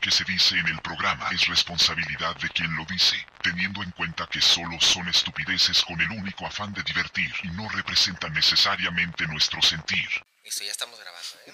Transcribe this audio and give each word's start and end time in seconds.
lo 0.00 0.04
que 0.04 0.10
se 0.10 0.24
dice 0.24 0.54
en 0.56 0.66
el 0.66 0.80
programa 0.80 1.28
es 1.30 1.46
responsabilidad 1.46 2.34
de 2.36 2.48
quien 2.48 2.74
lo 2.74 2.86
dice, 2.86 3.16
teniendo 3.42 3.82
en 3.82 3.90
cuenta 3.90 4.26
que 4.28 4.40
solo 4.40 4.80
son 4.80 5.06
estupideces 5.08 5.84
con 5.84 6.00
el 6.00 6.10
único 6.12 6.46
afán 6.46 6.72
de 6.72 6.82
divertir 6.82 7.30
y 7.42 7.48
no 7.48 7.68
representan 7.68 8.32
necesariamente 8.32 9.26
nuestro 9.26 9.60
sentir. 9.60 10.08
Listo, 10.42 10.64
ya 10.64 10.70
estamos 10.70 10.98
grabando, 10.98 11.28
¿eh? 11.46 11.52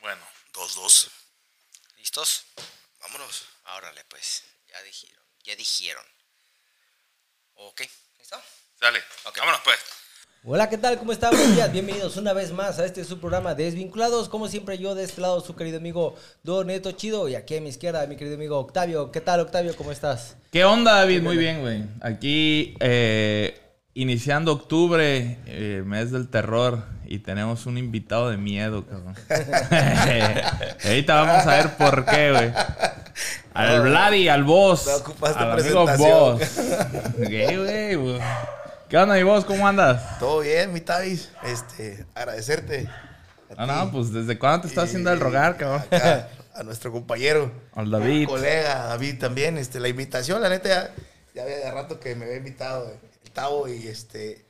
Bueno, 0.00 0.26
dos, 0.54 0.74
dos. 0.76 1.10
¿Listos? 1.98 2.44
Vámonos. 3.00 3.46
Órale, 3.74 4.02
pues. 4.04 4.42
Ya 4.68 4.80
dijeron. 4.82 5.22
Ya 5.44 5.54
dijeron. 5.54 6.06
Ok, 7.56 7.82
¿listo? 8.18 8.42
Dale. 8.80 9.04
Ok. 9.24 9.36
Vámonos 9.36 9.60
pues. 9.60 9.80
Hola, 10.48 10.68
¿qué 10.68 10.78
tal? 10.78 10.96
¿Cómo 10.96 11.10
están? 11.10 11.32
Buenos 11.32 11.56
días, 11.56 11.72
bienvenidos 11.72 12.16
una 12.18 12.32
vez 12.32 12.52
más 12.52 12.78
a 12.78 12.84
este 12.84 13.02
su 13.02 13.18
programa 13.18 13.56
Desvinculados. 13.56 14.28
Como 14.28 14.46
siempre, 14.46 14.78
yo 14.78 14.94
de 14.94 15.02
este 15.02 15.20
lado, 15.20 15.40
su 15.40 15.56
querido 15.56 15.78
amigo 15.78 16.14
Don 16.44 16.68
Neto 16.68 16.92
Chido. 16.92 17.28
Y 17.28 17.34
aquí 17.34 17.56
a 17.56 17.60
mi 17.60 17.70
izquierda, 17.70 18.06
mi 18.06 18.14
querido 18.14 18.36
amigo 18.36 18.56
Octavio. 18.56 19.10
¿Qué 19.10 19.20
tal, 19.20 19.40
Octavio? 19.40 19.74
¿Cómo 19.74 19.90
estás? 19.90 20.36
¿Qué 20.52 20.64
onda, 20.64 20.98
David? 20.98 21.22
Muy 21.22 21.36
bien, 21.36 21.62
güey. 21.62 21.82
Aquí 22.00 22.76
eh, 22.78 23.58
iniciando 23.94 24.52
octubre, 24.52 25.40
eh, 25.46 25.82
mes 25.84 26.12
del 26.12 26.28
terror, 26.28 26.84
y 27.06 27.18
tenemos 27.18 27.66
un 27.66 27.76
invitado 27.76 28.30
de 28.30 28.36
miedo, 28.36 28.86
cabrón. 28.86 29.16
Ahorita 30.84 31.22
vamos 31.22 31.44
a 31.44 31.56
ver 31.56 31.76
por 31.76 32.04
qué, 32.04 32.30
güey. 32.30 32.52
Al 33.52 33.80
Vladi, 33.80 34.28
al 34.28 34.44
boss. 34.44 34.86
Al 35.22 35.60
amigo 35.60 35.86
boss. 35.98 36.40
¿Qué, 37.28 37.96
güey? 37.98 38.20
¿Qué 38.88 38.96
onda, 38.96 39.16
mi 39.16 39.24
boss? 39.24 39.44
¿Cómo 39.44 39.66
andas? 39.66 40.16
Todo 40.20 40.40
bien, 40.40 40.72
mi 40.72 40.80
Tavis. 40.80 41.30
Este, 41.42 42.06
agradecerte. 42.14 42.88
a 43.56 43.66
No, 43.66 43.90
pues 43.90 44.12
desde 44.12 44.38
cuándo 44.38 44.62
te 44.62 44.68
estás 44.68 44.84
y 44.84 44.88
haciendo 44.90 45.12
el 45.12 45.18
rogar, 45.18 45.56
cabrón. 45.56 45.82
acá, 45.90 46.28
a 46.54 46.62
nuestro 46.62 46.92
compañero. 46.92 47.50
Al 47.74 47.90
David. 47.90 48.28
Colega, 48.28 48.84
David 48.86 49.18
también. 49.18 49.58
Este, 49.58 49.80
la 49.80 49.88
invitación, 49.88 50.40
la 50.40 50.48
neta, 50.48 50.68
ya, 50.68 50.94
ya 51.34 51.42
había 51.42 51.56
de 51.56 51.70
rato 51.72 51.98
que 51.98 52.14
me 52.14 52.26
había 52.26 52.36
invitado 52.36 52.88
eh, 52.88 52.96
el 53.24 53.30
Tavo 53.32 53.66
y 53.66 53.88
este. 53.88 54.45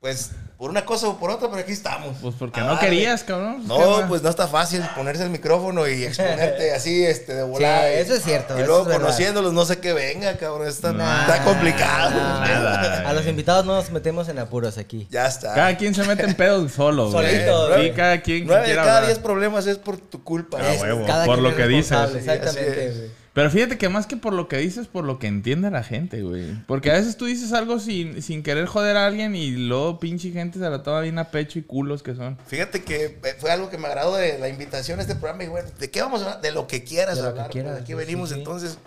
Pues, 0.00 0.30
por 0.56 0.70
una 0.70 0.86
cosa 0.86 1.08
o 1.08 1.18
por 1.18 1.28
otra, 1.30 1.48
pero 1.50 1.60
aquí 1.60 1.72
estamos. 1.72 2.16
Pues 2.22 2.34
porque 2.38 2.62
no 2.62 2.78
querías, 2.78 3.22
cabrón. 3.22 3.60
¿Qué 3.60 3.68
No, 3.68 4.08
pues 4.08 4.22
no 4.22 4.30
está 4.30 4.48
fácil 4.48 4.82
ponerse 4.96 5.24
el 5.24 5.28
micrófono 5.30 5.86
y 5.86 6.04
exponerte 6.04 6.72
así, 6.74 7.04
este, 7.04 7.34
de 7.34 7.42
volada. 7.42 7.82
Sí, 7.86 7.92
eso 7.98 8.14
es 8.14 8.22
cierto, 8.22 8.58
Y 8.58 8.64
luego 8.64 8.84
verdad. 8.84 9.00
conociéndolos, 9.02 9.52
no 9.52 9.66
sé 9.66 9.78
qué 9.78 9.92
venga, 9.92 10.38
cabrón. 10.38 10.66
Está, 10.68 10.92
Nah, 10.94 11.20
está 11.22 11.44
complicado. 11.44 12.12
Nada. 12.18 13.08
A 13.08 13.12
los 13.12 13.26
invitados 13.26 13.66
no 13.66 13.74
nos 13.74 13.90
metemos 13.90 14.26
en 14.30 14.38
apuros 14.38 14.78
aquí. 14.78 15.06
Ya 15.10 15.26
está. 15.26 15.52
Cada 15.54 15.76
quien 15.76 15.94
se 15.94 16.02
mete 16.04 16.24
en 16.24 16.34
pedos 16.34 16.72
solo, 16.72 17.10
güey. 17.10 17.26
Solito, 17.34 17.66
Sí, 17.66 17.72
güey. 17.74 17.94
cada 17.94 18.22
quien 18.22 18.46
Nueve 18.46 18.68
de 18.68 18.74
cada 18.74 19.02
diez 19.06 19.18
problemas 19.18 19.66
es 19.66 19.76
por 19.76 19.98
tu 19.98 20.24
culpa. 20.24 20.58
Ah, 20.62 20.72
Es- 20.74 20.80
huevo. 20.80 21.04
Cada 21.06 21.26
por 21.26 21.38
lo 21.40 21.54
que 21.54 21.66
dices. 21.66 21.92
Exactamente, 22.14 22.90
güey. 22.96 23.19
Pero 23.32 23.48
fíjate 23.48 23.78
que 23.78 23.88
más 23.88 24.06
que 24.08 24.16
por 24.16 24.32
lo 24.32 24.48
que 24.48 24.56
dices, 24.56 24.88
por 24.88 25.04
lo 25.04 25.20
que 25.20 25.28
entiende 25.28 25.70
la 25.70 25.84
gente, 25.84 26.20
güey. 26.22 26.46
Porque 26.66 26.90
a 26.90 26.94
veces 26.94 27.16
tú 27.16 27.26
dices 27.26 27.52
algo 27.52 27.78
sin, 27.78 28.20
sin 28.22 28.42
querer 28.42 28.66
joder 28.66 28.96
a 28.96 29.06
alguien 29.06 29.36
y 29.36 29.52
luego 29.52 30.00
pinche 30.00 30.32
gente 30.32 30.58
se 30.58 30.68
la 30.68 30.82
toma 30.82 31.00
bien 31.00 31.16
a 31.18 31.30
pecho 31.30 31.58
y 31.60 31.62
culos 31.62 32.02
que 32.02 32.16
son. 32.16 32.36
Fíjate 32.48 32.82
que 32.82 33.18
eh, 33.22 33.36
fue 33.38 33.52
algo 33.52 33.70
que 33.70 33.78
me 33.78 33.86
agradó 33.86 34.16
de 34.16 34.38
la 34.40 34.48
invitación 34.48 34.98
a 34.98 35.02
este 35.02 35.14
programa. 35.14 35.44
Y 35.44 35.48
bueno, 35.48 35.68
¿de 35.78 35.90
qué 35.90 36.02
vamos 36.02 36.22
a 36.22 36.24
hablar? 36.24 36.40
De 36.40 36.50
lo 36.50 36.66
que 36.66 36.82
quieras 36.82 37.16
De 37.16 37.22
lo 37.22 37.28
que 37.28 37.30
hablar. 37.38 37.50
quieras, 37.52 37.70
pues, 37.72 37.82
aquí 37.82 37.92
sí, 37.92 37.98
venimos, 37.98 38.30
sí, 38.30 38.34
entonces 38.34 38.78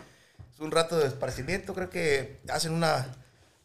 es 0.53 0.59
un 0.59 0.71
rato 0.71 0.97
de 0.99 1.07
esparcimiento. 1.07 1.73
Creo 1.73 1.89
que 1.89 2.41
hacen 2.49 2.73
una 2.73 3.15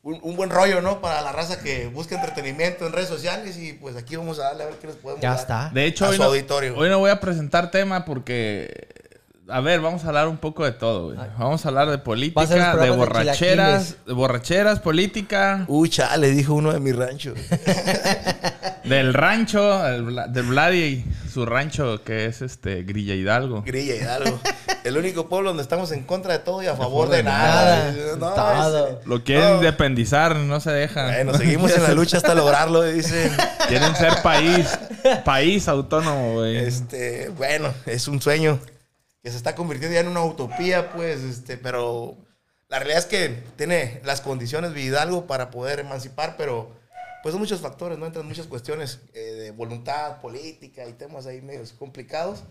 un, 0.04 0.20
un 0.22 0.36
buen 0.36 0.48
rollo, 0.48 0.80
¿no? 0.80 1.00
Para 1.00 1.22
la 1.22 1.32
raza 1.32 1.58
que 1.60 1.88
busca 1.88 2.14
entretenimiento 2.14 2.86
en 2.86 2.92
redes 2.92 3.08
sociales. 3.08 3.58
Y 3.58 3.72
pues 3.72 3.96
aquí 3.96 4.14
vamos 4.14 4.38
a 4.38 4.44
darle 4.44 4.62
a 4.62 4.66
ver 4.66 4.76
qué 4.76 4.86
les 4.86 4.96
podemos 4.96 5.20
Ya 5.22 5.30
dar. 5.30 5.40
está. 5.40 5.70
De 5.74 5.86
hecho, 5.86 6.04
A 6.04 6.10
hoy 6.10 6.16
su 6.16 6.22
no, 6.22 6.28
auditorio. 6.28 6.76
hoy 6.76 6.88
no 6.88 7.00
voy 7.00 7.10
a 7.10 7.18
presentar 7.18 7.72
tema 7.72 8.04
porque... 8.04 8.96
A 9.50 9.60
ver, 9.60 9.80
vamos 9.80 10.04
a 10.04 10.08
hablar 10.08 10.28
un 10.28 10.36
poco 10.36 10.64
de 10.66 10.72
todo, 10.72 11.06
güey. 11.06 11.16
Vamos 11.38 11.64
a 11.64 11.68
hablar 11.68 11.88
de 11.88 11.96
política, 11.96 12.76
de 12.76 12.90
borracheras, 12.90 13.96
de 14.06 14.12
borracheras, 14.12 14.78
política, 14.80 15.64
Uy, 15.68 15.88
chale, 15.88 16.30
dijo 16.32 16.52
uno 16.52 16.70
de 16.70 16.80
mi 16.80 16.92
rancho. 16.92 17.32
del 18.84 19.14
rancho, 19.14 19.86
el 19.86 20.32
del 20.32 20.42
Vladi 20.44 20.78
y 20.78 21.04
su 21.30 21.46
rancho 21.46 22.02
que 22.04 22.26
es 22.26 22.42
este 22.42 22.82
Grilla 22.82 23.14
Hidalgo. 23.14 23.62
Grilla 23.62 23.94
Hidalgo. 23.96 24.38
El 24.84 24.98
único 24.98 25.30
pueblo 25.30 25.50
donde 25.50 25.62
estamos 25.62 25.92
en 25.92 26.04
contra 26.04 26.34
de 26.34 26.38
todo 26.40 26.62
y 26.62 26.66
a 26.66 26.76
favor 26.76 27.08
favor 27.08 27.08
de 27.08 27.16
de 27.18 27.22
nada. 27.22 27.92
nada. 27.92 28.16
No, 28.16 28.34
Todo. 28.34 29.00
Lo 29.06 29.24
quieren 29.24 29.48
no. 29.48 29.54
independizar, 29.56 30.36
no 30.36 30.60
se 30.60 30.72
dejan. 30.72 31.06
Bueno, 31.06 31.34
seguimos 31.34 31.74
en 31.74 31.84
la 31.84 31.92
lucha 31.92 32.18
hasta 32.18 32.34
lograrlo, 32.34 32.82
dicen. 32.82 33.32
Quieren 33.66 33.96
ser 33.96 34.22
país, 34.22 34.78
país 35.24 35.68
autónomo, 35.68 36.34
güey. 36.34 36.56
Este, 36.58 37.30
bueno, 37.30 37.72
es 37.86 38.08
un 38.08 38.20
sueño 38.20 38.58
que 39.22 39.30
se 39.30 39.36
está 39.36 39.54
convirtiendo 39.54 39.94
ya 39.94 40.00
en 40.00 40.08
una 40.08 40.24
utopía, 40.24 40.92
pues, 40.92 41.20
este, 41.20 41.56
pero 41.56 42.16
la 42.68 42.78
realidad 42.78 43.00
es 43.00 43.06
que 43.06 43.42
tiene 43.56 44.00
las 44.04 44.20
condiciones 44.20 44.74
de 44.74 44.82
Hidalgo 44.82 45.26
para 45.26 45.50
poder 45.50 45.80
emancipar, 45.80 46.36
pero 46.36 46.76
pues 47.22 47.32
son 47.32 47.40
muchos 47.40 47.60
factores, 47.60 47.98
¿no? 47.98 48.06
Entran 48.06 48.26
muchas 48.26 48.46
cuestiones 48.46 49.00
eh, 49.14 49.18
de 49.18 49.50
voluntad 49.50 50.20
política 50.20 50.86
y 50.86 50.92
temas 50.92 51.26
ahí 51.26 51.40
medios 51.40 51.72
complicados, 51.72 52.44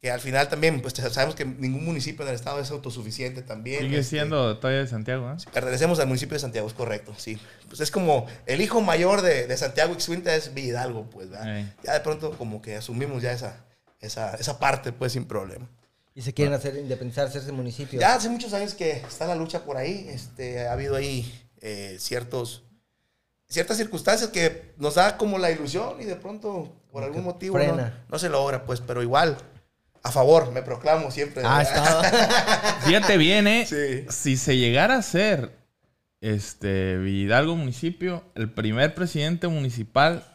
que 0.00 0.10
al 0.10 0.20
final 0.20 0.48
también, 0.48 0.80
pues 0.80 0.94
sabemos 0.94 1.34
que 1.34 1.44
ningún 1.44 1.84
municipio 1.84 2.22
en 2.22 2.30
el 2.30 2.34
estado 2.34 2.60
es 2.60 2.70
autosuficiente 2.70 3.42
también. 3.42 3.80
Sigue 3.80 3.98
este, 3.98 4.16
siendo 4.16 4.56
todavía 4.56 4.80
de 4.80 4.88
Santiago, 4.88 5.30
¿eh? 5.30 5.36
Pertenecemos 5.52 6.00
al 6.00 6.06
municipio 6.06 6.34
de 6.34 6.40
Santiago, 6.40 6.66
es 6.66 6.72
correcto, 6.72 7.12
sí. 7.18 7.38
Pues 7.68 7.80
es 7.80 7.90
como 7.90 8.26
el 8.46 8.62
hijo 8.62 8.80
mayor 8.80 9.20
de, 9.20 9.46
de 9.46 9.56
Santiago 9.58 9.92
Ixcuintla 9.92 10.34
es 10.34 10.50
Hidalgo, 10.56 11.10
pues, 11.10 11.28
¿verdad? 11.28 11.66
Ya 11.84 11.92
de 11.92 12.00
pronto 12.00 12.30
como 12.38 12.62
que 12.62 12.76
asumimos 12.76 13.22
ya 13.22 13.32
esa, 13.32 13.66
esa, 13.98 14.36
esa 14.36 14.58
parte, 14.58 14.92
pues, 14.92 15.12
sin 15.12 15.26
problema. 15.26 15.68
Y 16.20 16.22
se 16.22 16.34
quieren 16.34 16.52
hacer 16.52 16.76
independizar, 16.76 17.26
hacerse 17.26 17.50
municipio. 17.50 17.98
Ya 17.98 18.14
hace 18.14 18.28
muchos 18.28 18.52
años 18.52 18.74
que 18.74 18.90
está 18.90 19.26
la 19.26 19.34
lucha 19.34 19.64
por 19.64 19.78
ahí, 19.78 20.06
este, 20.12 20.68
ha 20.68 20.72
habido 20.72 20.94
ahí 20.94 21.48
eh, 21.62 21.96
ciertos, 21.98 22.62
ciertas 23.48 23.78
circunstancias 23.78 24.28
que 24.28 24.74
nos 24.76 24.96
da 24.96 25.16
como 25.16 25.38
la 25.38 25.50
ilusión 25.50 25.98
y 25.98 26.04
de 26.04 26.16
pronto, 26.16 26.76
por 26.92 27.04
algún 27.04 27.24
motivo, 27.24 27.58
no, 28.10 28.18
se 28.18 28.28
logra, 28.28 28.66
pues, 28.66 28.82
pero 28.82 29.00
igual, 29.00 29.38
a 30.02 30.12
favor, 30.12 30.52
me 30.52 30.60
proclamo 30.60 31.10
siempre. 31.10 31.42
Ah. 31.42 32.80
Fíjate 32.84 33.16
bien, 33.16 33.46
¿eh? 33.46 33.64
Sí. 33.66 34.04
Si 34.10 34.36
se 34.36 34.58
llegara 34.58 34.96
a 34.96 35.02
ser 35.02 35.56
este 36.20 37.00
Hidalgo 37.02 37.56
municipio, 37.56 38.24
el 38.34 38.52
primer 38.52 38.94
presidente 38.94 39.48
municipal 39.48 40.30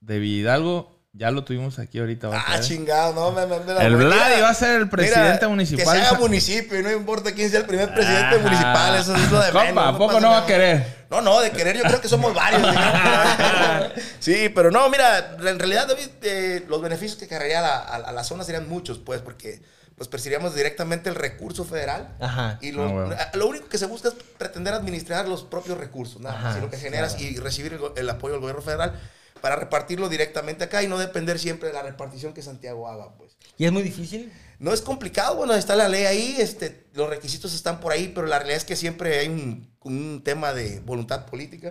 de 0.00 0.24
Hidalgo, 0.24 0.98
ya 1.12 1.30
lo 1.30 1.42
tuvimos 1.44 1.78
aquí 1.78 1.98
ahorita. 1.98 2.28
va 2.28 2.44
Ah, 2.46 2.60
chingado, 2.60 3.12
no, 3.14 3.32
me, 3.32 3.44
me, 3.46 3.58
me 3.64 3.74
la 3.74 3.84
El. 3.84 3.96
Vladi 3.96 4.40
va 4.40 4.50
a 4.50 4.54
ser 4.54 4.80
el 4.80 4.88
presidente 4.88 5.32
mira, 5.38 5.48
municipal. 5.48 5.84
Que 5.84 5.90
se 6.02 6.06
haga 6.06 6.18
municipio 6.18 6.78
y 6.78 6.82
no 6.82 6.90
importa 6.92 7.32
quién 7.32 7.50
sea 7.50 7.60
el 7.60 7.66
primer 7.66 7.92
presidente 7.92 8.38
municipal, 8.38 8.96
eso 8.96 9.14
es 9.16 9.30
lo 9.30 9.40
de 9.40 9.50
Compa, 9.50 9.64
menos, 9.66 9.94
¿a 9.94 9.98
poco 9.98 10.20
no 10.20 10.30
va 10.30 10.38
a 10.38 10.46
querer? 10.46 11.00
No, 11.10 11.20
no, 11.20 11.40
de 11.40 11.50
querer 11.50 11.76
yo 11.76 11.82
creo 11.82 12.00
que 12.00 12.08
somos 12.08 12.32
varios. 12.32 12.62
sí, 14.20 14.48
pero 14.54 14.70
no, 14.70 14.88
mira, 14.90 15.36
en 15.44 15.58
realidad, 15.58 15.88
David, 15.88 16.08
eh, 16.22 16.64
los 16.68 16.80
beneficios 16.80 17.18
que 17.18 17.26
cargaría 17.26 17.60
la- 17.60 17.78
a, 17.78 17.96
a 17.96 18.12
la 18.12 18.24
zona 18.24 18.44
serían 18.44 18.68
muchos, 18.68 18.98
pues, 18.98 19.20
porque 19.20 19.60
pues 19.96 20.08
percibiríamos 20.08 20.54
directamente 20.54 21.10
el 21.10 21.14
recurso 21.14 21.64
federal. 21.66 22.08
Ajá. 22.20 22.58
Y 22.62 22.72
lo, 22.72 22.84
Ah, 22.84 22.88
huevo. 22.90 23.14
lo 23.34 23.46
único 23.48 23.68
que 23.68 23.76
se 23.76 23.84
busca 23.84 24.08
es 24.08 24.14
pretender 24.38 24.72
administrar 24.72 25.28
los 25.28 25.42
propios 25.42 25.76
recursos, 25.76 26.22
nada 26.22 26.40
más, 26.40 26.54
sino 26.54 26.70
que 26.70 26.78
generas 26.78 27.16
claro. 27.16 27.28
y 27.28 27.36
recibir 27.36 27.78
el 27.96 28.08
apoyo 28.08 28.32
del 28.34 28.40
gobierno 28.40 28.62
federal 28.62 28.98
para 29.40 29.56
repartirlo 29.56 30.08
directamente 30.08 30.64
acá 30.64 30.82
y 30.82 30.88
no 30.88 30.98
depender 30.98 31.38
siempre 31.38 31.68
de 31.68 31.74
la 31.74 31.82
repartición 31.82 32.32
que 32.32 32.42
Santiago 32.42 32.88
haga, 32.88 33.14
pues. 33.16 33.36
¿Y 33.56 33.64
es 33.64 33.72
muy 33.72 33.82
difícil? 33.82 34.32
No 34.58 34.72
es 34.72 34.82
complicado, 34.82 35.36
bueno, 35.36 35.54
está 35.54 35.76
la 35.76 35.88
ley 35.88 36.04
ahí, 36.04 36.36
este, 36.38 36.84
los 36.94 37.08
requisitos 37.08 37.54
están 37.54 37.80
por 37.80 37.92
ahí, 37.92 38.12
pero 38.14 38.26
la 38.26 38.38
realidad 38.38 38.58
es 38.58 38.64
que 38.64 38.76
siempre 38.76 39.18
hay 39.18 39.28
un, 39.28 39.70
un 39.82 40.22
tema 40.22 40.52
de 40.52 40.80
voluntad 40.80 41.26
política 41.26 41.70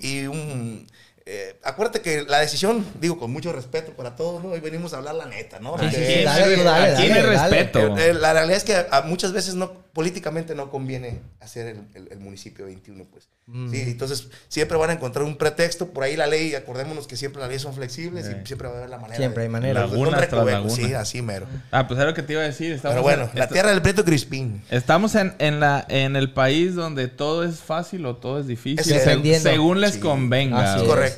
y 0.00 0.26
un... 0.26 0.86
eh, 1.28 1.58
acuérdate 1.64 2.00
que 2.02 2.22
la 2.22 2.38
decisión, 2.38 2.86
digo 3.00 3.18
con 3.18 3.32
mucho 3.32 3.52
respeto 3.52 3.92
para 3.92 4.14
todos, 4.16 4.42
¿no? 4.44 4.50
Hoy 4.50 4.60
venimos 4.60 4.94
a 4.94 4.98
hablar 4.98 5.16
la 5.16 5.26
neta, 5.26 5.58
¿no? 5.58 5.76
Sí, 5.78 5.86
sí, 5.90 6.22
dale, 6.24 6.56
dale, 6.56 6.62
dale, 6.64 6.92
dale. 7.08 7.22
respeto. 7.22 7.98
eh, 7.98 8.14
la 8.14 8.32
realidad 8.32 8.56
es 8.56 8.64
que 8.64 8.74
a, 8.76 8.86
a 8.92 9.02
muchas 9.02 9.32
veces 9.32 9.54
no 9.54 9.84
políticamente 9.92 10.54
no 10.54 10.70
conviene 10.70 11.20
hacer 11.40 11.68
el, 11.68 11.78
el- 11.94 12.12
el 12.12 12.18
municipio 12.20 12.66
21, 12.66 13.04
pues. 13.10 13.28
Mm. 13.46 13.70
Sí, 13.70 13.80
entonces 13.82 14.28
siempre 14.48 14.76
van 14.76 14.90
a 14.90 14.92
encontrar 14.94 15.24
un 15.24 15.36
pretexto. 15.38 15.86
Por 15.88 16.02
ahí 16.04 16.16
la 16.16 16.26
ley, 16.26 16.54
acordémonos 16.54 17.06
que 17.06 17.16
siempre 17.16 17.40
las 17.40 17.48
leyes 17.48 17.62
son 17.62 17.72
flexibles 17.74 18.26
Sí. 18.26 18.32
y 18.42 18.46
siempre 18.46 18.68
va 18.68 18.74
a 18.74 18.76
haber 18.78 18.90
la 18.90 18.98
manera. 18.98 19.16
Siempre 19.16 19.42
de- 19.42 19.46
hay 19.46 19.52
manera. 19.52 19.80
de- 19.82 19.86
Lagunas 19.88 20.26
con 20.26 20.46
tras. 20.46 20.72
Sí, 20.74 20.92
así 20.94 21.22
mero. 21.22 21.46
Ah, 21.70 21.86
pues 21.88 21.98
era 21.98 22.10
lo 22.10 22.14
que 22.14 22.22
te 22.22 22.34
iba 22.34 22.42
a 22.42 22.44
decir. 22.44 22.72
Estamos 22.72 22.94
Pero 22.96 23.02
bueno, 23.04 23.30
en, 23.32 23.38
la 23.38 23.48
tierra 23.48 23.70
del 23.70 23.80
Prieto 23.82 24.04
Crispín. 24.04 24.62
Estamos 24.70 25.14
en, 25.14 25.34
en 25.38 25.60
la, 25.60 25.86
en 25.88 26.14
el 26.16 26.32
país 26.32 26.74
donde 26.74 27.08
todo 27.08 27.44
es 27.44 27.60
fácil 27.60 28.04
o 28.04 28.16
todo 28.16 28.38
es 28.40 28.46
difícil. 28.46 28.80
Es 28.80 28.88
seg- 28.88 28.98
dependiendo. 29.06 29.48
según 29.48 29.80
les 29.80 29.94
Sí. 29.94 30.00
convenga. 30.00 30.74
Así 30.74 30.82
Es 30.82 30.88
correcto. 30.88 31.15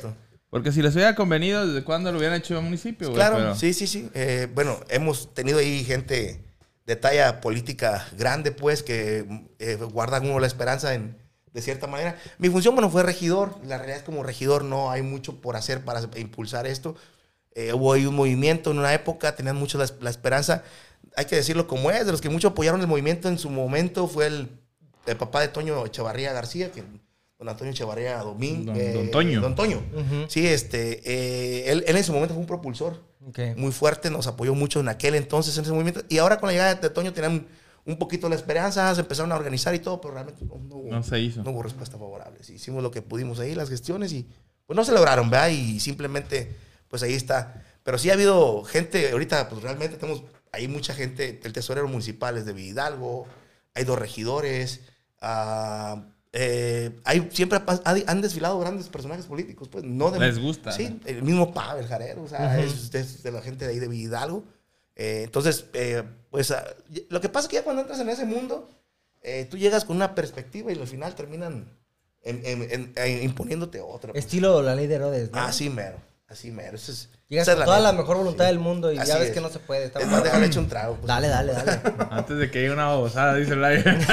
Porque 0.49 0.71
si 0.71 0.81
les 0.81 0.95
hubiera 0.95 1.13
convenido, 1.15 1.65
¿desde 1.67 1.83
cuándo 1.83 2.11
lo 2.11 2.17
hubieran 2.17 2.37
hecho 2.37 2.57
en 2.57 2.63
municipio? 2.63 3.07
güey? 3.09 3.15
Claro, 3.15 3.35
Pero- 3.37 3.55
sí, 3.55 3.73
sí, 3.73 3.85
sí. 3.87 4.09
Eh, 4.13 4.47
bueno, 4.53 4.79
hemos 4.89 5.33
tenido 5.33 5.59
ahí 5.59 5.83
gente 5.83 6.43
de 6.85 6.95
talla 6.95 7.39
política 7.39 8.07
grande, 8.17 8.51
pues, 8.51 8.81
que 8.81 9.25
eh, 9.59 9.75
guardan 9.75 10.25
uno 10.27 10.39
la 10.39 10.47
esperanza 10.47 10.95
en, 10.95 11.15
de 11.53 11.61
cierta 11.61 11.85
manera. 11.85 12.17
Mi 12.39 12.49
función, 12.49 12.73
bueno, 12.73 12.89
fue 12.89 13.03
regidor. 13.03 13.55
La 13.63 13.77
realidad 13.77 13.97
es 13.99 14.03
como 14.03 14.23
regidor 14.23 14.63
no 14.63 14.89
hay 14.89 15.03
mucho 15.03 15.39
por 15.39 15.55
hacer 15.55 15.85
para 15.85 16.01
impulsar 16.17 16.65
esto. 16.65 16.95
Eh, 17.53 17.73
hubo 17.73 17.93
ahí 17.93 18.05
un 18.07 18.15
movimiento 18.15 18.71
en 18.71 18.79
una 18.79 18.93
época, 18.93 19.35
tenían 19.35 19.55
mucho 19.55 19.77
la, 19.77 19.87
la 20.01 20.09
esperanza. 20.09 20.63
Hay 21.15 21.25
que 21.25 21.35
decirlo 21.35 21.67
como 21.67 21.91
es, 21.91 22.05
de 22.07 22.11
los 22.11 22.21
que 22.21 22.29
mucho 22.29 22.49
apoyaron 22.49 22.81
el 22.81 22.87
movimiento 22.87 23.27
en 23.27 23.37
su 23.37 23.49
momento 23.51 24.07
fue 24.07 24.27
el, 24.27 24.49
el 25.05 25.17
papá 25.17 25.41
de 25.41 25.47
Toño 25.49 25.85
Echevarría 25.85 26.33
García, 26.33 26.71
que 26.71 26.83
don 27.39 27.49
Antonio 27.49 27.71
Echevarría 27.71 28.17
Domínguez. 28.19 28.93
Don- 28.93 29.03
don 29.05 29.11
Toño. 29.11 29.41
Don 29.41 29.55
Toño. 29.55 29.81
Sí, 30.27 30.45
este, 30.45 31.01
eh, 31.09 31.71
él, 31.71 31.83
él 31.87 31.95
en 31.95 31.97
ese 31.97 32.11
momento 32.11 32.33
fue 32.35 32.41
un 32.41 32.47
propulsor 32.47 33.01
muy 33.55 33.71
fuerte, 33.71 34.09
nos 34.09 34.27
apoyó 34.27 34.53
mucho 34.55 34.79
en 34.81 34.89
aquel 34.89 35.15
entonces 35.15 35.57
en 35.57 35.63
ese 35.63 35.71
movimiento. 35.73 36.01
Y 36.09 36.17
ahora 36.17 36.37
con 36.39 36.47
la 36.47 36.53
llegada 36.53 36.75
de 36.75 36.89
Toño 36.89 37.13
tenían 37.13 37.47
un 37.85 37.97
poquito 37.97 38.27
la 38.29 38.35
esperanza, 38.35 38.93
se 38.93 39.01
empezaron 39.01 39.31
a 39.31 39.35
organizar 39.35 39.73
y 39.73 39.79
todo, 39.79 39.99
pero 40.01 40.13
realmente 40.15 40.43
no, 40.45 40.55
no 40.57 40.75
hubo, 40.75 40.89
No 40.91 41.01
se 41.03 41.19
hizo. 41.19 41.41
no 41.43 41.51
hubo 41.51 41.63
respuesta 41.63 41.97
favorable. 41.97 42.43
Sí, 42.43 42.53
hicimos 42.55 42.83
lo 42.83 42.91
que 42.91 43.01
pudimos 43.01 43.39
ahí, 43.39 43.55
las 43.55 43.69
gestiones, 43.69 44.11
y 44.13 44.27
pues 44.67 44.75
no 44.75 44.83
se 44.83 44.91
lograron, 44.91 45.29
¿verdad? 45.29 45.49
Y 45.49 45.79
simplemente, 45.79 46.55
pues 46.89 47.01
ahí 47.03 47.13
está. 47.13 47.63
Pero 47.83 47.97
sí 47.97 48.09
ha 48.09 48.13
habido 48.13 48.63
gente, 48.63 49.11
ahorita, 49.11 49.47
pues 49.49 49.63
realmente 49.63 49.97
tenemos, 49.97 50.23
hay 50.51 50.67
mucha 50.67 50.93
gente, 50.93 51.39
el 51.43 51.53
tesorero 51.53 51.87
municipal 51.87 52.37
es 52.37 52.45
de 52.45 52.59
Hidalgo, 52.61 53.25
hay 53.73 53.85
dos 53.85 53.97
regidores, 53.97 54.81
ah, 55.21 56.03
eh, 56.31 56.91
hay, 57.05 57.27
siempre 57.31 57.57
ha- 57.65 57.81
ha- 57.85 57.95
han 58.11 58.21
desfilado 58.21 58.59
grandes 58.59 58.87
personajes 58.87 59.25
políticos, 59.25 59.67
pues 59.67 59.83
no 59.83 60.11
de... 60.11 60.19
Les 60.19 60.39
gusta, 60.39 60.71
Sí, 60.71 60.99
el 61.05 61.23
mismo 61.23 61.53
Pavel 61.53 61.87
Jarero, 61.87 62.23
o 62.23 62.27
sea, 62.27 62.59
es, 62.59 62.93
es 62.93 63.23
de 63.23 63.31
la 63.31 63.41
gente 63.41 63.65
de 63.65 63.71
ahí 63.71 63.79
de 63.79 63.95
Hidalgo. 63.95 64.43
Eh, 64.95 65.21
entonces, 65.23 65.65
eh, 65.73 66.03
pues 66.29 66.51
ah, 66.51 66.63
lo 67.09 67.19
que 67.21 67.29
pasa 67.29 67.45
es 67.45 67.49
que 67.49 67.55
ya 67.55 67.63
cuando 67.63 67.81
entras 67.81 67.99
en 67.99 68.09
ese 68.09 68.25
mundo, 68.25 68.69
eh, 69.21 69.47
tú 69.49 69.57
llegas 69.57 69.85
con 69.85 69.95
una 69.95 70.13
perspectiva 70.13 70.71
y 70.71 70.77
al 70.79 70.87
final 70.87 71.15
terminan 71.15 71.65
en- 72.21 72.45
en- 72.45 72.63
en- 72.71 72.93
en 72.95 73.23
imponiéndote 73.23 73.79
otra. 73.81 74.11
pues. 74.11 74.23
Estilo 74.25 74.61
la 74.61 74.75
ley 74.75 74.87
de 74.87 74.95
Herodes, 74.95 75.31
¿no? 75.31 75.39
Así 75.39 75.69
mero, 75.69 75.97
así 76.27 76.51
mero. 76.51 76.75
Eso 76.75 76.91
es, 76.91 77.09
Llegas 77.29 77.47
con 77.47 77.63
toda 77.63 77.79
la 77.79 77.93
mejor 77.93 78.17
voluntad 78.17 78.45
Sí. 78.45 78.47
del 78.49 78.57
mundo 78.59 78.91
y 78.91 78.97
Así 78.97 79.07
ya 79.11 79.19
ves 79.19 79.27
es. 79.27 79.33
que 79.35 79.39
no 79.39 79.49
se 79.49 79.59
puede. 79.59 79.85
está 79.85 79.99
Es 79.99 80.05
mal. 80.07 80.15
más, 80.15 80.23
déjale 80.23 80.47
echar 80.47 80.63
un 80.63 80.67
trago. 80.69 80.95
pues. 80.95 81.05
Dale, 81.07 81.27
dale, 81.27 81.53
dale. 81.53 81.79
Antes 82.09 82.37
de 82.39 82.49
que 82.49 82.59
llegue 82.61 82.73
una 82.73 82.87
babosada, 82.87 83.35
dice 83.35 83.53
el 83.53 83.63
aire. 83.63 83.97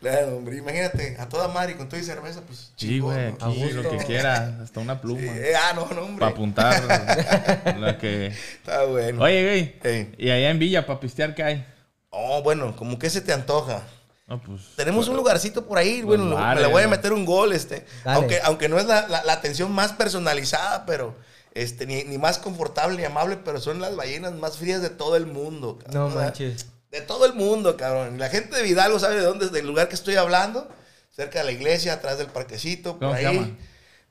Claro, 0.00 0.36
hombre, 0.38 0.56
imagínate, 0.56 1.16
a 1.20 1.28
toda 1.28 1.48
madre 1.48 1.72
y 1.72 1.74
con 1.74 1.88
todo 1.88 2.00
y 2.00 2.02
cerveza, 2.02 2.40
pues 2.46 2.72
Sí, 2.76 2.98
güey, 3.00 3.32
¿no? 3.38 3.46
aquí 3.46 3.70
lo 3.70 3.88
que 3.88 3.98
quiera, 3.98 4.58
hasta 4.62 4.80
una 4.80 5.00
pluma. 5.00 5.20
Sí, 5.20 5.28
eh, 5.30 5.52
ah, 5.54 5.72
no, 5.74 5.86
no, 5.94 6.02
hombre. 6.02 6.20
Para 6.20 6.32
apuntar 6.32 7.76
lo 7.78 7.98
que... 7.98 8.28
Está 8.28 8.84
bueno. 8.86 9.22
Oye, 9.22 9.42
güey. 9.44 9.94
Ey. 9.94 10.14
¿Y 10.18 10.30
allá 10.30 10.50
en 10.50 10.58
Villa, 10.58 10.86
para 10.86 10.98
pistear, 11.00 11.34
qué 11.34 11.42
hay? 11.44 11.66
Oh, 12.08 12.42
bueno, 12.42 12.74
como 12.76 12.98
que 12.98 13.10
se 13.10 13.20
te 13.20 13.32
antoja. 13.32 13.82
No, 14.26 14.40
pues... 14.42 14.62
Tenemos 14.76 15.06
un 15.08 15.16
lugarcito 15.16 15.66
por 15.66 15.76
ahí, 15.78 16.02
bueno, 16.02 16.24
Los 16.24 16.38
me 16.40 16.60
le 16.62 16.66
voy 16.66 16.82
a 16.82 16.88
meter 16.88 17.12
un 17.12 17.24
gol, 17.26 17.52
este. 17.52 17.84
Dale. 18.04 18.16
Aunque, 18.16 18.40
aunque 18.42 18.68
no 18.68 18.78
es 18.78 18.86
la, 18.86 19.06
la- 19.06 19.22
la 19.24 19.32
atención 19.34 19.70
más 19.70 19.92
personalizada, 19.92 20.86
pero 20.86 21.14
este, 21.62 21.86
ni, 21.86 22.04
ni 22.04 22.18
más 22.18 22.38
confortable 22.38 22.96
ni 22.96 23.04
amable, 23.04 23.36
pero 23.44 23.60
son 23.60 23.80
las 23.80 23.96
ballenas 23.96 24.32
más 24.34 24.56
frías 24.58 24.80
de 24.82 24.90
todo 24.90 25.16
el 25.16 25.26
mundo. 25.26 25.78
No 25.86 25.92
cabrón. 26.08 26.14
manches. 26.14 26.66
De 26.90 27.00
todo 27.00 27.24
el 27.26 27.34
mundo, 27.34 27.76
cabrón. 27.76 28.18
La 28.18 28.28
gente 28.28 28.56
de 28.56 28.62
Vidalgo 28.62 28.98
sabe 28.98 29.16
de 29.16 29.22
dónde 29.22 29.48
del 29.48 29.66
lugar 29.66 29.88
que 29.88 29.94
estoy 29.94 30.16
hablando. 30.16 30.68
Cerca 31.10 31.40
de 31.40 31.44
la 31.44 31.52
iglesia, 31.52 31.94
atrás 31.94 32.18
del 32.18 32.28
parquecito, 32.28 32.92
por 32.98 33.08
¿Cómo 33.08 33.14
se 33.16 33.26
ahí. 33.26 33.34
llama? 33.36 33.56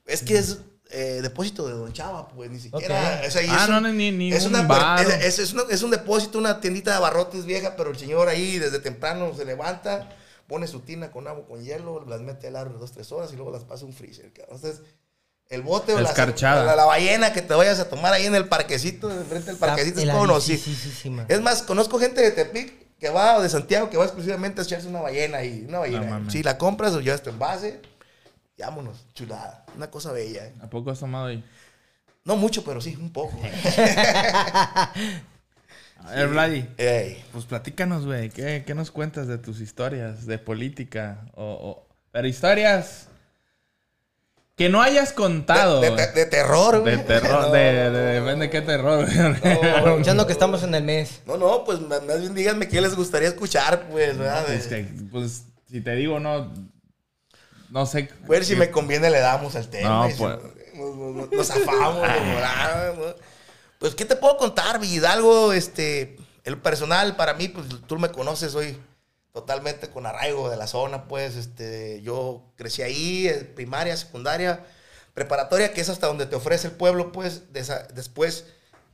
Es 0.06 0.22
que 0.24 0.38
es 0.38 0.60
eh, 0.92 1.20
depósito 1.22 1.68
de 1.68 1.74
Don 1.74 1.94
Chava, 1.94 2.28
pues 2.30 2.50
ni 2.50 2.60
siquiera. 2.60 3.20
Ok. 3.20 3.26
es 3.26 3.36
ahí, 3.36 3.48
Ah, 3.50 3.64
es 3.66 3.70
no, 3.70 3.80
ni- 3.82 4.12
ni 4.12 4.34
es 4.34 4.46
un 4.46 4.56
una 4.56 4.64
bar. 4.64 5.02
es, 5.06 5.10
es- 5.24 5.40
es 5.40 5.54
una- 5.54 5.64
es 5.70 5.84
un 5.84 5.92
depósito, 5.92 6.38
una 6.40 6.60
tiendita 6.62 6.92
de 6.92 6.98
abarrotes 6.98 7.46
vieja, 7.46 7.76
pero 7.76 7.92
el 7.92 7.98
señor 7.98 8.28
ahí 8.28 8.58
desde 8.58 8.80
temprano 8.80 9.32
se 9.36 9.46
levanta, 9.46 10.10
pone 10.48 10.66
su 10.68 10.80
tina 10.80 11.12
con 11.12 11.28
agua 11.28 11.46
con 11.48 11.64
hielo, 11.64 12.04
las 12.08 12.22
mete 12.22 12.48
al 12.48 12.56
árbol 12.56 12.80
dos, 12.80 12.92
tres 12.92 13.12
horas 13.12 13.32
y 13.32 13.36
luego 13.36 13.52
las 13.52 13.66
pasa 13.66 13.86
un 13.86 13.94
freezer. 13.94 14.34
cabrón. 14.34 14.56
Entonces, 14.56 14.82
el 15.50 15.62
bote 15.64 15.94
o 15.94 16.00
la, 16.00 16.08
Escarchada. 16.10 16.64
la, 16.64 16.76
la 16.76 16.86
ballena 16.86 17.34
que 17.34 17.42
te 17.42 17.54
vayas 17.56 17.80
a 17.80 17.90
tomar 17.90 18.14
ahí 18.14 18.26
en 18.26 18.36
el 18.36 18.48
parquecito, 18.48 19.10
enfrente 19.12 19.48
del 19.52 19.58
parquecito, 19.58 20.00
es 20.00 20.10
conocido. 20.10 20.60
heladísima. 20.64 21.26
Es 21.28 21.42
más, 21.42 21.64
conozco 21.64 22.00
gente 22.00 22.22
de 22.22 22.32
Tepic 22.32 22.74
que 23.00 23.10
va, 23.10 23.38
o 23.38 23.42
de 23.42 23.50
Santiago, 23.50 23.90
que 23.90 23.98
va 23.98 24.04
exclusivamente 24.06 24.62
a 24.62 24.64
echarse 24.64 24.88
una 24.88 25.02
ballena 25.02 25.44
y 25.44 25.66
una 25.68 25.80
ballena. 25.80 26.20
No 26.20 26.30
si 26.30 26.44
la 26.44 26.58
compras 26.58 26.94
o 26.94 27.00
llevas 27.02 27.24
tu 27.24 27.30
envase, 27.30 27.82
vámonos, 28.60 29.06
chulada. 29.14 29.66
Una 29.76 29.90
cosa 29.90 30.12
bella. 30.12 30.46
¿eh? 30.46 30.54
¿A 30.62 30.70
poco 30.70 30.92
has 30.92 31.00
tomado 31.00 31.28
ahí? 31.28 31.44
No 32.26 32.36
mucho, 32.36 32.64
pero 32.64 32.80
sí, 32.82 32.96
un 33.00 33.12
poco. 33.12 33.40
A 36.06 36.12
ver, 36.16 36.28
Vladi. 36.30 36.66
Ey. 36.78 37.24
Pues 37.32 37.46
platícanos, 37.46 38.06
güey. 38.06 38.30
¿Qué, 38.30 38.64
qué 38.66 38.74
nos 38.76 38.90
cuentas 38.92 39.28
de 39.28 39.38
tus 39.38 39.60
historias 39.60 40.26
de 40.26 40.38
política? 40.40 41.26
O, 41.36 41.44
o- 41.44 41.88
pero 42.12 42.28
historias 42.28 43.08
que 44.60 44.68
no 44.68 44.82
hayas 44.82 45.14
contado. 45.14 45.80
De, 45.80 45.90
de- 45.90 45.96
de- 45.96 46.12
de 46.12 46.26
terror, 46.26 46.82
güey. 46.82 46.98
De 46.98 47.04
terror, 47.04 47.44
No, 47.48 47.52
de, 47.52 47.90
de- 47.90 48.20
depende 48.20 48.46
de 48.46 48.50
qué 48.52 48.62
terror. 48.62 49.06
güey. 49.06 49.70
Aprovechando 49.72 50.28
que 50.28 50.34
estamos 50.34 50.62
en 50.64 50.76
el 50.76 50.84
mes. 50.84 51.22
No, 51.26 51.38
no, 51.38 51.64
pues 51.64 51.80
más 51.80 52.06
bien 52.06 52.36
díganme 52.36 52.68
qué 52.68 52.82
les 52.82 52.94
gustaría 52.94 53.30
escuchar, 53.30 53.88
pues, 53.90 54.18
¿verdad? 54.18 54.44
Pues, 54.46 54.68
que, 54.68 54.86
pues, 55.12 55.44
si 55.72 55.80
te 55.80 55.96
digo, 55.96 56.20
no. 56.20 56.54
No 57.70 57.86
sé. 57.86 58.10
Ver 58.28 58.44
si 58.44 58.58
me 58.58 58.70
conviene 58.70 59.10
le 59.10 59.20
damos 59.20 59.56
al 59.56 59.70
tema. 59.70 59.88
No, 59.90 60.10
si 60.12 60.18
pues. 60.18 60.36
nos, 60.76 60.96
nos- 60.96 61.16
nos- 61.16 61.32
nos 61.32 61.48
zafamos 61.48 62.02
¿no? 62.02 63.16
Pues, 63.80 63.96
¿qué 63.96 64.04
te 64.04 64.18
puedo 64.18 64.36
contar, 64.36 64.84
Hidalgo? 64.84 65.54
Este, 65.54 66.18
el 66.44 66.58
personal, 66.58 67.16
para 67.16 67.34
mí, 67.34 67.48
pues, 67.48 67.66
tú 67.88 67.98
me 67.98 68.10
conoces, 68.12 68.52
soy 68.52 68.78
totalmente 69.34 69.90
con 69.90 70.06
arraigo 70.06 70.50
de 70.50 70.58
la 70.58 70.68
zona, 70.68 71.08
pues, 71.08 71.36
este, 71.36 72.02
yo 72.02 72.44
crecí 72.56 72.82
ahí, 72.82 73.28
eh, 73.28 73.44
primaria, 73.44 73.96
secundaria, 73.96 74.66
preparatoria, 75.14 75.74
que 75.74 75.82
es 75.82 75.90
hasta 75.90 76.08
donde 76.08 76.26
te 76.26 76.36
ofrece 76.36 76.68
el 76.68 76.74
pueblo, 76.74 77.12
pues, 77.12 77.54
de 77.54 77.64
después, 77.94 78.46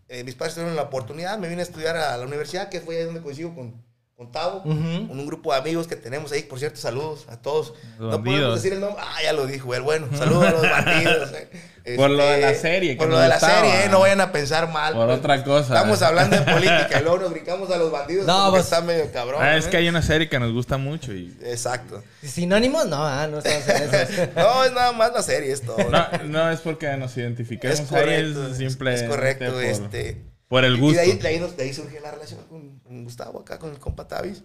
eh, 0.10 0.24
mis 0.24 0.36
padres 0.36 0.56
tuvieron 0.56 0.76
la 0.76 0.84
oportunidad, 0.84 1.38
me 1.38 1.48
vine 1.48 1.62
a 1.62 1.66
estudiar 1.66 1.96
a 1.98 2.18
la 2.18 2.26
universidad, 2.26 2.70
que 2.70 2.82
fue 2.82 2.98
ahí 2.98 3.04
donde 3.04 3.22
coincido 3.22 3.54
con, 3.56 3.85
con 4.16 4.32
Tavo, 4.32 4.64
con 4.64 4.72
un 4.72 5.26
grupo 5.28 5.52
de 5.52 5.60
amigos 5.60 5.88
que 5.88 5.98
tenemos 5.98 6.32
ahí, 6.32 6.44
por 6.44 6.58
cierto, 6.58 6.78
saludos 6.80 7.26
a 7.28 7.36
todos. 7.42 7.74
Los 8.00 8.12
no 8.12 8.24
podemos 8.24 8.24
bandidos. 8.24 8.56
decir 8.56 8.74
el 8.74 8.80
nombre, 8.80 9.04
ah, 9.06 9.22
ya 9.22 9.34
lo 9.34 9.46
dijo 9.46 9.76
él, 9.76 9.82
bueno, 9.82 10.08
saludos 10.18 10.46
a 10.46 10.52
los 10.52 10.62
bandidos. 10.62 11.32
eh. 11.34 11.50
Por 11.98 12.10
lo 12.10 12.24
de 12.24 12.42
la 12.42 12.50
Este, 12.50 12.62
serie 12.62 12.92
que 12.94 12.98
Por 12.98 13.10
lo 13.10 13.20
de 13.20 13.28
la 13.28 13.40
serie, 13.40 13.86
eh, 13.86 13.90
no 13.92 14.00
vayan 14.00 14.20
a 14.20 14.32
pensar 14.32 14.72
mal. 14.72 14.94
Por 14.96 15.06
pues. 15.06 15.20
otra 15.20 15.44
cosa. 15.44 15.76
Estamos 15.76 16.02
hablando 16.02 16.36
de 16.36 16.42
política 16.52 16.98
y 17.00 17.04
luego 17.04 17.20
nos 17.20 17.30
brincamos 17.32 17.70
a 17.70 17.78
los 17.78 17.92
bandidos. 17.92 18.26
No, 18.26 18.46
No, 18.46 18.52
pues- 18.52 18.64
está 18.64 18.82
medio 18.82 19.12
cabrón. 19.12 19.40
Ah, 19.44 19.56
es 19.56 19.68
¿eh? 19.68 19.70
que 19.70 19.78
hay 19.78 19.88
una 19.90 20.02
serie 20.02 20.28
que 20.28 20.40
nos 20.40 20.52
gusta 20.52 20.78
mucho 20.78 21.14
y. 21.14 21.38
Exacto. 21.44 22.02
Sinónimos, 22.24 22.88
no, 22.88 23.06
ah, 23.06 23.28
no 23.28 23.38
estamos 23.38 23.68
en 23.68 23.94
eso. 23.94 24.28
No, 24.36 24.64
es 24.64 24.72
nada 24.72 24.94
más 24.94 25.14
la 25.14 25.22
serie, 25.22 25.52
es 25.52 25.62
todo. 25.62 25.78
No, 25.92 26.08
no 26.24 26.50
es 26.50 26.62
porque 26.62 26.88
nos 26.98 27.16
identifiquemos 27.18 27.80
es 27.80 27.92
ahí, 27.92 28.00
correcto. 28.02 28.48
es 28.48 28.58
simple. 28.58 28.94
es 28.96 29.04
correcto. 29.04 29.52
por, 29.52 29.64
este, 29.64 30.24
por 30.48 30.64
el 30.66 30.76
Y 30.76 30.80
gusto. 30.80 30.96
de 31.00 31.02
ahí, 31.06 31.12
de 31.14 31.28
ahí 31.28 31.40
nos- 31.40 31.56
de 31.58 31.64
ahí 31.64 31.74
surge 31.74 32.00
la 32.00 32.12
relación 32.12 32.40
con, 32.50 32.80
con 32.80 33.04
Gustavo 33.04 33.40
acá, 33.40 33.60
con 33.60 33.72
el 33.72 33.80
compa 33.80 34.08
Tavis. 34.08 34.44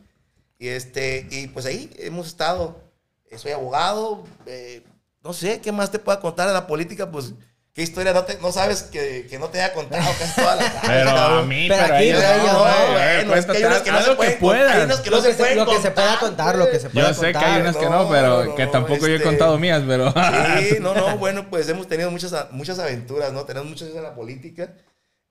Y, 0.59 0.69
este, 0.69 1.27
y 1.31 1.47
pues 1.49 1.67
ahí 1.67 1.91
hemos 1.99 2.27
estado. 2.27 2.81
eh, 3.31 3.39
Soy 3.39 3.53
abogado. 3.53 4.25
eh, 4.47 4.83
no 5.23 5.33
sé, 5.33 5.61
¿qué 5.61 5.73
más 5.73 5.91
te 5.91 5.99
pueda 5.99 6.21
contar 6.21 6.49
de 6.49 6.55
la 6.55 6.67
política? 6.67 7.11
Pues, 7.11 7.33
¿qué 7.75 7.83
historia 7.83 8.13
no, 8.13 8.25
te, 8.25 8.39
no 8.41 8.51
sabes 8.53 8.83
que, 8.85 9.27
que 9.29 9.39
no 9.39 9.49
te 9.49 9.61
haya 9.63 9.73
contado 9.75 10.03
casi 10.19 10.35
toda 10.35 10.57
la 10.57 10.63
tarde, 10.73 10.89
Pero 10.89 11.11
a 11.11 11.43
mí, 11.45 11.67
Pero 11.69 11.83
pero, 11.83 11.95
aquí 11.95 12.05
ahí 12.05 12.13
no, 12.13 12.53
no, 12.53 13.25
no, 13.27 13.35
es 13.37 13.47
que 13.47 13.57
hay 13.59 13.65
unas 13.65 13.83
que 13.83 13.91
no 13.93 13.99
haz 13.99 14.05
se 14.05 14.11
lo 14.11 14.17
pueden 14.17 14.33
que 14.35 14.39
contar, 14.41 14.59
hay 14.59 14.67
puedas. 14.73 14.85
unas 14.87 15.01
que 15.01 15.11
no 15.11 15.17
Lo 15.17 15.23
se 15.23 15.29
que 15.29 15.35
se- 15.35 15.39
pueden 15.39 15.59
lo 15.59 15.67
que 15.67 15.79
se 15.79 15.91
pueda 15.93 16.19
contar, 16.19 16.19
contar, 16.19 16.57
güey. 16.57 16.67
lo 16.67 16.73
que 16.73 16.81
se 16.81 16.91
pueda 16.91 17.09
Yo 17.09 17.15
sé 17.15 17.21
que 17.21 17.27
hay 17.27 17.33
contar. 17.45 17.61
unas 17.61 17.77
que 17.77 17.85
no, 17.85 18.03
no, 18.05 18.09
pero 18.11 18.45
no, 18.47 18.55
que 18.57 18.65
no, 18.67 18.71
tampoco 18.73 19.07
yo 19.07 19.15
he 19.15 19.23
contado 19.23 19.59
mías, 19.59 19.83
pero. 19.87 20.11
Sí, 20.13 20.77
no, 20.81 20.95
no, 20.95 21.19
bueno, 21.19 21.49
pues 21.51 21.69
hemos 21.69 21.87
tenido 21.87 22.11
muchas, 22.11 22.35
muchas 22.51 22.79
aventuras, 22.79 23.33
¿no? 23.33 23.45
Tenemos 23.45 23.69
muchas 23.69 23.89
en 23.91 24.03
la 24.03 24.15
política. 24.15 24.73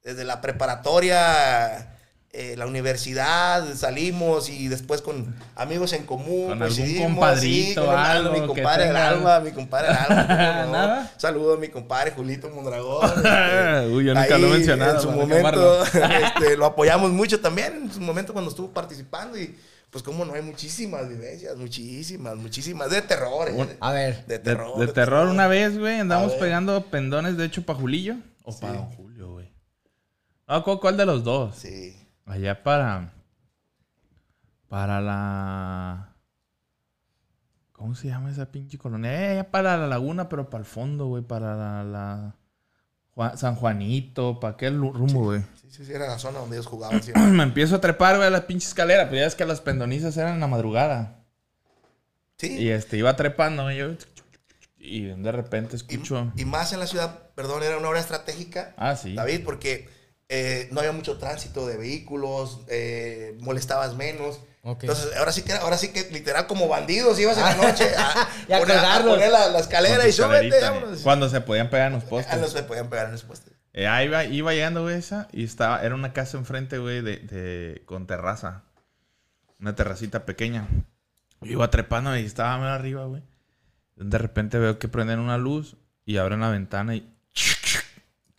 Desde 0.09 0.25
la 0.25 0.41
preparatoria, 0.41 1.95
eh, 2.31 2.55
la 2.57 2.65
universidad, 2.65 3.75
salimos 3.75 4.49
y 4.49 4.67
después 4.67 5.01
con 5.01 5.35
amigos 5.55 5.93
en 5.93 6.05
común. 6.05 6.47
Con 6.47 6.63
algún 6.63 6.97
compadrito, 6.97 7.85
con 7.85 7.93
un- 7.93 7.99
algo 7.99 8.31
mi 8.33 8.47
compadre 8.47 8.85
del 8.85 8.93
tenga- 8.95 9.07
alma, 9.09 9.39
mi 9.39 9.51
compadre 9.51 9.87
del 9.89 9.97
alma. 9.97 10.25
¿no? 10.65 10.71
¿Nada? 10.71 11.11
Saludo 11.17 11.53
a 11.53 11.57
mi 11.57 11.67
compadre 11.69 12.11
Julito 12.11 12.49
Mondragón. 12.49 13.07
este, 13.09 13.87
Uy, 13.87 14.05
yo 14.05 14.13
nunca 14.15 14.37
lo 14.39 14.47
he 14.47 14.51
mencionado, 14.51 14.95
En 14.95 15.01
su 15.01 15.11
momento, 15.11 15.83
este, 15.85 16.57
lo 16.57 16.65
apoyamos 16.65 17.11
mucho 17.11 17.39
también, 17.39 17.73
en 17.83 17.91
su 17.91 17.99
momento 18.01 18.33
cuando 18.33 18.49
estuvo 18.49 18.69
participando 18.71 19.37
y 19.37 19.55
pues 19.91 20.03
como 20.03 20.23
no 20.25 20.33
hay 20.35 20.41
muchísimas 20.43 21.07
vivencias, 21.09 21.55
muchísimas, 21.57 22.35
muchísimas, 22.35 22.89
de 22.91 23.01
terror. 23.01 23.47
eh, 23.49 23.53
Un- 23.53 23.69
A 23.79 23.91
ver, 23.91 24.23
de 24.27 24.37
De, 24.37 24.39
terror. 24.43 24.79
de 24.79 24.87
terror 24.93 25.27
una 25.29 25.47
vez, 25.47 25.77
güey, 25.79 25.99
andamos 25.99 26.33
pegando 26.33 26.83
pendones, 26.85 27.37
de 27.37 27.45
hecho, 27.45 27.63
para 27.63 27.79
Julillo. 27.79 28.15
O 28.43 28.51
Julio, 28.51 28.87
güey. 28.97 28.98
No, 30.49 30.63
¿cuál, 30.63 30.79
cuál 30.79 30.97
de 30.97 31.05
los 31.05 31.23
dos? 31.23 31.55
Sí. 31.55 31.95
Allá 32.25 32.63
para. 32.63 33.13
Para 34.67 34.99
la. 35.01 36.15
¿Cómo 37.71 37.95
se 37.95 38.07
llama 38.07 38.29
esa 38.31 38.51
pinche 38.51 38.77
colonia? 38.77 39.11
Eh, 39.13 39.31
allá 39.31 39.51
para 39.51 39.77
la 39.77 39.87
laguna, 39.87 40.27
pero 40.27 40.49
para 40.49 40.61
el 40.61 40.65
fondo, 40.65 41.05
güey. 41.07 41.23
Para 41.23 41.55
la. 41.55 41.83
la- 41.83 42.35
Juan- 43.11 43.37
San 43.37 43.55
Juanito, 43.55 44.39
para 44.39 44.53
aquel 44.53 44.77
rumbo, 44.79 45.23
güey. 45.25 45.41
Sí, 45.61 45.67
sí, 45.71 45.85
sí, 45.85 45.91
era 45.93 46.07
la 46.07 46.19
zona 46.19 46.39
donde 46.39 46.55
ellos 46.55 46.67
jugaban. 46.67 47.01
sí. 47.03 47.11
Me 47.15 47.43
empiezo 47.43 47.75
a 47.75 47.81
trepar, 47.81 48.15
güey, 48.15 48.27
a 48.27 48.31
la 48.31 48.47
pinche 48.47 48.67
escalera. 48.67 49.05
Pero 49.09 49.21
ya 49.21 49.27
es 49.27 49.35
que 49.35 49.45
las 49.45 49.61
pendonizas 49.61 50.15
eran 50.17 50.35
en 50.35 50.39
la 50.39 50.47
madrugada. 50.47 51.23
Sí. 52.37 52.57
Y 52.57 52.69
este, 52.69 52.97
iba 52.97 53.15
trepando, 53.15 53.63
güey, 53.63 53.77
yo. 53.77 53.89
Y 54.77 55.01
de 55.05 55.31
repente 55.31 55.73
Y, 55.73 55.75
escucho. 55.75 56.31
y 56.37 56.45
más 56.45 56.71
en 56.71 56.79
la 56.79 56.87
ciudad, 56.87 57.29
perdón, 57.35 57.63
era 57.63 57.77
una 57.77 57.89
hora 57.89 57.99
estratégica, 57.99 58.73
Ah, 58.77 58.95
sí. 58.95 59.13
David, 59.13 59.41
porque 59.43 59.89
eh, 60.29 60.67
no 60.71 60.79
había 60.79 60.91
mucho 60.91 61.17
tránsito 61.17 61.67
de 61.67 61.77
vehículos, 61.77 62.61
eh, 62.69 63.37
molestabas 63.41 63.95
menos. 63.95 64.39
Entonces, 64.63 65.15
ahora 65.17 65.31
sí 65.31 65.41
que 65.43 65.53
ahora 65.53 65.77
sí 65.77 65.87
que 65.93 66.09
literal 66.11 66.45
como 66.45 66.67
bandidos 66.67 67.17
ibas 67.19 67.37
en 67.37 67.43
la 67.43 67.55
noche 67.55 67.91
a, 67.97 68.27
Y 68.49 68.53
a 68.53 68.59
poner, 68.59 68.77
a 68.77 68.81
colgarlos. 68.81 69.13
poner 69.15 69.31
la, 69.31 69.47
la 69.49 69.59
escalera 69.59 70.07
y 70.07 70.11
súbete, 70.11 70.61
vámonos. 70.61 70.99
eh. 70.99 71.03
Cuando 71.03 71.29
se 71.29 71.41
podían 71.41 71.69
pegar 71.69 71.87
en 71.87 71.93
los 71.93 72.03
postes. 72.03 72.31
Ah, 72.33 72.37
no 72.37 72.47
se 72.47 72.61
podían 72.63 72.89
pegar 72.89 73.05
en 73.07 73.13
los 73.13 73.23
postes. 73.23 73.53
Eh, 73.73 73.87
ahí 73.87 74.07
iba, 74.07 74.25
iba 74.25 74.53
llegando, 74.53 74.83
güey, 74.83 74.95
esa. 74.97 75.27
Y 75.31 75.43
estaba, 75.45 75.81
era 75.81 75.95
una 75.95 76.11
casa 76.13 76.37
enfrente, 76.37 76.77
güey, 76.77 77.01
de, 77.01 77.17
de- 77.17 77.83
con 77.85 78.05
terraza. 78.05 78.63
Una 79.59 79.75
terracita 79.75 80.25
pequeña. 80.25 80.67
Yo 81.41 81.51
iba 81.53 81.69
trepando 81.69 82.15
y 82.17 82.25
estaba 82.25 82.57
más 82.57 82.77
arriba, 82.77 83.05
güey. 83.05 83.23
De 83.95 84.17
repente 84.17 84.59
veo 84.59 84.77
que 84.77 84.87
prenden 84.89 85.19
una 85.19 85.37
luz 85.37 85.77
y 86.05 86.17
abren 86.17 86.41
la 86.41 86.49
ventana 86.49 86.95
y. 86.95 87.11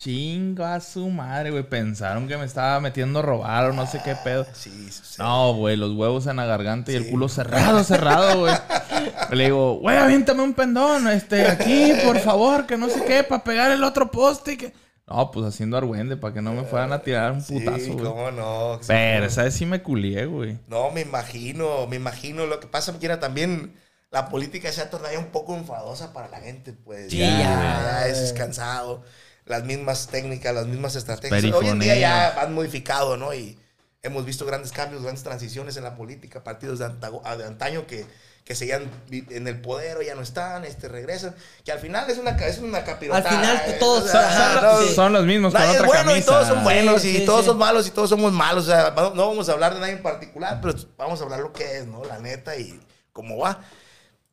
Chingo 0.01 0.65
a 0.65 0.81
su 0.81 1.11
madre, 1.11 1.51
güey. 1.51 1.63
Pensaron 1.63 2.27
que 2.27 2.39
me 2.39 2.47
estaba 2.47 2.81
metiendo 2.81 3.19
a 3.19 3.23
robar 3.23 3.67
o 3.67 3.73
no 3.75 3.87
sé 3.87 4.01
qué 4.03 4.17
pedo. 4.25 4.47
Sí, 4.55 4.71
sí, 4.91 5.01
sí. 5.05 5.15
No, 5.19 5.53
güey, 5.55 5.77
los 5.77 5.93
huevos 5.95 6.27
en 6.27 6.37
la 6.37 6.47
garganta 6.47 6.91
y 6.91 6.95
el 6.95 7.05
Sí. 7.05 7.11
culo 7.11 7.29
cerrado, 7.29 7.85
cerrado, 7.85 8.41
güey. 8.41 8.55
Le 9.31 9.45
digo, 9.45 9.75
güey, 9.75 9.99
aviéntame 9.99 10.43
un 10.43 10.55
pendón, 10.55 11.07
este, 11.09 11.47
aquí, 11.47 11.93
por 12.05 12.19
favor, 12.19 12.67
que 12.67 12.79
no 12.79 12.89
sé 12.89 13.05
qué, 13.05 13.23
para 13.25 13.45
pegar 13.45 13.71
el 13.73 13.85
otro 13.85 14.11
poste. 14.11 14.55
y 14.55 14.57
Que... 14.57 14.73
No, 15.07 15.31
pues 15.31 15.45
haciendo 15.45 15.77
argüende, 15.77 16.17
para 16.17 16.33
que 16.33 16.41
no 16.41 16.55
me 16.55 16.65
fueran 16.65 16.93
a 16.95 17.01
tirar 17.03 17.33
un 17.33 17.43
Sí, 17.43 17.59
putazo, 17.61 17.93
güey. 17.93 18.05
cómo 18.07 18.31
no. 18.31 18.81
Pero 18.87 19.27
esa 19.27 19.43
vez 19.43 19.53
sí 19.55 19.67
me 19.67 19.83
culié, 19.83 20.25
güey. 20.25 20.57
No, 20.67 20.91
me 20.93 21.03
imagino, 21.03 21.87
me 21.89 21.97
imagino. 21.97 22.47
Lo 22.47 22.59
que 22.59 22.69
pasa 22.69 22.99
que 22.99 23.05
era 23.05 23.21
también 23.21 23.75
la 24.11 24.31
política 24.31 24.73
se 24.73 24.81
ha 24.81 24.89
tornado 24.89 25.19
un 25.19 25.27
poco 25.27 25.55
enfadosa 25.55 26.15
para 26.15 26.29
la 26.29 26.41
gente, 26.41 26.73
pues. 26.73 27.11
Sí, 27.11 27.19
ya, 27.19 27.29
ya. 27.39 27.81
ya 27.83 28.07
es 28.09 28.33
cansado. 28.33 29.03
Las 29.51 29.65
mismas 29.65 30.07
técnicas, 30.07 30.55
las 30.55 30.67
mismas 30.67 30.95
estrategias. 30.97 31.43
Hoy 31.43 31.67
en 31.69 31.79
día 31.81 31.93
Perifoneo. 31.95 31.97
ya 32.01 32.41
han 32.41 32.55
modificado, 32.55 33.17
¿no? 33.17 33.35
Y 33.35 33.59
hemos 34.03 34.25
visto 34.25 34.47
grandes 34.47 34.73
cambios, 34.73 35.03
grandes 35.03 35.23
transiciones 35.25 35.77
en 35.77 35.85
la 35.85 35.97
política. 35.97 36.43
Partidos 36.45 36.79
de, 36.79 36.87
antago- 36.87 37.23
de 37.37 37.45
antaño 37.45 37.87
que, 37.87 38.07
que 38.45 38.55
seguían 38.55 38.89
en 39.11 39.47
el 39.49 39.61
poder 39.61 39.97
o 39.99 40.03
ya 40.03 40.15
no 40.15 40.23
están, 40.23 40.65
este, 40.65 40.89
regresan. 40.89 41.35
Que 41.65 41.73
al 41.73 41.81
final 41.81 42.09
es 42.09 42.19
una, 42.19 42.31
es 42.31 42.59
una 42.59 42.85
capirotada. 42.85 43.29
Al 43.29 43.37
final 43.39 43.63
¿eh? 43.67 43.77
todos- 43.81 44.05
O 44.05 44.09
sea, 44.09 44.55
ajá, 44.57 44.61
no, 44.63 44.83
sí. 44.87 44.95
Son 44.95 45.13
los 45.13 45.25
mismos 45.27 45.53
con 45.53 45.61
Nadie 45.61 45.75
es 45.75 45.81
otra 45.81 45.87
bueno 45.89 46.05
camisa. 46.11 46.21
y 46.21 46.27
todos 46.27 46.49
son 46.49 46.63
buenos 46.65 47.03
Sí, 47.03 47.09
y 47.09 47.17
sí, 47.19 47.25
todos 47.27 47.41
sí. 47.41 47.47
son 47.49 47.59
malos 47.59 47.87
y 47.87 47.91
todos 47.91 48.09
somos 48.11 48.33
malos. 48.33 48.65
O 48.65 48.71
sea, 48.71 48.93
no 48.97 49.15
no 49.15 49.29
vamos 49.29 49.49
a 49.49 49.53
hablar 49.53 49.75
de 49.75 49.81
nadie 49.81 49.93
en 49.95 50.03
particular, 50.03 50.61
pero 50.63 50.75
vamos 50.97 51.21
a 51.21 51.25
hablar 51.25 51.41
lo 51.41 51.53
que 51.53 51.79
es, 51.79 51.87
¿no? 51.87 52.05
La 52.05 52.19
neta 52.21 52.57
y 52.57 52.81
cómo 53.13 53.37
va. 53.39 53.61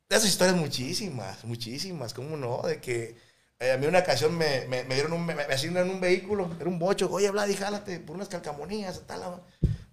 De 0.09 0.15
esas 0.15 0.29
historias 0.29 0.55
muchísimas, 0.55 1.43
muchísimas, 1.43 2.13
¿cómo 2.13 2.37
no? 2.37 2.61
De 2.65 2.79
que 2.79 3.17
eh, 3.59 3.71
a 3.71 3.77
mí 3.77 3.87
una 3.87 3.99
ocasión 3.99 4.37
me, 4.37 4.65
me, 4.67 4.83
me 4.83 4.93
dieron 4.95 5.13
un, 5.13 5.25
me, 5.25 5.33
me 5.35 5.43
asignan 5.43 5.89
un 5.89 5.99
vehículo, 5.99 6.49
era 6.59 6.69
un 6.69 6.77
bocho. 6.79 7.09
Oye, 7.11 7.29
Vladi, 7.31 7.55
jálate 7.55 7.99
por 7.99 8.15
unas 8.15 8.27
calcamonías. 8.29 9.01
La- 9.09 9.41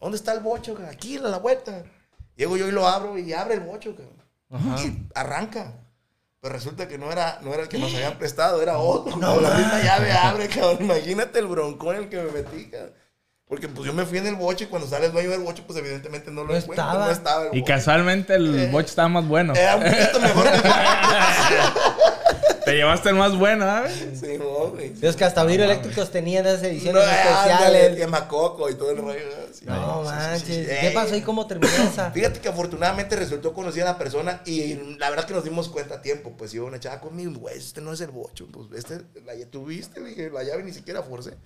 ¿Dónde 0.00 0.16
está 0.18 0.32
el 0.32 0.40
bocho? 0.40 0.76
Aquí, 0.90 1.16
a 1.16 1.20
la 1.22 1.38
vuelta. 1.38 1.82
Llego 2.36 2.56
yo 2.56 2.68
y 2.68 2.72
lo 2.72 2.86
abro 2.86 3.16
y 3.18 3.32
abre 3.32 3.54
el 3.54 3.60
bocho. 3.60 3.94
ca. 3.96 4.02
Y 4.82 5.08
arranca. 5.14 5.72
Pero 6.40 6.52
resulta 6.54 6.86
que 6.86 6.98
no 6.98 7.10
era, 7.10 7.38
no 7.42 7.54
era 7.54 7.62
el 7.62 7.68
que 7.70 7.78
nos 7.78 7.94
habían 7.94 8.18
prestado, 8.18 8.60
era 8.60 8.76
otro. 8.76 9.16
No, 9.16 9.40
la 9.40 9.54
misma 9.54 9.80
llave 9.82 10.12
abre, 10.12 10.48
cabrón. 10.48 10.76
Imagínate 10.80 11.38
el 11.38 11.46
broncón 11.46 11.96
en 11.96 12.02
el 12.02 12.08
que 12.10 12.18
me 12.22 12.30
metí, 12.32 12.66
cabrón. 12.70 12.92
Porque 13.46 13.68
pues 13.68 13.86
yo 13.86 13.92
me 13.92 14.04
fui 14.06 14.18
en 14.18 14.26
el 14.26 14.36
bocho 14.36 14.64
y 14.64 14.66
cuando 14.68 14.88
sale 14.88 15.06
el 15.06 15.12
dueño 15.12 15.30
del 15.30 15.40
bocho, 15.40 15.64
pues 15.66 15.78
evidentemente 15.78 16.30
no 16.30 16.42
lo 16.44 16.48
No 16.52 16.56
encuentro. 16.56 16.84
estaba. 16.84 17.04
No 17.06 17.10
estaba 17.12 17.46
el 17.48 17.56
Y 17.56 17.62
casualmente 17.62 18.34
el 18.34 18.68
boche 18.70 18.88
estaba 18.88 19.08
más 19.08 19.26
bueno. 19.28 19.54
Era 19.54 19.76
un 19.76 19.84
poquito 19.84 20.20
mejor 20.20 20.44
que 20.50 20.68
Te 22.64 22.72
llevaste 22.74 23.08
el 23.10 23.14
más 23.16 23.36
bueno, 23.36 23.64
¿sabes? 23.64 23.92
Sí, 24.20 24.38
no, 24.38 24.70
güey. 24.70 24.92
Es 25.02 25.16
que 25.16 25.24
hasta 25.24 25.44
Vidrio 25.44 25.64
Eléctricos 25.66 26.10
tenían 26.10 26.46
esas 26.46 26.62
No, 26.62 26.68
ediciones 26.68 27.02
ándale, 27.04 27.46
especiales. 27.78 27.96
Quemacoco 27.96 28.70
y 28.70 28.74
todo 28.74 28.90
el 28.90 28.98
rollo. 28.98 29.20
sí. 29.52 29.64
No 29.66 30.02
Sí, 30.04 30.08
sí, 30.10 30.14
manches. 30.14 30.46
sí, 30.46 30.64
sí. 30.64 30.76
¿Qué 30.80 30.90
pasó 30.94 31.16
y 31.16 31.20
cómo 31.22 31.46
terminó 31.46 31.72
esa? 31.92 32.10
Fíjate 32.10 32.40
que 32.40 32.48
afortunadamente 32.48 33.16
resultó 33.16 33.52
conocida 33.52 33.84
la 33.84 33.98
persona 33.98 34.42
y 34.46 34.74
la 34.98 35.10
verdad 35.10 35.24
que 35.26 35.34
nos 35.34 35.44
dimos 35.44 35.68
cuenta 35.68 35.96
a 35.96 36.02
tiempo. 36.02 36.32
Pues 36.36 36.52
iba 36.54 36.64
una 36.66 36.80
chava 36.80 37.00
conmigo, 37.00 37.32
güey, 37.38 37.58
este 37.58 37.80
no 37.80 37.92
es 37.92 38.00
el 38.00 38.10
bocho. 38.10 38.46
Pues 38.50 38.66
este, 38.74 39.04
la 39.24 39.34
llave 39.34 39.46
tuviste, 39.46 40.00
le 40.00 40.08
dije, 40.10 40.30
la 40.30 40.42
llave 40.42 40.62
ni 40.62 40.72
siquiera 40.72 41.02
forcé. 41.02 41.36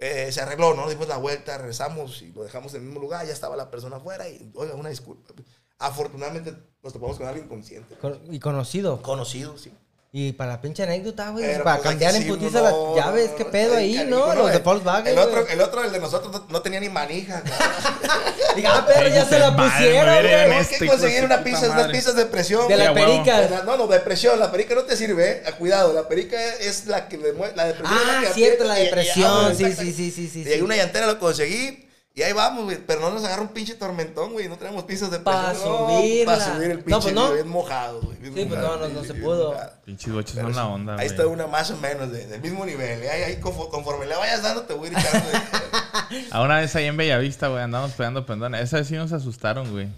Eh, 0.00 0.30
se 0.30 0.40
arregló, 0.40 0.74
¿no? 0.74 0.88
Dimos 0.88 1.08
la 1.08 1.16
vuelta, 1.16 1.58
regresamos 1.58 2.22
y 2.22 2.32
lo 2.32 2.44
dejamos 2.44 2.72
en 2.74 2.80
el 2.82 2.86
mismo 2.86 3.00
lugar. 3.00 3.26
Ya 3.26 3.32
estaba 3.32 3.56
la 3.56 3.68
persona 3.70 3.96
afuera 3.96 4.28
y, 4.28 4.50
oiga, 4.54 4.74
una 4.74 4.90
disculpa. 4.90 5.34
Afortunadamente 5.80 6.54
nos 6.82 6.92
topamos 6.92 7.18
con 7.18 7.26
alguien 7.26 7.48
consciente. 7.48 7.94
Con- 7.96 8.20
y 8.32 8.38
conocido. 8.40 9.00
Conocido, 9.02 9.56
sí. 9.58 9.72
Y 10.10 10.32
para 10.32 10.52
la 10.52 10.60
pinche 10.62 10.82
anécdota, 10.84 11.28
güey. 11.30 11.44
Pero, 11.44 11.64
para 11.64 11.76
pues, 11.76 11.88
cambiar 11.90 12.14
hay 12.14 12.22
en 12.22 12.28
putiza 12.28 12.62
las 12.62 12.72
no, 12.72 12.96
llaves, 12.96 13.30
qué 13.36 13.44
pedo 13.44 13.76
ahí, 13.76 14.06
¿no? 14.08 14.34
Los 14.34 14.50
de 14.50 14.56
el- 14.56 14.62
Volkswagen. 14.62 15.06
El 15.12 15.18
otro, 15.18 15.46
el 15.46 15.60
otro, 15.60 15.84
el 15.84 15.92
de 15.92 15.98
nosotros, 15.98 16.32
no, 16.32 16.46
no 16.48 16.62
tenía 16.62 16.80
ni 16.80 16.88
manija. 16.88 17.42
Diga, 18.56 18.70
ah, 18.74 18.86
pero 18.86 19.08
ya 19.10 19.26
se 19.26 19.38
la 19.38 19.54
pusieron, 19.54 20.24
güey. 20.24 20.60
este 20.60 20.78
que 20.78 20.84
de 20.84 20.90
conseguir 20.90 21.24
una 21.24 21.44
pizza, 21.44 21.70
unas 21.70 21.88
pizzas 21.88 22.16
de 22.16 22.24
presión. 22.24 22.66
De 22.68 22.76
la 22.78 22.94
perica. 22.94 23.62
No, 23.66 23.76
no, 23.76 23.86
de 23.86 24.00
presión. 24.00 24.40
La 24.40 24.50
perica 24.50 24.74
no 24.74 24.84
te 24.84 24.96
sirve, 24.96 25.30
¿eh? 25.30 25.42
Cuidado, 25.58 25.92
la 25.92 26.08
perica 26.08 26.42
es 26.54 26.86
la 26.86 27.06
que. 27.06 27.18
La 27.54 27.66
de 27.66 27.74
presión 27.74 28.00
es 28.00 28.06
la 28.06 28.18
Ah, 28.18 28.22
que 28.22 28.32
cierto, 28.32 28.64
la 28.64 28.74
depresión. 28.74 29.54
Sí, 29.56 29.74
sí, 29.74 29.92
sí, 29.92 30.10
sí, 30.10 30.28
sí. 30.28 30.42
Y 30.46 30.52
hay 30.54 30.62
una 30.62 30.74
llantera, 30.74 31.06
lo 31.06 31.18
conseguí. 31.18 31.87
Y 32.18 32.22
ahí 32.22 32.32
vamos, 32.32 32.64
güey. 32.64 32.78
Pero 32.84 33.00
no 33.00 33.10
nos 33.10 33.24
agarra 33.24 33.42
un 33.42 33.48
pinche 33.48 33.74
tormentón, 33.76 34.32
güey. 34.32 34.48
No 34.48 34.56
tenemos 34.58 34.82
pizzas 34.84 35.10
de 35.12 35.20
presión. 35.20 35.42
Pa' 35.42 35.52
no, 35.52 35.98
subirla. 36.00 36.32
Para 36.36 36.54
subir 36.54 36.70
el 36.72 36.78
No, 36.78 36.84
pinche 36.84 37.00
pues 37.02 37.14
no. 37.14 37.32
bien 37.32 37.48
mojado, 37.48 38.00
güey. 38.00 38.16
Sí, 38.22 38.30
pues 38.48 38.60
no, 38.60 38.76
no, 38.76 38.88
no 38.88 39.04
se 39.04 39.14
pudo. 39.14 39.56
Pinches 39.84 40.12
boches 40.12 40.34
son 40.34 40.54
la 40.56 40.66
onda, 40.66 40.96
Ahí 40.98 41.06
está 41.06 41.26
una 41.28 41.46
más 41.46 41.70
o 41.70 41.76
menos 41.76 42.10
de- 42.10 42.26
del 42.26 42.40
mismo 42.40 42.66
nivel. 42.66 43.02
¿eh? 43.04 43.10
Ahí, 43.10 43.22
ahí 43.22 43.40
confo- 43.40 43.68
conforme 43.70 44.06
le 44.06 44.16
vayas 44.16 44.42
dando, 44.42 44.62
te 44.62 44.74
voy 44.74 44.90
gritando. 44.90 45.28
A 46.32 46.42
una 46.42 46.56
vez 46.58 46.74
ahí 46.74 46.86
en 46.86 46.96
Bellavista, 46.96 47.48
güey, 47.48 47.62
andamos 47.62 47.92
pegando 47.92 48.26
pendones. 48.26 48.62
Esa 48.62 48.78
vez 48.78 48.88
sí 48.88 48.94
nos 48.96 49.12
asustaron, 49.12 49.70
güey. 49.70 49.88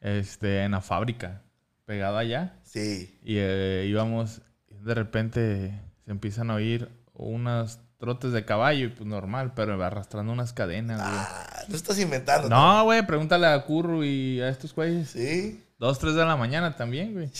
Este, 0.00 0.62
en 0.64 0.70
la 0.72 0.80
fábrica. 0.80 1.42
Pegado 1.84 2.16
allá. 2.16 2.58
sí. 2.62 3.18
Y 3.22 3.36
eh, 3.38 3.86
íbamos, 3.88 4.40
de 4.68 4.94
repente 4.94 5.80
se 6.04 6.10
empiezan 6.10 6.50
a 6.50 6.54
oír 6.54 6.88
unas 7.12 7.80
trotes 7.98 8.32
de 8.32 8.44
caballo 8.44 8.86
y 8.86 8.88
pues 8.88 9.06
normal, 9.08 9.52
pero 9.54 9.82
arrastrando 9.82 10.32
unas 10.32 10.52
cadenas, 10.52 10.98
güey. 11.00 11.10
Ah, 11.12 11.62
no 11.68 11.76
estás 11.76 11.98
inventando. 11.98 12.48
No, 12.48 12.84
güey, 12.84 13.06
pregúntale 13.06 13.46
a 13.46 13.62
Curru 13.64 14.04
y 14.04 14.40
a 14.40 14.48
estos 14.48 14.74
güeyes. 14.74 15.10
Sí. 15.10 15.64
Dos, 15.78 15.98
tres 15.98 16.14
de 16.14 16.24
la 16.24 16.36
mañana 16.36 16.76
también, 16.76 17.12
güey. 17.14 17.30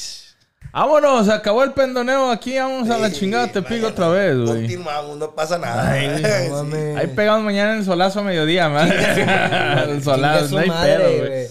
Vámonos, 0.72 1.28
acabó 1.28 1.62
el 1.62 1.72
pendoneo 1.72 2.30
aquí, 2.30 2.58
vamos 2.58 2.88
a 2.90 2.98
la 2.98 3.08
Sí, 3.10 3.20
chingada, 3.20 3.46
te 3.52 3.62
pico 3.62 3.88
otra 3.88 4.08
vez, 4.08 4.36
güey. 4.36 4.62
Continuamos, 4.62 5.16
no 5.18 5.30
pasa 5.34 5.58
nada. 5.58 5.90
Ay, 5.92 6.08
güey, 6.08 6.18
Sí. 6.24 6.48
no 6.48 6.56
mames. 6.64 6.96
Ahí 6.96 7.06
pegamos 7.08 7.44
mañana 7.44 7.76
el 7.76 7.84
solazo 7.84 8.20
a 8.20 8.22
mediodía, 8.22 8.68
man. 8.68 8.90
el 8.92 9.14
Chinga 9.14 10.00
solazo, 10.02 10.54
no 10.54 10.58
hay 10.58 10.68
madre, 10.68 10.96
pedo, 10.96 11.26
güey. 11.26 11.46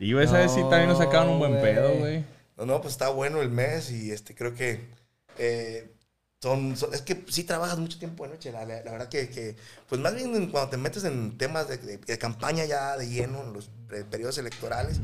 Y 0.00 0.12
güey, 0.12 0.26
esa 0.26 0.38
vez 0.38 0.52
sí 0.52 0.60
también 0.60 0.88
nos 0.88 0.98
sacaron 0.98 1.30
un 1.30 1.38
buen 1.40 1.60
pedo, 1.60 1.88
güey. 1.88 1.98
güey. 1.98 2.24
No, 2.56 2.66
no, 2.66 2.80
pues 2.80 2.92
está 2.92 3.08
bueno 3.08 3.40
el 3.40 3.50
mes 3.50 3.90
y 3.90 4.12
este 4.12 4.34
creo 4.34 4.54
que 4.54 4.88
eh, 5.38 5.90
son, 6.40 6.76
son- 6.76 6.94
es 6.94 7.02
que 7.02 7.24
sí 7.28 7.42
trabajas 7.44 7.78
mucho 7.78 7.98
tiempo 7.98 8.24
de 8.24 8.30
noche, 8.30 8.52
la, 8.52 8.64
la- 8.64 8.82
la 8.84 8.92
verdad 8.92 9.08
que, 9.08 9.28
que, 9.28 9.56
pues 9.88 10.00
más 10.00 10.14
bien 10.14 10.34
en- 10.36 10.50
cuando 10.50 10.70
te 10.70 10.76
metes 10.76 11.02
en 11.04 11.36
temas 11.36 11.68
de, 11.68 11.78
de- 11.78 11.98
de 11.98 12.18
campaña 12.18 12.64
ya 12.64 12.96
de 12.96 13.08
lleno, 13.08 13.42
en 13.42 13.52
los 13.52 13.68
periodos 14.10 14.38
electorales, 14.38 15.00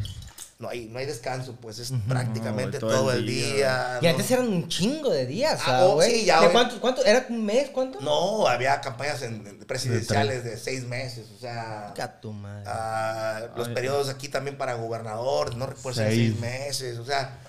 no 0.61 0.69
hay, 0.69 0.87
no 0.87 1.01
hay 1.01 1.07
descanso, 1.07 1.57
pues 1.61 1.81
es 1.81 1.93
prácticamente 2.09 2.79
No, 2.79 2.87
todo, 2.87 3.13
el 3.13 3.27
día. 3.27 3.99
Y 4.01 4.05
¿no? 4.05 4.11
antes 4.13 4.31
eran 4.31 4.47
un 4.47 4.69
chingo 4.69 5.11
de 5.11 5.27
días, 5.27 5.61
Ah, 5.67 5.81
oh, 5.85 6.01
sí, 6.01 6.25
ya, 6.25 6.41
¿De 6.41 6.51
cuánto, 6.51 6.81
cuánto? 6.81 7.05
¿Era 7.05 7.27
un 7.29 7.45
mes? 7.45 7.71
¿Cuánto? 7.71 8.01
No, 8.01 8.47
había 8.47 8.81
campañas 8.81 9.21
en- 9.23 9.45
en 9.45 9.59
presidenciales 9.67 10.45
de 10.45 10.57
seis 10.57 10.85
meses, 10.85 11.27
o 11.37 11.41
sea... 11.41 11.93
Madre. 12.33 12.63
Ah, 12.69 13.41
los 13.57 13.67
Ay. 13.69 13.75
periodos 13.75 14.09
aquí 14.09 14.29
también 14.29 14.57
para 14.57 14.75
gobernador, 14.75 15.57
no 15.57 15.67
recuerdo 15.67 16.01
Seis. 16.01 16.15
seis 16.15 16.41
meses, 16.41 16.99
o 16.99 17.05
sea, 17.05 17.41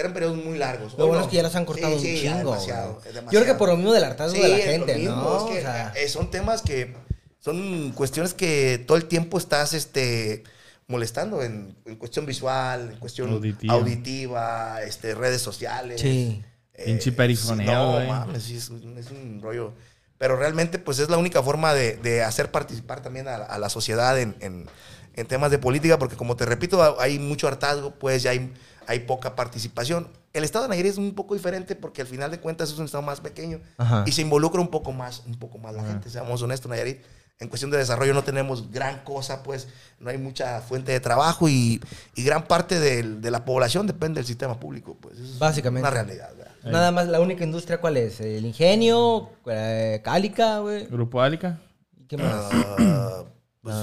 eran 0.00 0.12
periodos 0.12 0.36
muy 0.44 0.58
largos. 0.58 0.94
Lo 0.98 1.06
bueno 1.06 1.20
no. 1.20 1.24
es 1.26 1.30
que 1.30 1.36
ya 1.36 1.42
los 1.42 1.54
han 1.54 1.64
cortado 1.64 1.98
Sí, 1.98 2.06
un 2.10 2.16
sí, 2.16 2.20
chingo. 2.22 2.38
demasiado, 2.52 2.90
es 2.90 2.94
Yo 2.96 3.00
creo 3.00 3.12
que 3.12 3.20
demasiado. 3.20 3.58
por 3.58 3.68
lo 3.68 3.76
mismo 3.76 3.92
del 3.92 4.04
hartazgo 4.04 4.34
Sí, 4.36 4.42
de 4.42 4.48
la 4.48 4.56
es 4.58 4.64
lo 4.66 4.70
gente, 4.72 4.94
mismo, 4.96 5.16
¿no? 5.16 5.36
es 5.46 5.52
que, 5.52 5.58
o 5.58 5.62
sea, 5.62 5.92
eh, 5.96 6.08
son 6.08 6.30
temas 6.30 6.62
que 6.62 6.94
son 7.38 7.92
cuestiones 7.92 8.34
que 8.34 8.82
todo 8.86 8.96
el 8.98 9.06
tiempo 9.06 9.38
estás 9.38 9.72
este, 9.72 10.42
molestando 10.88 11.42
en, 11.42 11.76
en 11.86 11.96
cuestión 11.96 12.26
visual, 12.26 12.90
en 12.92 12.98
cuestión 12.98 13.30
Auditiva. 13.30 13.74
auditiva, 13.74 14.82
este, 14.82 15.14
redes 15.14 15.40
sociales. 15.42 16.00
sí. 16.00 16.42
Eh, 16.74 16.84
Pinche 16.86 17.12
perifoneo, 17.12 17.66
sí, 18.00 18.06
No, 18.06 18.08
mames, 18.08 18.42
sí, 18.42 18.56
es, 18.56 18.70
un- 18.70 18.96
es 18.96 19.10
un 19.10 19.40
rollo. 19.42 19.74
Pero 20.16 20.36
realmente, 20.36 20.78
pues 20.78 20.98
es 20.98 21.10
la 21.10 21.18
única 21.18 21.42
forma 21.42 21.74
de, 21.74 21.96
de 21.96 22.22
hacer 22.22 22.50
participar 22.50 23.02
también 23.02 23.28
a, 23.28 23.34
a 23.36 23.58
la 23.58 23.68
sociedad 23.68 24.18
en, 24.18 24.34
en- 24.40 24.66
en 25.14 25.26
temas 25.26 25.50
de 25.50 25.58
política, 25.58 25.98
porque 25.98 26.16
como 26.16 26.36
te 26.36 26.46
repito, 26.46 26.98
hay 27.00 27.18
mucho 27.18 27.48
hartazgo, 27.48 27.90
pues 27.96 28.22
ya 28.22 28.30
hay, 28.30 28.50
hay 28.86 29.00
poca 29.00 29.34
participación. 29.36 30.08
El 30.32 30.44
estado 30.44 30.64
de 30.64 30.68
Nayarit 30.70 30.92
es 30.92 30.98
un 30.98 31.14
poco 31.14 31.34
diferente 31.34 31.74
porque 31.76 32.02
al 32.02 32.06
final 32.08 32.30
de 32.30 32.38
cuentas 32.40 32.70
es 32.70 32.78
un 32.78 32.84
estado 32.84 33.02
más 33.02 33.20
pequeño 33.20 33.60
Ajá. 33.78 34.04
y 34.06 34.12
se 34.12 34.22
involucra 34.22 34.60
un 34.60 34.68
poco 34.68 34.92
más, 34.92 35.22
un 35.26 35.34
poco 35.38 35.58
más 35.58 35.74
la 35.74 35.84
gente, 35.84 36.08
seamos 36.10 36.40
honestos, 36.42 36.70
Nayarit. 36.70 37.00
en 37.40 37.48
cuestión 37.48 37.70
de 37.70 37.78
desarrollo 37.78 38.14
no 38.14 38.22
tenemos 38.22 38.70
gran 38.70 39.02
cosa, 39.02 39.42
pues 39.42 39.66
no 39.98 40.10
hay 40.10 40.18
mucha 40.18 40.60
fuente 40.60 40.92
de 40.92 41.00
trabajo 41.00 41.48
y, 41.48 41.80
y 42.14 42.22
gran 42.22 42.44
parte 42.44 42.78
de 42.78 43.30
la 43.30 43.44
población 43.44 43.86
depende 43.86 44.18
del 44.20 44.26
sistema 44.26 44.60
público. 44.60 44.96
Pues 45.00 45.18
eso 45.18 45.32
es 45.34 45.38
Básicamente. 45.38 45.88
una 45.88 45.90
realidad. 45.90 46.30
¿verdad? 46.36 46.52
Nada 46.70 46.90
más, 46.92 47.08
la 47.08 47.20
única 47.20 47.42
industria, 47.42 47.80
¿cuál 47.80 47.96
es? 47.96 48.20
El 48.20 48.44
ingenio, 48.44 49.30
eh, 49.46 50.00
cálica, 50.04 50.58
güey. 50.58 50.86
Grupo 50.86 51.20
Álica. 51.22 51.58
¿Y 51.98 52.04
¿Qué 52.04 52.18
más? 52.18 52.50
Ah, 52.52 53.24
pues, 53.62 53.74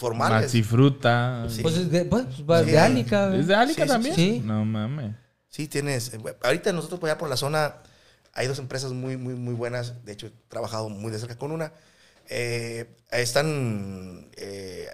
formales. 0.00 0.42
Maxifruta. 0.42 1.46
Sí. 1.48 1.62
Pues 1.62 1.76
es 1.76 1.90
de, 1.90 2.04
pues, 2.06 2.24
pues, 2.46 2.64
Sí. 2.64 2.70
de 2.72 2.78
Álica, 2.78 3.28
güey. 3.28 3.40
¿Es 3.40 3.46
de 3.46 3.54
Álica 3.54 3.82
Sí, 3.82 3.88
también? 3.88 4.14
sí. 4.14 4.42
No 4.44 4.64
mames. 4.64 5.14
Sí, 5.48 5.68
tienes. 5.68 6.14
eh, 6.14 6.18
Ahorita 6.42 6.72
nosotros 6.72 6.98
por 7.00 7.08
allá 7.08 7.18
por 7.18 7.28
la 7.28 7.36
zona 7.36 7.76
hay 8.32 8.46
dos 8.46 8.58
empresas 8.58 8.92
muy, 8.92 9.16
muy, 9.16 9.34
muy 9.34 9.54
buenas. 9.54 10.04
De 10.04 10.12
hecho, 10.12 10.26
he 10.28 10.32
trabajado 10.48 10.88
muy 10.88 11.10
de 11.12 11.18
cerca 11.18 11.36
con 11.36 11.52
una. 11.52 11.72
Eh, 12.28 12.96
están. 13.10 14.28
eh, 14.36 14.86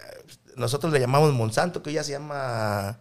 nosotros 0.56 0.92
le 0.92 1.00
llamamos 1.00 1.32
Monsanto, 1.34 1.82
que 1.82 1.92
ya 1.92 2.02
se 2.02 2.12
llama 2.12 2.98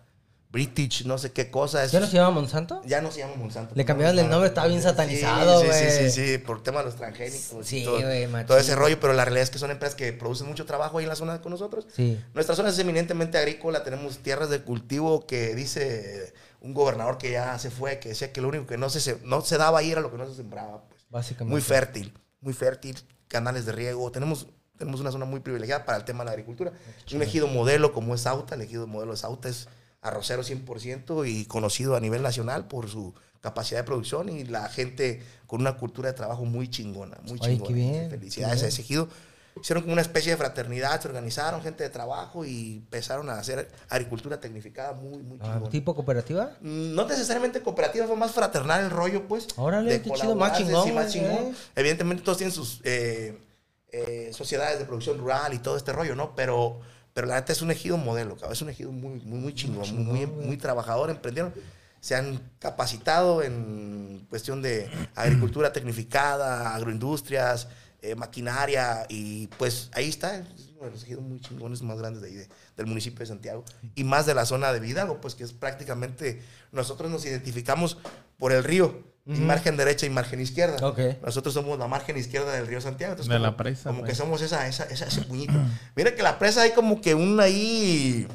British, 0.49 1.05
no 1.05 1.17
sé 1.17 1.31
qué 1.31 1.51
cosa. 1.51 1.83
Es, 1.83 1.91
¿Ya 1.91 1.99
no 1.99 2.07
se 2.07 2.13
llama 2.13 2.31
Monsanto? 2.31 2.81
ya 2.85 3.01
no 3.01 3.11
se 3.11 3.19
llama 3.19 3.35
Monsanto. 3.35 3.75
Le 3.75 3.83
cambiaron 3.83 4.17
el 4.17 4.29
nombre, 4.29 4.47
estaba 4.47 4.67
bien 4.67 4.81
satanizado, 4.81 5.61
Sí, 5.61 5.67
sí, 5.67 5.73
sí, 5.73 5.85
güey. 5.97 6.11
sí, 6.11 6.27
sí, 6.33 6.37
por 6.37 6.63
tema 6.63 6.79
de 6.79 6.85
los 6.85 6.95
transgénicos. 6.95 7.65
Sí, 7.65 7.83
todo, 7.83 8.01
güey, 8.01 8.27
machín. 8.27 8.47
todo 8.47 8.57
ese 8.57 8.75
rollo, 8.75 8.99
pero 8.99 9.13
la 9.13 9.25
realidad 9.25 9.43
es 9.43 9.49
que 9.49 9.59
son 9.59 9.71
empresas 9.71 9.95
que 9.95 10.13
producen 10.13 10.47
mucho 10.47 10.65
trabajo 10.65 10.97
ahí 10.97 11.03
en 11.03 11.09
la 11.09 11.15
zona 11.15 11.41
con 11.41 11.51
nosotros. 11.51 11.87
Sí. 11.93 12.17
Nuestra 12.33 12.55
zona 12.55 12.69
es 12.69 12.79
eminentemente 12.79 13.37
agrícola, 13.37 13.83
tenemos 13.83 14.19
tierras 14.19 14.49
de 14.49 14.61
cultivo 14.61 15.25
que 15.27 15.55
dice 15.55 16.33
un 16.61 16.73
gobernador 16.73 17.17
que 17.17 17.31
ya 17.31 17.59
se 17.59 17.69
fue, 17.69 17.99
que 17.99 18.09
decía 18.09 18.31
que 18.31 18.39
lo 18.41 18.47
único 18.47 18.65
que 18.65 18.77
no 18.77 18.89
se, 18.89 19.19
no 19.23 19.41
se 19.41 19.57
daba 19.57 19.79
ahí 19.79 19.91
era 19.91 19.99
lo 20.01 20.09
que 20.09 20.17
no 20.17 20.27
se 20.27 20.35
sembraba. 20.35 20.83
Pues. 20.87 21.01
Básicamente. 21.09 21.51
Muy 21.51 21.61
fértil, 21.61 22.13
muy 22.39 22.53
fértil, 22.53 22.97
canales 23.27 23.65
de 23.65 23.71
riego, 23.73 24.09
tenemos, 24.11 24.47
tenemos 24.77 25.01
una 25.01 25.11
zona 25.11 25.25
muy 25.25 25.41
privilegiada 25.41 25.85
para 25.85 25.97
el 25.97 26.05
tema 26.05 26.23
de 26.23 26.25
la 26.25 26.31
agricultura. 26.31 26.71
Un 27.13 27.21
ejido 27.21 27.47
modelo 27.47 27.91
como 27.91 28.15
es 28.15 28.25
Auta, 28.25 28.55
el 28.55 28.61
ejido 28.61 28.87
modelo 28.87 29.13
de 29.13 29.19
Auta 29.23 29.49
es 29.49 29.67
arrocero 30.07 30.43
100% 30.43 31.27
y 31.27 31.45
conocido 31.45 31.95
a 31.95 31.99
nivel 31.99 32.21
nacional 32.21 32.67
por 32.67 32.89
su 32.89 33.13
capacidad 33.41 33.79
de 33.81 33.83
producción 33.83 34.29
y 34.29 34.43
la 34.43 34.67
gente 34.69 35.21
con 35.45 35.61
una 35.61 35.77
cultura 35.77 36.09
de 36.09 36.13
trabajo 36.15 36.45
muy 36.45 36.67
chingona, 36.69 37.17
muy 37.23 37.39
Ay, 37.41 37.53
chingona. 37.57 37.67
qué 37.67 37.73
bien, 37.73 38.09
Felicidades 38.09 38.59
qué 38.59 38.65
a 38.65 38.69
ese 38.69 38.81
ejido. 38.81 39.07
Hicieron 39.61 39.83
como 39.83 39.93
una 39.93 40.01
especie 40.01 40.31
de 40.31 40.37
fraternidad, 40.37 40.99
se 40.99 41.07
organizaron 41.07 41.61
gente 41.61 41.83
de 41.83 41.89
trabajo 41.89 42.43
y 42.43 42.77
empezaron 42.77 43.29
a 43.29 43.39
hacer 43.39 43.71
agricultura 43.87 44.37
tecnificada 44.39 44.91
muy, 44.93 45.23
muy 45.23 45.37
Ah, 45.41 45.53
chingona. 45.53 45.69
¿Tipo 45.69 45.95
cooperativa? 45.95 46.51
No 46.59 47.07
necesariamente 47.07 47.61
cooperativa, 47.61 48.05
fue 48.05 48.17
más 48.17 48.33
fraternal 48.33 48.83
el 48.83 48.89
rollo, 48.89 49.27
pues. 49.29 49.47
Órale, 49.55 49.91
de 49.93 50.01
qué 50.01 50.09
chido, 50.11 50.35
más 50.35 50.51
colaborarse, 50.51 50.63
chingón, 50.65 50.83
sí, 50.85 50.91
más 50.91 51.03
güey, 51.05 51.13
chingón. 51.13 51.53
eh. 51.53 51.55
Evidentemente 51.77 52.21
todos 52.23 52.37
tienen 52.37 52.51
sus 52.53 52.81
eh, 52.83 53.39
eh, 53.93 54.31
sociedades 54.33 54.77
de 54.77 54.83
producción 54.85 55.17
rural 55.19 55.53
y 55.53 55.59
todo 55.59 55.77
este 55.77 55.93
rollo, 55.93 56.15
¿no? 56.15 56.35
Pero, 56.35 56.81
pero 57.15 57.27
la 57.27 57.35
neta 57.35 57.53
es 57.53 57.61
un 57.61 57.71
ejido 57.71 57.95
modelo, 57.97 58.35
cabrón. 58.35 58.51
Es 58.51 58.61
un 58.61 58.69
ejido 58.69 58.91
muy, 58.91 59.21
muy, 59.21 59.39
muy 59.39 59.55
chingón, 59.55 59.89
muy, 60.05 60.25
muy, 60.27 60.45
muy 60.45 60.57
trabajador, 60.57 61.09
emprendieron. 61.09 61.53
Se 62.01 62.13
han 62.13 62.41
capacitado 62.59 63.41
en 63.41 64.27
cuestión 64.29 64.61
de 64.61 64.89
agricultura 65.15 65.71
tecnificada, 65.71 66.75
agroindustrias, 66.75 67.69
eh, 68.01 68.15
maquinaria, 68.15 69.05
y 69.07 69.47
pues 69.57 69.89
ahí 69.93 70.09
está, 70.09 70.35
es 70.39 70.71
uno 70.75 70.85
de 70.87 70.91
los 70.91 71.03
ejidos 71.03 71.23
muy 71.23 71.39
chingones 71.39 71.81
más 71.81 71.97
grandes 71.97 72.21
de 72.21 72.27
ahí, 72.27 72.35
de- 72.35 72.49
del 72.75 72.85
municipio 72.85 73.19
de 73.19 73.25
Santiago, 73.27 73.63
y 73.95 74.03
más 74.03 74.25
de 74.25 74.33
la 74.35 74.45
zona 74.45 74.73
de 74.73 74.81
Vidalgo, 74.81 75.21
pues 75.21 75.33
que 75.35 75.45
es 75.45 75.53
prácticamente, 75.53 76.43
nosotros 76.73 77.09
nos 77.09 77.25
identificamos 77.25 77.97
por 78.37 78.51
el 78.51 78.63
río, 78.63 79.01
y 79.27 79.39
margen 79.39 79.75
derecha 79.75 80.05
y 80.05 80.09
margen 80.11 80.39
izquierda. 80.39 80.85
Ok. 80.87 80.99
Nosotros 81.23 81.53
somos 81.53 81.79
la 81.79 81.87
margen 81.87 82.15
izquierda 82.17 82.51
del 82.53 82.67
río 82.67 82.79
Santiago. 82.79 83.13
entonces 83.13 83.29
De 83.29 83.35
como, 83.37 83.45
la 83.51 83.57
presa, 83.57 83.89
Como 83.89 84.01
pues. 84.01 84.11
que 84.11 84.15
somos 84.15 84.41
esa, 84.41 84.67
esa, 84.67 84.83
esa- 84.85 85.05
ese 85.05 85.21
puñito. 85.21 85.53
Mira 85.95 86.13
que 86.15 86.21
la 86.21 86.37
presa 86.37 86.61
hay 86.61 86.71
como 86.71 87.01
que 87.01 87.15
un 87.15 87.39
ahí... 87.39 88.27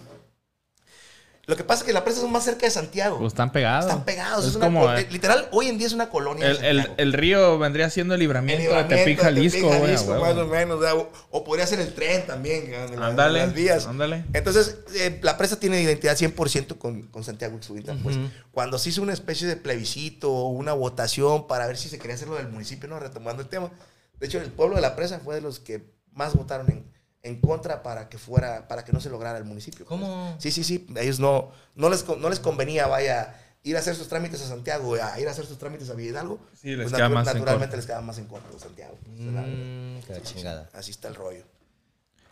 Lo 1.50 1.56
que 1.56 1.64
pasa 1.64 1.80
es 1.82 1.86
que 1.86 1.92
la 1.92 2.04
presa 2.04 2.22
es 2.24 2.30
más 2.30 2.44
cerca 2.44 2.64
de 2.66 2.70
Santiago. 2.70 3.18
Pues 3.18 3.32
están 3.32 3.50
pegados. 3.52 3.84
Están 3.86 4.04
pegados. 4.04 4.44
Es 4.44 4.50
Es 4.52 4.56
una 4.56 4.66
como 4.66 4.80
co- 4.82 4.94
eh, 4.94 5.06
literal, 5.10 5.48
hoy 5.52 5.66
en 5.66 5.76
día 5.78 5.86
es 5.88 5.92
una 5.92 6.08
colonia. 6.08 6.46
el, 6.46 6.52
el, 6.64 6.76
Santiago. 6.78 6.94
el 6.96 7.12
río 7.12 7.58
vendría 7.58 7.90
siendo 7.90 8.14
el 8.14 8.20
El 8.20 8.26
libramiento, 8.26 8.62
libramiento 8.62 8.94
de 8.94 9.00
Tepic, 9.04 9.20
Jalisco, 9.20 9.68
Tepic, 9.68 9.82
más 9.90 10.36
o 10.36 10.46
menos. 10.46 10.78
o 10.78 10.82
sea, 10.82 10.94
O, 10.94 11.10
o 11.30 11.44
podría 11.44 11.66
ser 11.66 11.80
el 11.80 11.92
tren 11.92 12.26
también. 12.26 12.72
Ándale, 13.02 13.40
las 13.40 13.52
vías. 13.52 13.86
ándale. 13.86 14.24
Entonces, 14.32 14.78
eh, 14.94 15.18
la 15.22 15.36
presa 15.36 15.58
tiene 15.60 15.82
identidad 15.82 16.16
100% 16.16 16.78
con, 16.78 17.02
con 17.08 17.24
Santiago 17.24 17.56
Ixhuintla, 17.58 17.96
pues. 18.02 18.16
Cuando 18.52 18.78
se 18.78 18.88
hizo 18.90 19.02
una 19.02 19.12
especie 19.12 19.46
de 19.48 19.56
plebiscito 19.56 20.30
o 20.32 20.48
una 20.48 20.72
votación 20.72 21.46
para 21.46 21.66
ver 21.66 21.76
si 21.76 21.88
se 21.88 21.98
quería 21.98 22.14
hacerlo 22.14 22.36
del 22.36 22.48
municipio, 22.48 22.88
¿no? 22.88 22.98
Retomando 23.00 23.42
el 23.42 23.48
tema. 23.48 23.70
De 24.20 24.26
hecho, 24.26 24.38
el 24.40 24.50
pueblo 24.52 24.76
de 24.76 24.82
la 24.82 24.94
presa 24.96 25.18
fue 25.18 25.34
de 25.34 25.40
los 25.40 25.58
que 25.60 25.82
más 26.12 26.34
votaron 26.34 26.70
en, 26.70 26.84
en 27.22 27.40
contra 27.40 27.83
para 27.83 28.09
que 28.09 28.16
fuera, 28.18 28.66
para 28.68 28.85
que 28.85 28.92
no 28.92 29.00
se 29.00 29.11
lograra 29.11 29.38
el 29.38 29.44
municipio. 29.44 29.85
pues. 29.85 29.88
¿Cómo? 29.88 30.37
Sí, 30.38 30.50
sí, 30.50 30.64
sí. 30.64 30.87
Ellos 30.96 31.20
no, 31.20 31.50
no, 31.74 31.88
les, 31.90 32.02
con- 32.02 32.20
no 32.20 32.28
les 32.30 32.40
convenía, 32.40 32.87
vaya, 32.87 33.35
ir 33.62 33.76
a 33.76 33.80
hacer 33.80 33.94
sus 33.94 34.09
trámites 34.09 34.40
a 34.42 34.48
Santiago, 34.48 34.94
a 34.94 35.20
ir 35.20 35.28
a 35.28 35.33
hacer 35.33 35.44
sus 35.44 35.59
trámites 35.59 35.90
a 35.90 36.00
Hidalgo. 36.00 36.38
Sí, 36.54 36.68
les 36.76 36.85
pues 36.88 36.94
queda 36.94 37.09
natu- 37.09 37.12
más 37.14 37.26
en 37.28 37.35
naturalmente 37.35 37.66
corto. 37.72 37.76
les 37.76 37.87
queda 37.87 38.00
más 38.00 38.18
en 38.18 38.24
corto 38.26 38.59
Santiago. 38.59 38.98
pues. 39.04 39.18
Mm, 39.20 40.00
Sí, 40.24 40.40
sí. 40.40 40.46
Así 40.72 40.90
está 40.92 41.09
el 41.09 41.14
rollo. 41.14 41.44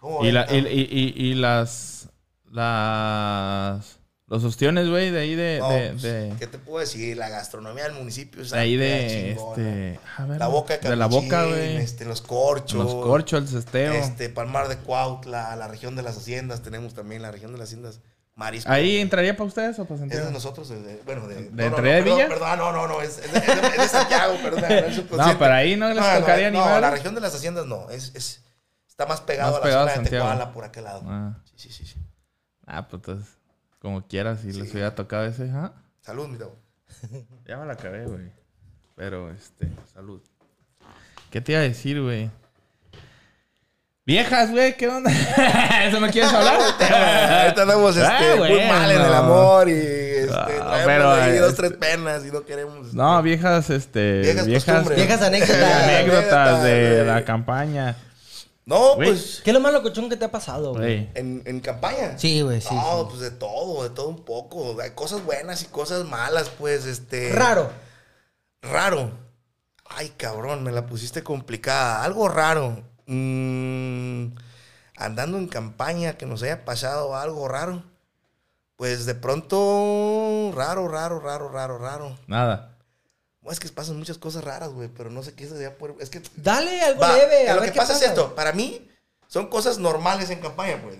¿Cómo 0.01 0.23
Y, 0.23 0.27
ven, 0.27 0.35
la, 0.35 0.43
y, 0.45 0.47
cabrón? 0.47 0.67
y, 0.71 0.81
y- 0.81 1.15
y 1.31 1.35
las, 1.35 2.09
las... 2.51 3.99
Los 4.29 4.45
ostiones, 4.45 4.89
güey, 4.91 5.11
de 5.11 5.21
ahí 5.21 5.35
de... 5.35 5.59
No, 5.59 5.71
de, 5.71 5.89
pues, 5.91 6.03
de- 6.03 6.35
¿Qué 6.39 6.47
te 6.47 6.59
puedo 6.59 6.81
decir? 6.81 7.17
La 7.17 7.31
gastronomía 7.31 7.85
del 7.85 7.95
municipio 7.95 8.43
es 8.43 8.51
de 8.51 8.59
ahí 8.59 8.77
de... 8.77 9.33
Este, 9.33 9.99
a 10.19 10.27
ver, 10.27 10.39
la 10.39 10.49
boca 10.49 10.77
de, 10.77 10.89
de 10.91 10.97
la 10.97 11.07
boca, 11.07 11.45
güey. 11.47 11.77
Este, 11.79 12.05
los 12.05 12.21
corchos. 12.21 12.75
Los 12.79 12.95
corchos, 12.95 13.41
el 13.41 13.49
cesteo. 13.49 13.95
Este, 13.95 14.29
Palmar 14.29 14.69
de 14.69 14.77
Cuautla, 14.77 15.57
la 15.57 15.67
región 15.67 15.97
de 15.97 16.03
las 16.03 16.19
haciendas. 16.19 16.63
Tenemos 16.63 16.93
también 16.93 17.23
la 17.23 17.31
región 17.31 17.53
de 17.53 17.59
las 17.59 17.69
haciendas 17.69 18.01
Marisco. 18.35 18.71
¿Ahí 18.71 18.99
entraría 18.99 19.35
para 19.35 19.47
ustedes 19.49 19.79
o 19.79 19.85
para 19.87 19.95
Es 19.95 20.01
Santiago? 20.01 20.27
de 20.27 20.33
nosotros, 20.33 20.69
de, 20.69 21.01
bueno, 21.07 21.27
de... 21.27 21.35
¿De 21.51 21.71
no, 21.71 21.77
no, 21.79 21.83
de 21.83 22.03
Villa? 22.03 22.29
Perdón, 22.29 22.39
perdón, 22.39 22.59
no, 22.59 22.73
no, 22.73 22.87
no, 22.87 23.01
es, 23.01 23.19
es 23.19 23.33
de, 23.33 23.39
es 23.39 23.47
de- 23.47 23.83
es 23.85 23.91
Santiago, 23.91 24.35
perdón. 24.43 24.61
no, 24.61 25.31
es 25.31 25.37
pero 25.37 25.55
ahí 25.55 25.75
no 25.75 25.89
les 25.93 26.19
tocaría 26.19 26.51
ni 26.51 26.59
No, 26.59 26.79
la 26.81 26.91
región 26.91 27.15
de 27.15 27.23
las 27.23 27.35
haciendas 27.35 27.65
no, 27.65 27.89
es, 27.89 28.13
es, 28.15 28.45
está 28.87 29.07
más 29.07 29.23
pegado 29.23 29.53
Más 29.53 29.57
a 29.57 29.61
la 29.61 29.65
pegado 29.71 29.89
zona 29.89 30.03
de. 30.03 30.11
Tecuala 30.11 30.53
por 30.53 30.65
aquel 30.65 30.85
lado. 30.85 31.03
Ah, 31.07 31.43
sí, 31.57 31.71
sí. 31.73 31.87
sí. 31.87 31.97
ah, 32.67 32.87
pues 32.87 33.01
entonces, 33.01 33.38
como 33.79 34.07
quieras, 34.07 34.41
si 34.41 34.53
les 34.53 34.73
hubiera 34.73 34.95
tocado 34.95 35.27
ese, 35.27 35.51
¿ah? 35.51 35.73
Salud, 36.01 36.29
mi. 36.29 36.39
Ya 37.47 37.57
me 37.59 37.67
la 37.67 37.75
acabé, 37.75 38.05
güey. 38.07 38.31
Pero, 38.97 39.31
este, 39.31 39.69
salud. 39.93 40.21
¿Qué 41.31 41.41
te 41.41 41.53
iba 41.53 41.61
a 41.61 41.65
decir, 41.65 42.01
güey? 42.03 42.31
Viejas, 44.07 44.51
güey, 44.51 44.75
¿qué 44.77 44.89
onda? 44.89 45.11
¿Eso 45.85 46.01
me 46.01 46.11
quieres 46.11 46.33
hablar? 46.33 46.59
Ahorita 47.43 47.63
andamos 47.63 47.95
este, 47.95 48.09
Ah, 48.09 48.35
muy 48.39 48.49
bueno. 48.49 48.73
mal 48.73 48.91
en 48.91 49.01
el 49.03 49.13
amor 49.15 49.69
y 49.69 49.73
este, 49.73 50.33
Ah, 50.63 50.83
pero, 50.87 51.13
ahí 51.13 51.33
eh, 51.37 51.41
dos, 51.41 51.51
este- 51.51 51.69
tres 51.69 51.73
penas 51.79 52.25
y 52.25 52.31
no 52.33 52.43
queremos. 52.47 52.87
este, 52.87 52.97
No, 52.97 53.23
viejas, 53.23 53.69
este. 53.69 54.21
Viejas 54.23 54.47
Viejas, 54.47 54.65
costumbres. 54.65 54.97
Viejas 54.97 55.23
anécdotas. 55.23 55.83
anécdotas 55.83 56.63
de 56.63 57.05
la 57.05 57.25
campaña. 57.27 57.97
No, 58.69 58.97
Güey. 58.97 59.09
pues 59.09 59.41
¿Qué 59.43 59.51
es 59.51 59.55
lo 59.55 59.61
más 59.61 59.73
locochón 59.73 60.11
que 60.11 60.17
te 60.17 60.27
ha 60.27 60.31
pasado, 60.31 60.73
güey? 60.75 61.07
Güey. 61.07 61.11
en, 61.15 61.43
en 61.47 61.61
campaña. 61.61 62.19
Sí, 62.19 62.43
güey, 62.43 62.61
sí, 62.61 62.75
No, 62.75 63.01
sí. 63.03 63.07
pues 63.09 63.21
de 63.23 63.31
todo, 63.31 63.83
de 63.83 63.89
todo 63.91 64.09
un 64.09 64.23
poco. 64.25 64.77
Hay 64.83 64.91
cosas 64.91 65.25
buenas 65.25 65.63
y 65.63 65.67
cosas 65.67 66.05
malas, 66.05 66.51
pues, 66.51 66.85
este. 66.85 67.33
Raro. 67.33 67.71
Raro. 68.61 69.11
Ay, 69.89 70.11
cabrón, 70.19 70.63
me 70.65 70.71
la 70.73 70.85
pusiste 70.85 71.23
complicada. 71.25 72.05
Algo 72.05 72.29
raro. 72.29 72.83
Mm, 73.07 74.35
andando 74.97 75.39
en 75.39 75.49
campaña 75.49 76.19
que 76.19 76.27
nos 76.27 76.43
haya 76.43 76.67
pasado 76.67 77.17
algo 77.17 77.49
raro. 77.49 77.83
Pues 78.77 79.07
de 79.07 79.15
pronto, 79.15 80.53
raro, 80.55 80.89
raro, 80.89 81.21
raro, 81.21 81.49
raro, 81.49 81.79
raro. 81.79 82.19
Nada. 82.27 82.77
Es 83.51 83.61
que 83.61 83.69
pasan 83.69 83.97
muchas 83.97 84.19
cosas 84.19 84.45
raras, 84.45 84.71
güey, 84.71 84.89
pero 84.89 85.11
no 85.11 85.23
sé 85.23 85.35
qué 85.35 85.47
sería 85.47 85.77
por... 85.79 85.97
Es 86.01 86.11
que... 86.11 86.21
Dale 86.37 86.83
algo 86.83 87.01
Va, 87.01 87.17
leve. 87.17 87.49
A 87.49 87.55
lo 87.55 87.61
ver 87.61 87.71
que 87.71 87.75
qué 87.75 87.79
pasa, 87.79 87.95
es 87.95 88.03
esto. 88.03 88.35
Para 88.35 88.53
mí, 88.53 88.91
son 89.27 89.49
cosas 89.49 89.79
normales 89.79 90.29
en 90.31 90.41
campaña, 90.41 90.83
pues. 90.83 90.97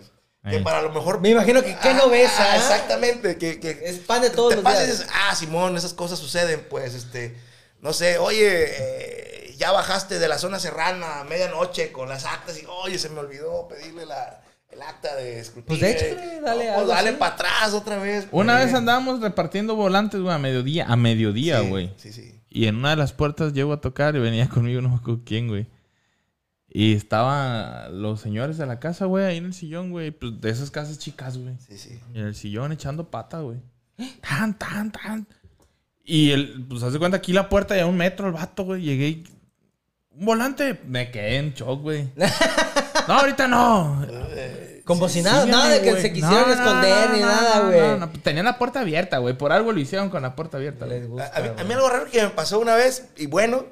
Que 0.49 0.61
para 0.61 0.81
lo 0.81 0.91
mejor... 0.91 1.21
Me 1.21 1.31
imagino 1.31 1.63
que, 1.63 1.77
¿qué 1.77 1.93
no 1.93 2.09
ves, 2.09 2.31
ah? 2.39 2.57
Exactamente. 2.57 3.37
Que, 3.37 3.61
que 3.61 3.81
Es 3.83 3.99
pan 3.99 4.23
de 4.23 4.31
todos 4.31 4.55
te 4.55 4.63
los 4.63 4.65
días. 4.65 5.07
ah, 5.13 5.35
Simón, 5.35 5.77
esas 5.77 5.93
cosas 5.93 6.19
suceden, 6.19 6.67
pues, 6.71 6.95
este... 6.95 7.39
No 7.81 7.93
sé, 7.93 8.19
oye, 8.19 8.65
eh, 8.67 9.55
ya 9.59 9.71
bajaste 9.71 10.19
de 10.19 10.27
la 10.29 10.39
zona 10.39 10.59
serrana 10.59 11.21
a 11.21 11.25
medianoche 11.25 11.93
con 11.93 12.09
las 12.09 12.25
actas 12.25 12.59
y, 12.61 12.67
oye, 12.67 12.99
se 12.99 13.09
me 13.09 13.21
olvidó 13.21 13.69
pedirle 13.69 14.07
la, 14.07 14.43
el 14.71 14.83
acta 14.83 15.17
de 15.17 15.41
escrutinio. 15.41 15.79
Pues 15.81 15.83
échale, 15.83 16.41
dale 16.41 16.65
No, 16.67 16.73
pues 16.75 16.79
algo 16.79 16.89
dale 16.89 17.09
así. 17.11 17.19
para 17.19 17.35
atrás 17.35 17.73
otra 17.75 17.99
vez. 17.99 18.29
Una 18.33 18.55
pues. 18.55 18.67
vez 18.67 18.75
andábamos 18.75 19.21
repartiendo 19.21 19.75
volantes, 19.77 20.21
güey, 20.21 20.35
a 20.35 20.39
mediodía. 20.39 20.87
A 20.87 20.97
mediodía, 20.97 21.61
Sí, 21.63 21.69
güey. 21.69 21.93
Sí, 21.97 22.13
sí. 22.13 22.35
Y 22.51 22.67
en 22.67 22.77
una 22.77 22.91
de 22.91 22.97
las 22.97 23.13
puertas 23.13 23.53
llego 23.53 23.73
a 23.73 23.81
tocar 23.81 24.17
y 24.17 24.21
venía 24.21 24.49
conmigo, 24.51 24.81
no 24.81 24.89
me 24.91 24.97
acuerdo 24.97 25.23
quién, 25.25 25.49
güey. 25.49 25.67
Y 26.71 26.95
estaban 26.95 28.03
los 28.03 28.21
señores 28.21 28.59
de 28.59 28.67
la 28.67 28.79
casa, 28.79 29.07
güey, 29.07 29.25
ahí 29.25 29.39
en 29.39 29.47
el 29.47 29.55
sillón, 29.55 29.91
güey. 29.91 30.11
Pues 30.11 30.39
de 30.41 30.51
esas 30.51 30.71
casas 30.71 30.99
chicas, 30.99 31.39
güey. 31.39 31.55
Sí, 31.67 31.79
sí. 31.79 31.99
En 32.13 32.27
el 32.27 32.35
sillón 32.35 32.73
echando 32.73 33.11
pata, 33.11 33.41
güey. 33.41 33.59
Tan, 34.21 34.57
tan, 34.59 34.93
tan. 34.93 35.27
Y 36.05 36.31
el, 36.31 36.67
pues 36.69 36.83
hace 36.83 36.99
cuenta 36.99 37.17
aquí 37.17 37.33
la 37.33 37.49
puerta 37.49 37.75
ya 37.77 37.87
un 37.87 37.97
metro 37.97 38.27
el 38.27 38.33
vato, 38.35 38.65
güey. 38.65 38.83
Llegué 38.83 39.09
y. 39.09 39.25
Un 40.11 40.27
volante. 40.27 40.79
Me 40.87 41.11
quedé 41.11 41.37
en 41.37 41.55
shock, 41.55 41.81
güey. 41.81 42.09
No, 43.09 43.15
ahorita 43.15 43.49
no. 43.49 44.07
Como 44.89 45.09
si 45.09 45.23
nada, 45.23 45.47
nada 45.47 45.69
de 45.69 45.83
que 45.83 46.01
se 46.01 46.13
quisieran 46.13 46.49
No, 46.49 46.53
esconder 46.55 47.11
no, 47.11 47.15
ni 47.15 47.21
no, 47.21 47.27
nada, 47.29 47.61
güey. 47.61 47.81
no, 47.81 47.97
no. 47.99 48.11
Tenían 48.23 48.47
la 48.47 48.59
puerta 48.59 48.81
abierta, 48.81 49.19
güey. 49.19 49.37
Por 49.39 49.53
algo 49.53 49.71
lo 49.71 49.79
hicieron 49.79 50.11
con 50.11 50.23
la 50.23 50.35
puerta 50.35 50.57
abierta. 50.57 50.87
Les 50.87 51.07
gusta, 51.07 51.31
A, 51.33 51.41
mí, 51.41 51.49
a 51.57 51.63
mí 51.65 51.73
algo 51.75 51.89
raro 51.89 52.11
que 52.11 52.23
me 52.23 52.31
pasó 52.31 52.59
una 52.59 52.75
vez, 52.75 53.05
y 53.17 53.27
bueno, 53.27 53.67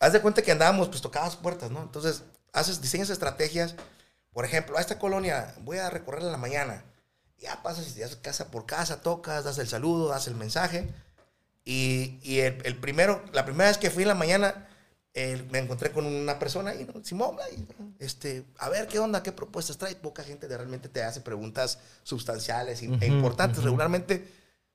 haz 0.00 0.12
de 0.12 0.20
cuenta 0.20 0.42
que 0.42 0.52
andábamos, 0.52 0.88
pues 0.88 1.00
tocabas 1.00 1.36
puertas, 1.36 1.70
¿no? 1.70 1.80
Entonces, 1.82 2.24
haces, 2.52 2.82
diseñas 2.82 3.08
estrategias. 3.10 3.76
Por 4.32 4.44
ejemplo, 4.44 4.76
a 4.76 4.80
esta 4.82 4.98
colonia 4.98 5.54
voy 5.62 5.78
a 5.78 5.88
recorrerla 5.88 6.26
en 6.26 6.32
la 6.32 6.38
mañana. 6.38 6.84
Ya 7.38 7.62
pasas 7.62 7.96
y 7.96 8.00
das 8.00 8.16
casa 8.16 8.50
por 8.50 8.66
casa, 8.66 9.00
tocas, 9.00 9.44
das 9.44 9.58
el 9.58 9.68
saludo, 9.68 10.08
das 10.08 10.26
el 10.26 10.34
mensaje. 10.34 10.88
Y, 11.64 12.18
y 12.22 12.40
el, 12.40 12.60
el 12.64 12.76
primero, 12.76 13.22
la 13.32 13.44
primera 13.44 13.68
vez 13.70 13.78
que 13.78 13.90
fui 13.90 14.02
en 14.02 14.08
la 14.08 14.14
mañana, 14.14 14.66
eh, 15.18 15.42
me 15.50 15.58
encontré 15.58 15.90
con 15.90 16.04
una 16.06 16.38
persona 16.38 16.70
ahí, 16.72 16.86
¿no? 16.94 17.02
Simón, 17.02 17.36
ahí, 17.42 17.66
este, 17.98 18.44
a 18.58 18.68
ver 18.68 18.86
qué 18.86 18.98
onda, 18.98 19.22
qué 19.22 19.32
propuestas 19.32 19.78
trae. 19.78 19.94
Poca 19.96 20.22
gente 20.22 20.46
de 20.46 20.56
realmente 20.56 20.88
te 20.90 21.02
hace 21.02 21.20
preguntas 21.22 21.78
sustanciales 22.02 22.82
y- 22.82 22.90
e 23.00 23.06
importantes. 23.06 23.64
Regularmente 23.64 24.28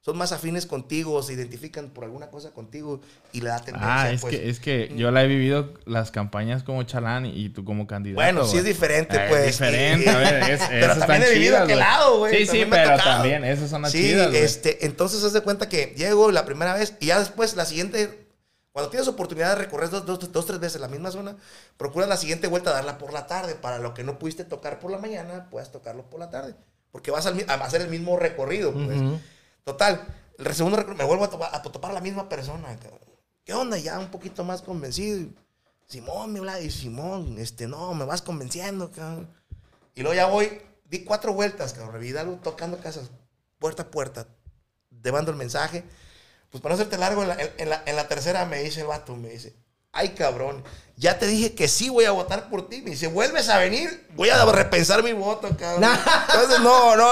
son 0.04 0.17
más 0.17 0.32
afines 0.32 0.65
contigo, 0.65 1.21
se 1.21 1.34
identifican 1.34 1.89
por 1.91 2.06
alguna 2.06 2.32
cosa 2.32 2.49
contigo 2.49 3.01
y 3.34 3.41
le 3.41 3.49
da 3.49 3.60
tendencia. 3.60 4.01
Ah, 4.01 4.12
es 4.12 4.21
pues. 4.21 4.36
que, 4.36 4.49
es 4.49 4.60
que 4.60 4.91
yo 4.97 5.12
la 5.12 5.23
he 5.23 5.27
vivido 5.27 5.75
las 5.86 6.10
campañas 6.10 6.63
como 6.63 6.82
chalán 6.82 7.27
y 7.27 7.49
tú 7.49 7.63
como 7.63 7.86
candidato. 7.86 8.15
Bueno, 8.15 8.45
sí 8.45 8.58
es 8.58 8.63
diferente, 8.63 9.15
Eh, 9.15 9.25
pues. 9.30 9.41
Es 9.41 9.45
diferente, 9.60 10.10
a 10.10 10.17
ver, 10.17 10.49
es, 10.49 10.62
Pero 10.71 10.95
también 10.97 11.21
he 11.21 11.30
vivido 11.34 11.51
chidas, 11.51 11.62
aquel 11.65 11.75
güey. 11.77 11.88
lado, 11.88 12.17
güey. 12.17 12.34
Sí, 12.34 12.39
sí, 12.39 12.47
también 12.47 12.69
pero 12.71 12.91
tocado. 12.97 13.12
también, 13.17 13.43
esas 13.45 13.69
son 13.69 13.84
las 13.84 13.91
Sí, 13.91 14.01
chidas, 14.10 14.34
este, 14.34 14.88
entonces 14.88 15.23
haz 15.23 15.34
de 15.34 15.41
cuenta 15.41 15.69
que 15.69 15.93
llego 15.95 16.32
la 16.32 16.45
primera 16.45 16.73
vez 16.73 16.95
y 16.99 17.06
ya 17.06 17.19
después 17.19 17.56
la 17.56 17.65
siguiente, 17.65 18.20
cuando 18.71 18.89
tienes 18.89 19.07
oportunidad 19.07 19.49
de 19.49 19.63
recorrer 19.63 19.89
dos, 19.89 20.05
dos, 20.05 20.31
dos, 20.31 20.45
tres 20.45 20.60
veces 20.60 20.79
la 20.79 20.88
misma 20.88 21.12
zona, 21.12 21.36
procura 21.77 22.07
la 22.07 22.17
siguiente 22.17 22.47
vuelta 22.47 22.71
darla 22.71 22.97
por 22.97 23.12
la 23.12 23.27
tarde 23.27 23.55
para 23.55 23.79
lo 23.79 23.93
que 23.93 24.03
no 24.03 24.17
pudiste 24.17 24.45
tocar 24.45 24.79
por 24.79 24.91
la 24.91 24.97
mañana, 24.97 25.49
puedas 25.49 25.71
tocarlo 25.71 26.10
por 26.10 26.19
la 26.19 26.29
tarde. 26.29 26.55
Porque 26.91 27.12
vas 27.12 27.25
al 27.25 27.36
mi- 27.36 27.45
a 27.47 27.53
hacer 27.55 27.81
el 27.81 27.89
mismo 27.89 28.17
recorrido, 28.17 28.73
pues. 28.73 29.01
Total, 29.63 30.05
el 30.38 30.55
segundo 30.55 30.77
recorrido 30.77 31.03
me 31.03 31.07
vuelvo 31.15 31.43
a, 31.43 31.55
a 31.55 31.62
topar 31.62 31.91
a 31.91 31.93
la 31.95 32.01
misma 32.01 32.27
persona. 32.29 32.77
¿Qué 33.43 33.53
onda? 33.53 33.77
Ya 33.77 33.99
un 33.99 34.10
poquito 34.10 34.43
más 34.43 34.62
convencido. 34.62 35.29
Simón, 35.88 36.31
mi 36.31 36.39
Vlad, 36.39 36.60
y 36.60 36.71
Simón, 36.71 37.38
este, 37.38 37.67
no, 37.67 37.93
me 37.93 38.05
vas 38.05 38.21
convenciendo, 38.21 38.91
cabrón. 38.91 39.29
Y 39.93 40.01
luego 40.01 40.15
ya 40.15 40.27
voy, 40.27 40.62
di 40.86 41.03
cuatro 41.03 41.34
vueltas, 41.34 41.73
cabrón, 41.73 41.99
Vidalgo 41.99 42.36
tocando 42.41 42.77
casas, 42.77 43.10
puerta 43.60 43.84
a 43.84 43.91
puerta, 43.91 44.27
llevando 45.03 45.31
el 45.31 45.38
mensaje. 45.38 45.84
Pues 46.52 46.62
para 46.62 46.76
no 46.76 46.82
hacerte 46.82 46.98
largo, 46.98 47.22
en 47.24 47.30
la, 47.30 47.38
en- 47.58 47.70
la- 47.70 47.82
en 47.86 47.96
la 47.96 48.08
tercera 48.08 48.46
me 48.46 48.62
dice 48.62 48.82
el 48.82 48.88
vato, 48.88 49.16
me 49.16 49.30
dice, 49.30 49.56
ay 49.94 50.10
cabrón, 50.10 50.64
ya 50.98 51.18
te 51.18 51.26
dije 51.26 51.54
que 51.56 51.68
sí 51.68 51.90
voy 51.90 52.06
a 52.06 52.12
votar 52.12 52.50
por 52.50 52.70
ti. 52.70 52.82
Me 52.84 52.92
dice, 52.92 53.08
vuelves 53.08 53.50
a 53.50 53.58
venir, 53.58 54.06
voy 54.16 54.30
a 54.30 54.46
repensar 54.46 55.02
mi 55.04 55.14
voto, 55.14 55.50
cabrón. 55.58 55.90
Entonces, 56.28 56.60
no, 56.60 56.96
no, 56.96 57.08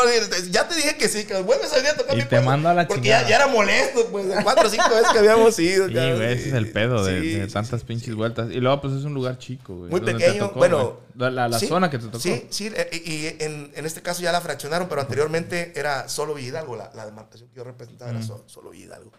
ya 0.51 0.67
te 0.67 0.75
dije 0.75 0.95
que 0.95 1.07
sí, 1.09 1.23
cabrón, 1.25 1.47
vuelves 1.47 1.71
a 1.73 1.77
venir 1.77 1.91
a 1.91 1.95
tocar 1.97 2.15
Y 2.15 2.21
mi 2.21 2.27
te 2.27 2.39
mando 2.41 2.69
a 2.69 2.73
la 2.75 2.87
Porque 2.87 3.07
ya, 3.07 3.27
ya 3.27 3.37
era 3.37 3.47
molesto, 3.47 4.05
pues, 4.11 4.27
de 4.27 4.43
cuatro 4.43 4.67
o 4.67 4.69
cinco 4.69 4.89
veces 4.91 5.09
que 5.11 5.17
habíamos 5.19 5.57
ido, 5.57 5.87
Sí, 5.87 5.93
cabrón. 5.95 6.17
güey, 6.17 6.33
ese 6.33 6.49
es 6.49 6.53
el 6.53 6.71
pedo 6.71 7.03
de, 7.03 7.19
Sí, 7.21 7.29
de 7.35 7.47
sí, 7.47 7.53
tantas 7.53 7.79
sí, 7.79 7.85
pinches 7.87 8.05
sí. 8.09 8.13
vueltas. 8.13 8.51
Y 8.51 8.59
luego, 8.59 8.79
pues 8.81 8.93
es 8.93 9.03
un 9.05 9.13
lugar 9.15 9.39
chico, 9.39 9.75
güey. 9.75 9.89
Muy 9.89 10.01
te 10.01 10.13
pequeño, 10.13 10.47
tocó, 10.49 10.59
bueno. 10.59 10.83
güey. 10.83 10.97
La, 11.15 11.31
la- 11.31 11.47
la 11.49 11.59
sí, 11.59 11.67
zona 11.67 11.89
que 11.89 11.97
te 11.97 12.05
tocó. 12.05 12.19
Sí, 12.19 12.45
sí, 12.51 12.71
eh, 12.75 12.89
y 12.93 13.11
y 13.11 13.27
en, 13.39 13.71
en 13.75 13.85
este 13.87 14.01
caso 14.03 14.21
ya 14.21 14.31
la 14.31 14.39
fraccionaron, 14.41 14.87
pero 14.87 15.01
anteriormente 15.01 15.73
era 15.75 16.07
solo 16.07 16.35
Villahidalgo, 16.35 16.75
la, 16.75 16.91
la 16.93 17.05
demarcación 17.07 17.49
que 17.49 17.55
yo 17.55 17.63
representaba 17.63 18.11
era 18.11 18.21
so- 18.21 18.43
solo 18.47 18.69
Villahidalgo. 18.69 19.11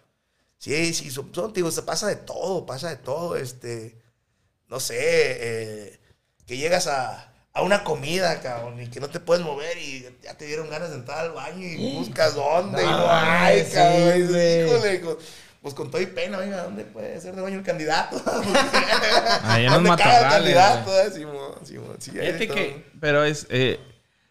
Sí, 0.61 0.93
sí, 0.93 1.11
son, 1.11 1.35
son, 1.35 1.55
digo, 1.55 1.71
se 1.71 1.81
pasa 1.83 2.07
de 2.07 2.17
todo, 2.17 2.67
pasa 2.67 2.91
de 2.91 2.97
todo, 2.97 3.35
este, 3.35 3.97
no 4.69 4.79
sé, 4.79 4.95
eh, 4.99 6.01
que 6.47 6.59
llegas 6.59 6.87
a, 6.87 7.33
a 7.55 7.63
una 7.63 7.83
comida, 7.83 8.43
cabrón, 8.43 8.79
y 8.79 8.89
que 8.89 9.01
no 9.01 9.09
te 9.09 9.21
puedes 9.21 9.43
mover 9.43 9.79
y 9.79 10.07
ya 10.23 10.35
te 10.35 10.45
dieron 10.45 10.69
ganas 10.69 10.91
de 10.91 10.97
entrar 10.97 11.21
al 11.21 11.33
baño 11.33 11.67
y 11.67 11.95
buscas 11.95 12.35
dónde 12.35 12.83
y 12.83 12.87
no 12.87 12.99
No, 12.99 13.11
hay, 13.11 13.65
sí, 13.65 13.73
cabrón. 13.73 14.19
Híjole, 14.69 15.01
con- 15.01 15.17
pues 15.63 15.75
con 15.75 15.91
todo 15.91 16.03
y 16.03 16.07
pena, 16.07 16.37
oiga, 16.39 16.65
¿dónde 16.65 16.85
puede 16.85 17.19
ser 17.23 17.35
de 17.35 17.41
baño 17.41 17.59
el 17.59 17.65
candidato? 17.65 18.23
Ahí 19.45 19.65
en 19.65 19.73
¿Dónde 19.73 19.91
el 19.91 19.97
candidato? 19.97 20.91
Fíjate 21.99 22.49
que, 22.49 22.87
pero 23.01 23.25
es, 23.25 23.47
eh, 23.49 23.81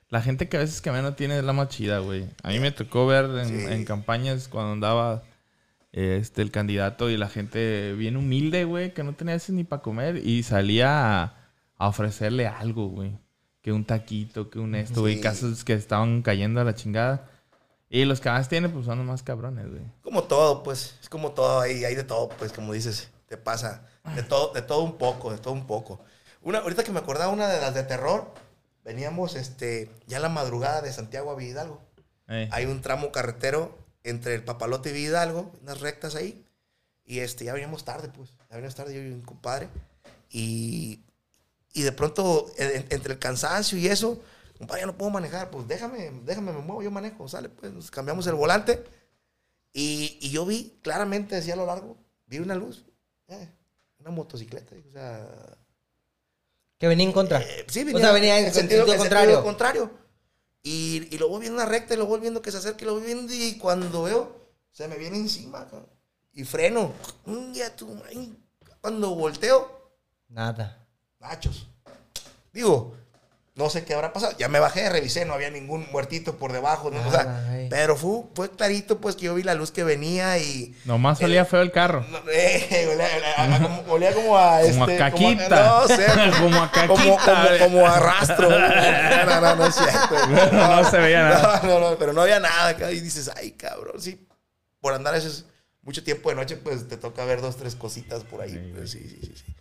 la 0.10 0.22
gente 0.22 0.48
que 0.48 0.58
a 0.58 0.60
veces 0.60 0.80
que 0.82 0.92
menos 0.92 1.16
tiene 1.16 1.40
es 1.40 1.44
la 1.44 1.54
más 1.54 1.70
chida, 1.70 2.00
güey. 2.00 2.28
A 2.44 2.50
mí 2.50 2.60
me 2.60 2.72
tocó 2.72 3.08
ver 3.08 3.26
en, 3.26 3.84
campañas 3.86 4.48
cuando 4.48 4.74
andaba 4.74 5.24
este, 5.92 6.42
el 6.42 6.52
candidato 6.52 7.10
y 7.10 7.18
la 7.18 7.30
gente 7.30 7.94
bien 7.94 8.18
humilde, 8.18 8.64
güey, 8.66 8.94
que 8.94 9.04
no 9.04 9.14
tenía 9.14 9.38
ni 9.50 9.64
para 9.64 9.82
comer 9.82 10.18
y 10.18 10.44
salía 10.44 11.24
a, 11.24 11.52
a 11.78 11.88
ofrecerle 11.88 12.48
algo, 12.48 12.88
güey. 12.88 13.18
Que 13.62 13.74
un 13.74 13.86
taquito, 13.86 14.50
que 14.50 14.60
un 14.60 14.76
esto, 14.76 15.02
güey. 15.02 15.16
Sí. 15.16 15.22
Casos 15.22 15.64
que 15.64 15.74
estaban 15.74 16.22
cayendo 16.22 16.62
a 16.62 16.64
la 16.64 16.76
chingada. 16.76 17.30
Y 17.90 18.06
los 18.06 18.22
que 18.22 18.30
más 18.30 18.48
tienen, 18.48 18.72
pues 18.72 18.86
son 18.86 19.00
los 19.00 19.08
más 19.08 19.24
cabrones, 19.24 19.68
güey. 19.68 19.82
Como 20.04 20.24
todo, 20.24 20.62
pues, 20.62 20.96
es 21.02 21.10
como 21.10 21.32
todo, 21.32 21.60
ahí 21.60 21.84
hay 21.84 21.96
de 21.96 22.04
todo, 22.04 22.30
pues, 22.30 22.54
como 22.54 22.72
dices, 22.72 23.10
te 23.28 23.36
pasa, 23.36 23.88
de 24.16 24.22
todo, 24.22 24.54
de 24.54 24.62
todo 24.62 24.84
un 24.84 24.98
poco, 24.98 25.32
de 25.32 25.40
todo 25.40 25.54
un 25.54 25.66
poco. 25.66 26.00
Una, 26.42 26.60
ahorita 26.60 26.84
que 26.84 26.92
me 26.92 27.00
acordaba 27.00 27.34
una 27.34 27.48
de 27.48 27.60
las 27.60 27.74
de 27.74 27.84
terror, 27.84 28.32
veníamos, 28.86 29.36
este, 29.36 29.90
ya 30.06 30.20
la 30.20 30.30
madrugada 30.30 30.82
de 30.82 30.94
Santiago 30.94 31.36
a 31.36 31.44
Hidalgo. 31.44 31.82
Eh. 32.28 32.48
Hay 32.52 32.66
un 32.66 32.82
tramo 32.82 33.12
carretero 33.12 33.76
entre 34.04 34.36
el 34.36 34.44
Papalote 34.44 34.98
y 34.98 35.04
Hidalgo, 35.06 35.52
unas 35.62 35.80
rectas 35.82 36.16
ahí, 36.16 36.46
y 37.06 37.20
este, 37.20 37.46
ya 37.46 37.54
veníamos 37.54 37.84
tarde, 37.86 38.10
pues, 38.16 38.30
ya 38.50 38.56
veníamos 38.56 38.76
tarde 38.76 38.94
yo 38.96 39.02
y 39.02 39.12
un 39.12 39.22
compadre, 39.22 39.68
y, 40.30 41.00
y 41.74 41.82
de 41.82 41.92
pronto, 41.92 42.52
en- 42.58 42.86
entre 42.90 43.14
el 43.14 43.20
cansancio 43.20 43.78
y 43.78 43.88
eso, 43.88 44.22
compadre, 44.58 44.82
ya 44.82 44.88
no 44.88 44.98
puedo 44.98 45.12
manejar, 45.12 45.50
pues 45.50 45.68
déjame, 45.68 46.12
déjame, 46.24 46.52
me 46.54 46.60
muevo, 46.60 46.82
yo 46.84 46.92
manejo, 46.92 47.28
sale, 47.28 47.50
pues, 47.50 47.72
nos 47.74 47.90
cambiamos 47.92 48.26
el 48.28 48.36
volante, 48.36 48.84
y, 49.74 50.18
y 50.22 50.30
yo 50.32 50.46
vi 50.46 50.78
claramente, 50.82 51.36
decía 51.36 51.54
a 51.54 51.58
lo 51.58 51.66
largo, 51.66 51.98
vi 52.28 52.40
una 52.40 52.56
luz, 52.56 52.86
eh, 53.28 53.50
una 54.00 54.12
motocicleta, 54.12 54.76
o 54.88 54.92
sea, 54.92 55.28
Que 56.78 56.88
venía 56.88 57.06
en 57.06 57.12
contra. 57.12 57.42
eh, 57.42 57.66
sí, 57.68 57.82
o 57.94 57.98
sea, 58.00 58.12
venía 58.12 58.40
en 58.40 58.54
sentido, 58.54 58.88
en 58.92 58.98
contrario. 58.98 59.44
contrario. 59.44 59.92
Y, 60.62 61.08
y 61.14 61.18
lo 61.18 61.30
voy 61.30 61.42
viendo 61.42 61.62
una 61.62 61.70
recta 61.70 61.94
y 61.94 61.98
lo 61.98 62.06
voy 62.06 62.20
viendo 62.20 62.42
que 62.42 62.52
se 62.52 62.58
acerca 62.58 62.84
y 62.84 62.86
lo 62.86 62.94
voy 62.96 63.04
viendo 63.04 63.34
y 63.34 63.58
cuando 63.58 64.04
veo, 64.04 64.36
se 64.72 64.88
me 64.88 64.98
viene 64.98 65.18
encima, 65.18 65.66
cabrón. 65.70 65.90
Y 66.34 66.44
freno. 66.44 66.94
Cuando 68.82 69.16
volteo, 69.16 69.92
Nada. 70.28 70.88
nachos. 71.20 71.68
Digo, 72.54 72.94
no 73.60 73.70
sé 73.70 73.84
qué 73.84 73.94
habrá 73.94 74.14
pasado. 74.14 74.34
Ya 74.40 74.48
me 74.48 74.60
bajé, 74.60 74.90
revisé, 74.90 75.26
no 75.26 75.34
había 75.34 75.50
ningún 75.50 75.86
muertito 75.92 76.38
por 76.38 76.54
debajo. 76.54 76.90
¿no? 76.92 77.06
O 77.06 77.12
sea, 77.12 77.68
pero 77.70 77.98
fue, 77.98 78.22
fue 78.34 78.50
clarito, 78.50 79.00
pues, 79.02 79.18
que 79.18 79.26
yo 79.26 79.36
vi 79.36 79.44
la 79.44 79.54
luz 79.54 79.72
que 79.72 79.84
venía 79.84 80.38
y... 80.40 80.74
Nomás 80.86 81.22
olía 81.22 81.44
feo 81.44 81.62
el 81.62 81.74
carro. 81.74 82.06
No, 82.10 82.20
eh, 82.32 82.88
olía, 82.94 83.08
olía- 83.18 83.60
como, 83.62 83.94
olía 83.94 84.14
como 84.14 84.38
a... 84.38 84.62
Como 84.62 84.86
a 84.86 84.88
este, 84.88 84.98
caquita. 84.98 85.66
no 85.68 85.88
sé. 85.88 86.06
Como 86.40 86.62
a 86.64 86.72
caquita, 86.72 87.60
como, 87.60 87.86
a 87.86 88.00
rastro. 88.00 88.50
No, 88.60 89.26
no, 89.26 89.42
no, 89.42 89.56
no 89.58 89.66
es 89.66 89.76
cierto. 89.76 90.28
No 90.54 90.90
se 90.90 90.98
veía 90.98 91.28
nada. 91.30 91.62
No, 91.64 91.80
no, 91.80 91.92
no, 91.92 91.98
pero 91.98 92.14
no 92.14 92.22
había 92.22 92.40
nada. 92.40 92.92
Y 92.94 93.02
dices, 93.02 93.30
ay, 93.36 93.52
cabrón, 93.52 94.02
sí. 94.02 94.26
Por 94.80 94.94
andar 94.94 95.14
ese 95.16 95.44
mucho 95.82 96.04
tiempo 96.04 96.30
de 96.30 96.36
noche, 96.36 96.56
pues 96.56 96.88
te 96.88 96.96
toca 96.98 97.26
ver 97.26 97.42
dos, 97.42 97.58
tres 97.58 97.76
cositas 97.76 98.24
por 98.24 98.42
ahí. 98.42 98.52
Sí, 98.52 98.72
pues, 98.74 98.92
sí, 98.92 99.00
sí, 99.00 99.20
sí, 99.22 99.34
sí. 99.46 99.56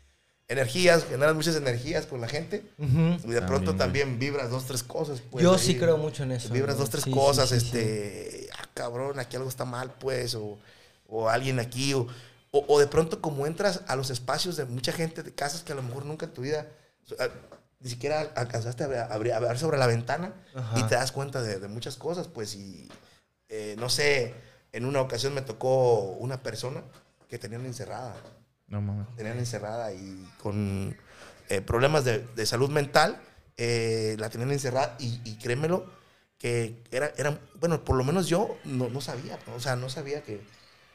Energías, 0.51 1.05
generas 1.05 1.35
muchas 1.35 1.57
energías 1.57 2.07
con 2.07 2.21
la 2.23 2.29
gente. 2.29 2.65
Y 2.79 3.29
de 3.31 3.43
pronto 3.43 3.77
También, 3.77 4.09
también 4.09 4.19
vibras 4.19 4.49
dos, 4.51 4.65
tres 4.67 4.83
cosas. 4.83 5.21
Pues, 5.31 5.43
Yo 5.45 5.53
ahí. 5.55 5.59
sí 5.59 5.77
creo 5.79 5.99
mucho 5.99 6.23
en 6.23 6.33
eso. 6.33 6.49
Vibras 6.53 6.77
güey. 6.77 6.85
dos, 6.85 6.91
tres 6.91 7.05
Sí, 7.05 7.11
cosas, 7.11 7.51
sí, 7.51 7.61
sí. 7.61 7.67
este, 7.67 8.49
ah, 8.59 8.67
cabrón, 8.73 9.19
aquí 9.19 9.37
algo 9.37 9.49
está 9.49 9.67
mal, 9.67 9.93
pues, 10.01 10.35
o, 10.35 10.59
o 11.07 11.29
alguien 11.29 11.59
aquí, 11.61 11.93
o, 11.93 12.07
o, 12.51 12.65
o 12.67 12.79
de 12.81 12.87
pronto 12.87 13.21
como 13.21 13.47
entras 13.47 13.83
a 13.89 13.95
los 13.97 14.09
espacios 14.09 14.57
de 14.57 14.65
mucha 14.65 14.91
gente, 14.93 15.23
de 15.23 15.35
casas 15.35 15.63
que 15.63 15.73
a 15.73 15.77
lo 15.77 15.83
mejor 15.83 16.07
nunca 16.07 16.25
en 16.25 16.33
tu 16.33 16.41
vida, 16.41 16.67
ni 17.81 17.91
siquiera 17.91 18.21
alcanzaste 18.35 18.85
a 18.85 18.87
ver, 18.87 18.99
a 19.01 19.19
ver- 19.19 19.33
a 19.35 19.41
ver 19.41 19.59
sobre 19.59 19.77
la 19.77 19.87
ventana 19.87 20.33
Ajá. 20.55 20.79
y 20.79 20.83
te 20.85 20.95
das 20.95 21.13
cuenta 21.13 21.43
de, 21.43 21.59
de 21.61 21.69
muchas 21.69 21.97
cosas, 21.97 22.27
pues, 22.27 22.55
y 22.55 22.89
eh, 23.51 23.77
no 23.79 23.91
sé, 23.91 24.35
en 24.73 24.87
una 24.87 25.03
ocasión 25.03 25.35
me 25.35 25.43
tocó 25.43 26.01
una 26.19 26.43
persona 26.43 26.83
que 27.29 27.39
tenían 27.39 27.67
encerrada, 27.67 28.17
No 28.69 28.81
mames. 28.83 29.07
tenían 29.17 29.39
encerrada 29.39 29.93
y 29.93 30.27
con 30.43 30.97
eh, 31.49 31.61
problemas 31.61 32.05
de, 32.05 32.19
de 32.37 32.47
salud 32.47 32.71
mental, 32.71 33.21
eh, 33.57 34.17
la 34.19 34.29
tenían 34.31 34.51
encerrada 34.53 34.95
y, 34.99 35.21
y 35.25 35.37
créemelo, 35.39 35.91
que 36.39 36.83
era, 36.91 37.13
era, 37.17 37.39
bueno, 37.59 37.85
por 37.85 37.97
lo 37.97 38.05
menos 38.05 38.29
yo 38.29 38.57
no, 38.65 38.89
no 38.89 39.01
sabía, 39.01 39.39
o 39.57 39.61
sea, 39.61 39.75
no 39.77 39.89
sabía 39.89 40.23
que... 40.23 40.41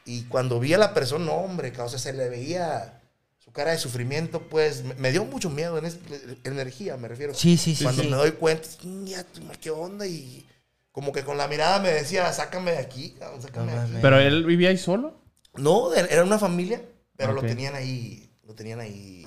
Y 0.06 0.24
cuando 0.24 0.60
vi 0.60 0.74
a 0.74 0.78
la 0.78 0.94
persona, 0.94 1.24
no, 1.26 1.32
hombre, 1.34 1.72
o 1.78 1.88
sea, 1.88 1.98
se 1.98 2.12
le 2.12 2.28
veía 2.28 3.00
su 3.38 3.52
cara 3.52 3.72
de 3.72 3.78
sufrimiento, 3.78 4.40
pues 4.48 4.84
me, 4.84 4.94
me 4.94 5.12
dio 5.12 5.24
mucho 5.24 5.50
miedo, 5.50 5.76
en 5.78 5.86
ese- 5.86 5.98
energía 6.44 6.96
me 6.96 7.08
refiero. 7.08 7.34
Sí, 7.34 7.56
sí, 7.56 7.74
sí. 7.74 7.84
Cuando 7.84 8.02
sí. 8.02 8.08
me 8.08 8.16
doy 8.16 8.32
cuenta, 8.32 8.68
"Mm, 8.82 9.04
ya, 9.06 9.24
tú, 9.24 9.40
¿qué 9.60 9.70
onda? 9.70 10.06
Y 10.06 10.46
como 10.92 11.10
que 11.12 11.24
con 11.24 11.36
la 11.38 11.48
mirada 11.48 11.80
me 11.80 11.90
decía, 11.90 12.30
sácame 12.32 12.72
de 12.72 12.78
aquí, 12.78 13.16
sácame 13.40 13.72
No 13.74 13.80
de 13.80 13.86
aquí. 13.88 13.98
¿Pero 14.00 14.18
él 14.18 14.44
vivía 14.44 14.68
ahí 14.70 14.78
solo? 14.78 15.18
No, 15.56 15.92
era 15.94 16.22
una 16.22 16.38
familia, 16.38 16.82
pero 17.16 17.32
lo 17.32 17.40
tenían 17.42 17.74
ahí, 17.74 18.30
lo 18.44 18.54
tenían 18.54 18.80
ahí, 18.80 19.26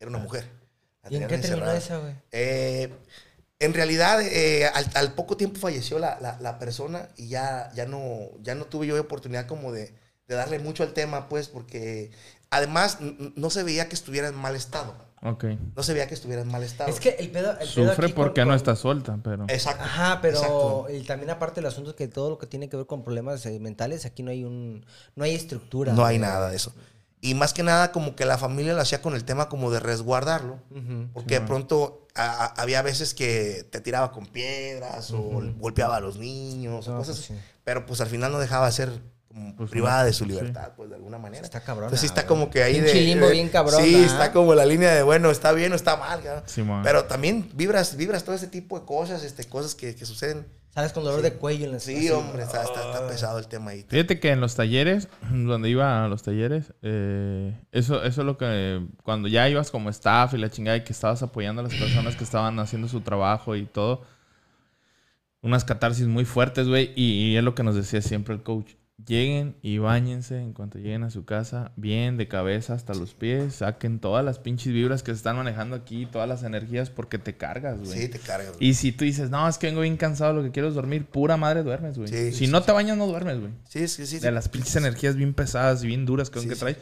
era 0.00 0.08
una 0.08 0.18
mujer. 0.18 0.48
La 1.02 1.10
¿Y 1.12 1.16
en 1.16 1.22
qué 1.22 1.38
terminó 1.38 1.44
encerrada. 1.70 1.76
esa, 1.76 1.98
güey? 1.98 2.14
Eh, 2.32 2.92
en 3.58 3.74
realidad, 3.74 4.20
eh, 4.22 4.66
al, 4.66 4.86
al 4.94 5.12
poco 5.14 5.36
tiempo 5.36 5.58
falleció 5.60 5.98
la, 5.98 6.18
la- 6.20 6.38
la 6.40 6.58
persona 6.58 7.08
y 7.16 7.28
ya, 7.28 7.70
ya, 7.74 7.86
no, 7.86 8.30
ya 8.40 8.54
no 8.54 8.64
tuve 8.66 8.86
yo 8.86 9.00
oportunidad 9.00 9.46
como 9.46 9.70
de, 9.72 9.94
de 10.28 10.34
darle 10.34 10.58
mucho 10.58 10.82
al 10.82 10.92
tema, 10.92 11.28
pues, 11.28 11.48
porque 11.48 12.10
además 12.50 12.98
no 13.00 13.50
se 13.50 13.62
veía 13.62 13.88
que 13.88 13.94
estuviera 13.94 14.28
en 14.28 14.34
mal 14.34 14.56
estado. 14.56 14.94
Ok. 15.22 15.44
No 15.74 15.82
se 15.82 15.94
veía 15.94 16.06
que 16.06 16.12
estuviera 16.14 16.42
en 16.42 16.48
mal 16.48 16.62
estado. 16.62 16.90
Es 16.90 17.00
que 17.00 17.10
el 17.18 17.30
pedo. 17.30 17.52
El 17.52 17.56
pedo 17.68 17.88
Sufre 17.90 18.06
aquí 18.06 18.12
con- 18.12 18.24
porque 18.24 18.40
no 18.42 18.48
con- 18.48 18.56
está 18.56 18.76
suelta, 18.76 19.18
pero... 19.24 19.44
Exacto. 19.48 19.82
Ajá, 19.84 20.18
pero 20.20 20.36
exacto. 20.36 20.86
y 20.92 21.00
también 21.04 21.30
aparte 21.30 21.60
el 21.60 21.66
asunto 21.66 21.90
es 21.90 21.96
que 21.96 22.08
todo 22.08 22.28
lo 22.30 22.38
que 22.38 22.46
tiene 22.46 22.68
que 22.68 22.76
ver 22.76 22.84
con 22.86 23.02
problemas 23.04 23.44
eh, 23.46 23.58
mentales, 23.58 24.04
aquí 24.04 24.22
no 24.22 24.30
hay 24.30 24.44
un, 24.44 24.84
no 25.16 25.24
hay 25.24 25.34
estructura. 25.34 25.94
No 25.94 26.04
hay 26.04 26.18
nada 26.18 26.50
de 26.50 26.56
eso. 26.56 26.74
Y 27.26 27.34
más 27.34 27.54
que 27.54 27.62
nada, 27.62 27.90
como 27.90 28.14
que 28.16 28.26
la 28.26 28.36
familia 28.36 28.74
lo 28.74 28.82
hacía 28.82 29.00
con 29.00 29.14
el 29.14 29.24
tema 29.24 29.48
como 29.48 29.70
de 29.70 29.80
resguardarlo. 29.80 30.58
Porque 31.14 31.40
de 31.40 31.46
pronto 31.46 32.06
a- 32.14 32.44
a- 32.44 32.62
había 32.62 32.82
veces 32.82 33.14
que 33.14 33.66
te 33.70 33.80
tiraba 33.80 34.12
con 34.12 34.26
piedras 34.26 35.10
o 35.10 35.40
golpeaba 35.58 35.96
a 35.96 36.00
los 36.00 36.18
niños 36.18 36.86
o 36.86 36.96
cosas 36.98 37.16
pues 37.16 37.26
sí. 37.28 37.34
Pero 37.64 37.86
pues 37.86 38.00
al 38.02 38.08
final 38.08 38.30
no 38.30 38.38
dejaba 38.38 38.66
de 38.66 38.72
ser 38.72 38.90
Pues, 39.56 39.70
privada 39.70 40.00
no, 40.00 40.06
de 40.06 40.12
su 40.12 40.24
sí. 40.24 40.30
libertad, 40.30 40.72
pues 40.76 40.90
de 40.90 40.96
alguna 40.96 41.16
manera. 41.18 41.42
Está 41.44 41.62
Entonces 41.66 42.00
sí 42.00 42.06
está 42.06 42.26
como 42.26 42.50
que 42.50 42.62
ahí 42.62 42.74
de... 42.78 42.92
Pinche 42.92 43.00
limbo 43.00 43.26
de- 43.26 43.32
bien 43.32 43.48
cabrón, 43.48 43.82
Sí, 43.82 43.94
¿ah? 43.96 44.06
está 44.06 44.32
como 44.32 44.54
la 44.54 44.66
línea 44.66 44.92
de, 44.94 45.02
bueno, 45.02 45.30
está 45.30 45.50
bien 45.52 45.72
o 45.72 45.76
está 45.76 45.96
mal. 45.96 46.20
Simón. 46.46 46.82
Pero 46.84 47.06
también 47.06 47.50
vibras, 47.54 47.96
vibras 47.96 48.22
todo 48.22 48.36
ese 48.36 48.46
tipo 48.48 48.78
de 48.78 48.84
cosas, 48.86 49.24
este, 49.24 49.44
cosas 49.44 49.74
que, 49.74 49.96
que 49.96 50.04
suceden. 50.06 50.46
Sales 50.74 50.92
con 50.92 51.04
dolor 51.04 51.22
de 51.22 51.34
cuello 51.34 51.66
en 51.66 51.72
la 51.72 51.78
Sí, 51.78 52.10
hombre, 52.10 52.42
está, 52.42 52.64
está- 52.64 52.84
está 52.92 53.06
pesado 53.06 53.38
el 53.38 53.46
tema 53.46 53.70
ahí. 53.70 53.84
Fíjate 53.88 54.18
que 54.18 54.30
en 54.32 54.40
los 54.40 54.56
talleres, 54.56 55.08
donde 55.30 55.70
iba 55.70 56.04
a 56.04 56.08
los 56.08 56.22
talleres, 56.24 56.72
eh, 56.82 57.56
eso, 57.70 58.02
eso 58.02 58.20
es 58.22 58.26
lo 58.26 58.36
que 58.36 58.84
cuando 59.04 59.28
ya 59.28 59.48
ibas 59.48 59.70
como 59.70 59.88
staff 59.90 60.34
y 60.34 60.38
la 60.38 60.50
chingada 60.50 60.76
y 60.76 60.82
que 60.82 60.92
estabas 60.92 61.22
apoyando 61.22 61.60
a 61.60 61.64
las 61.64 61.74
personas 61.74 62.16
que 62.16 62.24
estaban 62.24 62.58
haciendo 62.58 62.88
su 62.88 63.00
trabajo 63.02 63.54
y 63.54 63.66
todo, 63.66 64.02
unas 65.42 65.64
catarsis 65.64 66.06
muy 66.08 66.24
fuertes, 66.24 66.66
güey, 66.66 66.92
y, 66.96 67.32
y 67.32 67.36
es 67.36 67.44
lo 67.44 67.54
que 67.54 67.62
nos 67.62 67.76
decía 67.76 68.02
siempre 68.02 68.34
el 68.34 68.42
coach. 68.42 68.72
Lleguen 69.04 69.56
y 69.60 69.78
bañense 69.78 70.38
en 70.40 70.52
cuanto 70.52 70.78
lleguen 70.78 71.02
a 71.02 71.10
su 71.10 71.24
casa, 71.24 71.72
bien 71.74 72.16
de 72.16 72.28
cabeza 72.28 72.74
hasta 72.74 72.94
los 72.94 73.12
pies, 73.12 73.56
saquen 73.56 73.98
todas 73.98 74.24
las 74.24 74.38
pinches 74.38 74.72
vibras 74.72 75.02
que 75.02 75.10
se 75.10 75.16
están 75.16 75.34
manejando 75.36 75.74
aquí, 75.74 76.06
todas 76.06 76.28
las 76.28 76.44
energías, 76.44 76.90
porque 76.90 77.18
te 77.18 77.36
cargas, 77.36 77.78
güey. 77.80 77.98
Sí, 78.02 78.08
te 78.08 78.20
cargas. 78.20 78.56
güey. 78.56 78.68
Y 78.68 78.74
si 78.74 78.92
tú 78.92 79.04
dices, 79.04 79.30
no, 79.30 79.48
es 79.48 79.58
que 79.58 79.66
vengo 79.66 79.80
bien 79.80 79.96
cansado, 79.96 80.32
lo 80.32 80.44
que 80.44 80.52
quiero 80.52 80.68
es 80.68 80.74
dormir, 80.74 81.06
pura 81.06 81.36
madre 81.36 81.64
duermes, 81.64 81.98
güey. 81.98 82.08
Sí, 82.08 82.30
si 82.32 82.46
sí, 82.46 82.46
no 82.46 82.62
te 82.62 82.70
bañas, 82.70 82.96
no 82.96 83.08
duermes, 83.08 83.40
güey. 83.40 83.50
Sí, 83.68 83.88
sí, 83.88 84.06
sí. 84.06 84.20
De 84.20 84.30
las 84.30 84.48
pinches 84.48 84.76
energías 84.76 85.16
bien 85.16 85.34
pesadas 85.34 85.82
y 85.82 85.88
bien 85.88 86.06
duras 86.06 86.30
que, 86.30 86.38
Sí, 86.38 86.48
que 86.48 86.54
sí. 86.54 86.60
traes. 86.60 86.78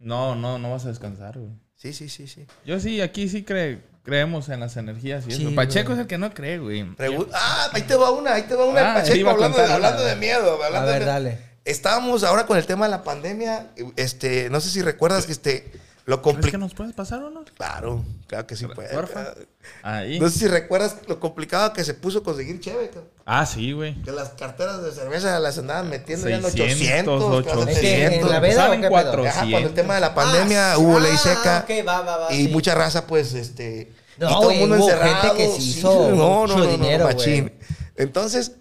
No, 0.00 0.34
no, 0.34 0.58
no 0.58 0.70
vas 0.70 0.86
a 0.86 0.88
descansar, 0.88 1.38
güey. 1.38 1.52
Sí, 1.76 1.92
sí, 1.92 2.08
sí, 2.08 2.26
sí. 2.26 2.46
Yo 2.64 2.80
sí, 2.80 3.02
aquí 3.02 3.28
sí 3.28 3.44
cre- 3.44 3.80
creemos 4.04 4.48
en 4.50 4.60
las 4.60 4.76
energías 4.76 5.24
y 5.26 5.32
Sí, 5.32 5.46
eso. 5.46 5.54
Pacheco 5.54 5.88
güey. 5.88 5.98
es 5.98 6.02
el 6.02 6.06
que 6.06 6.18
no 6.18 6.32
cree, 6.32 6.58
güey. 6.58 6.82
Pregu- 6.96 7.26
ah, 7.32 7.70
ahí 7.72 7.82
te 7.82 7.96
va 7.96 8.10
una, 8.10 8.34
ahí 8.34 8.42
te 8.42 8.54
va 8.54 8.66
una 8.66 8.92
Ah, 8.92 8.94
Pacheco 8.96 9.30
hablando, 9.30 9.56
contar 9.56 9.66
de, 9.68 9.74
hablando 9.74 10.16
miedo. 10.16 10.62
A 10.62 10.66
Hablando 10.66 10.90
de 10.90 10.98
miedo. 10.98 11.10
dale. 11.10 11.38
Estábamos 11.64 12.22
ahora 12.24 12.46
con 12.46 12.58
el 12.58 12.66
tema 12.66 12.84
de 12.84 12.90
la 12.90 13.02
pandemia. 13.02 13.68
Este, 13.96 14.50
no 14.50 14.60
sé 14.60 14.68
si 14.68 14.82
recuerdas 14.82 15.24
que 15.26 15.32
este, 15.32 15.72
lo 16.06 16.20
¿Crees 16.20 16.34
que 16.34 16.34
complicado. 16.34 16.58
nos 16.60 16.74
puedes 16.74 16.92
pasar 16.92 17.22
o 17.22 17.30
no? 17.30 17.44
Claro, 17.56 18.04
claro 18.26 18.46
que 18.46 18.56
sí 18.56 18.66
puede. 18.66 18.88
Porfa. 18.94 19.34
Ahí. 19.82 20.18
No 20.20 20.28
sé 20.28 20.38
si 20.40 20.48
recuerdas 20.48 20.96
lo 21.06 21.18
complicado 21.18 21.72
que 21.72 21.82
se 21.84 21.94
puso 21.94 22.22
conseguir 22.22 22.60
cheve, 22.60 22.88
cabrón. 22.88 23.08
Ah, 23.24 23.46
sí, 23.46 23.72
güey. 23.72 23.94
Que 24.02 24.12
las 24.12 24.30
carteras 24.30 24.82
de 24.82 24.92
cerveza 24.92 25.38
las 25.40 25.56
andaban 25.58 25.88
metiendo 25.88 26.28
ya 26.28 26.36
en 26.36 26.42
600, 26.42 27.22
800, 27.22 27.44
cabrón, 27.46 27.62
800. 27.68 27.68
Es 27.68 27.78
que 27.80 27.94
en 27.94 28.08
600. 28.10 28.30
la 28.30 28.40
veda, 28.40 28.54
Salen 28.54 28.78
¿o 28.80 28.82
qué 28.82 28.88
pedo? 28.88 28.90
cuatro. 28.90 29.26
Ajá, 29.26 29.46
cuando 29.50 29.68
el 29.68 29.74
tema 29.74 29.94
de 29.94 30.00
la 30.00 30.06
Ah, 30.08 30.14
pandemia 30.14 30.78
hubo 30.78 31.00
ley 31.00 31.16
seca. 31.16 31.64
ok, 31.66 31.86
va, 31.88 32.00
va, 32.02 32.16
va, 32.18 32.32
y 32.34 32.46
sí. 32.46 32.48
mucha 32.52 32.74
raza, 32.74 33.06
pues, 33.06 33.32
este. 33.34 33.92
No, 34.18 34.28
y 34.30 34.32
todo 34.34 34.50
el 34.50 34.58
mundo 34.60 34.76
hubo 34.76 34.84
encerrado. 34.90 35.14
gente 35.22 35.36
que 35.38 35.48
se 35.52 35.60
sí, 35.60 35.70
hizo 35.78 36.10
no, 36.10 36.40
mucho 36.42 36.58
no, 36.58 36.64
no, 36.64 36.70
dinero, 36.70 37.04
no, 37.08 37.10
machín. 37.10 37.44
güey. 37.44 37.54
Entonces, 37.96 38.52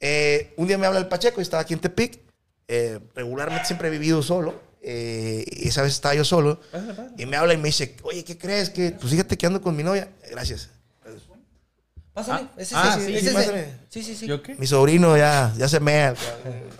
eh, 0.00 0.54
un 0.56 0.66
día 0.66 0.78
me 0.78 0.86
habla 0.86 0.98
el 0.98 1.08
Pacheco 1.08 1.40
y 1.40 1.42
estaba 1.42 1.60
aquí 1.62 1.74
en 1.74 1.80
Tepic. 1.80 2.20
Eh, 2.68 2.98
regularmente 3.14 3.66
siempre 3.66 3.88
he 3.88 3.90
vivido 3.90 4.22
solo. 4.22 4.54
Eh, 4.88 5.44
y 5.50 5.66
esa 5.68 5.82
vez 5.82 5.92
estaba 5.94 6.14
yo 6.14 6.24
solo. 6.24 6.60
Y 7.18 7.26
me 7.26 7.36
habla 7.36 7.54
y 7.54 7.56
me 7.56 7.64
dice, 7.68 7.96
oye, 8.04 8.22
¿qué 8.24 8.38
crees? 8.38 8.70
que 8.70 8.92
Pues 8.92 9.10
fíjate 9.10 9.36
que 9.36 9.44
ando 9.46 9.60
con 9.60 9.74
mi 9.74 9.82
novia. 9.82 10.08
Eh, 10.22 10.28
Gracias. 10.30 10.70
Pásale. 12.14 12.44
Ah, 12.46 12.50
ese 12.56 12.74
ah, 12.76 12.96
es 12.98 13.04
sí, 13.04 13.12
ese 13.12 13.20
sí, 13.20 13.26
es- 13.26 13.34
pásame. 13.34 13.64
Sí, 13.90 14.02
sí, 14.02 14.14
sí. 14.16 14.26
¿Yo 14.26 14.42
qué? 14.42 14.54
Mi 14.54 14.66
sobrino 14.66 15.16
ya, 15.18 15.52
ya 15.58 15.68
se 15.68 15.80
mea. 15.80 16.14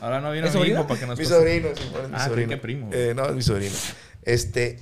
Ahora 0.01 0.21
no 0.21 0.31
vino 0.33 0.47
¿Es 0.47 0.53
mi 0.55 0.59
sobrino? 0.61 0.79
hijo 0.79 0.87
para 0.89 1.01
que 1.01 1.07
nos 1.07 1.19
Mi 1.19 1.25
pase. 1.25 1.37
sobrino, 1.37 1.69
sí, 1.77 1.83
bueno, 1.93 2.09
mi 2.09 2.15
Ah, 2.17 2.27
sobrino. 2.27 2.49
que 2.49 2.57
primo. 2.57 2.91
Eh, 2.93 3.13
no, 3.15 3.27
es 3.27 3.35
mi 3.35 3.43
sobrino. 3.43 3.75
Este. 4.23 4.81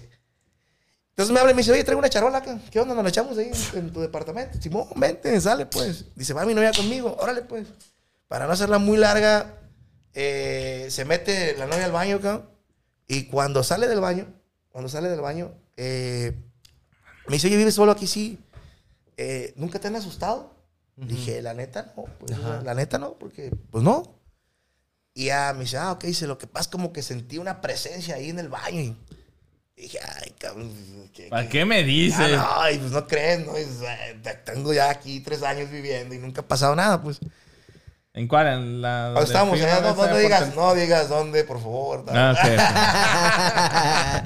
Entonces 1.11 1.33
me 1.33 1.41
habla 1.41 1.51
y 1.53 1.55
me 1.55 1.63
dice, 1.63 1.73
oye, 1.73 1.83
traigo 1.83 1.99
una 1.99 2.09
charola 2.11 2.39
acá. 2.39 2.59
¿Qué 2.71 2.79
onda? 2.79 2.95
Nos 2.95 3.03
la 3.03 3.09
echamos 3.11 3.37
ahí 3.39 3.51
en, 3.73 3.79
en 3.79 3.93
tu 3.93 4.01
departamento. 4.01 4.61
Simón, 4.61 4.87
vente, 4.97 5.41
sale 5.41 5.67
pues. 5.67 6.05
Dice, 6.15 6.33
va 6.35 6.45
mi 6.45 6.55
novia 6.55 6.71
conmigo. 6.73 7.17
Órale 7.19 7.43
pues. 7.43 7.67
Para 8.29 8.47
no 8.47 8.53
hacerla 8.53 8.79
muy 8.79 8.97
larga, 8.97 9.55
eh, 10.13 10.87
se 10.91 11.05
mete 11.05 11.57
la 11.57 11.67
novia 11.67 11.85
al 11.87 11.93
baño, 11.93 12.21
cabrón. 12.21 12.49
Y 13.07 13.25
cuando 13.25 13.63
sale 13.63 13.87
del 13.89 14.01
baño, 14.01 14.27
cuando 14.71 14.89
sale 14.89 15.09
del 15.09 15.21
baño, 15.21 15.53
eh, 15.77 16.33
me 17.29 17.35
dice, 17.35 17.47
oye, 17.49 17.57
¿vives 17.57 17.75
solo 17.75 17.93
aquí? 17.93 18.07
Sí. 18.07 18.39
Eh, 19.17 19.53
¿Nunca 19.57 19.79
te 19.79 19.89
han 19.89 19.97
asustado? 19.97 20.53
Dije, 20.97 21.43
la 21.43 21.55
neta 21.55 21.93
no. 21.97 22.05
Pues, 22.19 22.31
la 22.63 22.75
neta 22.75 22.99
no, 22.99 23.15
porque, 23.15 23.51
pues 23.71 23.83
no. 23.85 24.21
Y 25.13 25.27
ya 25.27 25.53
me 25.55 25.61
dice, 25.61 25.77
ah, 25.77 25.93
ok, 25.93 26.05
dice, 26.05 26.27
lo 26.27 26.39
que 26.39 26.47
pasa 26.47 26.63
es 26.63 26.69
como 26.69 26.93
que 26.93 27.03
sentí 27.03 27.39
una 27.39 27.61
presencia 27.61 28.17
ahí 28.17 28.31
en 28.31 28.39
el 28.39 28.49
baño. 28.49 28.81
Y 28.81 28.97
dije, 29.83 29.99
ay, 30.03 30.31
cabrón. 30.39 30.73
¿qué, 31.13 31.29
¿Para 31.29 31.43
qué- 31.45 31.49
qué 31.51 31.65
me 31.65 31.83
dices? 31.83 32.37
Ah, 32.39 32.63
no, 32.65 32.71
y 32.75 32.79
pues 32.79 32.93
no 32.93 33.07
crees, 33.07 33.45
¿no? 33.45 33.59
Y, 33.59 33.63
eh, 33.63 34.21
te- 34.23 34.35
tengo 34.35 34.73
ya 34.73 34.91
aquí 34.91 35.21
tres 35.21 35.43
años 35.43 35.71
viviendo 35.71 36.15
y 36.15 36.19
nunca 36.19 36.41
ha 36.43 36.47
pasado 36.49 36.75
nada, 36.77 37.01
pues. 37.03 37.19
¿En 38.17 38.29
cuál? 38.29 38.47
¿En 38.47 38.81
la 38.81 39.07
donde 39.09 39.25
estábamos 39.25 39.59
fui 39.59 39.67
allá, 39.69 39.81
no, 39.81 39.95
no, 39.97 40.17
digas, 40.17 40.55
no 40.55 40.73
digas 40.75 41.09
dónde, 41.09 41.43
por 41.43 41.59
favor. 41.61 42.05
Ah, 42.09 42.33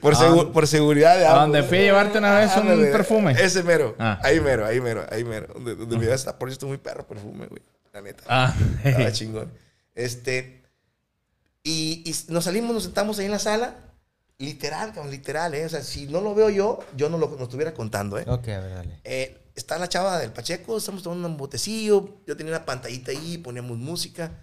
por, 0.00 0.14
¿A 0.14 0.16
segu- 0.16 0.36
dónde? 0.36 0.52
por 0.52 0.66
seguridad 0.68 1.18
de 1.18 1.26
¿A 1.26 1.30
ambos. 1.30 1.42
dónde 1.42 1.62
fui 1.64 1.78
a 1.78 1.82
llevarte 1.82 2.18
una 2.18 2.38
vez 2.38 2.56
un 2.56 2.68
perfume? 2.92 3.32
Ese 3.32 3.64
mero. 3.64 3.96
Ah. 3.98 4.20
Ahí 4.22 4.38
mero, 4.40 4.64
ahí 4.64 4.80
mero, 4.80 5.04
ahí 5.10 5.24
mero. 5.24 5.48
Donde, 5.54 5.74
donde 5.74 5.98
me 5.98 6.04
llevas, 6.04 6.22
por 6.24 6.48
cierto, 6.48 6.68
muy 6.68 6.76
perro 6.78 7.04
perfume, 7.06 7.46
güey. 7.46 7.62
La 7.92 8.00
neta. 8.00 8.22
Ah, 8.28 8.54
Estaba 8.84 9.10
chingón. 9.10 9.52
Este. 9.94 10.62
Y, 11.64 12.04
y 12.08 12.14
nos 12.32 12.44
salimos, 12.44 12.72
nos 12.74 12.84
sentamos 12.84 13.18
ahí 13.18 13.24
en 13.26 13.32
la 13.32 13.40
sala. 13.40 13.74
Literal, 14.38 14.92
literal, 15.10 15.54
¿eh? 15.54 15.64
O 15.64 15.68
sea, 15.68 15.82
si 15.82 16.06
no 16.06 16.20
lo 16.20 16.34
veo 16.34 16.50
yo, 16.50 16.80
yo 16.94 17.08
no 17.08 17.16
lo 17.16 17.28
no 17.38 17.44
estuviera 17.44 17.72
contando, 17.72 18.18
¿eh? 18.18 18.24
Ok, 18.28 18.48
a 18.48 18.60
ver, 18.60 18.74
dale. 18.74 19.00
Eh, 19.04 19.50
está 19.54 19.78
la 19.78 19.88
chava 19.88 20.18
del 20.18 20.32
Pacheco, 20.32 20.76
estamos 20.76 21.02
tomando 21.02 21.26
un 21.26 21.36
botecillo. 21.38 22.20
Yo 22.26 22.36
tenía 22.36 22.52
una 22.52 22.66
pantallita 22.66 23.12
ahí, 23.12 23.38
poníamos 23.38 23.78
música. 23.78 24.38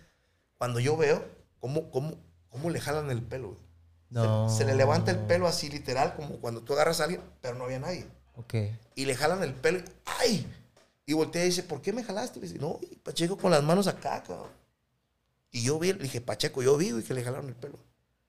Cuando 0.57 0.79
yo 0.79 0.97
veo 0.97 1.23
cómo, 1.59 1.91
cómo, 1.91 2.15
cómo 2.49 2.69
le 2.71 2.79
jalan 2.79 3.11
el 3.11 3.21
pelo, 3.21 3.49
güey. 3.49 3.63
No. 4.09 4.49
Se, 4.49 4.65
le 4.65 4.75
levanta 4.75 5.11
el 5.11 5.19
pelo 5.19 5.47
así, 5.47 5.69
literal, 5.69 6.15
como 6.15 6.37
cuando 6.37 6.61
tú 6.61 6.73
agarras 6.73 6.99
a 6.99 7.05
alguien, 7.05 7.21
pero 7.41 7.55
no 7.55 7.63
había 7.65 7.79
nadie. 7.79 8.05
Ok. 8.35 8.55
Y 8.95 9.05
le 9.05 9.15
jalan 9.15 9.41
el 9.43 9.53
pelo. 9.53 9.79
y, 9.79 9.83
¡Ay! 10.05 10.47
Y 11.05 11.13
voltea 11.13 11.43
y 11.43 11.47
dice, 11.47 11.63
¿por 11.63 11.81
qué 11.81 11.93
me 11.93 12.03
jalaste? 12.03 12.39
Le 12.39 12.47
dice, 12.47 12.59
no, 12.59 12.79
y 12.81 12.95
Pacheco 12.97 13.37
con 13.37 13.51
las 13.51 13.63
manos 13.63 13.87
acá, 13.87 14.23
cabrón. 14.23 14.51
Y 15.51 15.63
yo 15.63 15.77
vi, 15.77 15.93
le 15.93 15.99
dije, 15.99 16.21
Pacheco, 16.21 16.63
yo 16.63 16.77
vi 16.77 16.91
güey, 16.91 17.03
que 17.03 17.13
le 17.13 17.23
jalaron 17.23 17.47
el 17.47 17.55
pelo. 17.55 17.77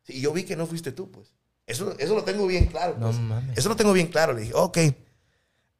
Y 0.06 0.20
yo 0.20 0.32
vi 0.32 0.44
que 0.44 0.56
no 0.56 0.66
fuiste 0.66 0.92
tú, 0.92 1.10
pues. 1.10 1.34
Eso, 1.66 1.94
eso 1.98 2.14
lo 2.14 2.24
tengo 2.24 2.46
bien 2.46 2.66
claro. 2.66 2.96
No 2.98 3.06
pues. 3.06 3.18
mames. 3.18 3.56
Eso 3.58 3.68
lo 3.68 3.76
tengo 3.76 3.92
bien 3.92 4.08
claro. 4.08 4.32
Le 4.34 4.42
dije, 4.42 4.52
ok. 4.54 4.78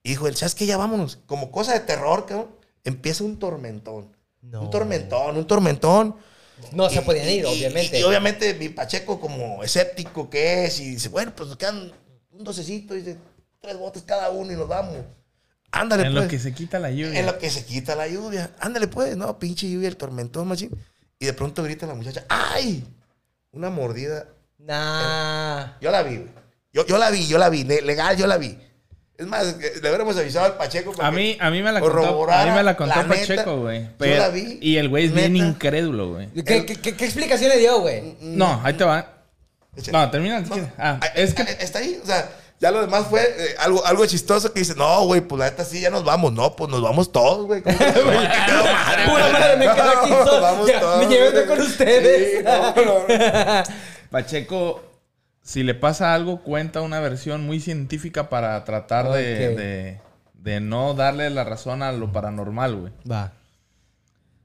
Y 0.03 0.11
dijo 0.11 0.27
él, 0.29 0.37
¿sabes 0.37 0.55
qué? 0.55 0.67
Ya 0.67 0.77
vámonos. 0.77 1.19
Como 1.27 1.51
cosa 1.51 1.73
de 1.73 1.81
terror, 1.81 2.27
cabrón, 2.27 2.49
empieza 2.85 3.25
un 3.25 3.39
tormentón. 3.39 4.15
No. 4.43 4.63
Un 4.63 4.71
tormentón, 4.71 5.37
un 5.37 5.47
tormentón. 5.47 6.17
No 6.73 6.89
se 6.89 7.01
Y- 7.01 7.01
podían 7.01 7.29
ir, 7.29 7.33
y- 7.33 7.41
y- 7.41 7.45
obviamente. 7.45 7.99
Y, 7.99 8.03
obviamente 8.03 8.55
mi 8.55 8.69
Pacheco 8.69 9.19
como 9.21 9.65
escéptico 9.65 10.31
que 10.31 10.67
es, 10.67 10.79
y 10.81 10.91
dice, 10.91 11.09
bueno, 11.09 11.33
pues 11.35 11.49
nos 11.49 11.59
quedan 11.59 11.93
un 12.31 12.45
docecito, 12.45 12.95
dice, 12.95 13.17
tres 13.61 13.77
botes 13.79 14.03
cada 14.03 14.31
uno 14.31 14.53
y 14.53 14.57
nos 14.57 14.69
vamos. 14.69 14.97
Ándale, 15.73 16.05
en 16.07 16.13
pues. 16.13 16.25
lo 16.25 16.31
que 16.31 16.39
se 16.39 16.53
quita 16.55 16.79
la 16.79 16.91
lluvia. 16.91 17.19
En 17.19 17.27
lo 17.27 17.39
que 17.39 17.51
se 17.51 17.65
quita 17.65 17.97
la 17.97 18.07
lluvia. 18.07 18.55
Ándale, 18.61 18.87
pues, 18.87 19.17
no, 19.17 19.39
pinche 19.39 19.69
lluvia, 19.69 19.89
el 19.89 19.97
tormentón, 19.97 20.47
machín. 20.47 20.71
Y 21.19 21.27
de 21.27 21.33
pronto 21.33 21.63
grita 21.65 21.87
la 21.87 21.95
muchacha, 21.95 22.25
¡ay! 22.29 22.85
Una 23.51 23.71
mordida. 23.71 24.29
Nah. 24.65 25.77
Yo 25.81 25.91
la 25.91 26.03
vi, 26.03 26.17
güey. 26.17 26.29
Yo, 26.73 26.87
yo 26.87 26.99
la 26.99 27.11
vi, 27.11 27.27
yo 27.27 27.39
la 27.39 27.49
vi. 27.49 27.65
Le- 27.65 27.83
Legal, 27.83 28.17
yo 28.17 28.27
la 28.27 28.37
vi. 28.39 28.59
Es 29.17 29.27
más, 29.27 29.45
eh, 29.45 29.73
le 29.81 29.89
hubiéramos 29.89 30.17
avisado 30.17 30.47
al 30.47 30.57
Pacheco. 30.57 30.93
A 31.01 31.11
mí, 31.13 31.37
a 31.41 31.51
mí 31.51 31.63
me 31.63 31.71
la 31.71 31.81
contó, 31.81 32.29
a 32.31 32.45
mí 32.47 32.51
me 32.51 32.63
la 32.65 32.77
contó 32.77 32.97
neta, 32.97 33.09
Pacheco, 33.09 33.59
güey. 33.61 33.89
Yo 34.01 34.07
la 34.17 34.29
vi. 34.31 34.59
Y 34.61 34.77
el 34.79 34.89
güey 34.89 35.07
es 35.07 35.13
bien 35.15 35.37
incrédulo, 35.37 36.15
güey. 36.15 36.29
¿Qué, 36.45 36.65
qué, 36.67 36.77
qué- 36.77 36.97
qué 36.97 37.05
explicación 37.05 37.51
le 37.51 37.59
dio, 37.59 37.79
güey? 37.81 38.17
No, 38.21 38.61
ahí 38.65 38.73
te 38.75 38.83
va. 38.85 39.07
No, 39.93 40.11
termina. 40.11 40.41
No. 40.41 40.57
Ah, 40.79 40.99
es 41.15 41.35
que 41.35 41.43
Está 41.61 41.79
ahí, 41.81 42.01
o 42.03 42.07
sea, 42.07 42.29
ya 42.61 42.71
lo 42.73 42.81
demás 42.81 43.07
fue 43.09 43.23
eh, 43.23 43.55
algo, 43.59 43.85
algo 43.87 44.05
chistoso 44.07 44.53
que 44.53 44.61
dice, 44.61 44.75
no, 44.77 45.05
güey, 45.07 45.21
pues 45.21 45.39
la 45.39 45.45
neta 45.47 45.65
sí, 45.65 45.81
ya 45.81 45.91
nos 45.91 46.05
vamos. 46.05 46.33
No, 46.33 46.57
pues 46.57 46.71
nos 46.71 46.81
vamos 46.83 47.13
todos, 47.13 47.47
güey. 47.47 47.61
Pura 47.63 49.29
madre, 49.33 49.57
me 49.59 49.65
quedo 49.75 49.91
aquí 50.01 50.11
No, 50.11 50.25
solo. 50.25 50.41
vamos 50.41 50.67
Ya, 50.69 50.81
todos, 50.81 50.99
me 51.07 51.15
llevé 51.15 51.47
con 51.47 51.61
ustedes. 51.61 52.39
Sí, 52.39 52.45
no, 52.45 52.75
no, 52.75 52.85
no. 52.85 53.63
Pacheco 54.15 54.81
si 55.43 55.65
le 55.65 55.75
pasa 55.75 56.15
algo, 56.15 56.41
cuenta 56.43 56.83
una 56.83 57.01
versión 57.01 57.45
muy 57.45 57.59
científica 57.59 58.29
para 58.29 58.65
tratar 58.65 59.11
de, 59.11 59.57
de, 59.57 60.01
de 60.35 60.61
no 60.61 60.95
darle 60.95 61.29
la 61.31 61.43
razón 61.43 61.83
a 61.83 61.91
lo 61.91 62.13
paranormal, 62.13 62.77
güey. 62.77 62.93
Va. 63.11 63.33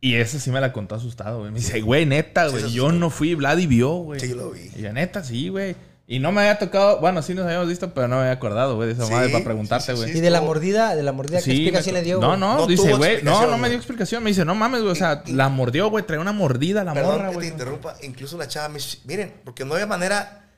Y 0.01 0.15
esa 0.15 0.39
sí 0.39 0.49
me 0.49 0.59
la 0.59 0.73
contó 0.73 0.95
asustado, 0.95 1.41
güey. 1.41 1.51
Me 1.51 1.59
dice, 1.59 1.81
güey, 1.81 2.07
neta, 2.07 2.47
güey. 2.47 2.71
yo 2.71 2.91
no 2.91 3.11
fui, 3.11 3.35
Vlad 3.35 3.59
y 3.59 3.67
vio, 3.67 3.91
güey. 3.91 4.19
Sí, 4.19 4.33
lo 4.33 4.49
vi. 4.49 4.71
Y 4.75 4.81
yo, 4.81 4.91
neta, 4.91 5.23
sí, 5.23 5.49
güey. 5.49 5.75
Y 6.11 6.17
no 6.17 6.31
me 6.31 6.41
había 6.41 6.57
tocado, 6.57 6.99
bueno, 6.99 7.21
sí 7.21 7.35
nos 7.35 7.45
habíamos 7.45 7.67
visto, 7.67 7.93
pero 7.93 8.07
no 8.07 8.15
me 8.15 8.21
había 8.23 8.31
acordado, 8.33 8.75
güey, 8.75 8.87
de 8.87 8.93
esa 8.95 9.05
Sí, 9.05 9.11
madre 9.11 9.27
para 9.27 9.39
sí, 9.39 9.45
preguntarte, 9.45 9.91
sí, 9.91 9.97
güey. 9.97 10.11
sí. 10.11 10.17
Y 10.17 10.21
de 10.21 10.31
la 10.31 10.41
mordida, 10.41 10.95
de 10.95 11.03
la 11.03 11.11
mordida, 11.11 11.37
¿qué 11.37 11.43
Sí, 11.43 11.51
explicación 11.51 11.93
me- 11.93 11.99
le 11.99 12.05
dio? 12.05 12.19
No, 12.19 12.29
güey? 12.29 12.39
no, 12.39 12.57
No 12.57 12.65
dice, 12.65 12.93
güey, 12.95 13.21
no, 13.21 13.45
no 13.45 13.57
me 13.59 13.69
dio 13.69 13.77
explicación. 13.77 14.23
Me 14.23 14.31
dice, 14.31 14.43
no 14.43 14.55
mames, 14.55 14.81
güey, 14.81 14.91
o 14.91 14.95
sea, 14.95 15.21
Y- 15.27 15.29
y- 15.29 15.33
la 15.35 15.49
mordió, 15.49 15.87
güey, 15.91 16.03
trae 16.07 16.17
una 16.17 16.31
mordida 16.31 16.83
la 16.83 16.95
Perdón 16.95 17.11
morra, 17.11 17.25
que 17.25 17.29
te 17.29 17.35
güey. 17.35 17.47
interrumpa. 17.49 17.95
Incluso 18.01 18.37
la 18.39 18.47
chava 18.47 18.69
me 18.69 18.79
dice, 18.79 18.97
miren, 19.05 19.35
porque 19.45 19.63
no 19.65 19.75
había 19.75 19.85
manera, 19.85 20.49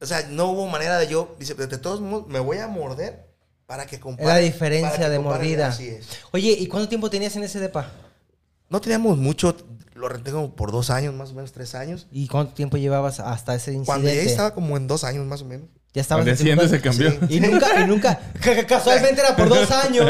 o 0.00 0.06
sea, 0.06 0.26
no 0.30 0.46
hubo 0.46 0.66
manera 0.68 0.96
de 0.98 1.06
yo, 1.06 1.36
dice, 1.38 1.52
de 1.52 1.76
todos 1.76 2.00
modos, 2.00 2.26
me 2.28 2.40
voy 2.40 2.56
a 2.56 2.66
morder 2.66 3.26
para 3.66 3.84
que 3.84 3.96
Es 3.96 4.00
comparen. 4.00 4.26
la 4.32 4.38
diferencia 4.38 5.10
de 5.10 5.16
comparen". 5.18 5.22
mordida. 5.42 5.66
Así 5.68 5.86
es. 5.88 6.08
Oye, 6.32 6.52
¿y 6.58 6.66
cuánto 6.66 6.88
tiempo 6.88 7.10
tenías 7.10 7.36
en 7.36 7.44
ese 7.44 7.60
depa? 7.60 7.90
No 8.70 8.80
teníamos 8.80 9.18
mucho, 9.18 9.54
lo 9.98 10.08
renté 10.08 10.30
como 10.30 10.54
por 10.56 10.72
dos 10.72 10.90
años, 10.90 11.12
más 11.14 11.30
o 11.30 11.34
menos 11.34 11.52
tres 11.52 11.74
años. 11.74 12.06
¿Y 12.10 12.28
cuánto 12.28 12.54
tiempo 12.54 12.76
llevabas 12.76 13.20
hasta 13.20 13.54
ese 13.54 13.72
incidente? 13.72 13.86
Cuando 13.86 14.08
ya 14.08 14.22
estaba 14.22 14.54
como 14.54 14.76
en 14.76 14.86
dos 14.86 15.04
años 15.04 15.26
más 15.26 15.42
o 15.42 15.44
menos. 15.44 15.68
Ya 15.94 16.02
día 16.04 16.32
en 16.32 16.36
siguiente 16.36 16.68
se 16.68 16.80
cambió. 16.80 17.12
Y 17.28 17.40
nunca, 17.40 17.80
y 17.80 17.86
nunca, 17.86 18.18
ca- 18.40 18.54
ca- 18.56 18.66
casualmente 18.66 19.20
era 19.20 19.34
por 19.36 19.48
dos 19.48 19.70
años. 19.70 20.06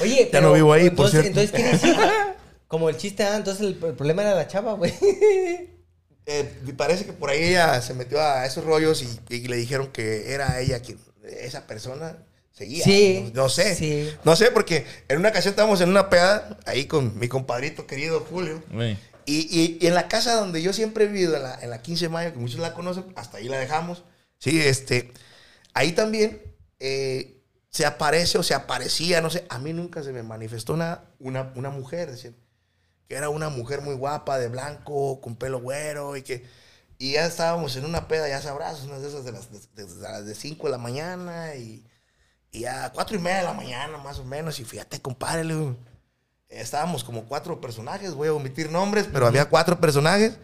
Oye, 0.00 0.30
Ya 0.32 0.40
no 0.40 0.52
vivo 0.54 0.72
ahí, 0.72 0.88
por 0.90 1.06
entonces, 1.06 1.20
cierto. 1.32 1.40
entonces, 1.40 1.50
¿qué 1.80 1.88
decía? 1.88 2.36
Como 2.68 2.88
el 2.88 2.96
chiste, 2.96 3.24
ah, 3.24 3.36
entonces 3.36 3.60
el, 3.66 3.84
el 3.84 3.94
problema 3.94 4.22
era 4.22 4.34
la 4.34 4.46
chava, 4.48 4.72
güey. 4.74 4.92
Eh, 6.26 6.60
me 6.64 6.74
parece 6.74 7.04
que 7.06 7.12
por 7.12 7.30
ahí 7.30 7.42
ella 7.42 7.80
se 7.82 7.92
metió 7.94 8.20
a 8.20 8.44
esos 8.46 8.64
rollos 8.64 9.02
y, 9.02 9.34
y 9.34 9.48
le 9.48 9.56
dijeron 9.56 9.88
que 9.88 10.32
era 10.32 10.60
ella 10.60 10.80
quien, 10.80 10.98
esa 11.24 11.66
persona 11.66 12.18
seguía. 12.52 12.84
Sí, 12.84 13.32
No, 13.34 13.44
no 13.44 13.48
sé. 13.48 13.74
sí. 13.74 14.08
No 14.22 14.36
sé, 14.36 14.50
porque 14.52 14.86
en 15.08 15.18
una 15.18 15.30
ocasión 15.30 15.50
estábamos 15.52 15.80
en 15.80 15.88
una 15.88 16.08
peda 16.08 16.58
ahí 16.66 16.84
con 16.84 17.18
mi 17.18 17.26
compadrito 17.26 17.86
querido 17.86 18.20
Julio. 18.30 18.62
Güey. 18.70 18.96
Y, 19.30 19.86
en 19.86 19.94
la 19.94 20.08
casa 20.08 20.34
donde 20.34 20.60
yo 20.60 20.72
siempre 20.72 21.04
he 21.04 21.08
vivido, 21.08 21.36
en 21.36 21.44
la, 21.44 21.54
en 21.60 21.70
la 21.70 21.82
15 21.82 22.06
de 22.06 22.08
mayo, 22.08 22.32
que 22.32 22.38
muchos 22.38 22.58
la 22.58 22.74
conocen, 22.74 23.12
hasta 23.14 23.38
ahí 23.38 23.48
la 23.48 23.58
dejamos. 23.58 24.02
Sí, 24.38 24.60
este. 24.60 25.12
Ahí 25.72 25.92
también 25.92 26.42
eh, 26.80 27.40
se 27.68 27.86
aparece 27.86 28.38
o 28.38 28.42
se 28.42 28.54
aparecía, 28.54 29.20
no 29.20 29.30
sé, 29.30 29.46
a 29.48 29.58
mí 29.58 29.72
nunca 29.72 30.02
se 30.02 30.12
me 30.12 30.24
manifestó 30.24 30.74
una, 30.74 31.04
una, 31.20 31.52
una 31.54 31.70
mujer, 31.70 32.10
decían, 32.10 32.34
que 33.08 33.14
era 33.14 33.28
una 33.28 33.50
mujer 33.50 33.82
muy 33.82 33.94
guapa, 33.94 34.38
de 34.38 34.48
blanco, 34.48 35.20
con 35.20 35.36
pelo 35.36 35.60
güero, 35.60 36.16
y 36.16 36.22
que. 36.22 36.44
Y 36.98 37.12
ya 37.12 37.24
estábamos 37.24 37.76
en 37.76 37.86
una 37.86 38.08
peda, 38.08 38.28
ya 38.28 38.42
sabrás, 38.42 38.82
unas 38.82 39.00
de 39.00 39.08
esas 39.08 39.24
de 39.24 39.32
las 39.32 39.50
de, 39.74 39.86
de 39.86 40.22
de 40.22 40.34
5 40.34 40.66
de 40.66 40.70
la 40.70 40.78
mañana 40.78 41.54
y, 41.54 41.86
y 42.52 42.66
a 42.66 42.90
4 42.92 43.16
y 43.16 43.20
media 43.20 43.38
de 43.38 43.44
la 43.44 43.54
mañana, 43.54 43.96
más 43.98 44.18
o 44.18 44.24
menos. 44.24 44.60
Y 44.60 44.64
fíjate, 44.64 45.00
compadre, 45.00 45.44
estábamos 46.50 47.04
como 47.04 47.24
cuatro 47.24 47.60
personajes, 47.60 48.14
voy 48.14 48.28
a 48.28 48.32
omitir 48.32 48.70
nombres, 48.70 49.08
pero 49.12 49.26
había 49.26 49.48
cuatro 49.48 49.80
personajes. 49.80 50.38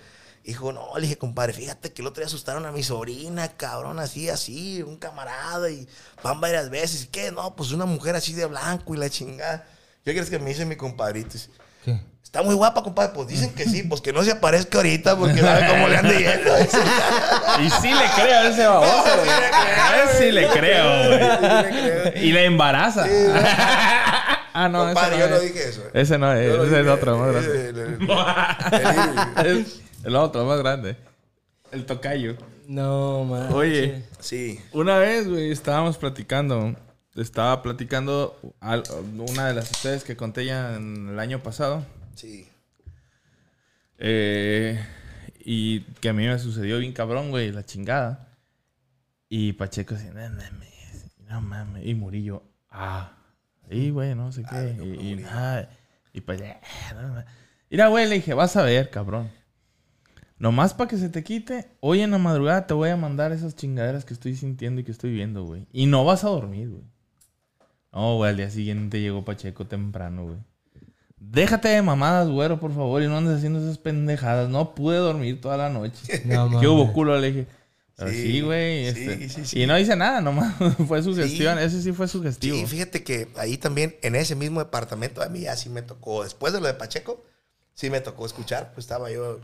Dijo, 0.44 0.72
no, 0.72 0.90
le 0.94 1.02
dije, 1.02 1.18
compadre, 1.18 1.52
fíjate 1.52 1.92
que 1.92 2.02
el 2.02 2.06
otro 2.08 2.20
día 2.20 2.28
asustaron 2.28 2.64
a 2.66 2.70
mi 2.72 2.84
sobrina, 2.84 3.48
cabrón, 3.56 3.98
así, 3.98 4.28
así, 4.28 4.80
un 4.80 4.96
camarada, 4.96 5.68
y 5.70 5.88
van 6.22 6.40
varias 6.40 6.70
veces. 6.70 7.02
¿Y 7.02 7.06
qué? 7.08 7.32
No, 7.32 7.56
pues 7.56 7.72
una 7.72 7.84
mujer 7.84 8.14
así 8.14 8.32
de 8.32 8.46
blanco 8.46 8.94
y 8.94 8.98
la 8.98 9.10
chingada. 9.10 9.66
¿Qué 10.04 10.12
crees 10.12 10.30
que 10.30 10.38
me 10.38 10.50
dice 10.50 10.64
mi 10.64 10.76
compadrito? 10.76 11.36
Está 12.22 12.42
muy 12.42 12.54
guapa, 12.54 12.82
compadre. 12.84 13.12
Pues 13.12 13.26
dicen 13.26 13.52
que 13.54 13.64
sí, 13.64 13.82
pues 13.82 14.00
que 14.00 14.12
no 14.12 14.22
se 14.22 14.30
aparezca 14.30 14.78
ahorita 14.78 15.16
porque 15.16 15.40
sabe 15.40 15.66
cómo 15.68 15.88
le 15.88 15.96
ande 15.96 16.18
yendo. 16.18 16.52
Y 17.60 17.70
sí 17.70 17.90
le 17.92 18.04
creo 18.14 18.38
a 18.38 18.48
ese 18.48 18.66
baboso, 18.66 19.04
Sí 19.04 19.18
güey. 19.24 19.40
le 19.40 19.50
creo, 19.50 19.82
A 19.82 19.96
él 20.02 20.08
sí 20.18 20.30
le 20.32 20.48
creo, 20.48 21.08
güey. 21.08 21.72
Sí 21.72 21.80
le 21.80 22.12
creo. 22.12 22.22
Y 22.24 22.32
la 22.32 22.42
embaraza. 22.42 23.04
Sí. 23.04 23.10
ah, 24.64 24.68
no, 24.68 24.84
compadre, 24.86 25.16
ese 25.16 25.18
yo 25.20 25.28
no 25.30 25.36
no 25.36 25.42
es. 25.42 25.54
dije 25.54 25.68
eso. 25.68 25.82
eh. 25.86 25.90
Ese 25.94 26.18
no 26.18 26.32
es, 26.32 26.54
Yo 26.56 26.64
ese 26.64 26.80
es 26.80 26.86
otro, 26.88 27.18
más 27.18 27.32
grande. 27.32 27.68
el- 27.68 27.78
el- 27.78 29.46
el- 29.46 29.58
Es 29.60 29.82
el 30.04 30.16
otro, 30.16 30.44
más 30.44 30.58
grande. 30.58 30.96
El 31.72 31.84
tocayo. 31.86 32.36
No, 32.68 33.24
man. 33.24 33.52
Oye, 33.52 34.04
Sí. 34.18 34.60
una 34.72 34.98
vez, 34.98 35.28
güey, 35.28 35.50
estábamos 35.52 35.98
platicando. 35.98 36.74
Estaba 37.14 37.62
platicando 37.62 38.38
al- 38.60 38.82
una 39.16 39.46
de 39.48 39.54
las 39.54 39.70
ustedes 39.70 40.04
que 40.04 40.16
conté 40.16 40.44
ya 40.44 40.74
en 40.76 41.08
el 41.10 41.18
año 41.18 41.42
pasado. 41.42 41.84
Sí. 42.14 42.48
Eh, 43.98 44.78
y 45.40 45.80
que 46.00 46.08
a 46.08 46.12
mí 46.12 46.26
me 46.26 46.38
sucedió 46.38 46.78
bien 46.78 46.92
cabrón, 46.92 47.30
güey, 47.30 47.52
la 47.52 47.64
chingada. 47.64 48.28
Y 49.28 49.54
Pacheco 49.54 49.94
así, 49.94 50.06
no 50.08 50.14
mames, 50.14 51.06
no 51.28 51.40
mames. 51.40 51.86
Y 51.86 51.94
Murillo, 51.94 52.42
ah, 52.70 53.15
y 53.70 53.90
güey, 53.90 54.14
no 54.14 54.32
sé 54.32 54.42
qué. 54.48 54.76
y, 55.00 55.16
nada. 55.16 55.68
Y 56.12 56.20
pues, 56.20 56.40
eh. 56.40 56.56
Mira, 57.70 57.88
güey, 57.88 58.08
le 58.08 58.16
dije, 58.16 58.34
vas 58.34 58.56
a 58.56 58.62
ver, 58.62 58.90
cabrón. 58.90 59.30
Nomás 60.38 60.74
para 60.74 60.88
que 60.88 60.98
se 60.98 61.08
te 61.08 61.24
quite, 61.24 61.70
hoy 61.80 62.02
en 62.02 62.10
la 62.10 62.18
madrugada 62.18 62.66
te 62.66 62.74
voy 62.74 62.90
a 62.90 62.96
mandar 62.96 63.32
esas 63.32 63.56
chingaderas 63.56 64.04
que 64.04 64.12
estoy 64.12 64.36
sintiendo 64.36 64.80
y 64.80 64.84
que 64.84 64.92
estoy 64.92 65.10
viendo, 65.12 65.44
güey. 65.44 65.66
Y 65.72 65.86
no 65.86 66.04
vas 66.04 66.24
a 66.24 66.28
dormir, 66.28 66.68
güey. 66.68 66.84
No, 67.92 68.16
güey, 68.16 68.30
al 68.30 68.36
día 68.36 68.50
siguiente 68.50 69.00
llegó 69.00 69.24
Pacheco 69.24 69.66
temprano, 69.66 70.24
güey. 70.24 70.38
Déjate 71.18 71.68
de 71.68 71.80
mamadas, 71.80 72.28
güero, 72.28 72.60
por 72.60 72.74
favor, 72.74 73.02
y 73.02 73.06
no 73.06 73.16
andes 73.16 73.38
haciendo 73.38 73.58
esas 73.58 73.78
pendejadas. 73.78 74.50
No 74.50 74.74
pude 74.74 74.98
dormir 74.98 75.40
toda 75.40 75.56
la 75.56 75.70
noche. 75.70 76.22
No, 76.26 76.48
¿Qué 76.60 76.68
hubo, 76.68 76.92
culo? 76.92 77.18
Le 77.18 77.32
dije. 77.32 77.46
Sí, 77.98 78.12
sí, 78.12 78.40
güey. 78.42 78.92
sí, 78.92 79.00
este, 79.10 79.28
sí, 79.30 79.44
sí. 79.46 79.62
Y 79.62 79.66
no 79.66 79.74
dice 79.76 79.96
nada, 79.96 80.20
nomás 80.20 80.54
fue 80.88 81.02
su 81.02 81.14
Sí. 81.14 81.22
gestión. 81.22 81.58
Ese 81.58 81.80
sí 81.82 81.92
fue 81.92 82.08
sugestivo. 82.08 82.56
Sí, 82.56 82.66
fíjate 82.66 83.02
que 83.02 83.28
ahí 83.36 83.56
también, 83.56 83.96
en 84.02 84.14
ese 84.16 84.34
mismo 84.34 84.60
departamento, 84.60 85.22
a 85.22 85.28
mí 85.28 85.40
ya 85.40 85.56
sí 85.56 85.68
me 85.70 85.80
tocó, 85.82 86.22
después 86.24 86.52
de 86.52 86.60
lo 86.60 86.66
de 86.66 86.74
Pacheco, 86.74 87.24
sí 87.74 87.88
me 87.88 88.00
tocó 88.00 88.26
escuchar, 88.26 88.72
pues 88.74 88.84
estaba 88.84 89.10
yo 89.10 89.40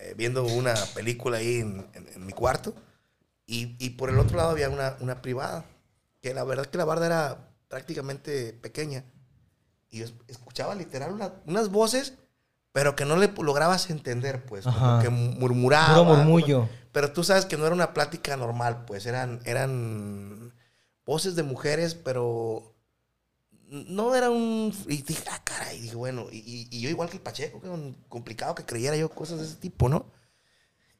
eh, 0.00 0.14
viendo 0.16 0.44
una 0.44 0.74
película 0.94 1.38
ahí 1.38 1.56
en, 1.60 1.86
en- 1.94 2.08
en 2.14 2.26
mi 2.26 2.32
cuarto, 2.32 2.74
y, 3.46 3.76
y 3.78 3.90
por 3.90 4.10
el 4.10 4.18
otro 4.18 4.36
lado 4.36 4.50
había 4.50 4.68
una, 4.70 4.96
una 5.00 5.22
privada, 5.22 5.64
que 6.20 6.34
la 6.34 6.44
verdad 6.44 6.66
que 6.66 6.78
la 6.78 6.84
barda 6.84 7.06
era 7.06 7.48
prácticamente 7.68 8.52
pequeña, 8.54 9.04
y 9.90 9.98
yo 9.98 10.04
es- 10.04 10.14
escuchaba 10.26 10.74
literal 10.74 11.12
una- 11.12 11.32
unas 11.46 11.68
voces, 11.70 12.14
pero 12.72 12.94
que 12.96 13.04
no 13.04 13.16
le 13.16 13.28
lograbas 13.40 13.88
entender, 13.90 14.44
pues, 14.44 14.64
como 14.64 15.00
que 15.00 15.08
murmuraba. 15.08 15.94
Puro 15.94 16.16
murmullo. 16.16 16.68
Pero 16.98 17.12
tú 17.12 17.22
sabes 17.22 17.46
que 17.46 17.56
no 17.56 17.64
era 17.64 17.76
una 17.76 17.94
plática 17.94 18.36
normal, 18.36 18.84
pues 18.84 19.06
eran, 19.06 19.40
eran 19.44 20.52
voces 21.06 21.36
de 21.36 21.44
mujeres, 21.44 21.94
pero 21.94 22.74
no 23.68 24.16
era 24.16 24.30
un... 24.30 24.74
Y 24.88 25.02
dije, 25.02 25.22
ah, 25.30 25.40
caray, 25.44 25.78
dije, 25.80 25.94
bueno, 25.94 26.26
y, 26.32 26.66
y- 26.72 26.80
yo 26.80 26.90
igual 26.90 27.08
que 27.08 27.18
el 27.18 27.22
Pacheco, 27.22 27.60
que 27.60 27.68
complicado 28.08 28.56
que 28.56 28.64
creyera 28.64 28.96
yo 28.96 29.10
cosas 29.10 29.38
de 29.38 29.44
ese 29.46 29.54
tipo, 29.54 29.88
¿no? 29.88 30.10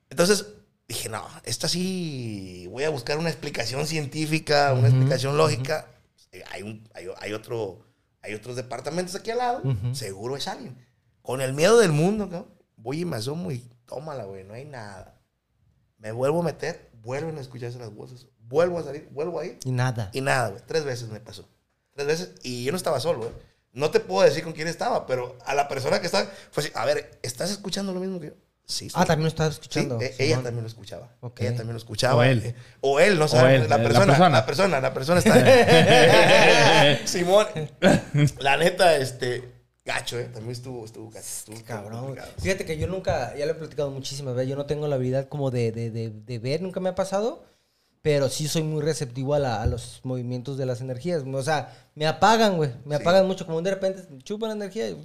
Entonces 0.08 0.46
dije, 0.86 1.08
no, 1.08 1.26
esta 1.42 1.66
sí, 1.66 2.68
voy 2.70 2.84
a 2.84 2.90
buscar 2.90 3.18
una 3.18 3.30
explicación 3.30 3.84
científica, 3.88 4.74
una 4.74 4.82
Ujú, 4.82 4.86
explicación 4.90 5.36
lógica. 5.36 5.88
Eh, 6.30 6.44
hay, 6.52 6.62
un, 6.62 6.88
hay, 6.94 7.08
hay 7.18 7.32
otro, 7.32 7.80
hay 8.22 8.34
otros 8.34 8.54
departamentos 8.54 9.16
aquí 9.16 9.32
al 9.32 9.38
lado, 9.38 9.62
Ujú. 9.64 9.96
seguro 9.96 10.36
es 10.36 10.46
alguien. 10.46 10.78
Con 11.22 11.40
el 11.40 11.54
miedo 11.54 11.76
del 11.80 11.90
mundo, 11.90 12.30
cabrón, 12.30 12.54
voy 12.76 13.00
y 13.00 13.04
me 13.04 13.16
asomo 13.16 13.50
y 13.50 13.68
tómala, 13.84 14.26
güey, 14.26 14.44
no 14.44 14.54
hay 14.54 14.64
nada. 14.64 15.17
Me 15.98 16.12
vuelvo 16.12 16.40
a 16.40 16.44
meter, 16.44 16.90
vuelven 17.02 17.38
a 17.38 17.40
escucharse 17.40 17.78
las 17.78 17.92
voces, 17.94 18.26
vuelvo 18.40 18.78
a 18.78 18.82
salir, 18.84 19.08
vuelvo 19.10 19.40
a 19.40 19.46
ir 19.46 19.58
Y 19.64 19.70
nada. 19.72 20.10
y 20.12 20.20
nada, 20.20 20.48
güey. 20.50 20.62
Tres 20.66 20.84
veces 20.84 21.08
me 21.08 21.20
pasó. 21.20 21.48
Tres 21.94 22.06
veces. 22.06 22.30
Y 22.42 22.64
yo 22.64 22.70
no 22.72 22.76
estaba 22.76 23.00
solo, 23.00 23.18
güey. 23.20 23.32
No 23.72 23.90
te 23.90 24.00
puedo 24.00 24.26
decir 24.26 24.42
con 24.44 24.52
quién 24.54 24.66
estaba, 24.68 25.06
pero 25.06 25.36
a 25.44 25.54
la 25.54 25.68
persona 25.68 26.00
que 26.00 26.06
estaba, 26.06 26.26
fue 26.50 26.62
así, 26.64 26.72
a 26.74 26.84
ver, 26.84 27.18
¿estás 27.22 27.50
escuchando 27.50 27.92
lo 27.92 28.00
mismo 28.00 28.18
que 28.20 28.28
yo? 28.28 28.32
Sí. 28.64 28.88
Ah, 28.94 29.04
también 29.06 29.24
lo 29.24 29.28
estaba 29.28 29.48
escuchando. 29.50 29.98
e- 30.00 30.14
ella 30.18 30.36
también 30.42 30.62
lo 30.62 30.68
escuchaba. 30.68 31.08
Ella 31.38 31.50
también 31.56 31.72
lo 31.72 31.78
escuchaba. 31.78 32.16
O 32.16 32.22
él. 32.22 32.54
O 32.82 33.00
él, 33.00 33.18
no 33.18 33.26
sabe. 33.26 33.56
él, 33.56 33.60
la, 33.68 33.76
eh, 33.76 33.78
la 33.78 33.84
persona, 33.84 34.06
persona. 34.06 34.28
la 34.30 34.46
persona. 34.46 34.80
La 34.80 34.94
persona, 34.94 35.18
está. 35.20 37.06
Simón, 37.06 37.46
la 38.40 38.56
neta, 38.58 38.96
este. 38.96 39.57
Gacho, 39.88 40.18
¿eh? 40.18 40.24
También 40.32 40.52
estuvo, 40.52 40.84
estuvo 40.84 41.08
gacho. 41.08 41.26
Estuvo 41.26 41.56
Qué 41.56 41.62
cabrón. 41.62 42.14
Fíjate 42.38 42.66
que 42.66 42.76
yo 42.78 42.86
nunca, 42.86 43.34
ya 43.36 43.46
lo 43.46 43.52
he 43.52 43.54
platicado 43.54 43.90
muchísimas 43.90 44.34
veces, 44.34 44.50
yo 44.50 44.56
no 44.56 44.66
tengo 44.66 44.86
la 44.86 44.96
habilidad 44.96 45.28
como 45.28 45.50
de, 45.50 45.72
de, 45.72 45.90
de, 45.90 46.10
de 46.10 46.38
ver, 46.38 46.60
nunca 46.60 46.78
me 46.78 46.90
ha 46.90 46.94
pasado, 46.94 47.44
pero 48.02 48.28
sí 48.28 48.48
soy 48.48 48.62
muy 48.62 48.82
receptivo 48.82 49.32
a, 49.34 49.38
la- 49.38 49.62
a 49.62 49.66
los 49.66 50.00
movimientos 50.04 50.58
de 50.58 50.66
las 50.66 50.82
energías. 50.82 51.22
O 51.26 51.42
sea, 51.42 51.74
me 51.94 52.06
apagan, 52.06 52.56
güey, 52.58 52.70
me 52.84 52.96
Sí. 52.96 53.02
apagan 53.02 53.26
mucho, 53.26 53.46
como 53.46 53.62
de 53.62 53.70
repente 53.70 54.02
chupan 54.24 54.50
energía 54.50 54.90
y, 54.90 54.96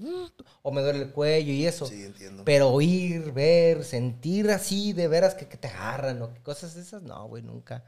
o 0.61 0.71
me 0.71 0.81
duele 0.81 0.99
el 1.03 1.11
cuello 1.11 1.53
y 1.53 1.65
eso. 1.65 1.85
Sí, 1.85 2.03
entiendo. 2.03 2.43
Pero 2.45 2.69
oír, 2.69 3.31
ver, 3.31 3.85
sentir 3.85 4.51
así 4.51 4.91
de 4.93 5.07
veras 5.07 5.33
que, 5.33 5.47
que 5.47 5.55
te 5.57 5.69
agarran 5.69 6.21
o 6.21 6.33
que 6.33 6.41
cosas 6.41 6.75
de 6.75 6.81
esas, 6.81 7.01
no, 7.03 7.25
güey, 7.29 7.41
nunca. 7.41 7.83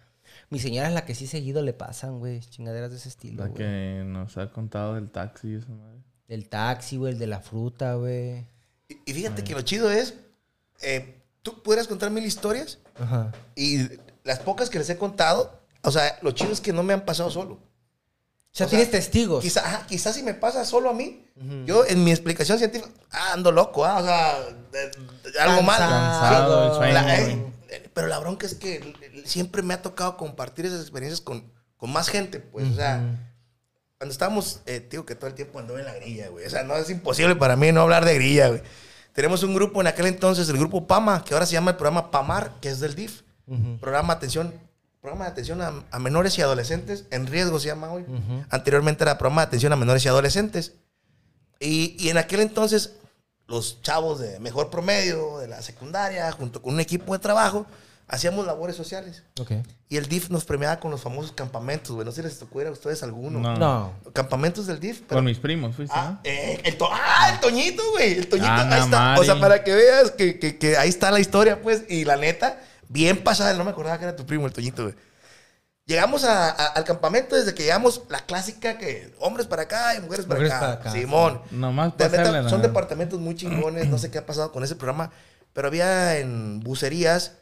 Mi 0.49 0.59
señora 0.59 0.87
es 0.87 0.93
la 0.93 1.05
que 1.05 1.13
sí 1.13 1.27
seguido 1.27 1.61
le 1.61 1.73
pasan, 1.73 2.19
güey, 2.19 2.39
chingaderas 2.39 2.89
de 2.91 2.97
ese 2.97 3.09
estilo, 3.09 3.43
La 3.43 3.49
güey. 3.49 3.57
que 3.57 4.03
nos 4.05 4.37
ha 4.37 4.49
contado 4.51 4.95
del 4.95 5.09
taxi 5.11 5.49
y 5.49 5.55
esa 5.55 5.69
madre. 5.69 5.94
Del 6.28 6.47
taxi, 6.49 6.97
güey, 6.97 7.13
el 7.13 7.19
de 7.19 7.28
la 7.28 7.39
fruta, 7.39 7.93
güey. 7.95 8.45
Y, 8.88 8.97
y 9.05 9.13
fíjate 9.13 9.43
que 9.43 9.53
lo 9.53 9.61
chido 9.61 9.91
es, 9.91 10.15
eh, 10.82 11.21
tú 11.41 11.61
pudieras 11.61 11.88
contar 11.88 12.09
mil 12.11 12.26
historias 12.26 12.80
Ajá. 12.99 13.32
y 13.55 13.88
las 14.23 14.39
pocas 14.39 14.69
que 14.69 14.80
les 14.80 14.89
he 14.89 14.97
contado, 14.97 15.59
o 15.84 15.91
sea, 15.91 16.17
lo 16.21 16.32
chido 16.32 16.51
es 16.51 16.61
que 16.61 16.73
no 16.73 16.82
me 16.84 16.93
han 16.93 17.05
pasado 17.05 17.30
solo. 17.30 17.53
O 17.53 18.57
sea, 18.57 18.67
O 18.67 18.69
sea, 18.69 18.78
tienes 18.80 18.89
testigos. 18.89 19.43
Quizá, 19.43 19.86
quizás 19.86 20.15
si 20.15 20.23
me 20.23 20.34
pasa 20.34 20.63
solo 20.65 20.89
a 20.89 20.93
mí, 20.93 21.26
yo 21.65 21.86
en 21.86 22.03
mi 22.03 22.11
explicación 22.11 22.57
científica, 22.57 22.89
ah, 23.11 23.34
ando 23.34 23.51
loco, 23.51 23.84
ah, 23.86 23.97
o 23.99 24.03
sea, 24.05 24.39
de- 24.71 25.32
de- 25.32 25.39
algo 25.39 25.61
mal. 25.61 25.78
Cansado, 25.78 26.65
el 26.67 26.71
Sí, 26.71 26.78
sueño. 26.78 26.93
la- 26.93 27.19
eh, 27.19 27.45
eh, 27.69 27.89
pero 27.93 28.07
la 28.07 28.17
bronca 28.19 28.45
es 28.47 28.55
que 28.55 28.93
siempre 29.26 29.61
me 29.61 29.73
ha 29.73 29.82
tocado 29.82 30.15
compartir 30.15 30.65
esas 30.65 30.80
experiencias 30.82 31.19
con, 31.21 31.51
con 31.78 31.91
más 31.91 32.07
gente, 32.07 32.39
pues, 32.39 32.67
o 32.71 32.76
sea, 32.76 33.01
cuando 33.97 34.11
estábamos, 34.11 34.61
eh, 34.65 34.85
digo 34.89 35.05
que 35.05 35.15
todo 35.15 35.27
el 35.27 35.35
tiempo 35.35 35.59
anduve 35.59 35.79
en 35.79 35.85
la 35.85 35.95
grilla, 35.95 36.27
güey, 36.29 36.45
o 36.45 36.49
sea, 36.49 36.63
no 36.63 36.75
es 36.75 36.89
imposible 36.89 37.35
para 37.35 37.55
mí 37.55 37.71
no 37.71 37.81
hablar 37.81 38.05
de 38.05 38.15
grilla, 38.15 38.49
güey. 38.49 38.61
Tenemos 39.13 39.43
un 39.43 39.53
grupo 39.55 39.79
en 39.79 39.87
aquel 39.87 40.07
entonces, 40.07 40.49
el 40.49 40.57
grupo 40.57 40.85
PAMA, 40.87 41.23
que 41.23 41.33
ahora 41.33 41.45
se 41.45 41.53
llama 41.53 41.71
el 41.71 41.77
programa 41.77 42.11
PAMAR, 42.11 42.59
que 42.59 42.67
es 42.67 42.81
del 42.81 42.95
DIF, 42.95 43.21
programa 43.79 44.13
atención, 44.13 44.53
programa 44.99 45.25
de 45.25 45.31
atención 45.31 45.61
a, 45.61 45.85
a 45.89 45.99
menores 45.99 46.37
y 46.37 46.41
adolescentes 46.41 47.05
en 47.11 47.27
riesgo 47.27 47.59
se 47.59 47.67
llama 47.67 47.91
hoy. 47.91 48.03
Anteriormente 48.49 49.03
era 49.03 49.17
programa 49.17 49.43
de 49.43 49.47
atención 49.47 49.71
a 49.71 49.77
menores 49.77 50.03
y 50.03 50.09
adolescentes. 50.09 50.73
Y, 51.61 51.95
y 51.97 52.09
en 52.09 52.17
aquel 52.17 52.41
entonces, 52.41 52.95
los 53.47 53.81
chavos 53.81 54.19
de 54.19 54.39
mejor 54.41 54.69
promedio, 54.69 55.37
de 55.37 55.47
la 55.47 55.61
secundaria, 55.61 56.29
junto 56.33 56.61
con 56.61 56.73
un 56.73 56.81
equipo 56.81 57.13
de 57.13 57.19
trabajo, 57.19 57.65
hacíamos 58.07 58.45
labores 58.45 58.75
sociales. 58.75 59.23
Ok. 59.39 59.51
Y 59.89 59.97
el 59.97 60.07
DIF 60.07 60.29
nos 60.29 60.45
premiaba 60.45 60.79
con 60.79 60.91
los 60.91 61.01
famosos 61.01 61.31
campamentos, 61.31 61.91
güey. 61.95 62.05
No 62.05 62.11
sé 62.11 62.21
si 62.21 62.27
les 62.27 62.39
tocó 62.39 62.61
ir 62.61 62.67
a 62.67 62.71
ustedes 62.71 63.01
alguno. 63.03 63.39
No. 63.39 63.55
No. 63.55 63.93
Campamentos 64.13 64.67
del 64.67 64.79
DIF. 64.79 65.01
pero- 65.07 65.17
Con 65.17 65.25
mis 65.25 65.37
primos, 65.39 65.75
fuiste, 65.75 65.95
Ah, 65.97 66.19
eh, 66.23 66.59
el, 66.63 66.77
to- 66.77 66.89
ah, 66.91 67.29
el 67.33 67.39
Toñito, 67.39 67.83
güey. 67.91 68.13
El 68.17 68.27
Toñito, 68.27 68.47
Ah, 68.49 68.67
ahí 68.75 68.81
está. 68.83 68.99
Mari. 68.99 69.21
O 69.21 69.23
sea, 69.23 69.39
para 69.39 69.63
que 69.63 69.73
veas 69.73 70.11
que, 70.11 70.39
que- 70.39 70.57
que 70.57 70.77
ahí 70.77 70.89
está 70.89 71.11
la 71.11 71.19
historia, 71.19 71.61
pues. 71.61 71.83
Y 71.89 72.05
la 72.05 72.15
neta, 72.15 72.59
bien 72.89 73.23
pasada. 73.23 73.53
No 73.53 73.63
me 73.63 73.71
acordaba 73.71 73.97
que 73.97 74.05
era 74.05 74.15
tu 74.15 74.25
primo, 74.25 74.45
el 74.47 74.53
Toñito, 74.53 74.83
güey. 74.83 74.95
Llegamos 75.87 76.23
a- 76.23 76.49
a- 76.49 76.65
al 76.69 76.83
campamento 76.83 77.35
desde 77.35 77.53
que 77.53 77.61
llegamos, 77.61 78.01
la 78.09 78.19
clásica 78.25 78.79
que 78.79 79.13
hombres 79.19 79.45
para 79.45 79.63
acá 79.63 79.93
y 79.95 80.01
mujeres 80.01 80.25
para, 80.25 80.39
Mujeres 80.39 80.53
acá. 80.53 80.59
para 80.59 80.73
acá, 80.73 80.91
Simón. 80.91 81.41
Nomás 81.51 81.95
De 81.95 82.09
para 82.09 82.23
neta, 82.31 82.49
son 82.49 82.61
la- 82.61 82.67
departamentos 82.67 83.19
muy 83.19 83.35
chingones. 83.35 83.87
No 83.87 83.99
sé 83.99 84.09
qué 84.09 84.17
ha 84.17 84.25
pasado 84.25 84.51
con 84.51 84.63
ese 84.63 84.75
programa. 84.75 85.11
Pero 85.53 85.67
había 85.67 86.17
en 86.17 86.59
bucerías, 86.61 87.33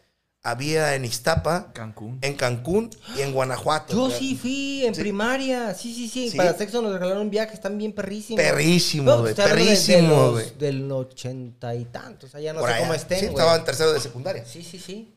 había 0.46 0.94
en 0.96 1.06
Ixtapa, 1.06 1.72
Cancún. 1.74 2.20
en 2.22 2.36
Cancún 2.36 2.89
y 3.18 3.22
en 3.22 3.32
Guanajuato. 3.32 3.94
Yo 3.94 4.12
sí 4.16 4.36
fui 4.36 4.86
en 4.86 4.94
Sí. 4.94 5.02
primaria. 5.02 5.74
Sí, 5.74 5.94
sí, 5.94 6.10
sí. 6.10 6.30
Sí. 6.30 6.38
Para 6.38 6.54
sexo 6.54 6.82
nos 6.82 6.91
regalaron 6.91 7.22
un 7.24 7.30
viaje. 7.30 7.54
Están 7.54 7.78
bien 7.78 7.94
perrísimos. 7.94 8.44
Perrísimos, 8.44 9.06
No, 9.16 9.22
güey. 9.22 9.30
estoy 9.32 9.46
hablando 9.46 9.72
de- 9.72 9.78
de 9.78 10.32
güey. 10.32 10.58
Del 10.58 10.91
ochenta 10.91 11.74
y 11.74 11.86
tantos. 11.86 12.30
O 12.30 12.32
sea, 12.34 12.41
ya 12.41 12.52
no 12.54 12.60
Por 12.60 12.70
sé 12.70 12.76
allá. 12.76 12.84
cómo 12.86 12.94
estén, 12.94 13.20
Sí, 13.20 13.26
güey. 13.28 13.36
estaba 13.38 13.56
en 13.56 13.64
tercero 13.64 13.94
de 13.94 14.00
secundaria. 14.02 14.46
Sí, 14.46 14.64
sí, 14.64 14.80
sí. 14.80 15.16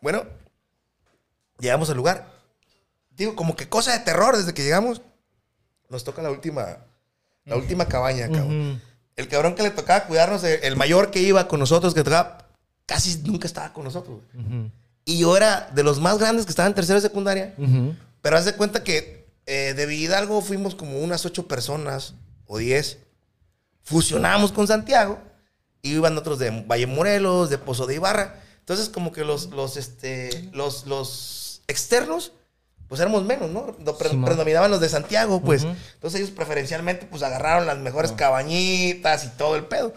Bueno, 0.00 0.24
llegamos 1.60 1.88
al 1.90 1.96
lugar. 1.96 2.28
Digo, 3.10 3.36
como 3.36 3.54
que 3.54 3.68
cosa 3.68 3.92
de 3.92 4.00
terror 4.00 4.36
desde 4.36 4.54
que 4.54 4.64
llegamos. 4.64 5.00
Nos 5.88 6.02
toca 6.02 6.20
la 6.22 6.30
última, 6.30 6.78
la 7.44 7.56
última 7.56 7.86
cabaña, 7.86 8.26
cabrón. 8.28 8.82
El 9.16 9.28
cabrón 9.28 9.54
que 9.54 9.62
le 9.62 9.70
tocaba 9.70 10.06
cuidarnos, 10.06 10.42
el, 10.42 10.64
el 10.64 10.74
mayor 10.76 11.12
que 11.12 11.20
iba 11.20 11.46
con 11.46 11.60
nosotros, 11.60 11.94
que 11.94 12.02
tocaba, 12.02 12.43
casi 12.86 13.18
nunca 13.24 13.46
estaba 13.46 13.72
con 13.72 13.84
nosotros. 13.84 14.20
güey. 14.32 14.46
Ujú. 14.46 14.70
Y 15.04 15.18
yo 15.18 15.36
era 15.36 15.70
de 15.74 15.82
los 15.82 16.00
más 16.00 16.18
grandes 16.18 16.46
que 16.46 16.50
estaban 16.50 16.70
en 16.70 16.76
tercera 16.76 16.96
de 17.00 17.06
secundaria. 17.08 17.54
Ujú. 17.58 17.94
Pero 18.22 18.36
haz 18.36 18.44
de 18.46 18.54
cuenta 18.54 18.82
que 18.82 19.26
eh, 19.46 19.74
de 19.76 19.94
Hidalgo 19.94 20.40
fuimos 20.40 20.74
como 20.74 20.98
unas 21.00 21.26
ocho 21.26 21.46
personas 21.46 22.14
o 22.46 22.58
diez. 22.58 22.98
Fusionamos 23.82 24.52
con 24.52 24.66
Santiago. 24.66 25.18
Y 25.82 25.92
iban 25.92 26.16
otros 26.16 26.38
de 26.38 26.50
Valle 26.62 26.86
Morelos, 26.86 27.50
de 27.50 27.58
Pozo 27.58 27.86
de 27.86 27.96
Ibarra. 27.96 28.40
Entonces, 28.60 28.88
como 28.88 29.12
que 29.12 29.22
los, 29.24 29.50
los, 29.50 29.76
este, 29.76 30.48
los, 30.54 30.86
los 30.86 31.60
externos, 31.66 32.32
pues 32.88 33.02
éramos 33.02 33.24
menos, 33.24 33.50
¿no? 33.50 33.66
Pre- 33.98 34.08
predominaban 34.24 34.70
los 34.70 34.80
de 34.80 34.88
Santiago, 34.88 35.42
pues. 35.42 35.64
Entonces 35.64 36.20
ellos 36.20 36.30
preferencialmente, 36.30 37.04
pues 37.04 37.22
agarraron 37.22 37.66
las 37.66 37.76
mejores 37.76 38.12
cabañitas 38.12 39.26
y 39.26 39.28
todo 39.36 39.56
el 39.56 39.66
pedo. 39.66 39.92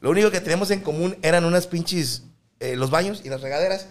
Lo 0.00 0.08
único 0.08 0.30
que 0.30 0.40
teníamos 0.40 0.70
en 0.70 0.80
común 0.80 1.18
eran 1.20 1.44
unas 1.44 1.66
pinches, 1.66 2.22
eh, 2.60 2.76
los 2.76 2.90
baños 2.90 3.22
y 3.24 3.28
las 3.28 3.40
regaderas. 3.40 3.86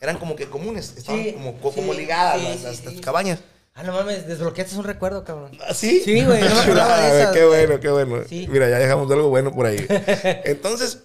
Eran 0.00 0.18
como 0.18 0.34
que 0.34 0.46
comunes, 0.48 0.94
estaban 0.96 1.22
Sí, 1.22 1.32
como, 1.32 1.58
co- 1.60 1.72
como 1.72 1.92
sí, 1.92 1.98
ligadas 2.00 2.38
sí, 2.40 2.44
las, 2.46 2.56
sí, 2.58 2.64
las- 2.64 2.76
sí. 2.76 2.84
las 2.86 3.00
cabañas. 3.04 3.40
Ah, 3.74 3.82
no 3.82 3.92
mames, 3.92 4.26
desbloqueaste 4.26 4.76
un 4.76 4.84
recuerdo, 4.84 5.24
cabrón. 5.24 5.52
¿Ah, 5.66 5.74
¿Sí? 5.74 6.00
Sí, 6.04 6.24
güey, 6.24 6.40
no 6.42 6.54
me 6.54 6.74
de 6.74 6.80
Ah, 6.80 7.08
esas, 7.20 7.32
Qué 7.36 7.44
bueno, 7.44 7.80
qué 7.80 7.88
bueno. 7.90 8.16
Sí. 8.28 8.46
Mira, 8.50 8.68
ya 8.68 8.78
dejamos 8.78 9.10
algo 9.10 9.28
bueno 9.28 9.52
por 9.54 9.66
ahí. 9.66 9.86
Entonces, 10.44 11.00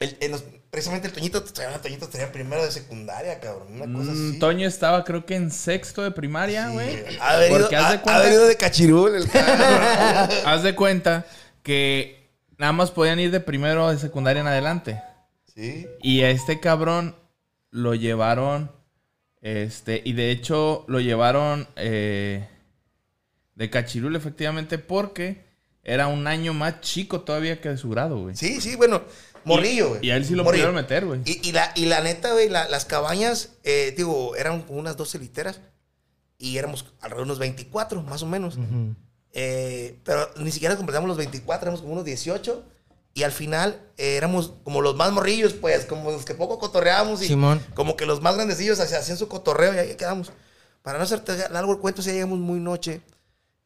el- 0.00 0.16
el- 0.20 0.30
nos- 0.32 0.44
precisamente 0.70 1.06
el 1.08 1.12
Toñito, 1.14 1.38
el 1.38 1.80
Toñito 1.80 2.08
tenía 2.08 2.32
primero 2.32 2.64
de 2.64 2.72
secundaria, 2.72 3.38
cabrón. 3.40 3.68
Una 3.80 3.84
cosa 3.98 4.10
Mm, 4.12 4.30
así. 4.30 4.38
Toño 4.40 4.66
estaba 4.68 5.04
creo 5.04 5.24
que 5.24 5.36
en 5.36 5.50
sexto 5.50 6.02
de 6.02 6.10
primaria, 6.10 6.66
Sí, 6.68 6.72
güey. 6.74 7.18
Ha 7.20 7.36
venido, 7.36 7.60
Porque 7.60 7.76
haz 7.76 8.00
ha, 8.04 8.18
de 8.18 8.24
venido 8.24 8.46
de 8.46 8.56
cachirul 8.56 9.14
el 9.14 9.28
cabrón. 9.30 9.58
haz 10.46 10.62
de 10.64 10.74
cuenta 10.74 11.24
que 11.62 12.28
nada 12.58 12.72
más 12.72 12.90
podían 12.90 13.20
ir 13.20 13.30
de 13.30 13.40
primero 13.40 13.90
de 13.90 13.98
secundaria 13.98 14.40
en 14.40 14.46
adelante. 14.48 15.00
Sí. 15.54 15.86
Y 16.02 16.22
a 16.22 16.30
este 16.30 16.60
cabrón 16.60 17.14
lo 17.70 17.94
llevaron, 17.94 18.70
este, 19.40 20.00
y 20.04 20.12
de 20.12 20.30
hecho 20.30 20.84
lo 20.88 21.00
llevaron 21.00 21.68
eh, 21.76 22.48
de 23.54 23.70
Cachirul 23.70 24.16
efectivamente 24.16 24.78
porque 24.78 25.44
era 25.82 26.06
un 26.06 26.26
año 26.26 26.54
más 26.54 26.80
chico 26.80 27.22
todavía 27.22 27.60
que 27.60 27.68
de 27.70 27.76
su 27.76 27.90
grado, 27.90 28.18
güey. 28.20 28.36
Sí, 28.36 28.60
sí, 28.60 28.76
bueno, 28.76 29.02
morrillo, 29.44 29.90
güey. 29.90 30.06
Y 30.06 30.10
a 30.10 30.16
él 30.16 30.24
sí 30.24 30.34
lo 30.34 30.44
Morrillo. 30.44 30.64
pudieron 30.66 30.74
meter, 30.76 31.04
güey. 31.06 31.20
Y, 31.24 31.48
y 31.48 31.52
la, 31.52 31.72
y 31.74 31.86
la 31.86 32.00
neta, 32.02 32.32
güey, 32.32 32.48
la- 32.48 32.68
las 32.68 32.84
cabañas, 32.84 33.54
eh, 33.64 33.92
digo, 33.96 34.36
eran 34.36 34.62
como 34.62 34.78
unas 34.78 34.96
12 34.96 35.18
literas. 35.18 35.60
Y 36.38 36.56
éramos 36.58 36.84
alrededor 37.00 37.18
de 37.26 37.30
unos 37.30 37.38
24, 37.38 38.02
más 38.02 38.22
o 38.22 38.26
menos. 38.26 38.58
Eh, 39.32 39.98
pero 40.04 40.28
ni 40.36 40.50
siquiera 40.50 40.76
completamos 40.76 41.08
los 41.08 41.16
24, 41.16 41.64
éramos 41.66 41.80
como 41.80 41.92
unos 41.92 42.04
18. 42.04 42.64
Y 43.14 43.24
al 43.24 43.32
final 43.32 43.78
eh, 43.98 44.16
éramos 44.16 44.52
como 44.64 44.80
los 44.80 44.96
más 44.96 45.12
morrillos, 45.12 45.52
pues, 45.52 45.84
como 45.84 46.10
los 46.10 46.24
que 46.24 46.34
poco 46.34 46.58
cotorreábamos. 46.58 47.22
Y 47.22 47.26
Simón. 47.28 47.60
como 47.74 47.96
que 47.96 48.06
los 48.06 48.22
más 48.22 48.36
grandecillos 48.36 48.80
hacían 48.80 49.18
su 49.18 49.28
cotorreo 49.28 49.74
y 49.74 49.78
ahí 49.78 49.94
quedamos. 49.96 50.32
Para 50.82 50.98
no 50.98 51.04
hacerte 51.04 51.36
largo 51.50 51.72
el 51.72 51.78
cuento, 51.78 52.00
sí 52.02 52.10
llegamos 52.10 52.38
muy 52.38 52.58
noche. 52.58 53.02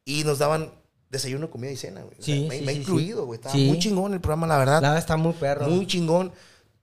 Y 0.05 0.25
nos 0.25 0.39
daban 0.39 0.73
desayuno, 1.11 1.51
comida 1.51 1.71
y 1.71 1.77
cena, 1.77 2.03
güey. 2.03 2.19
O 2.19 2.23
sea, 2.23 2.35
Sí, 2.35 2.47
me, 2.49 2.59
sí, 2.59 2.65
me 2.65 2.73
sí, 2.73 2.79
incluido, 2.81 3.21
sí. 3.21 3.27
güey. 3.27 3.37
Estaba 3.39 3.55
Sí. 3.55 3.65
muy 3.67 3.79
chingón 3.79 4.13
el 4.15 4.21
programa, 4.21 4.47
la 4.49 4.59
verdad. 4.59 4.81
Nada, 4.83 4.99
está 4.99 5.17
muy 5.17 5.33
perro. 5.33 5.67
Muy 5.69 5.87
chingón. 5.87 6.33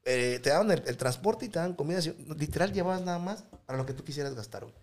Eh, 0.05 0.39
te 0.43 0.49
daban 0.49 0.72
el, 0.72 0.84
el 0.86 0.97
transporte 0.97 1.45
y 1.45 1.49
te 1.49 1.59
daban 1.59 1.74
comida. 1.76 1.99
Literal, 2.38 2.74
llevabas 2.74 3.01
nada 3.01 3.20
más 3.20 3.43
para 3.66 3.78
lo 3.78 3.86
que 3.86 3.93
tú 3.93 4.03
quisieras 4.03 4.34
gastar, 4.36 4.64
güey. 4.64 4.74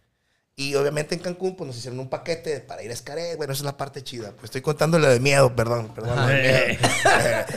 Y 0.57 0.74
obviamente 0.74 1.14
en 1.14 1.22
Cancún, 1.22 1.57
pues 1.57 1.66
nos 1.68 1.76
hicieron 1.78 2.01
un 2.01 2.11
paquete 2.11 2.61
para 2.61 2.82
ir 2.82 2.90
a 2.90 2.94
Escaret. 2.94 3.36
Bueno, 3.38 3.53
esa 3.53 3.61
es 3.61 3.64
la 3.64 3.76
parte 3.76 4.03
chida. 4.03 4.32
Pues 4.32 4.44
estoy 4.44 4.61
contando 4.61 4.98
la 4.98 5.09
de 5.09 5.18
miedo, 5.18 5.55
perdón. 5.57 5.88
perdón 5.94 6.16
la 6.16 6.26
de 6.26 6.42
miedo. 6.78 6.88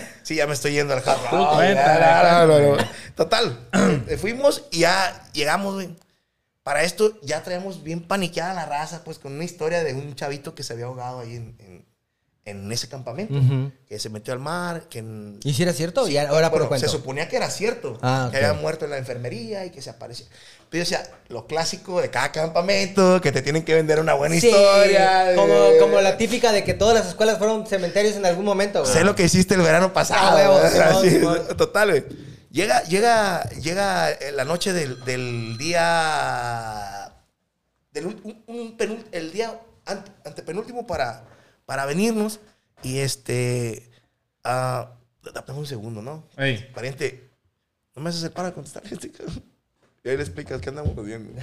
sí, 0.23 0.35
ya 0.35 0.47
me 0.47 0.53
estoy 0.53 0.71
yendo 0.73 0.93
al 0.93 1.03
no, 1.05 1.15
no, 1.31 1.37
no. 1.49 1.55
cuéntale. 1.55 2.87
Total. 3.15 3.67
fuimos 4.17 4.63
y 4.71 4.79
ya 4.79 5.29
llegamos, 5.33 5.73
güey. 5.75 5.95
Para 6.63 6.83
esto 6.83 7.19
ya 7.21 7.43
traíamos 7.43 7.83
bien 7.83 8.07
paniqueada 8.07 8.53
la 8.53 8.65
raza, 8.65 9.03
pues 9.03 9.19
con 9.19 9.33
una 9.33 9.43
historia 9.43 9.83
de 9.83 9.93
un 9.93 10.15
chavito 10.15 10.55
que 10.55 10.63
se 10.63 10.71
había 10.71 10.85
ahogado 10.85 11.19
ahí 11.19 11.35
en, 11.35 11.55
en- 11.59 11.72
en 12.45 12.69
ese 12.71 12.89
campamento. 12.89 13.33
Que 13.87 13.99
se 13.99 14.09
metió 14.09 14.33
al 14.33 14.39
mar, 14.39 14.83
que... 14.89 14.99
en- 14.99 15.39
¿Y 15.43 15.53
si 15.53 15.63
era 15.63 15.71
cierto? 15.73 16.07
y 16.07 16.17
ahora 16.17 16.49
bueno, 16.49 16.69
se 16.77 16.89
suponía 16.89 17.27
que 17.29 17.37
era 17.37 17.49
cierto. 17.49 17.97
Ah, 18.01 18.27
que 18.31 18.37
había 18.37 18.53
muerto 18.53 18.85
en 18.85 18.91
la 18.91 18.97
enfermería 18.97 19.65
y 19.65 19.69
que 19.69 19.81
se 19.81 19.89
aparecía. 19.89 20.25
Pero 20.69 20.83
yo 20.83 20.89
decía, 20.97 21.09
lo 21.29 21.45
clásico 21.47 22.01
de 22.01 22.09
cada 22.09 22.31
campamento, 22.31 23.21
que 23.21 23.31
te 23.31 23.41
tienen 23.43 23.63
que 23.63 23.73
vender 23.75 23.99
una 23.99 24.15
buena 24.15 24.37
Sí, 24.39 24.47
historia. 24.47 25.35
Como, 25.35 25.53
como 25.79 26.01
la 26.01 26.17
típica 26.17 26.51
de 26.51 26.63
que 26.63 26.73
todas 26.73 26.95
las 26.95 27.07
escuelas 27.07 27.37
fueron 27.37 27.65
cementerios 27.67 28.15
en 28.15 28.25
algún 28.25 28.43
momento, 28.45 28.81
güey. 28.81 28.91
Sé 28.91 29.03
lo 29.03 29.15
que 29.15 29.23
hiciste 29.23 29.53
el 29.55 29.61
verano 29.61 29.93
pasado. 29.93 30.37
Ah, 30.37 31.53
total, 31.57 31.89
güey. 31.91 32.03
Llega, 32.51 32.83
llega, 32.83 33.43
llega 33.61 34.11
eh, 34.11 34.31
la 34.31 34.45
noche 34.45 34.73
del, 34.73 35.03
del 35.05 35.57
día. 35.57 37.13
Del, 37.91 38.05
un- 38.07 39.05
el 39.11 39.31
día 39.31 39.59
ante- 39.85 40.11
antepenúltimo 40.25 40.85
para, 40.87 41.23
para 41.73 41.87
venirnos. 41.87 42.39
Y 42.83 42.99
este. 42.99 43.89
ah, 44.43 44.91
dame 45.33 45.57
un 45.59 45.65
segundo, 45.65 46.03
¿no? 46.03 46.23
Ey. 46.37 46.69
Pariente, 46.71 47.31
no 47.95 48.03
me 48.03 48.11
haces 48.11 48.21
el 48.21 48.29
para 48.31 48.53
contestar 48.53 48.83
este. 48.91 49.11
Y 50.03 50.09
ahí 50.09 50.15
le 50.17 50.21
explicas 50.21 50.61
que 50.61 50.69
andamos 50.69 50.93
viendo. 51.03 51.33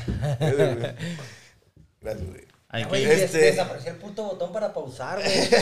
Gracias, 2.01 2.29
güey. 2.29 2.45
Hay 2.69 2.85
Güey, 2.85 3.03
que- 3.03 3.09
des- 3.09 3.23
Este- 3.23 3.39
desapareció 3.39 3.91
el 3.91 3.97
puto 3.99 4.23
botón 4.23 4.53
para 4.53 4.73
pausar, 4.73 5.21
güey. 5.21 5.49
Qué 5.49 5.57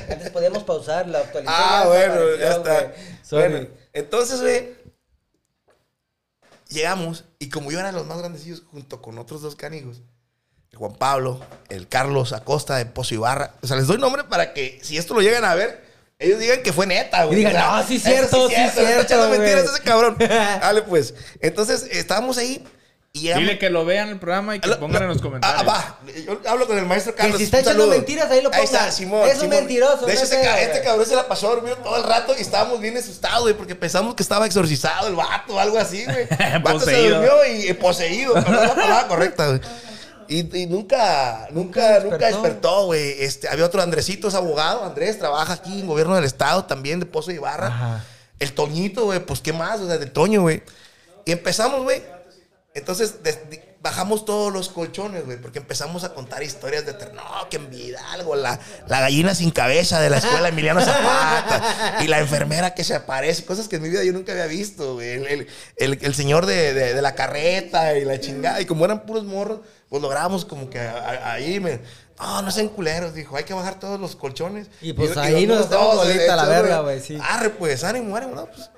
güey. 0.00 0.12
Antes 0.14 0.30
podíamos 0.30 0.64
pausar, 0.64 1.06
la 1.08 1.20
actualización. 1.20 1.64
Ah, 1.64 1.84
bueno, 1.86 2.36
ya 2.40 2.56
está. 2.56 2.82
güey. 2.82 2.94
Bueno, 3.30 3.68
entonces, 3.92 4.40
güey, 4.40 4.74
llegamos 6.70 7.24
y 7.38 7.50
como 7.50 7.70
yo 7.70 7.78
era 7.78 7.92
los 7.92 8.04
más 8.06 8.18
grandecillos 8.18 8.64
junto 8.68 9.00
con 9.00 9.18
otros 9.18 9.42
dos 9.42 9.54
canijos, 9.54 10.02
Juan 10.76 10.92
Pablo, 10.94 11.38
el 11.68 11.86
Carlos 11.88 12.32
Acosta 12.32 12.76
de 12.76 12.86
Pozo 12.86 13.14
Ibarra, 13.14 13.52
o 13.62 13.66
sea, 13.66 13.76
les 13.76 13.86
doy 13.86 13.98
nombre 13.98 14.24
para 14.24 14.52
que 14.54 14.80
si 14.82 14.96
esto 14.96 15.14
lo 15.14 15.20
llegan 15.20 15.44
a 15.44 15.54
ver, 15.54 15.84
ellos 16.18 16.38
digan 16.38 16.62
que 16.62 16.72
fue 16.72 16.86
neta, 16.86 17.24
güey. 17.24 17.40
Y 17.40 17.44
digan, 17.44 17.54
"No, 17.54 17.86
sí 17.86 17.98
cierto, 17.98 18.48
sí 18.48 18.54
no 18.58 18.64
está 18.64 18.80
cierto, 18.80 19.02
echando 19.02 19.28
güey". 19.28 19.38
mentiras 19.40 19.64
ese 19.66 19.82
cabrón. 19.82 20.16
Dale, 20.18 20.82
pues. 20.82 21.14
Entonces, 21.40 21.86
estábamos 21.90 22.38
ahí 22.38 22.64
Y 23.12 23.30
Dile 23.34 23.58
que 23.58 23.68
lo 23.68 23.84
vean 23.84 24.08
el 24.08 24.18
programa 24.18 24.56
y 24.56 24.60
que 24.60 24.68
Lo- 24.68 24.80
pongan 24.80 25.02
en 25.02 25.08
los 25.10 25.18
Ah, 25.18 25.22
comentarios. 25.22 25.68
va. 25.68 25.98
Yo 26.24 26.40
hablo 26.48 26.66
con 26.66 26.78
el 26.78 26.86
maestro 26.86 27.14
Carlos. 27.14 27.36
si 27.36 27.44
está 27.44 27.60
echando 27.60 27.86
mentiras, 27.88 28.30
ahí 28.30 28.40
lo 28.40 28.50
Ahí 28.54 28.64
está, 28.64 28.78
ponga. 28.78 28.90
Simón. 28.92 29.28
Es 29.28 29.42
un 29.42 29.50
mentiroso, 29.50 30.06
De 30.06 30.14
no 30.14 30.20
hecho, 30.22 30.34
este 30.34 30.80
cabrón 30.82 31.04
se 31.06 31.14
la 31.16 31.28
pasó 31.28 31.48
dormido 31.50 31.76
todo 31.76 31.96
el 31.98 32.04
rato 32.04 32.34
y 32.38 32.40
estábamos 32.40 32.80
bien 32.80 32.96
asustados, 32.96 33.42
güey, 33.42 33.54
porque 33.54 33.74
pensamos 33.74 34.14
que 34.14 34.22
estaba 34.22 34.46
exorcizado 34.46 35.08
el 35.08 35.14
vato 35.16 35.56
o 35.56 35.58
algo 35.58 35.78
así, 35.78 36.04
güey. 36.06 36.26
El 36.54 36.62
vato 36.62 36.80
se 36.80 36.86
Poseído. 36.86 37.16
durmió 37.16 37.44
y 37.52 37.68
eh, 37.68 37.74
poseído, 37.74 38.32
pero 38.32 38.62
es 38.62 38.68
la 38.68 38.74
palabra 38.74 39.08
correcta, 39.08 39.46
güey. 39.48 39.60
Y, 40.32 40.56
y 40.62 40.66
nunca, 40.66 41.48
nunca, 41.50 42.00
nunca 42.00 42.16
despertó. 42.26 42.86
güey. 42.86 43.22
Este, 43.22 43.48
había 43.48 43.66
otro 43.66 43.82
Andresito, 43.82 44.28
es 44.28 44.34
abogado. 44.34 44.84
Andrés 44.84 45.18
trabaja 45.18 45.52
aquí 45.52 45.80
en 45.80 45.86
gobierno 45.86 46.14
del 46.14 46.24
estado 46.24 46.64
también, 46.64 47.00
de 47.00 47.06
Pozo 47.06 47.30
de 47.30 47.36
Ibarra. 47.36 47.66
Ajá. 47.68 48.04
El 48.38 48.52
Toñito, 48.54 49.04
güey, 49.04 49.20
pues 49.24 49.40
qué 49.40 49.52
más, 49.52 49.80
o 49.80 49.86
sea, 49.86 49.98
de 49.98 50.06
Toño, 50.06 50.42
güey. 50.42 50.62
Y 51.24 51.32
empezamos, 51.32 51.82
güey. 51.82 52.02
Entonces 52.74 53.22
di- 53.22 53.60
bajamos 53.82 54.24
todos 54.24 54.52
los 54.52 54.68
colchones, 54.68 55.24
güey, 55.26 55.38
porque 55.40 55.58
empezamos 55.58 56.04
a 56.04 56.14
contar 56.14 56.42
historias 56.42 56.86
de. 56.86 56.92
No, 57.14 57.48
que 57.50 57.56
en 57.56 57.68
Vidalgo, 57.68 58.36
la, 58.36 58.58
la 58.86 59.00
gallina 59.00 59.34
sin 59.34 59.50
cabeza 59.50 60.00
de 60.00 60.08
la 60.08 60.18
escuela 60.18 60.48
Emiliano 60.48 60.80
Zapata 60.84 61.96
y 62.00 62.06
la 62.06 62.20
enfermera 62.20 62.74
que 62.74 62.84
se 62.84 62.94
aparece, 62.94 63.44
cosas 63.44 63.66
que 63.68 63.76
en 63.76 63.82
mi 63.82 63.88
vida 63.88 64.04
yo 64.04 64.12
nunca 64.12 64.32
había 64.32 64.46
visto, 64.46 64.94
güey. 64.94 65.10
El, 65.10 65.26
el- 65.26 65.46
el- 65.76 65.98
el 66.00 66.14
señor 66.14 66.46
de, 66.46 66.72
de- 66.74 66.94
de 66.94 67.02
la 67.02 67.14
carreta 67.14 67.96
y 67.98 68.04
la 68.04 68.20
chingada. 68.20 68.60
Y 68.60 68.66
como 68.66 68.84
eran 68.84 69.04
puros 69.04 69.24
morros, 69.24 69.60
pues 69.88 70.00
logramos 70.00 70.44
como 70.44 70.70
que 70.70 70.78
a- 70.80 70.92
a- 70.98 71.32
ahí 71.32 71.58
me. 71.60 71.80
No, 72.20 72.40
no 72.42 72.50
sean 72.52 72.68
culeros, 72.68 73.14
dijo, 73.14 73.36
hay 73.36 73.42
que 73.42 73.52
bajar 73.54 73.80
todos 73.80 73.98
los 73.98 74.14
colchones. 74.14 74.68
Y 74.80 74.92
pues 74.92 75.16
ahí 75.16 75.44
nos 75.44 75.56
nosotros 75.58 75.80
estamos 75.80 75.96
dos, 75.96 76.06
solita 76.06 76.32
a 76.34 76.36
la 76.36 76.44
verga, 76.44 76.80
güey, 76.82 77.00
sí. 77.00 77.18
Arre, 77.20 77.50
pues, 77.50 77.82
ánimo, 77.82 78.14
ánimo, 78.16 78.36
no, 78.36 78.46
pues. 78.46 78.70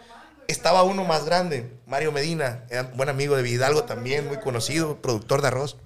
Estaba 0.49 0.83
uno 0.83 1.05
más 1.05 1.25
grande, 1.25 1.71
Mario 1.87 2.13
Medina, 2.13 2.65
era 2.71 2.83
buen 2.83 3.09
amigo 3.09 3.37
de 3.37 3.43
Vidalgo 3.43 3.85
también, 3.85 4.27
muy 4.29 4.39
conocido, 4.39 5.01
productor 5.01 5.41
de 5.43 5.49
arroz. 5.49 5.77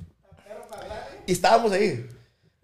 Y 1.27 1.33
estábamos 1.33 1.73
ahí. 1.73 2.09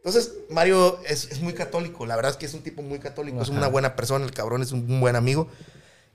Entonces, 0.05 0.33
Mario 0.51 1.01
es, 1.07 1.31
es 1.31 1.41
muy 1.41 1.55
católico, 1.55 2.05
la 2.05 2.15
verdad 2.15 2.33
es 2.33 2.37
que 2.37 2.47
es 2.47 2.53
un 2.53 2.63
tipo 2.63 2.83
muy 2.83 2.99
católico, 2.99 3.41
es 3.41 3.49
una 3.49 3.69
buena 3.69 3.97
persona, 3.97 4.25
el 4.25 4.33
cabrón 4.33 4.63
es 4.63 4.73
un, 4.73 5.01
buen 5.01 5.17
amigo. 5.17 5.49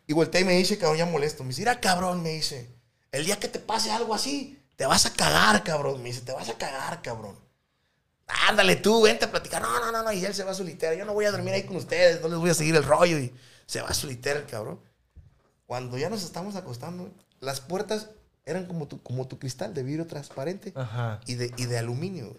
Y 0.06 0.14
voltea 0.14 0.42
y 0.42 0.46
me 0.46 0.54
dice, 0.54 0.78
cabrón, 0.78 0.98
ya 0.98 1.06
molesto. 1.06 1.44
Me 1.44 1.50
dice, 1.50 1.62
mira, 1.62 1.80
cabrón, 1.80 2.22
me 2.22 2.30
dice, 2.30 2.70
el 3.12 3.26
día 3.26 3.40
que 3.40 3.48
te 3.48 3.60
pase 3.60 3.92
algo 3.92 4.14
así, 4.14 4.60
te 4.76 4.86
vas 4.86 5.06
a 5.06 5.14
cagar, 5.14 5.64
cabrón. 5.64 6.04
Me 6.04 6.10
dice, 6.10 6.22
te 6.22 6.32
vas 6.32 6.50
a 6.50 6.58
cagar, 6.58 7.02
cabrón. 7.02 7.36
Ándale 8.48 8.76
tú, 8.76 9.02
vente 9.02 9.26
a 9.26 9.32
platicar. 9.32 9.62
No, 9.62 9.80
no, 9.80 9.92
no, 9.92 10.04
no. 10.04 10.12
Y 10.12 10.24
él 10.24 10.36
se 10.36 10.44
va 10.44 10.54
solitero. 10.54 10.94
Yo 10.94 11.06
no 11.06 11.14
voy 11.14 11.26
a 11.26 11.32
dormir 11.32 11.54
ahí 11.54 11.64
con 11.64 11.76
ustedes, 11.76 12.22
no 12.22 12.28
les 12.28 12.38
voy 12.38 12.50
a 12.52 12.54
seguir 12.54 12.76
el 12.76 12.84
rollo. 12.84 13.18
Y 13.18 13.34
se 13.66 13.82
va 13.82 13.94
solitero 13.94 14.40
el 14.40 14.46
cabrón. 14.46 14.80
Cuando 15.70 16.00
ya 16.00 16.10
nos 16.10 16.24
estamos 16.24 16.56
acostando, 16.56 17.12
las 17.42 17.62
puertas 17.62 18.10
eran 18.44 18.66
como 18.66 18.88
tu, 18.88 19.04
como 19.04 19.28
tu 19.28 19.38
cristal 19.38 19.72
de 19.76 19.84
vidrio 19.84 20.08
transparente 20.08 20.74
Ajá. 20.74 21.20
y 21.28 21.36
de, 21.36 21.54
y 21.58 21.68
de 21.68 21.78
aluminio. 21.78 22.36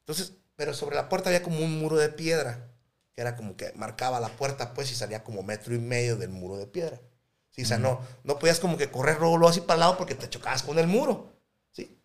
Entonces, 0.00 0.34
pero 0.56 0.74
sobre 0.74 0.94
la 0.94 1.08
puerta 1.08 1.30
había 1.30 1.42
como 1.42 1.58
un 1.64 1.78
muro 1.78 1.96
de 1.96 2.10
piedra, 2.10 2.68
que 3.14 3.22
era 3.22 3.34
como 3.34 3.56
que 3.56 3.72
marcaba 3.76 4.20
la 4.20 4.28
puerta, 4.28 4.74
pues, 4.74 4.92
y 4.92 4.94
salía 4.94 5.24
como 5.24 5.42
metro 5.42 5.74
y 5.74 5.78
medio 5.78 6.18
del 6.18 6.28
muro 6.28 6.58
de 6.58 6.66
piedra. 6.66 7.00
Sí, 7.48 7.62
o 7.62 7.64
sea, 7.64 7.78
no, 7.78 8.02
no 8.24 8.38
podías 8.38 8.60
como 8.60 8.76
que 8.76 8.90
correr 8.90 9.16
rolo 9.16 9.48
así 9.48 9.62
para 9.62 9.76
el 9.76 9.80
lado 9.80 9.96
porque 9.96 10.14
te 10.14 10.28
chocabas 10.28 10.62
con 10.62 10.78
el 10.78 10.86
muro. 10.86 11.32
¿sí? 11.72 11.98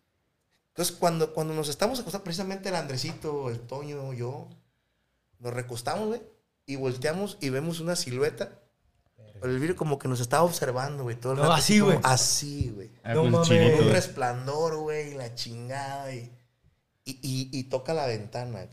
Entonces, 0.70 0.96
cuando, 0.96 1.34
cuando 1.34 1.54
nos 1.54 1.68
estamos 1.68 2.00
acostando, 2.00 2.24
precisamente 2.24 2.70
el 2.70 2.76
Andresito, 2.76 3.50
el 3.50 3.60
Toño, 3.60 4.14
yo, 4.14 4.48
nos 5.40 5.54
recostamos, 5.54 6.08
güey, 6.08 6.22
y 6.66 6.78
volteamos 6.78 7.38
y 7.42 7.50
vemos 7.50 7.82
una 7.82 7.98
silueta. 7.98 8.62
Pero 9.46 9.54
el 9.54 9.60
vidrio 9.60 9.76
como 9.76 10.00
que 10.00 10.08
nos 10.08 10.20
estaba 10.22 10.42
observando, 10.42 11.04
güey, 11.04 11.18
todo 11.18 11.34
el 11.34 11.38
No, 11.38 11.44
rato, 11.44 11.54
así, 11.54 11.80
güey. 11.80 12.00
Así, 12.02 12.72
güey. 12.74 12.90
Ah, 13.04 13.14
No 13.14 13.30
pues, 13.30 13.48
un 13.52 13.92
resplandor, 13.92 14.78
güey, 14.78 15.14
la 15.14 15.36
chingada. 15.36 16.12
Y, 16.12 16.32
y, 17.04 17.12
y- 17.22 17.50
y 17.60 17.64
toca 17.66 17.94
la 17.94 18.08
ventana. 18.08 18.66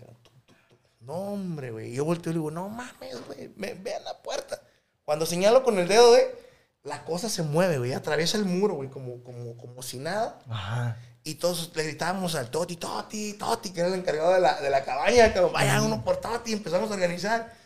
No, 1.00 1.12
hombre, 1.12 1.72
güey. 1.72 1.92
Yo 1.92 2.06
volteo 2.06 2.30
y 2.30 2.34
le 2.36 2.38
digo, 2.38 2.50
no 2.50 2.70
mames, 2.70 3.26
güey. 3.26 3.48
Ve, 3.54 3.78
ve 3.82 3.94
a 3.94 4.00
la 4.00 4.22
puerta. 4.22 4.62
Cuando 5.04 5.26
señalo 5.26 5.62
con 5.62 5.78
el 5.78 5.86
dedo, 5.86 6.08
güey, 6.08 6.22
la 6.84 7.04
cosa 7.04 7.28
se 7.28 7.42
mueve, 7.42 7.76
güey. 7.76 7.92
Atraviesa 7.92 8.38
el 8.38 8.46
muro, 8.46 8.76
güey, 8.76 8.88
como, 8.88 9.22
como, 9.22 9.58
como 9.58 9.82
si 9.82 9.98
nada. 9.98 10.38
Ajá. 10.48 10.96
Y 11.22 11.34
todos 11.34 11.70
le 11.76 11.82
gritábamos 11.84 12.34
al 12.34 12.50
Toti, 12.50 12.76
Toti, 12.76 13.34
Toti, 13.34 13.74
que 13.74 13.80
era 13.80 13.90
el 13.90 13.94
encargado 14.00 14.32
de 14.32 14.40
la, 14.40 14.58
de 14.58 14.70
la 14.70 14.82
cabaña, 14.86 15.34
cabrón. 15.34 15.52
Vaya 15.52 15.82
uno 15.82 16.02
por 16.02 16.16
Toti. 16.16 16.54
Empezamos 16.54 16.90
a 16.90 16.94
organizar. 16.94 17.60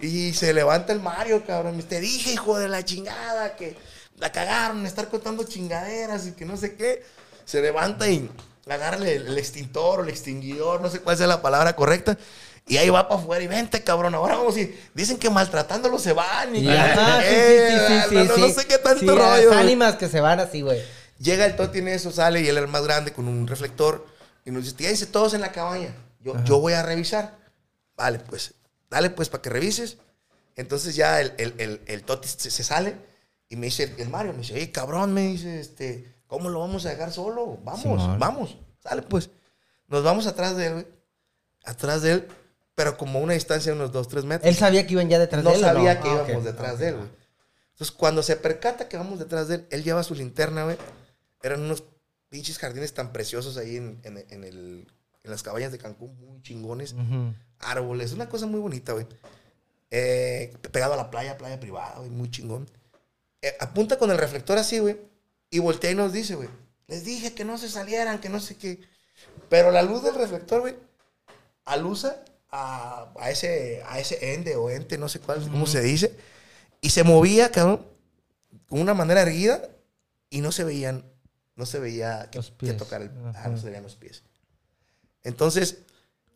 Y 0.00 0.34
se 0.34 0.52
levanta 0.52 0.92
el 0.92 1.00
Mario, 1.00 1.44
cabrón. 1.46 1.76
Dice, 1.76 1.88
Te 1.88 2.00
dije, 2.00 2.32
hijo 2.32 2.58
de 2.58 2.68
la 2.68 2.84
chingada, 2.84 3.56
que 3.56 3.76
la 4.18 4.30
cagaron, 4.30 4.84
estar 4.86 5.08
contando 5.08 5.44
chingaderas 5.44 6.26
y 6.26 6.32
que 6.32 6.44
no 6.44 6.56
sé 6.56 6.74
qué. 6.76 7.02
Se 7.44 7.62
levanta 7.62 8.08
y 8.08 8.30
agarra 8.68 8.96
el, 8.96 9.26
el 9.28 9.38
extintor 9.38 10.00
o 10.00 10.02
el 10.02 10.08
extinguidor, 10.08 10.80
no 10.80 10.90
sé 10.90 11.00
cuál 11.00 11.16
sea 11.16 11.26
la 11.26 11.40
palabra 11.40 11.76
correcta. 11.76 12.18
Y 12.68 12.78
ahí 12.78 12.90
va 12.90 13.08
para 13.08 13.20
afuera 13.20 13.44
y 13.44 13.46
vente, 13.46 13.84
cabrón. 13.84 14.14
Ahora 14.16 14.36
vamos 14.36 14.58
y 14.58 14.74
dicen 14.92 15.18
que 15.18 15.30
maltratándolo 15.30 15.98
se 16.00 16.12
van. 16.12 16.54
Y 16.56 16.66
Eh, 16.68 17.68
sí, 17.70 17.94
sí, 17.94 18.08
sí, 18.08 18.14
no, 18.14 18.36
no, 18.36 18.48
sé 18.52 18.66
qué 18.66 18.78
tanto 18.78 19.16
rollo. 19.16 19.50
las 19.50 19.58
ánimas 19.58 19.94
que 19.94 20.08
se 20.08 20.20
van 20.20 20.40
así, 20.40 20.62
güey. 20.62 20.82
Llega 21.20 21.46
el 21.46 21.54
Toti 21.54 21.78
en 21.78 21.88
eso, 21.88 22.10
sale 22.10 22.40
y 22.40 22.48
él 22.48 22.58
el 22.58 22.66
más 22.66 22.82
grande 22.82 23.12
con 23.12 23.28
un 23.28 23.46
reflector. 23.46 24.04
Y 24.44 24.50
nos 24.50 24.64
dice, 24.64 24.76
quédense 24.76 25.06
todos 25.06 25.34
en 25.34 25.42
la 25.42 25.52
cabaña. 25.52 25.94
Yo, 26.20 26.34
yo 26.44 26.58
voy 26.58 26.72
a 26.72 26.82
revisar. 26.82 27.38
Vale, 27.96 28.18
pues, 28.18 28.52
dale 28.90 29.10
pues 29.10 29.28
para 29.28 29.42
que 29.42 29.50
revises. 29.50 29.98
Entonces 30.56 30.94
ya 30.96 31.20
el, 31.20 31.34
el, 31.38 31.54
el, 31.58 31.80
el 31.86 32.02
Toti 32.02 32.28
se, 32.28 32.50
se 32.50 32.64
sale 32.64 32.96
y 33.48 33.56
me 33.56 33.66
dice, 33.66 33.94
el 33.98 34.08
Mario, 34.08 34.32
me 34.32 34.38
dice, 34.40 34.54
hey, 34.56 34.68
cabrón, 34.72 35.12
me 35.12 35.22
dice, 35.26 35.60
este, 35.60 36.14
¿cómo 36.26 36.48
lo 36.48 36.60
vamos 36.60 36.86
a 36.86 36.90
dejar 36.90 37.12
solo? 37.12 37.58
Vamos, 37.62 37.82
Simón. 37.82 38.18
vamos. 38.18 38.56
Sale 38.82 39.02
pues. 39.02 39.30
Nos 39.88 40.02
vamos 40.02 40.26
atrás 40.26 40.56
de 40.56 40.66
él, 40.66 40.72
güey. 40.72 40.86
Atrás 41.64 42.02
de 42.02 42.12
él, 42.12 42.28
pero 42.74 42.96
como 42.96 43.20
una 43.20 43.34
distancia 43.34 43.72
de 43.72 43.78
unos 43.78 43.92
2, 43.92 44.08
3 44.08 44.24
metros. 44.24 44.48
Él 44.48 44.56
sabía 44.56 44.86
que 44.86 44.92
iban 44.94 45.08
ya 45.08 45.18
detrás 45.18 45.42
No 45.44 45.50
de 45.50 45.56
él. 45.56 45.64
¿o 45.64 45.66
sabía 45.66 46.00
que 46.00 46.08
Ah, 46.08 46.24
íbamos 46.26 46.44
detrás 46.44 46.78
de 46.78 46.88
él, 46.88 46.96
güey. 46.96 47.08
Entonces, 47.72 47.94
cuando 47.96 48.22
se 48.22 48.36
percata 48.36 48.88
que 48.88 48.96
vamos 48.96 49.18
detrás 49.18 49.48
de 49.48 49.56
él, 49.56 49.66
él 49.70 49.84
lleva 49.84 50.02
su 50.02 50.14
linterna, 50.14 50.64
güey. 50.64 50.78
Eran 51.42 51.60
unos 51.62 51.84
pinches 52.30 52.58
jardines 52.58 52.94
tan 52.94 53.12
preciosos 53.12 53.56
ahí 53.58 53.76
en, 53.76 54.00
en- 54.04 54.24
en 54.30 54.44
el- 54.44 54.90
en 55.26 55.32
las 55.32 55.42
cabañas 55.42 55.72
de 55.72 55.78
Cancún, 55.78 56.18
muy 56.18 56.40
chingones. 56.42 56.92
Ujú. 56.92 57.34
Árboles, 57.58 58.12
una 58.12 58.28
cosa 58.28 58.46
muy 58.46 58.60
bonita, 58.60 58.92
güey. 58.92 59.06
Eh, 59.90 60.56
pegado 60.72 60.94
a 60.94 60.96
la 60.96 61.10
playa, 61.10 61.36
playa 61.36 61.60
privada, 61.60 61.98
güey, 61.98 62.10
muy 62.10 62.30
chingón. 62.30 62.68
Eh, 63.42 63.54
apunta 63.60 63.98
con 63.98 64.10
el 64.10 64.18
reflector 64.18 64.56
así, 64.58 64.78
güey. 64.78 64.98
Y 65.50 65.58
voltea 65.58 65.90
y 65.90 65.94
nos 65.94 66.12
dice, 66.12 66.34
güey. 66.34 66.48
Les 66.86 67.04
dije 67.04 67.34
que 67.34 67.44
no 67.44 67.58
se 67.58 67.68
salieran, 67.68 68.20
que 68.20 68.28
no 68.28 68.40
sé 68.40 68.56
qué. 68.56 68.80
Pero 69.48 69.70
la 69.70 69.82
luz 69.82 70.02
del 70.02 70.14
reflector, 70.14 70.60
güey, 70.60 70.76
alusa 71.64 72.24
a, 72.50 73.12
a 73.18 73.30
ese, 73.30 73.82
a 73.86 73.98
ese 73.98 74.34
ende 74.34 74.56
o 74.56 74.70
ente, 74.70 74.98
no 74.98 75.08
sé 75.08 75.20
cuál, 75.20 75.42
cómo 75.42 75.66
se 75.66 75.80
dice. 75.82 76.16
Y 76.80 76.90
se 76.90 77.02
movía, 77.02 77.50
cabrón, 77.50 77.84
con 78.68 78.80
una 78.80 78.94
manera 78.94 79.22
erguida 79.22 79.62
y 80.30 80.40
no 80.40 80.52
se 80.52 80.64
veían, 80.64 81.04
no 81.56 81.66
se 81.66 81.78
veía 81.78 82.28
que, 82.30 82.40
que 82.58 82.72
tocar 82.74 83.02
el, 83.02 83.10
ah, 83.34 83.48
no 83.48 83.58
se 83.58 83.66
veían 83.66 83.82
los 83.82 83.96
pies. 83.96 84.22
Entonces, 85.26 85.78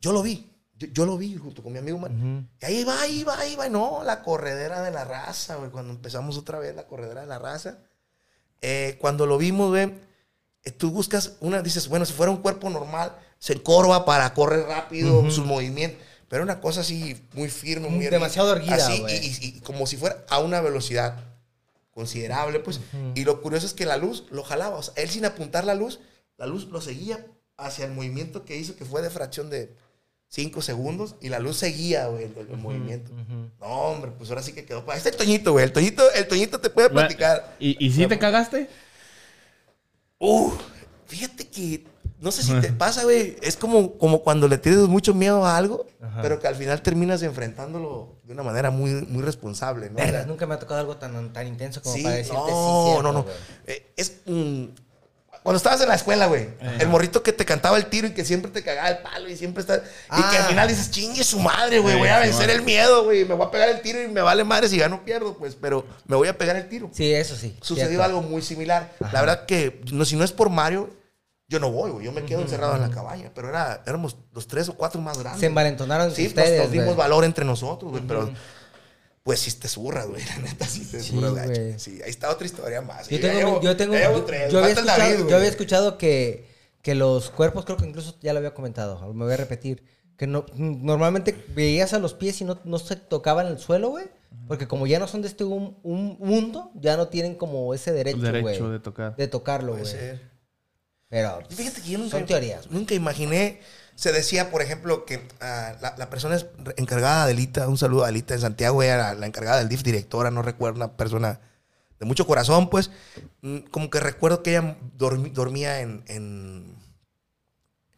yo 0.01 0.13
lo 0.13 0.23
vi, 0.23 0.51
yo, 0.77 0.89
yo 0.89 1.07
lo 1.07 1.17
vi 1.17 1.37
junto 1.37 1.63
con 1.63 1.73
mi 1.73 1.79
amigo, 1.79 1.99
man. 1.99 2.15
Ujú. 2.17 2.49
Y 2.61 2.65
ahí 2.67 2.85
va, 2.85 3.01
ahí 3.01 3.25
va, 3.25 3.39
ahí 3.39 3.57
va. 3.57 3.69
No, 3.69 4.03
la 4.05 4.23
corredera 4.23 4.83
de 4.83 4.91
la 4.91 5.05
raza, 5.05 5.57
güey. 5.57 5.71
Cuando 5.71 5.93
empezamos 5.93 6.37
otra 6.37 6.59
vez 6.59 6.75
la 6.75 6.87
corredera 6.87 7.21
de 7.23 7.27
la 7.27 7.39
raza. 7.39 7.79
Eh, 8.61 8.99
cuando 9.01 9.27
lo 9.27 9.39
vimos, 9.39 9.69
güey, 9.71 9.95
eh, 10.65 10.71
tú 10.71 10.91
buscas 10.91 11.35
una, 11.41 11.63
dices, 11.63 11.89
bueno, 11.89 12.05
si 12.05 12.13
fuera 12.13 12.31
un 12.33 12.39
cuerpo 12.43 12.69
normal, 12.69 13.17
se 13.39 13.55
encorva 13.55 14.05
para 14.05 14.35
correr 14.35 14.67
rápido, 14.67 15.31
sus 15.31 15.47
movimientos. 15.47 15.99
Pero 16.29 16.43
una 16.45 16.61
cosa 16.61 16.83
así, 16.83 17.21
muy 17.33 17.49
firme, 17.49 17.89
muy. 17.89 18.07
Demasiado 18.07 18.53
erguida, 18.55 18.75
Así, 18.87 19.01
güey. 19.01 19.17
y, 19.17 19.29
y- 19.29 19.49
y 19.57 19.61
como 19.61 19.87
si 19.87 19.97
fuera 19.97 20.25
a 20.29 20.39
una 20.41 20.61
velocidad 20.61 21.17
considerable, 21.93 22.61
pues. 22.61 22.81
Y 23.15 23.25
lo 23.25 23.41
curioso 23.43 23.67
es 23.67 23.73
que 23.75 23.87
la 23.87 23.97
luz 23.97 24.25
lo 24.31 24.43
jalaba. 24.45 24.77
O 24.77 24.83
sea, 24.83 24.95
él 24.97 25.09
sin 25.11 25.25
apuntar 25.25 25.65
la 25.65 25.75
luz, 25.75 26.01
la 26.37 26.47
luz 26.47 26.67
lo 26.69 26.81
seguía 26.81 27.27
hacia 27.61 27.85
el 27.85 27.93
movimiento 27.93 28.45
que 28.45 28.57
hizo, 28.57 28.77
que 28.77 28.85
fue 28.85 29.03
de 29.03 29.11
fracción 29.11 29.51
de 29.51 29.75
5 30.29 30.63
segundos, 30.63 31.17
y 31.21 31.29
la 31.29 31.39
luz 31.41 31.57
seguía, 31.57 32.07
güey, 32.07 32.25
el, 32.25 32.37
el 32.51 32.57
movimiento. 32.57 33.11
No, 33.61 33.67
hombre, 33.67 34.13
pues 34.17 34.31
ahora 34.31 34.43
sí 34.43 34.53
que 34.53 34.65
quedó. 34.65 34.85
pa- 34.85 34.97
Este 34.97 35.09
es 35.09 35.15
el 35.15 35.19
Toñito, 35.19 35.53
güey. 35.53 35.65
El 35.65 35.73
Toñito, 35.73 36.03
el 36.13 36.29
Toñito 36.29 36.61
te 36.61 36.71
puede 36.71 36.89
platicar. 36.91 37.57
¿Y, 37.59 37.85
y 37.85 37.91
sí 37.93 38.07
te 38.07 38.19
cagaste? 38.19 38.69
Uh, 40.19 40.53
fíjate 41.07 41.49
que 41.49 41.85
no 42.21 42.31
sé 42.31 42.43
si 42.43 42.53
te 42.61 42.73
pasa, 42.73 43.05
güey. 43.05 43.37
Es 43.43 43.57
como, 43.57 43.97
como 43.99 44.23
cuando 44.23 44.47
le 44.47 44.59
tienes 44.59 44.87
mucho 44.87 45.15
miedo 45.15 45.45
a 45.47 45.57
algo, 45.57 45.87
Ajá. 46.03 46.21
pero 46.23 46.39
que 46.39 46.47
al 46.47 46.55
final 46.55 46.83
terminas 46.83 47.23
enfrentándolo 47.23 48.17
de 48.25 48.33
una 48.35 48.43
manera 48.43 48.71
muy, 48.71 48.93
muy 49.07 49.23
responsable, 49.23 49.89
¿no? 49.91 49.97
Vergas, 49.97 50.27
nunca 50.27 50.47
me 50.47 50.55
ha 50.55 50.59
tocado 50.59 50.81
algo 50.81 50.97
tan, 50.97 51.33
tan 51.33 51.47
intenso 51.47 51.83
como 51.83 51.95
sí, 51.97 52.03
para 52.03 52.17
decirte 52.17 52.39
no, 52.39 52.47
sí. 52.47 52.91
cierto, 52.91 53.03
no, 53.03 53.13
no. 53.13 53.23
güey. 53.25 53.35
Eh, 53.67 53.93
es 53.97 54.21
mm, 54.27 54.65
cuando 55.43 55.57
estabas 55.57 55.81
en 55.81 55.89
la 55.89 55.95
escuela, 55.95 56.27
güey. 56.27 56.49
El 56.79 56.89
morrito 56.89 57.23
que 57.23 57.33
te 57.33 57.45
cantaba 57.45 57.77
el 57.79 57.87
tiro 57.87 58.07
y 58.07 58.13
que 58.13 58.25
siempre 58.25 58.51
te 58.51 58.63
cagaba 58.63 58.89
el 58.91 58.99
palo 58.99 59.29
y 59.29 59.37
siempre 59.37 59.63
está. 59.63 59.77
Y 59.77 59.81
que 59.81 60.37
Ah. 60.37 60.43
al 60.43 60.49
final 60.49 60.69
dices, 60.69 60.91
chingue 60.91 61.25
su 61.25 61.39
madre, 61.41 61.79
güey. 61.79 61.97
Voy 61.99 62.09
a 62.09 62.19
vencer 62.19 62.51
el 62.51 62.63
miedo, 62.63 63.05
güey. 63.05 63.25
Me 63.25 63.35
voy 63.35 63.47
a 63.47 63.51
pegar 63.51 63.69
el 63.71 63.81
tiro 63.81 64.03
y 64.03 64.09
me 64.09 64.21
vale 64.21 64.45
madre 64.45 64.69
si 64.69 64.77
gano 64.79 65.03
pierdo, 65.05 65.35
pues. 65.39 65.55
Pero 65.55 65.87
me 66.07 66.17
voy 66.17 66.29
a 66.29 66.37
pegar 66.37 66.57
el 66.57 66.69
tiro. 66.69 66.91
Sí, 66.93 67.13
eso 67.13 67.37
sí. 67.37 67.57
Sucedió 67.63 67.89
cierto. 67.89 68.05
algo 68.05 68.23
muy 68.23 68.43
similar. 68.43 68.93
Ajá. 69.01 69.13
La 69.13 69.21
verdad 69.21 69.47
que, 69.47 69.81
no, 69.93 70.05
si 70.05 70.17
no 70.17 70.25
es 70.25 70.33
por 70.33 70.51
Mario, 70.51 70.91
Yo 71.49 71.59
no 71.59 71.73
voy, 71.73 71.91
güey. 71.91 72.05
Yo 72.07 72.13
me 72.13 72.25
quedo 72.25 72.43
encerrado 72.43 72.77
en 72.77 72.83
la 72.83 72.91
cabaña. 72.91 73.33
Pero 73.35 73.49
era, 73.49 73.83
éramos 73.85 74.17
los 74.33 74.47
tres 74.47 74.69
o 74.69 74.75
cuatro 74.77 75.01
más 75.01 75.19
grandes. 75.19 75.41
Se 75.41 75.47
envalentonaron 75.47 76.15
Sí, 76.15 76.29
ustedes, 76.29 76.51
pues 76.51 76.61
nos 76.63 76.71
dimos 76.71 76.95
valor 76.95 77.25
entre 77.25 77.45
nosotros, 77.45 77.91
güey. 77.91 78.05
Pero 78.07 78.31
pues 79.23 79.41
sí 79.41 79.51
te 79.53 79.69
zurras, 79.69 80.07
güey. 80.09 80.25
La 80.25 80.39
neta 80.39 80.67
sí 80.67 80.85
te 80.87 81.01
Sí, 81.01 81.11
zurras, 81.13 81.35
gacho. 81.35 81.49
güey. 81.61 81.79
Sí, 81.79 82.01
ahí 82.03 82.11
está 82.11 82.31
otra 82.31 82.47
historia 82.47 82.81
más. 82.81 83.09
Yo 83.09 83.21
tengo, 83.21 83.39
llevo- 83.39 83.61
yo 83.63 83.77
tengo, 83.77 83.95
yo, 83.95 84.25
tres. 84.25 84.53
yo 84.53 84.59
había 84.59 84.73
el 84.73 84.79
escuchado, 84.79 84.99
David, 85.01 85.17
yo 85.19 85.25
güey. 85.25 85.35
había 85.37 85.49
escuchado 85.49 85.99
que, 85.99 86.49
que 86.83 86.95
los 86.95 87.31
cuerpos, 87.31 87.65
creo 87.65 87.77
que 87.77 87.87
incluso 87.87 88.17
ya 88.21 88.33
lo 88.33 88.39
había 88.39 88.55
comentado, 88.55 89.13
me 89.13 89.25
voy 89.25 89.35
a 89.35 89.37
repetir, 89.37 89.85
que 90.17 90.27
no, 90.27 90.45
normalmente 90.57 91.35
veías 91.55 91.93
a 91.93 91.99
los 91.99 92.15
pies 92.15 92.41
y 92.41 92.45
no, 92.45 92.59
no 92.65 92.79
se 92.79 92.97
tocaban 92.97 93.47
el 93.47 93.59
suelo, 93.59 93.91
güey, 93.91 94.07
porque 94.49 94.67
como 94.69 94.87
ya 94.87 94.99
no 94.99 95.07
son 95.09 95.23
de 95.23 95.29
este 95.29 95.45
un, 95.45 95.79
un 95.83 96.17
mundo, 96.19 96.71
ya 96.75 96.97
no 96.97 97.09
tienen 97.09 97.35
como 97.35 97.73
ese 97.75 97.93
derecho, 97.93 98.19
Derecho 98.19 98.43
güey, 98.65 98.73
de 98.73 98.81
tocar. 98.81 99.17
de 99.17 99.29
tocarlo, 99.29 99.73
Puede 99.73 99.83
güey. 99.85 99.93
ser. 99.95 100.31
Pero 101.09 101.41
Fíjate 101.51 101.81
que 101.83 101.91
yo 101.91 101.99
nunca, 101.99 102.19
son 102.19 102.27
teorías. 102.27 102.71
nunca 102.71 102.95
imaginé. 102.95 103.61
Se 104.01 104.13
decía, 104.13 104.51
por 104.51 104.63
ejemplo, 104.63 105.05
que 105.05 105.29
ah, 105.43 105.75
la, 105.83 105.95
la 105.99 106.09
persona 106.09 106.37
es 106.37 106.47
encargada 106.79 107.27
de 107.27 107.33
Alita, 107.33 107.69
un 107.69 107.77
saludo 107.77 108.05
a 108.05 108.09
Alita 108.09 108.33
en 108.33 108.41
Santiago, 108.41 108.83
era 108.83 109.13
la 109.13 109.27
encargada 109.27 109.59
del 109.59 109.69
DIF, 109.69 109.83
directora, 109.83 110.31
no 110.31 110.41
recuerdo, 110.41 110.77
una 110.77 110.97
persona 110.97 111.39
de 111.99 112.07
mucho 112.07 112.27
corazón, 112.27 112.71
pues. 112.71 112.91
Mm, 113.43 113.59
Como 113.71 113.91
que 113.91 114.01
recuerdo 114.01 114.43
que 114.43 114.53
ella 114.53 114.79
dormi- 114.97 115.33
dormía 115.33 115.81
en, 115.81 116.03
en, 116.07 116.77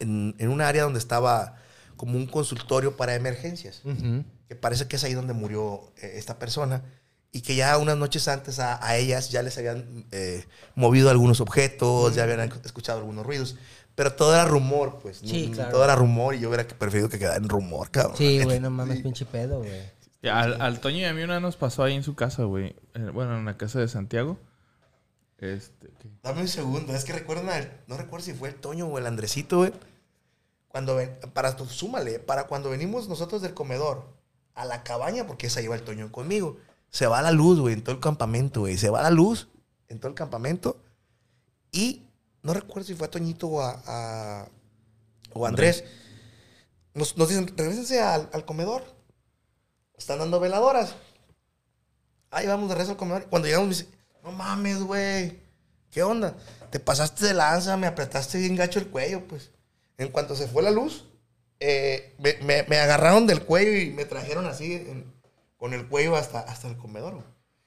en, 0.01 0.35
en 0.39 0.49
un 0.49 0.61
área 0.61 0.83
donde 0.83 0.99
estaba 0.99 1.55
como 1.97 2.17
un 2.17 2.27
consultorio 2.27 2.97
para 2.97 3.15
emergencias 3.15 3.83
que 4.49 4.57
parece 4.57 4.89
que 4.89 4.97
es 4.97 5.05
ahí 5.05 5.15
donde 5.15 5.35
murió 5.35 5.93
eh, 6.03 6.15
esta 6.17 6.39
persona, 6.41 6.83
y 7.31 7.43
que 7.43 7.55
ya 7.55 7.79
unas 7.79 7.97
noches 7.97 8.27
antes 8.29 8.59
a, 8.59 8.85
a 8.85 8.97
ellas 8.97 9.31
ya 9.31 9.43
les 9.43 9.57
habían 9.57 10.05
eh, 10.11 10.45
movido 10.75 11.11
algunos 11.11 11.41
objetos, 11.41 12.15
ya 12.17 12.25
habían 12.25 12.41
escuchado 12.65 12.99
algunos 12.99 13.25
ruidos, 13.25 13.55
pero 13.95 14.13
todo 14.15 14.33
era 14.35 14.45
rumor, 14.45 14.99
pues. 15.03 15.19
Sí, 15.19 15.49
no- 15.49 15.55
claro. 15.55 15.71
Todo 15.73 15.85
era 15.85 15.95
rumor 15.97 16.35
y 16.35 16.41
yo 16.41 16.49
hubiera 16.49 16.67
preferido 16.67 17.09
que 17.09 17.19
quedara 17.19 17.37
en 17.37 17.49
rumor, 17.49 17.91
cabrón. 17.91 18.17
Sí, 18.17 18.41
güey, 18.45 18.61
no 18.61 18.71
mames, 18.71 19.03
pinche 19.03 19.25
pedo, 19.27 19.59
güey. 19.59 20.03
Al, 20.31 20.61
al 20.63 20.79
Toño 20.81 20.99
y 20.99 21.05
a 21.05 21.13
mí 21.13 21.23
una 21.23 21.41
nos 21.41 21.57
pasó 21.57 21.83
ahí 21.83 21.95
en 21.95 22.03
su 22.05 22.15
casa, 22.15 22.45
güey. 22.45 22.77
Bueno, 23.13 23.37
en 23.39 23.45
la 23.45 23.57
casa 23.57 23.81
de 23.81 23.89
Santiago. 23.89 24.39
Este, 25.39 25.89
¿qué? 25.99 26.09
Dame 26.23 26.43
un 26.43 26.49
segundo, 26.49 26.95
es 26.95 27.05
que 27.05 27.13
recuerdan, 27.13 27.49
al- 27.49 27.81
no 27.89 27.97
recuerdo 27.97 28.25
si 28.27 28.33
fue 28.33 28.49
el 28.49 28.55
Toño 28.55 28.87
o 28.87 28.99
el 28.99 29.07
Andresito, 29.07 29.59
güey. 29.59 29.73
Cuando 30.69 30.95
ven, 30.97 31.11
para, 31.35 31.57
tu- 31.57 31.67
súmale, 31.67 32.19
para 32.21 32.47
cuando 32.47 32.71
venimos 32.71 33.09
nosotros 33.09 33.43
del 33.43 33.53
comedor 33.53 34.07
a 34.55 34.65
la 34.65 34.85
cabaña, 34.85 35.27
porque 35.27 35.49
esa 35.49 35.61
iba 35.61 35.75
el 35.75 35.83
Toño 35.83 36.13
conmigo, 36.13 36.57
se 36.91 37.07
va 37.09 37.21
la 37.23 37.33
luz, 37.33 37.59
güey, 37.59 37.75
en 37.75 37.83
todo 37.83 37.95
el 37.97 38.01
campamento, 38.01 38.61
güey. 38.61 38.79
Se 38.79 38.91
va 38.91 39.03
la 39.03 39.11
luz 39.11 39.49
en 39.89 39.99
todo 39.99 40.09
el 40.11 40.15
campamento. 40.15 40.77
Y 41.73 42.05
no 42.43 42.55
recuerdo 42.55 42.87
si 42.87 42.95
fue 42.95 43.07
a 43.07 43.11
Toñito 43.11 43.47
o 43.49 43.61
a, 43.61 43.83
a- 43.87 44.49
o 45.35 45.45
a 45.47 45.49
Andrés. 45.49 45.85
Nos, 46.95 47.17
nos 47.17 47.29
dicen, 47.29 47.47
regresense 47.57 48.01
al, 48.03 48.29
al 48.33 48.45
comedor. 48.45 48.83
Están 49.97 50.19
dando 50.19 50.41
veladoras. 50.41 50.95
Ahí 52.31 52.47
vamos 52.47 52.69
de 52.69 52.75
regreso 52.75 52.93
al 52.93 52.97
comedor. 52.99 53.27
Cuando 53.29 53.47
llegamos 53.47 53.69
me 53.69 53.75
dice, 53.75 53.89
no 54.23 54.33
mames, 54.33 54.83
güey. 54.83 55.41
¿Qué 55.91 56.03
onda? 56.03 56.35
Te 56.71 56.81
pasaste 56.81 57.27
de 57.27 57.35
lanza, 57.35 57.77
me 57.77 57.87
apretaste 57.87 58.39
bien 58.39 58.57
gacho 58.57 58.79
el 58.79 58.89
cuello, 58.89 59.27
pues. 59.29 59.51
En 59.99 60.09
cuanto 60.09 60.35
se 60.35 60.49
fue 60.49 60.63
la 60.63 60.71
luz, 60.71 61.05
eh, 61.61 62.15
me, 62.19 62.35
me- 62.45 62.63
me 62.65 62.79
agarraron 62.79 63.27
del 63.27 63.43
cuello 63.45 63.79
y 63.79 63.91
me 63.91 64.05
trajeron 64.05 64.47
así, 64.47 64.73
en- 64.75 65.13
con 65.59 65.75
el 65.75 65.87
cuello 65.89 66.17
hasta, 66.17 66.41
hasta 66.41 66.69
el 66.69 66.77
comedor. 66.77 67.23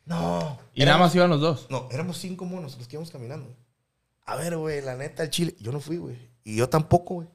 No. 0.06 0.60
Y 0.74 0.84
nada 0.86 0.98
más 0.98 1.16
iban 1.16 1.30
los 1.30 1.40
dos. 1.40 1.68
No, 1.70 1.88
éramos 1.92 2.18
cinco 2.18 2.46
monos 2.46 2.78
los 2.78 2.88
que 2.88 2.96
íbamos 2.96 3.12
caminando. 3.12 3.56
A 4.26 4.36
ver, 4.36 4.58
güey, 4.58 4.82
la 4.82 4.96
neta, 4.96 5.24
el 5.24 5.30
chile. 5.30 5.56
Yo 5.60 5.72
no 5.72 5.80
fui, 5.80 5.98
güey. 5.98 6.18
Y 6.44 6.56
yo 6.58 6.68
tampoco, 6.70 7.16
güey. 7.16 7.28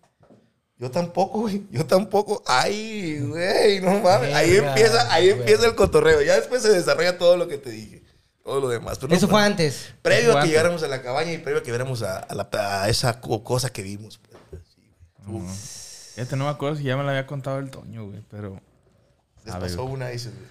Yo 0.77 0.91
tampoco, 0.91 1.41
güey. 1.41 1.67
Yo 1.71 1.85
tampoco. 1.87 2.43
Ay, 2.47 3.21
güey, 3.21 3.81
no 3.81 4.01
mames. 4.01 4.35
Ahí 4.35 4.57
empieza, 4.57 5.13
ahí 5.13 5.29
empieza 5.31 5.67
el 5.67 5.75
cotorreo. 5.75 6.23
Ya 6.23 6.37
después 6.37 6.63
se 6.63 6.71
desarrolla 6.71 7.19
todo 7.19 7.37
lo 7.37 7.47
que 7.49 7.59
te 7.59 7.71
dije. 7.71 8.03
Todo 8.43 8.61
lo 8.61 8.69
demás. 8.69 8.99
Pero 8.99 9.09
no 9.11 9.15
Eso 9.17 9.29
fue 9.29 9.43
antes. 9.43 9.93
Previo 10.03 10.33
Fue 10.33 10.33
a 10.33 10.35
que 10.35 10.39
antes. 10.41 10.51
llegáramos 10.51 10.83
a 10.83 10.89
la 10.89 11.03
cabaña 11.03 11.33
y 11.33 11.39
previo 11.39 11.61
a 11.61 11.63
que 11.63 11.71
viéramos 11.71 12.03
a, 12.03 12.19
a 12.21 12.35
la- 12.35 12.49
a 12.83 12.89
esa 12.89 13.21
co- 13.21 13.45
cosa 13.45 13.71
que 13.71 13.83
vimos. 13.83 14.19
pues. 14.19 14.63
Sí, 16.17 16.23
no 16.37 16.45
me 16.45 16.51
acuerdo 16.51 16.77
si 16.77 16.85
ya 16.85 16.97
me 16.97 17.03
lo 17.05 17.11
había 17.11 17.27
contado 17.27 17.59
el 17.59 17.71
Toño, 17.71 18.07
güey. 18.07 18.23
Pero 18.31 18.61
les 19.45 19.53
ver, 19.55 19.63
pasó 19.63 19.85
una, 19.85 20.09
dices, 20.09 20.33
güey. 20.35 20.47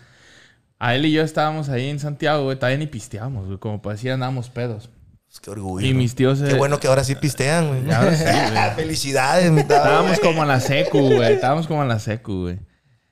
a 0.77 0.95
él 0.95 1.05
y 1.05 1.11
yo 1.11 1.21
estábamos 1.23 1.69
ahí 1.69 1.89
en 1.89 1.99
Santiago, 1.99 2.43
güey. 2.43 2.55
Todavía 2.55 2.77
ni 2.77 2.87
pisteamos, 2.87 3.47
güey. 3.47 3.57
Como 3.57 3.81
parecía, 3.81 4.13
andábamos 4.13 4.49
pedos. 4.49 4.89
Pues 5.29 5.39
qué 5.41 5.51
orgullo. 5.51 5.85
Y 5.85 5.93
mis 5.93 6.15
tíos 6.15 6.41
Qué 6.41 6.55
bueno 6.55 6.79
que 6.79 6.87
ahora 6.87 7.03
sí 7.03 7.13
pistean, 7.13 7.67
güey. 7.67 7.81
Sí, 7.81 8.23
güey. 8.23 8.71
Felicidades, 8.75 9.51
mi. 9.51 9.61
Estábamos 9.61 10.19
como 10.19 10.41
en 10.41 10.47
la 10.47 10.59
secu, 10.59 10.99
güey. 10.99 11.33
Estábamos 11.33 11.67
como 11.67 11.83
en 11.83 11.87
la 11.87 11.99
secu, 11.99 12.41
güey. 12.41 12.59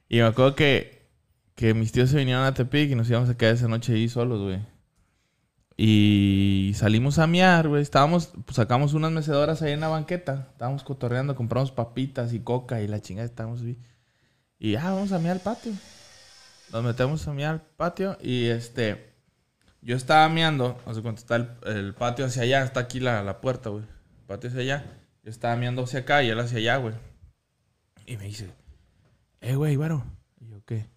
Y 0.10 0.18
me 0.18 0.26
acuerdo 0.26 0.56
que, 0.56 1.12
que 1.54 1.76
mis 1.76 1.92
tíos 1.92 2.10
se 2.10 2.18
vinieron 2.18 2.44
a 2.44 2.56
Tepic 2.56 2.90
y 2.90 2.96
nos 2.96 3.08
íbamos 3.08 3.30
a 3.30 3.38
quedar 3.38 3.54
esa 3.54 3.68
noche 3.68 3.94
ahí 3.94 4.10
solos, 4.10 4.42
güey. 4.42 4.60
Y 5.80 6.72
salimos 6.76 7.20
a 7.20 7.28
miar, 7.28 7.68
güey. 7.68 7.84
Estábamos, 7.84 8.32
pues 8.46 8.56
sacamos 8.56 8.96
unas 8.96 9.12
mecedoras 9.12 9.62
ahí 9.62 9.74
en 9.74 9.82
la 9.82 9.90
banqueta. 9.90 10.48
Estábamos 10.54 10.84
cotorreando, 10.84 11.36
compramos 11.36 11.72
papitas 11.72 12.34
y 12.34 12.40
coca 12.40 12.82
y 12.82 12.88
la 12.88 13.00
chingada 13.00 13.28
estábamos 13.28 13.62
ahí. 13.62 13.78
Y 14.58 14.72
ya, 14.72 14.86
vamos 14.86 15.12
a 15.12 15.20
miar 15.20 15.36
al 15.36 15.42
patio. 15.42 15.72
Nos 16.74 16.84
metemos 16.84 17.28
a 17.28 17.34
miar 17.34 17.52
al 17.52 17.62
patio 17.62 18.18
y 18.20 18.48
este... 18.48 19.07
Yo 19.88 19.96
estaba 19.96 20.28
miando, 20.28 20.78
o 20.86 20.94
sea, 20.94 21.02
cuando 21.02 21.18
está 21.18 21.38
el, 21.38 21.94
patio 21.94 22.26
hacia 22.26 22.42
allá, 22.42 22.62
está 22.62 22.82
aquí 22.82 23.00
la, 23.00 23.24
la 23.24 23.40
puerta, 23.40 23.70
güey. 23.70 23.86
El 23.86 24.26
patio 24.26 24.50
hacia 24.50 24.62
allá. 24.62 24.86
Yo 25.24 25.32
estaba 25.32 25.56
miando 25.56 25.82
hacia 25.82 26.02
acá 26.02 26.22
y 26.24 26.30
él 26.30 26.38
hacia 26.42 26.58
allá, 26.58 26.76
güey. 26.76 26.94
Y 28.06 28.18
me 28.18 28.26
dice, 28.26 28.50
eh, 29.40 29.56
güey, 29.56 29.78
güero. 29.78 30.04
Y 30.42 30.50
yo, 30.50 30.62
¿qué? 30.66 30.90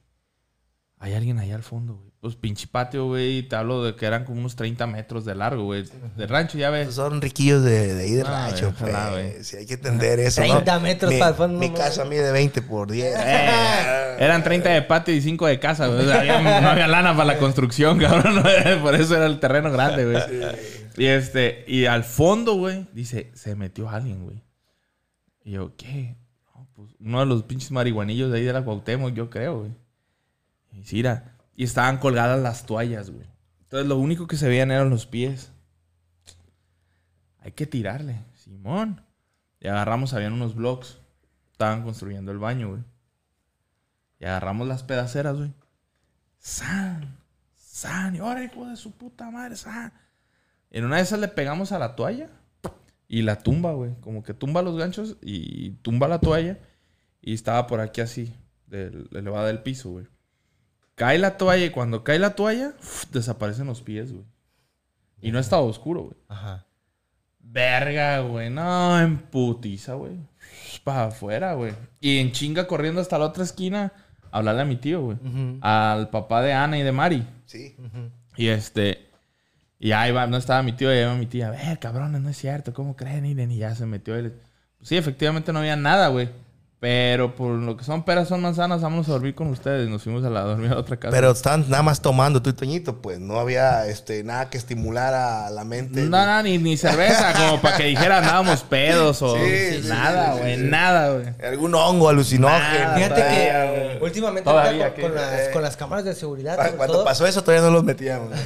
Hay 0.99 1.12
alguien 1.12 1.38
allá 1.38 1.55
al 1.55 1.62
fondo, 1.62 1.99
güey. 1.99 2.10
Pues 2.21 2.37
pinche 2.37 2.66
patio, 2.66 3.07
güey. 3.07 3.43
Te 3.45 3.57
hablo 3.57 3.83
de 3.83 3.97
que 3.97 4.05
eran 4.05 4.25
como 4.27 4.41
unos 4.41 4.55
30 4.55 4.87
metros 4.87 5.25
de 5.25 5.35
largo, 5.35 5.64
güey. 5.64 5.85
De 6.18 6.27
rancho, 6.27 6.59
ya 6.59 6.68
ves. 6.68 6.85
Pues 6.89 6.97
Son 6.97 7.18
riquillos 7.23 7.64
de, 7.64 7.95
de 7.95 8.03
ahí 8.03 8.11
de 8.12 8.23
Ah, 8.27 8.49
rancho, 8.51 8.75
güey, 8.79 8.93
pues. 8.93 9.11
güey. 9.11 9.45
Sí, 9.45 9.57
hay 9.57 9.64
que 9.66 9.75
entender 9.75 10.21
eso, 10.21 10.43
30 10.43 10.75
¿no? 10.75 10.81
metros 10.81 11.11
Mi- 11.12 11.18
para 11.18 11.31
el 11.31 11.37
fondo, 11.37 11.59
Mi 11.59 11.71
casa 11.73 12.05
mide 12.05 12.31
20 12.31 12.61
por 12.61 12.91
10. 12.91 13.16
Eh, 13.18 14.16
eran 14.18 14.45
30 14.45 14.68
de 14.68 14.83
patio 14.83 15.14
y 15.14 15.23
5 15.23 15.47
de 15.47 15.59
casa, 15.59 15.87
güey. 15.87 16.01
O 16.01 16.05
sea, 16.09 16.21
había- 16.21 16.61
no 16.61 16.68
había 16.68 16.89
lana 16.89 17.12
para 17.14 17.25
la 17.25 17.39
construcción, 17.39 17.99
cabrón. 18.01 18.43
Por 18.83 18.95
eso 18.97 19.16
era 19.16 19.25
el 19.25 19.41
terreno 19.41 19.73
grande, 19.73 20.05
güey. 20.05 20.23
Y 20.99 21.07
este, 21.07 21.64
y 21.68 21.87
al 21.87 22.05
fondo, 22.05 22.53
güey, 22.57 22.87
dice, 22.93 23.31
se 23.35 23.55
metió 23.55 23.89
alguien, 23.89 24.25
güey. 24.25 24.43
Y 25.43 25.53
yo, 25.53 25.75
¿qué? 25.75 26.16
No, 26.55 26.68
pues 26.75 26.91
uno 27.01 27.21
de 27.21 27.25
los 27.27 27.45
pinches 27.45 27.71
marihuanillos 27.71 28.31
de 28.31 28.37
ahí 28.39 28.45
de 28.45 28.53
la 28.53 28.62
Cuauhtémoc, 28.62 29.14
yo 29.14 29.31
creo, 29.31 29.61
güey. 29.61 29.71
Y 30.73 30.81
dice, 30.81 30.97
"Mira", 30.97 31.33
Y 31.61 31.65
estaban 31.65 31.99
colgadas 31.99 32.41
las 32.41 32.65
toallas, 32.65 33.11
güey. 33.11 33.27
Entonces 33.65 33.87
lo 33.87 33.99
único 33.99 34.27
que 34.27 34.39
se 34.39 34.49
veían 34.49 34.71
eran 34.71 34.89
los 34.89 35.05
pies. 35.05 35.53
Hay 37.41 37.53
que 37.53 37.67
tirarle, 37.67 38.25
Simón. 38.35 39.05
Y 39.61 39.69
agarramos, 39.69 40.15
habían 40.15 40.33
unos 40.33 40.55
blocks. 40.55 41.01
Estaban 41.53 41.83
construyendo 41.83 42.33
el 42.33 42.39
baño, 42.39 42.71
güey. 42.71 42.83
Y 44.21 44.25
agarramos 44.25 44.69
las 44.69 44.85
pedaceras, 44.85 45.37
güey. 45.37 45.53
¡San! 46.39 47.19
¡San! 47.55 48.17
Y 48.17 48.21
ahora, 48.21 48.43
hijo 48.43 48.67
de 48.67 48.77
su 48.77 48.93
puta 48.93 49.31
madre, 49.31 49.55
¡San! 49.55 49.93
En 50.71 50.87
una 50.87 50.97
de 50.97 51.03
esas 51.03 51.19
le 51.19 51.29
pegamos 51.29 51.73
a 51.73 51.79
la 51.79 51.95
toalla 51.95 52.31
y 53.07 53.21
la 53.21 53.37
tumba, 53.37 53.75
güey. 53.75 53.97
Como 54.01 54.23
que 54.23 54.33
tumba 54.33 54.63
los 54.63 54.79
ganchos 54.79 55.19
y 55.21 55.73
tumba 55.83 56.09
la 56.09 56.21
toalla. 56.21 56.59
Y 57.21 57.35
estaba 57.35 57.67
por 57.67 57.81
aquí 57.81 58.01
así, 58.01 58.35
elevada 58.71 59.49
del 59.49 59.63
piso, 59.63 59.91
güey. 59.91 60.07
Cae 61.01 61.16
la 61.16 61.38
toalla 61.38 61.64
y 61.64 61.70
cuando 61.70 62.05
cae 62.05 62.18
la 62.18 62.34
toalla, 62.34 62.74
uf, 62.78 63.07
desaparecen 63.11 63.66
los 63.66 63.80
pies, 63.80 64.12
güey. 64.12 64.26
Y 65.22 65.32
no 65.32 65.38
estaba 65.38 65.62
oscuro, 65.62 66.03
güey. 66.03 66.16
Ajá. 66.28 66.66
Verga, 67.38 68.20
güey. 68.20 68.51
No, 68.51 69.01
en 69.01 69.16
putiza, 69.16 69.94
güey. 69.94 70.18
Para 70.84 71.07
afuera, 71.07 71.55
güey. 71.55 71.72
Y 72.03 72.18
en 72.18 72.32
chinga 72.32 72.66
corriendo 72.66 73.01
hasta 73.01 73.18
la 73.18 73.24
otra 73.24 73.44
esquina 73.44 73.94
a 74.30 74.36
hablarle 74.36 74.61
a 74.61 74.66
mi 74.66 74.76
tío, 74.76 75.01
güey. 75.01 75.16
Al 75.62 76.11
papá 76.11 76.42
de 76.42 76.53
Ana 76.53 76.78
y 76.78 76.82
de 76.82 76.92
Mari. 76.92 77.26
Sí. 77.46 77.74
Y 78.36 78.48
este. 78.48 79.09
Y 79.78 79.92
ahí 79.92 80.12
va, 80.12 80.26
no 80.26 80.36
estaba 80.36 80.62
mi 80.62 80.72
tío, 80.72 80.90
ahí 80.90 81.03
va 81.03 81.14
mi 81.14 81.24
tía. 81.24 81.48
A 81.48 81.53
ver, 81.53 81.78
cabrones, 81.78 82.20
no 82.20 82.28
es 82.28 82.36
cierto, 82.36 82.74
¿cómo 82.74 82.94
creen? 82.94 83.22
Miren, 83.22 83.51
y 83.51 83.57
ya 83.57 83.74
se 83.74 83.86
metió 83.86 84.16
él. 84.16 84.38
Sí, 84.82 84.98
efectivamente 84.98 85.51
no 85.51 85.61
había 85.61 85.76
nada, 85.76 86.09
güey. 86.09 86.28
Pero 86.81 87.35
por 87.37 87.51
lo 87.59 87.76
que 87.76 87.85
son 87.85 88.05
peras, 88.05 88.26
son 88.28 88.41
manzanas, 88.41 88.81
vamos 88.81 89.07
a 89.07 89.12
dormir 89.12 89.35
con 89.35 89.49
ustedes. 89.49 89.87
Nos 89.91 90.03
fuimos 90.03 90.24
a 90.24 90.31
la 90.31 90.41
a 90.41 90.45
dormir 90.45 90.72
a 90.72 90.78
otra 90.78 90.97
casa. 90.97 91.14
Pero 91.14 91.31
estaban 91.31 91.68
nada 91.68 91.83
más 91.83 92.01
tomando 92.01 92.41
tú 92.41 92.49
y 92.49 92.53
Toñito, 92.55 93.03
pues 93.03 93.20
no 93.20 93.39
había 93.39 93.87
este, 93.87 94.24
nada 94.24 94.49
que 94.49 94.57
estimular 94.57 95.12
a 95.12 95.51
la 95.51 95.62
mente. 95.64 96.01
No, 96.01 96.24
no, 96.24 96.43
ni, 96.43 96.57
ni 96.57 96.78
cerveza, 96.78 97.35
como 97.37 97.61
para 97.61 97.76
que 97.76 97.85
dijera 97.85 98.16
andábamos 98.18 98.62
pedos 98.62 99.20
o 99.20 99.37
Sí, 99.37 99.83
sí, 99.83 99.89
nada, 99.89 100.33
sí, 100.33 100.41
güey, 100.41 100.57
sí. 100.57 100.62
nada, 100.62 101.12
güey. 101.12 101.26
Algún 101.51 101.74
hongo 101.74 102.09
alucinógeno. 102.09 102.59
Nada, 102.59 102.95
Fíjate 102.97 103.14
todavía, 103.20 103.99
que 103.99 103.99
últimamente 104.05 104.51
Todavía, 104.51 104.95
con, 104.95 105.03
con 105.03 105.14
las, 105.16 105.49
con 105.49 105.62
las 105.62 105.76
cámaras 105.76 106.05
de 106.07 106.14
seguridad, 106.14 106.57
Cuando 106.78 106.95
todo- 106.95 107.05
pasó 107.05 107.26
eso 107.26 107.45
todavía 107.45 107.66
no 107.68 107.74
los 107.74 107.85
metíamos. 107.85 108.31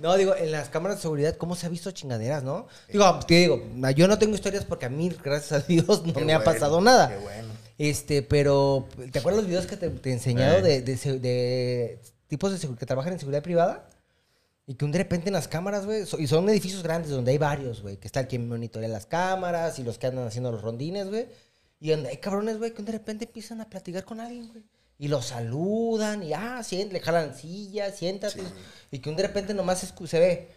No, 0.00 0.16
digo, 0.16 0.34
en 0.34 0.50
las 0.50 0.70
cámaras 0.70 0.96
de 0.96 1.02
seguridad, 1.02 1.36
¿cómo 1.36 1.54
se 1.54 1.66
ha 1.66 1.68
visto 1.68 1.90
chingaderas, 1.90 2.42
no? 2.42 2.66
Digo, 2.90 3.20
te 3.26 3.34
digo, 3.34 3.62
yo 3.94 4.08
no 4.08 4.18
tengo 4.18 4.34
historias 4.34 4.64
porque 4.64 4.86
a 4.86 4.88
mí, 4.88 5.14
gracias 5.22 5.62
a 5.62 5.66
Dios, 5.66 6.02
no 6.06 6.14
Qué 6.14 6.24
me 6.24 6.32
ha 6.32 6.42
pasado 6.42 6.80
nada. 6.80 7.12
Bueno. 7.22 7.48
Este, 7.78 8.22
pero, 8.22 8.86
¿te 9.12 9.18
acuerdas 9.18 9.42
los 9.42 9.48
videos 9.48 9.66
que 9.66 9.76
te, 9.76 9.88
te 9.90 10.10
he 10.10 10.12
enseñado 10.12 10.58
Eh. 10.58 10.62
de, 10.62 10.82
de 10.82 10.96
se- 10.96 11.18
de 11.18 11.98
tipos 12.28 12.52
de 12.52 12.58
segu- 12.68 12.76
que 12.76 12.86
trabajan 12.86 13.12
en 13.12 13.18
seguridad 13.18 13.42
privada? 13.42 13.88
Y 14.66 14.74
que 14.74 14.84
un 14.84 14.92
de 14.92 14.98
repente 14.98 15.28
en 15.28 15.32
las 15.34 15.48
cámaras, 15.48 15.84
güey, 15.86 16.06
so- 16.06 16.18
y 16.18 16.26
son 16.26 16.48
edificios 16.48 16.82
grandes 16.82 17.10
donde 17.10 17.32
hay 17.32 17.38
varios, 17.38 17.82
güey, 17.82 17.96
que 17.96 18.06
está 18.06 18.20
el 18.20 18.28
que 18.28 18.38
monitorea 18.38 18.88
las 18.88 19.06
cámaras 19.06 19.78
y 19.78 19.82
los 19.82 19.98
que 19.98 20.06
andan 20.06 20.26
haciendo 20.26 20.52
los 20.52 20.62
rondines, 20.62 21.08
güey. 21.08 21.26
Y 21.80 21.90
donde 21.90 22.10
hay 22.10 22.18
cabrones, 22.18 22.58
güey, 22.58 22.72
que 22.72 22.82
de 22.82 22.92
repente 22.92 23.24
empiezan 23.24 23.60
a 23.60 23.68
platicar 23.68 24.04
con 24.04 24.20
alguien, 24.20 24.48
güey. 24.48 24.62
Y 24.98 25.08
los 25.08 25.26
saludan 25.26 26.22
y, 26.22 26.34
ah, 26.34 26.60
siént- 26.62 26.90
le 26.92 27.00
jalan 27.00 27.34
silla, 27.34 27.90
siéntate. 27.90 28.42
Y 28.90 28.98
que 28.98 29.08
un 29.08 29.16
de 29.16 29.22
repente 29.22 29.54
nomás 29.54 29.92
se 30.06 30.18
ve. 30.20 30.48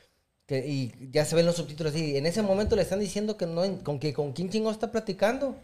Que, 0.45 0.67
y 0.67 1.09
ya 1.13 1.23
se 1.23 1.35
ven 1.37 1.45
los 1.45 1.55
subtítulos 1.55 1.95
y 1.95 2.17
en 2.17 2.25
ese 2.25 2.41
momento 2.41 2.75
le 2.75 2.81
están 2.81 2.99
diciendo 2.99 3.37
que 3.37 3.45
no, 3.45 3.61
con, 3.81 3.97
que, 3.97 4.13
con 4.13 4.33
quién 4.33 4.49
chingo 4.49 4.69
está 4.69 4.91
platicando. 4.91 5.55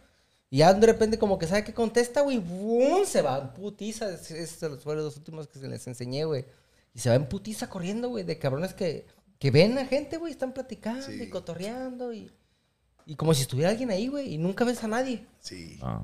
Y 0.51 0.57
ya 0.59 0.73
de 0.73 0.87
repente 0.87 1.19
como 1.19 1.37
que 1.37 1.45
sabe 1.47 1.63
que 1.63 1.73
contesta, 1.73 2.21
güey, 2.21 2.37
¡bum! 2.39 3.05
Se 3.05 3.21
va 3.21 3.37
en 3.39 3.49
putiza. 3.49 4.09
Es, 4.11 4.31
es- 4.31 4.57
fueron 4.83 5.03
los 5.05 5.15
últimos 5.17 5.47
que 5.47 5.59
se 5.59 5.67
les 5.67 5.85
enseñé, 5.87 6.25
güey. 6.25 6.45
Y 6.93 6.99
se 6.99 7.09
va 7.09 7.15
en 7.15 7.27
putiza 7.27 7.69
corriendo, 7.69 8.09
güey, 8.09 8.23
de 8.23 8.39
cabrones 8.39 8.73
que, 8.73 9.05
que 9.37 9.51
ven 9.51 9.77
a 9.77 9.85
gente, 9.85 10.17
güey, 10.17 10.31
están 10.31 10.53
platicando 10.53 11.05
Sí. 11.05 11.21
y 11.21 11.29
cotorreando 11.29 12.11
y, 12.13 12.31
y 13.05 13.15
como 13.15 13.33
si 13.35 13.43
estuviera 13.43 13.69
alguien 13.69 13.91
ahí, 13.91 14.07
güey, 14.07 14.33
y 14.33 14.37
nunca 14.39 14.65
ves 14.65 14.83
a 14.83 14.87
nadie. 14.87 15.23
Sí. 15.39 15.77
Ah. 15.83 16.01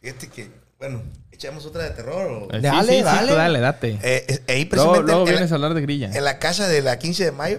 Fíjate 0.00 0.28
que, 0.28 0.48
bueno, 0.78 1.02
echamos 1.32 1.66
otra 1.66 1.82
de 1.82 1.90
terror. 1.90 2.30
o- 2.50 2.54
Eh, 2.54 2.60
Dale, 2.60 2.92
sí, 2.92 2.98
sí, 2.98 3.02
dale. 3.02 3.32
dale, 3.34 3.58
date. 3.58 3.98
Eh, 4.00 4.24
eh, 4.28 4.40
ahí 4.46 4.64
luego 4.70 4.92
precisamente 4.92 5.02
luego 5.06 5.20
en, 5.22 5.28
vienes 5.32 5.50
la, 5.50 5.54
a 5.54 5.56
hablar 5.56 5.74
de 5.74 5.80
grilla. 5.80 6.10
en 6.14 6.24
la 6.24 6.38
casa 6.38 6.68
de 6.68 6.82
la 6.82 6.98
15 7.00 7.24
de 7.24 7.32
mayo, 7.32 7.58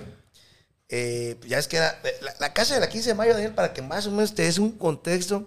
eh, 0.91 1.37
ya 1.47 1.59
es 1.59 1.67
que 1.67 1.77
era, 1.77 1.99
la, 2.21 2.33
la 2.39 2.53
casa 2.53 2.73
de 2.73 2.79
la 2.79 2.89
15 2.89 3.09
de 3.09 3.15
mayo, 3.15 3.33
Daniel, 3.33 3.53
para 3.53 3.73
que 3.73 3.81
más 3.83 4.07
o 4.07 4.11
menos 4.11 4.33
te 4.33 4.41
des 4.41 4.57
un 4.57 4.71
contexto, 4.71 5.45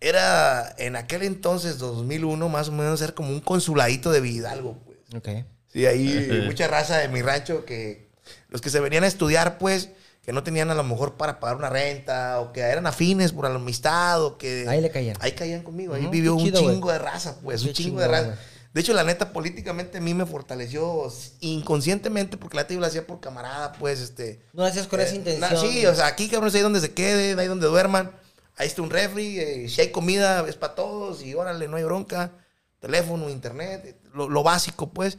era 0.00 0.74
en 0.76 0.94
aquel 0.94 1.22
entonces, 1.22 1.78
2001, 1.78 2.48
más 2.50 2.68
o 2.68 2.72
menos, 2.72 3.00
era 3.00 3.14
como 3.14 3.30
un 3.30 3.40
consuladito 3.40 4.10
de 4.12 4.20
Vidalgo, 4.20 4.78
pues. 4.84 4.98
Ok. 5.16 5.46
Sí, 5.72 5.86
ahí 5.86 6.42
mucha 6.44 6.68
raza 6.68 6.98
de 6.98 7.08
mi 7.08 7.22
rancho 7.22 7.64
que 7.64 8.10
los 8.50 8.60
que 8.60 8.68
se 8.68 8.80
venían 8.80 9.04
a 9.04 9.06
estudiar, 9.06 9.56
pues, 9.56 9.88
que 10.22 10.34
no 10.34 10.42
tenían 10.42 10.70
a 10.70 10.74
lo 10.74 10.84
mejor 10.84 11.14
para 11.14 11.40
pagar 11.40 11.56
una 11.56 11.70
renta 11.70 12.40
o 12.40 12.52
que 12.52 12.60
eran 12.60 12.86
afines 12.86 13.32
por 13.32 13.48
la 13.48 13.54
amistad 13.54 14.22
o 14.22 14.36
que... 14.36 14.66
Ahí 14.68 14.82
le 14.82 14.90
caían. 14.90 15.16
Ahí 15.20 15.32
caían 15.32 15.62
conmigo. 15.62 15.94
Ahí 15.94 16.06
vivió 16.08 16.34
un 16.34 16.52
chingo 16.52 16.92
de 16.92 16.98
raza, 16.98 17.38
pues, 17.42 17.62
Qué 17.62 17.68
un 17.68 17.74
chingo 17.74 18.00
de 18.00 18.08
raza. 18.08 18.38
De 18.74 18.80
hecho, 18.82 18.92
la 18.92 19.02
neta, 19.04 19.32
políticamente 19.32 19.98
a 19.98 20.00
mí 20.00 20.12
me 20.14 20.26
fortaleció 20.26 21.10
inconscientemente 21.40 22.36
porque 22.36 22.56
la 22.56 22.66
yo 22.68 22.78
lo 22.80 22.86
hacía 22.86 23.06
por 23.06 23.18
camarada, 23.20 23.72
pues, 23.72 24.00
este... 24.00 24.40
No 24.52 24.64
hacías 24.64 24.86
con 24.86 25.00
esa 25.00 25.12
Eh, 25.14 25.16
intención. 25.16 25.50
na- 25.52 25.58
sí, 25.60 25.86
o 25.86 25.94
sea, 25.94 26.06
aquí 26.06 26.28
cabrón, 26.28 26.50
ahí 26.54 26.60
donde 26.60 26.80
se 26.80 26.92
queden, 26.92 27.38
ahí 27.38 27.46
donde 27.46 27.66
duerman. 27.66 28.12
Ahí 28.56 28.66
está 28.66 28.82
un 28.82 28.90
refri, 28.90 29.38
eh, 29.40 29.68
si 29.68 29.80
hay 29.80 29.90
comida 29.90 30.46
es 30.48 30.56
para 30.56 30.74
todos 30.74 31.22
y 31.22 31.34
órale, 31.34 31.66
no 31.68 31.76
hay 31.76 31.84
bronca. 31.84 32.32
Teléfono, 32.80 33.28
internet, 33.30 33.82
eh, 33.84 33.96
lo, 34.14 34.28
lo 34.28 34.42
básico, 34.42 34.90
pues. 34.90 35.18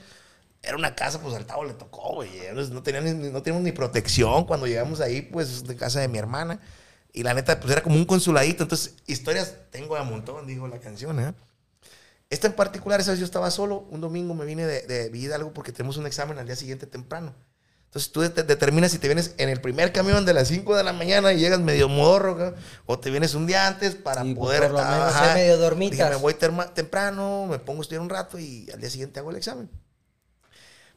Era 0.61 0.75
una 0.75 0.93
casa, 0.93 1.19
pues 1.21 1.33
al 1.35 1.45
Tavo 1.45 1.63
le 1.63 1.73
tocó, 1.73 2.15
güey. 2.15 2.29
No, 2.53 2.83
tenían 2.83 3.05
ni- 3.21 3.29
no 3.31 3.41
teníamos 3.41 3.63
ni 3.63 3.71
protección 3.71 4.43
cuando 4.45 4.67
llegamos 4.67 4.99
ahí, 5.01 5.21
pues, 5.21 5.63
de 5.65 5.75
casa 5.75 5.99
de 6.01 6.07
mi 6.09 6.17
hermana. 6.17 6.59
Y 7.13 7.23
la 7.23 7.33
neta, 7.33 7.59
pues 7.59 7.71
era 7.71 7.81
como 7.81 7.95
un 7.95 8.05
consuladito. 8.05 8.63
Entonces, 8.63 8.95
historias 9.07 9.55
tengo 9.71 9.95
de 9.95 10.03
montón, 10.03 10.45
dijo 10.45 10.67
la 10.67 10.79
canción, 10.79 11.19
¿eh? 11.19 11.33
Esta 12.29 12.47
en 12.47 12.53
particular, 12.53 12.99
esa 12.99 13.11
vez 13.11 13.19
yo 13.19 13.25
estaba 13.25 13.49
solo. 13.51 13.87
Un 13.89 14.01
domingo 14.01 14.33
me 14.35 14.45
vine 14.45 14.65
de, 14.65 14.81
de 14.83 15.09
Villa 15.09 15.27
Hidalgo 15.27 15.53
porque 15.53 15.71
tenemos 15.71 15.97
un 15.97 16.05
examen 16.05 16.37
al 16.37 16.45
día 16.45 16.55
siguiente 16.55 16.85
temprano. 16.85 17.33
Entonces 17.85 18.11
tú 18.11 18.29
te- 18.29 18.43
determinas 18.43 18.91
si 18.91 18.99
te 18.99 19.07
vienes 19.07 19.33
en 19.39 19.49
el 19.49 19.61
primer 19.61 19.91
camión 19.91 20.23
de 20.23 20.33
las 20.35 20.47
5 20.49 20.77
de 20.77 20.83
la 20.83 20.93
mañana 20.93 21.33
y 21.33 21.39
llegas 21.39 21.59
medio 21.59 21.89
morro, 21.89 22.35
¿no? 22.37 22.53
o 22.85 22.99
te 22.99 23.09
vienes 23.09 23.33
un 23.33 23.47
día 23.47 23.65
antes 23.65 23.95
para 23.95 24.21
Sí, 24.21 24.35
poder... 24.35 24.61
por 24.61 24.71
lo 24.73 24.77
menos 24.77 25.07
ajá. 25.15 25.25
ser 25.25 25.35
medio 25.35 25.57
dormitas. 25.57 25.97
Dije, 25.97 26.09
me 26.11 26.15
voy 26.17 26.35
temprano, 26.35 27.47
me 27.49 27.57
pongo 27.57 27.79
a 27.79 27.81
estudiar 27.81 28.01
un 28.03 28.09
rato 28.09 28.37
y 28.37 28.69
al 28.71 28.79
día 28.79 28.91
siguiente 28.91 29.19
hago 29.19 29.31
el 29.31 29.37
examen. 29.37 29.71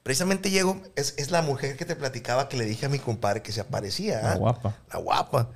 Precisamente 0.02 0.50
llego, 0.50 0.82
es, 0.96 1.14
es 1.16 1.30
la 1.30 1.40
mujer 1.42 1.76
que 1.76 1.84
te 1.86 1.96
platicaba 1.96 2.48
que 2.50 2.56
le 2.58 2.64
dije 2.66 2.86
a 2.86 2.88
mi 2.90 2.98
compadre 2.98 3.40
que 3.40 3.52
se 3.52 3.60
aparecía. 3.62 4.20
La 4.20 4.32
¿ah? 4.32 4.36
guapa. 4.36 4.76
La 4.92 4.98
guapa. 4.98 5.50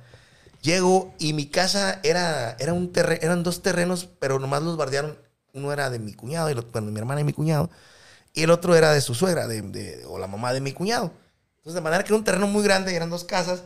Llego 0.61 1.13
y 1.19 1.33
mi 1.33 1.47
casa 1.47 1.99
era, 2.01 2.55
era 2.59 2.73
un 2.73 2.91
terre- 2.91 3.19
eran 3.21 3.43
dos 3.43 3.61
terrenos, 3.61 4.09
pero 4.19 4.39
nomás 4.39 4.63
los 4.63 4.75
bardearon. 4.77 5.19
Uno 5.57 5.73
era 5.73 5.89
de 5.89 5.99
mi 5.99 6.13
cuñado, 6.13 6.49
y 6.49 6.53
bueno, 6.53 6.87
de 6.87 6.91
mi 6.93 6.99
hermana 6.99 7.21
y 7.21 7.23
mi 7.23 7.33
cuñado. 7.33 7.69
Y 8.33 8.43
el 8.43 8.51
otro 8.51 8.75
era 8.75 8.91
de 8.93 9.01
su 9.01 9.15
suegra, 9.15 9.47
de, 9.47 9.61
de- 9.63 10.05
o 10.05 10.19
la 10.19 10.27
mamá 10.27 10.53
de 10.53 10.61
mi 10.61 10.71
cuñado. 10.71 11.11
Entonces, 11.57 11.73
de 11.73 11.81
manera 11.81 12.03
que 12.03 12.09
era 12.09 12.17
un 12.17 12.23
terreno 12.23 12.47
muy 12.47 12.63
grande 12.63 12.95
eran 12.95 13.09
dos 13.09 13.23
casas, 13.23 13.63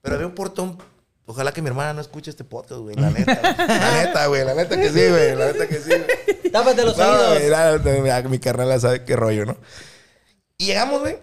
pero 0.00 0.14
había 0.16 0.26
un 0.26 0.34
portón. 0.34 0.78
Ojalá 1.26 1.52
que 1.52 1.62
mi 1.62 1.68
hermana 1.68 1.92
no 1.94 2.00
escuche 2.00 2.30
este 2.30 2.44
podcast, 2.44 2.80
güey. 2.80 2.96
La 2.96 3.10
neta. 3.10 3.34
güey. 3.34 3.56
La 3.68 4.02
neta, 4.04 4.26
güey. 4.26 4.44
La 4.44 4.54
neta 4.54 4.76
que 4.76 4.88
sí, 4.90 5.08
güey. 5.08 5.34
La 5.36 5.46
neta 5.52 5.66
que 5.66 5.76
sí, 5.80 5.88
güey. 5.90 6.50
Tápate 6.52 6.84
los 6.84 6.96
No, 6.98 7.04
oídos. 7.30 8.30
mi 8.30 8.38
carnal 8.38 8.78
sabe 8.80 9.04
qué 9.04 9.16
rollo, 9.16 9.46
¿no? 9.46 9.56
Y 10.58 10.66
llegamos, 10.66 11.00
güey. 11.00 11.16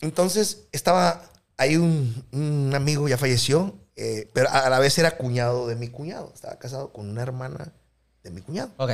Entonces 0.00 0.64
estaba 0.72 1.22
ahí 1.56 1.76
un, 1.76 2.24
un 2.32 2.72
amigo, 2.74 3.08
ya 3.08 3.18
falleció, 3.18 3.78
eh, 3.94 4.28
pero 4.32 4.48
a 4.50 4.68
la 4.70 4.78
vez 4.80 4.96
era 4.98 5.16
cuñado 5.16 5.68
de 5.68 5.76
mi 5.76 5.88
cuñado. 5.88 6.32
Estaba 6.34 6.58
casado 6.58 6.92
con 6.92 7.08
una 7.08 7.22
hermana 7.22 7.72
de 8.22 8.30
mi 8.30 8.40
cuñado. 8.40 8.70
Ok. 8.78 8.90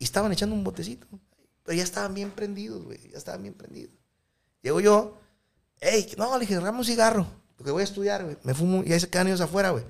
Y 0.00 0.04
estaban 0.04 0.32
echando 0.32 0.56
un 0.56 0.64
botecito. 0.64 1.06
Pero 1.62 1.76
ya 1.76 1.84
estaban 1.84 2.14
bien 2.14 2.30
prendidos, 2.30 2.82
güey. 2.82 3.10
Ya 3.10 3.18
estaban 3.18 3.42
bien 3.42 3.54
prendidos. 3.54 3.92
Llego 4.62 4.80
yo. 4.80 5.18
Ey, 5.78 6.12
no, 6.16 6.36
le 6.38 6.46
dije, 6.46 6.58
un 6.58 6.84
cigarro. 6.84 7.26
Porque 7.56 7.70
voy 7.70 7.82
a 7.82 7.84
estudiar, 7.84 8.24
güey. 8.24 8.38
Me 8.42 8.54
fumo 8.54 8.82
y 8.82 8.92
ahí 8.92 8.98
se 8.98 9.10
quedan 9.10 9.28
ellos 9.28 9.42
afuera, 9.42 9.70
güey. 9.70 9.84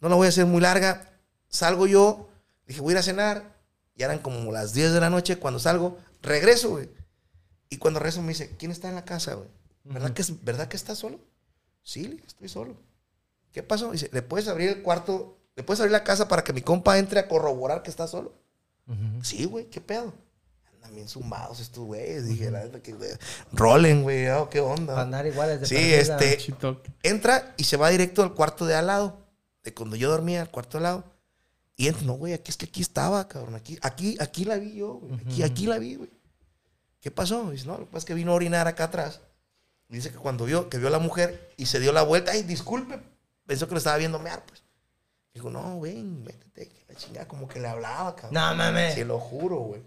No 0.00 0.08
la 0.08 0.14
voy 0.14 0.26
a 0.26 0.28
hacer 0.28 0.46
muy 0.46 0.60
larga. 0.60 1.10
Salgo 1.48 1.88
yo. 1.88 2.28
Dije, 2.66 2.80
voy 2.80 2.92
a 2.92 2.94
ir 2.94 2.98
a 2.98 3.02
cenar. 3.02 3.58
Ya 3.96 4.06
eran 4.06 4.20
como 4.20 4.52
las 4.52 4.72
10 4.72 4.92
de 4.92 5.00
la 5.00 5.10
noche. 5.10 5.36
Cuando 5.36 5.58
salgo, 5.58 5.98
regreso, 6.22 6.70
güey. 6.70 6.88
Y 7.68 7.78
cuando 7.78 7.98
regreso 7.98 8.22
me 8.22 8.28
dice, 8.28 8.54
¿quién 8.56 8.70
está 8.70 8.88
en 8.88 8.94
la 8.94 9.04
casa, 9.04 9.34
güey? 9.34 9.48
¿Verdad, 9.82 10.12
que, 10.12 10.24
¿Verdad 10.42 10.68
que 10.68 10.76
estás 10.76 10.98
solo? 10.98 11.18
Sí, 11.82 12.22
estoy 12.24 12.48
solo. 12.48 12.76
¿Qué 13.50 13.64
pasó? 13.64 13.90
Dice, 13.90 14.08
¿le 14.12 14.22
puedes 14.22 14.46
abrir 14.46 14.68
el 14.68 14.82
cuarto? 14.82 15.38
¿Le 15.56 15.64
puedes 15.64 15.80
abrir 15.80 15.92
la 15.92 16.04
casa 16.04 16.28
para 16.28 16.44
que 16.44 16.52
mi 16.52 16.62
compa 16.62 16.98
entre 16.98 17.18
a 17.18 17.26
corroborar 17.26 17.82
que 17.82 17.90
está 17.90 18.06
solo? 18.06 18.43
Sí, 19.22 19.44
güey, 19.44 19.66
¿qué 19.66 19.80
pedo? 19.80 20.12
Andan 20.74 20.94
bien 20.94 21.08
zumbados 21.08 21.60
estos 21.60 21.84
güeyes. 21.84 22.26
Dije, 22.26 22.50
la 22.50 22.64
neta 22.64 22.82
que 22.82 22.92
güey, 22.92 23.10
rolen, 23.52 24.02
güey, 24.02 24.28
oh, 24.28 24.50
¿qué 24.50 24.60
onda? 24.60 24.94
Para 24.94 25.02
andar 25.02 25.26
iguales 25.26 25.60
de 25.60 25.66
Sí, 25.66 25.76
este-. 25.76 26.38
Entra 27.02 27.54
y 27.56 27.64
se 27.64 27.76
va 27.76 27.88
directo 27.90 28.22
al 28.22 28.34
cuarto 28.34 28.66
de 28.66 28.74
al 28.74 28.86
lado. 28.88 29.18
De 29.62 29.72
cuando 29.72 29.96
yo 29.96 30.10
dormía, 30.10 30.42
al 30.42 30.50
cuarto 30.50 30.78
de 30.78 30.86
al 30.86 30.92
lado. 30.92 31.04
Y 31.76 31.88
entra, 31.88 32.04
no, 32.04 32.14
güey, 32.14 32.34
aquí 32.34 32.50
es 32.50 32.56
que 32.56 32.66
aquí 32.66 32.82
estaba, 32.82 33.26
cabrón. 33.26 33.54
Aquí, 33.54 33.78
aquí, 33.82 34.16
aquí 34.20 34.44
la 34.44 34.56
vi 34.56 34.74
yo, 34.74 34.94
güey. 34.94 35.14
Aquí, 35.14 35.42
aquí 35.42 35.66
la 35.66 35.78
vi, 35.78 35.96
güey. 35.96 36.10
¿Qué 37.00 37.10
pasó? 37.10 37.50
Dice, 37.50 37.66
no, 37.66 37.72
lo 37.78 37.80
que 37.80 37.86
pasa 37.86 37.98
es 37.98 38.04
que 38.04 38.14
vino 38.14 38.32
a 38.32 38.34
orinar 38.34 38.66
acá 38.68 38.84
atrás. 38.84 39.20
Dice 39.88 40.10
que 40.10 40.16
cuando 40.16 40.44
vio, 40.44 40.68
que 40.68 40.78
vio 40.78 40.88
a 40.88 40.90
la 40.90 40.98
mujer 40.98 41.52
y 41.56 41.66
se 41.66 41.80
dio 41.80 41.92
la 41.92 42.02
vuelta, 42.02 42.32
ay, 42.32 42.42
disculpe. 42.42 42.98
Pensó 43.46 43.68
que 43.68 43.74
lo 43.74 43.78
estaba 43.78 43.96
viendo 43.96 44.18
mear, 44.18 44.44
pues. 44.46 44.63
Dijo, 45.34 45.50
no, 45.50 45.80
ven, 45.80 46.22
métete. 46.22 46.68
que 46.68 46.84
La 46.88 46.94
chingada, 46.94 47.26
como 47.26 47.48
que 47.48 47.58
le 47.58 47.66
hablaba, 47.66 48.14
cabrón. 48.14 48.34
No 48.34 48.54
mames. 48.54 48.94
Te 48.94 49.04
lo 49.04 49.18
juro, 49.18 49.58
güey. 49.58 49.82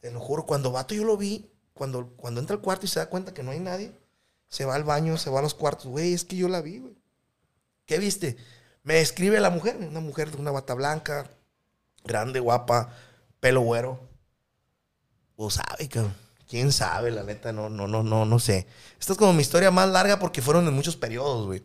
Te 0.00 0.10
lo 0.10 0.18
juro. 0.18 0.44
Cuando 0.46 0.72
vato 0.72 0.94
yo 0.94 1.04
lo 1.04 1.16
vi, 1.16 1.48
cuando, 1.72 2.08
cuando 2.16 2.40
entra 2.40 2.56
al 2.56 2.62
cuarto 2.62 2.84
y 2.84 2.88
se 2.88 2.98
da 2.98 3.08
cuenta 3.08 3.32
que 3.32 3.44
no 3.44 3.52
hay 3.52 3.60
nadie, 3.60 3.92
se 4.48 4.64
va 4.64 4.74
al 4.74 4.82
baño, 4.82 5.16
se 5.16 5.30
va 5.30 5.38
a 5.38 5.42
los 5.42 5.54
cuartos. 5.54 5.86
Güey, 5.86 6.12
es 6.12 6.24
que 6.24 6.36
yo 6.36 6.48
la 6.48 6.60
vi, 6.60 6.78
güey. 6.78 6.98
¿Qué 7.86 7.98
viste? 7.98 8.36
Me 8.82 8.94
describe 8.94 9.38
la 9.38 9.50
mujer, 9.50 9.76
una 9.76 10.00
mujer 10.00 10.32
de 10.32 10.38
una 10.38 10.50
bata 10.50 10.74
blanca, 10.74 11.30
grande, 12.04 12.40
guapa, 12.40 12.92
pelo 13.38 13.60
güero. 13.60 14.00
O 15.36 15.50
sabe, 15.50 15.88
cabrón. 15.88 16.16
¿Quién 16.48 16.72
sabe? 16.72 17.12
La 17.12 17.22
neta, 17.22 17.52
no, 17.52 17.68
no, 17.68 17.86
no, 17.86 18.02
no, 18.02 18.24
no 18.24 18.38
sé. 18.40 18.66
Esta 18.98 19.12
es 19.12 19.18
como 19.18 19.34
mi 19.34 19.42
historia 19.42 19.70
más 19.70 19.88
larga 19.88 20.18
porque 20.18 20.42
fueron 20.42 20.66
en 20.66 20.74
muchos 20.74 20.96
periodos, 20.96 21.46
güey. 21.46 21.62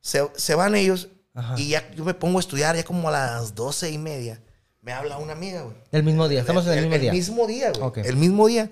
Se, 0.00 0.30
se 0.36 0.54
van 0.54 0.74
ellos 0.74 1.08
Ajá. 1.34 1.54
y 1.58 1.68
ya 1.70 1.90
yo 1.92 2.04
me 2.04 2.14
pongo 2.14 2.38
a 2.38 2.40
estudiar 2.40 2.76
ya 2.76 2.84
como 2.84 3.08
a 3.08 3.12
las 3.12 3.54
doce 3.54 3.90
y 3.90 3.98
media. 3.98 4.40
Me 4.82 4.92
habla 4.92 5.16
una 5.18 5.32
amiga, 5.32 5.62
güey. 5.62 5.76
El 5.92 6.02
mismo 6.04 6.28
día. 6.28 6.40
Estamos 6.40 6.66
en 6.66 6.72
el, 6.74 6.80
mismo 6.84 6.98
día. 6.98 7.10
El 7.10 7.16
mismo 7.16 7.46
día, 7.46 7.70
güey. 7.72 7.82
El 8.06 8.16
mismo 8.16 8.46
día. 8.46 8.70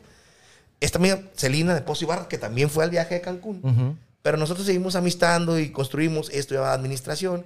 Esta 0.81 0.99
amiga, 0.99 1.23
Celina 1.37 1.75
de 1.75 1.81
Pozo 1.81 2.05
Ibarra, 2.05 2.29
que 2.29 2.39
también 2.39 2.69
fue 2.69 2.85
al 2.85 2.91
viaje 2.91 3.15
de 3.15 3.21
Cancún. 3.21 3.99
Pero 4.23 4.37
nosotros 4.37 4.67
seguimos 4.67 4.95
amistando 4.95 5.59
y 5.59 5.71
construimos, 5.73 6.29
estudiaba 6.31 6.73
administración. 6.73 7.45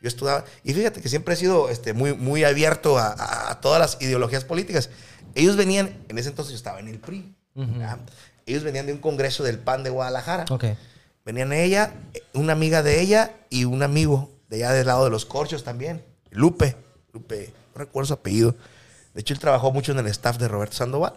Yo 0.00 0.08
estudiaba. 0.08 0.44
Y 0.64 0.72
fíjate 0.74 1.00
que 1.00 1.08
siempre 1.08 1.34
he 1.34 1.36
sido 1.36 1.68
este, 1.68 1.92
muy, 1.92 2.14
muy 2.14 2.42
abierto 2.44 2.98
a, 2.98 3.08
a- 3.08 3.50
a 3.52 3.60
todas 3.60 3.80
las 3.80 3.98
ideologías 4.02 4.44
políticas. 4.44 4.90
Ellos 5.34 5.56
venían, 5.56 5.96
en 6.08 6.18
ese 6.18 6.30
entonces 6.30 6.52
yo 6.52 6.56
estaba 6.56 6.80
en 6.80 6.88
el 6.88 6.98
PRI. 6.98 7.34
Ellos 8.46 8.62
venían 8.62 8.86
de 8.86 8.92
un 8.92 8.98
congreso 8.98 9.42
del 9.44 9.58
PAN 9.58 9.82
de 9.82 9.90
Guadalajara. 9.90 10.44
Ok. 10.50 10.64
Venían 11.24 11.52
ella, 11.52 11.92
una 12.34 12.52
amiga 12.52 12.82
de 12.82 13.00
ella 13.00 13.32
y 13.50 13.64
un 13.64 13.82
amigo 13.82 14.30
de 14.48 14.56
allá 14.56 14.72
del 14.72 14.86
lado 14.86 15.04
de 15.04 15.10
los 15.10 15.24
corchos 15.26 15.64
también. 15.64 16.04
Lupe. 16.30 16.76
Lupe, 17.12 17.52
no 17.74 17.78
recuerdo 17.80 18.06
su 18.08 18.14
apellido. 18.14 18.54
De 19.14 19.20
hecho, 19.22 19.32
él 19.34 19.40
trabajó 19.40 19.72
mucho 19.72 19.92
en 19.92 19.98
el 19.98 20.06
staff 20.08 20.36
de 20.38 20.48
Roberto 20.48 20.76
Sandoval. 20.76 21.14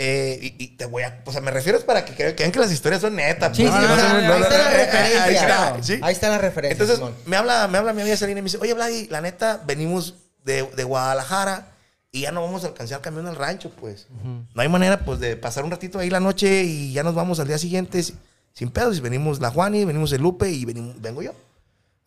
Eh, 0.00 0.38
y, 0.58 0.64
y 0.64 0.68
te 0.76 0.86
voy 0.86 1.02
a. 1.02 1.22
O 1.26 1.32
sea, 1.32 1.40
me 1.40 1.50
refiero 1.50 1.76
es 1.76 1.82
para 1.84 2.04
que 2.04 2.14
crean, 2.14 2.34
crean 2.34 2.52
que 2.52 2.60
las 2.60 2.70
historias 2.70 3.00
son 3.00 3.16
netas. 3.16 3.56
Sí, 3.56 3.64
sí, 3.64 3.68
pues. 3.68 3.82
No, 3.82 4.20
no, 4.22 4.34
ahí 4.34 4.42
está 4.42 4.58
la 4.58 4.70
eh, 4.72 4.82
eh, 4.82 4.84
referencia. 4.86 5.24
ahí 5.24 5.34
está, 5.34 5.82
¿sí? 5.82 5.98
Ahí 6.02 6.12
está 6.12 6.28
la 6.28 6.38
referencia. 6.38 6.72
Entonces, 6.72 6.96
Simón. 6.96 7.14
me 7.26 7.36
habla, 7.36 7.66
me 7.66 7.78
habla 7.78 7.92
mi 7.92 8.02
amiga 8.02 8.16
Salina 8.16 8.38
y 8.38 8.42
me 8.42 8.46
dice, 8.46 8.58
oye, 8.60 8.74
Vladi, 8.74 9.08
la 9.08 9.20
neta, 9.20 9.60
venimos 9.66 10.14
de, 10.44 10.62
de 10.76 10.84
Guadalajara 10.84 11.72
y 12.12 12.20
ya 12.22 12.30
no 12.32 12.42
vamos 12.42 12.62
a 12.62 12.68
alcanzar 12.68 12.98
el 12.98 13.02
camión 13.02 13.26
al 13.26 13.34
rancho, 13.34 13.70
pues. 13.70 14.06
No 14.54 14.62
hay 14.62 14.68
manera, 14.68 15.00
pues, 15.00 15.18
de 15.18 15.36
pasar 15.36 15.64
un 15.64 15.70
ratito 15.72 15.98
ahí 15.98 16.10
la 16.10 16.20
noche 16.20 16.62
y 16.62 16.92
ya 16.92 17.02
nos 17.02 17.16
vamos 17.16 17.40
al 17.40 17.48
día 17.48 17.58
siguiente 17.58 18.00
si- 18.02 18.14
sin 18.54 18.70
pedos. 18.70 18.96
Y 18.98 19.00
venimos 19.00 19.40
la 19.40 19.50
Juani, 19.50 19.84
venimos 19.84 20.12
el 20.12 20.22
Lupe 20.22 20.48
y 20.48 20.64
venimos, 20.64 21.00
vengo 21.02 21.22
yo. 21.22 21.32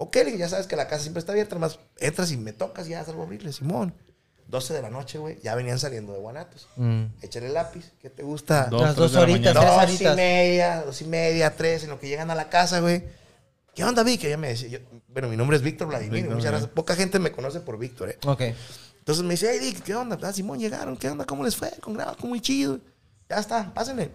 Ok, 0.04 0.16
le 0.16 0.26
dije, 0.26 0.38
ya 0.40 0.50
sabes 0.50 0.66
que 0.66 0.76
la 0.76 0.88
casa 0.88 1.04
siempre 1.04 1.20
está 1.20 1.32
abierta, 1.32 1.54
además 1.54 1.78
entras 2.00 2.32
y 2.32 2.38
me 2.38 2.54
tocas 2.54 2.88
y 2.88 2.92
ya 2.92 3.06
salgo 3.06 3.22
a 3.22 3.26
abrirle, 3.26 3.54
Simón. 3.54 3.94
12 4.48 4.74
de 4.74 4.82
la 4.82 4.90
noche, 4.90 5.20
güey, 5.20 5.40
ya 5.44 5.54
venían 5.54 5.78
saliendo 5.78 6.12
de 6.12 6.18
Guanatos. 6.20 6.68
Mm. 6.76 7.04
Échale 7.22 7.46
el 7.48 7.54
lápiz, 7.54 7.92
¿qué 8.02 8.10
te 8.10 8.24
gusta? 8.24 8.66
Dos, 8.66 8.82
Las 8.82 8.96
dos 8.96 9.16
horitas, 9.16 9.54
mañana. 9.54 9.60
tres 9.60 9.72
Dos 9.72 9.82
y 9.92 9.94
horitas. 10.06 10.16
media, 10.16 10.82
dos 10.84 11.02
y 11.02 11.06
media, 11.06 11.56
tres, 11.56 11.84
en 11.84 11.90
lo 11.92 12.00
que 12.00 12.08
llegan 12.08 12.32
a 12.32 12.36
la 12.36 12.50
casa, 12.50 12.80
güey. 12.80 13.04
¿Qué 13.76 13.84
onda, 13.86 14.02
Vic? 14.04 14.20
Que 14.22 14.28
ella 14.28 14.38
me 14.38 14.48
decía, 14.50 14.70
yo- 14.70 14.80
bueno, 15.08 15.30
mi 15.30 15.38
nombre 15.38 15.56
es 15.56 15.64
Víctor 15.64 15.88
Vladimir, 15.88 16.14
Víctor, 16.24 16.36
muchas 16.36 16.52
gracias. 16.52 16.72
Poca 16.72 16.96
gente 16.96 17.20
me 17.20 17.32
conoce 17.32 17.60
por 17.62 17.78
Víctor, 17.78 18.10
¿eh? 18.10 18.18
Ok. 18.26 18.42
Entonces 18.98 19.24
me 19.24 19.32
dice, 19.36 19.50
hey, 19.54 19.60
Vic, 19.62 19.84
¿qué 19.84 19.96
onda? 19.96 20.18
Ah, 20.22 20.34
Simón, 20.34 20.60
llegaron, 20.60 20.98
¿qué 20.98 21.10
onda? 21.10 21.26
¿Cómo 21.26 21.44
les 21.46 21.56
fue? 21.56 21.70
Con 21.80 21.94
grabado, 21.94 22.18
muy 22.28 22.42
chido. 22.42 22.80
Ya 23.30 23.38
está, 23.38 23.72
pásenle. 23.74 24.12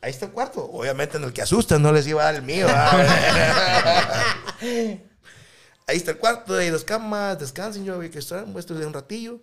Ahí 0.00 0.10
está 0.10 0.26
el 0.26 0.32
cuarto. 0.32 0.64
Obviamente 0.72 1.18
en 1.18 1.22
el 1.24 1.32
que 1.32 1.42
asustan, 1.42 1.80
no 1.82 1.92
les 1.92 2.04
iba 2.08 2.22
a 2.22 2.24
dar 2.24 2.34
el 2.34 2.42
mío. 2.42 2.66
Ahí 5.86 5.96
está 5.96 6.12
el 6.12 6.18
cuarto, 6.18 6.54
hay 6.54 6.70
dos 6.70 6.84
camas, 6.84 7.38
descansen, 7.38 7.84
yo 7.84 7.98
vi 7.98 8.08
que 8.08 8.20
están, 8.20 8.46
voy 8.46 8.58
a 8.58 8.60
estudiar 8.60 8.86
un 8.86 8.92
ratillo. 8.94 9.40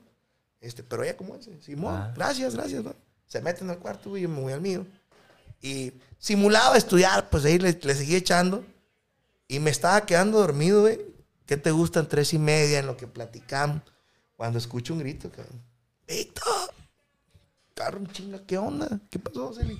Este, 0.61 0.83
pero 0.83 1.03
ella 1.03 1.15
como 1.17 1.35
ese, 1.35 1.61
Simón, 1.61 1.95
Ah. 1.95 2.13
gracias, 2.15 2.55
gracias. 2.55 2.83
¿no? 2.83 2.95
Se 3.27 3.41
meten 3.41 3.69
al 3.69 3.77
cuarto, 3.79 4.09
güey, 4.11 4.23
yo 4.23 4.29
me 4.29 4.41
voy 4.41 4.53
al 4.53 4.61
mío. 4.61 4.85
Y 5.61 5.93
simulaba 6.17 6.77
estudiar, 6.77 7.29
pues 7.29 7.43
ahí 7.45 7.59
le, 7.59 7.73
le 7.73 7.93
seguí 7.95 8.15
echando. 8.15 8.65
Y 9.47 9.59
me 9.59 9.69
estaba 9.69 10.05
quedando 10.05 10.39
dormido, 10.39 10.81
güey. 10.81 11.01
¿Qué 11.45 11.57
te 11.57 11.71
gustan? 11.71 12.07
Tres 12.07 12.33
y 12.33 12.39
media 12.39 12.79
en 12.79 12.85
lo 12.87 12.95
que 12.95 13.07
platicamos. 13.07 13.81
Cuando 14.37 14.57
escucho 14.59 14.93
un 14.93 14.99
grito, 14.99 15.29
cabrón. 15.29 15.61
¡Víctor! 16.07 16.71
Carro, 17.73 18.01
chinga, 18.11 18.41
¿qué 18.45 18.57
onda? 18.57 18.99
¿Qué 19.09 19.19
pasó, 19.19 19.53
Celi? 19.53 19.77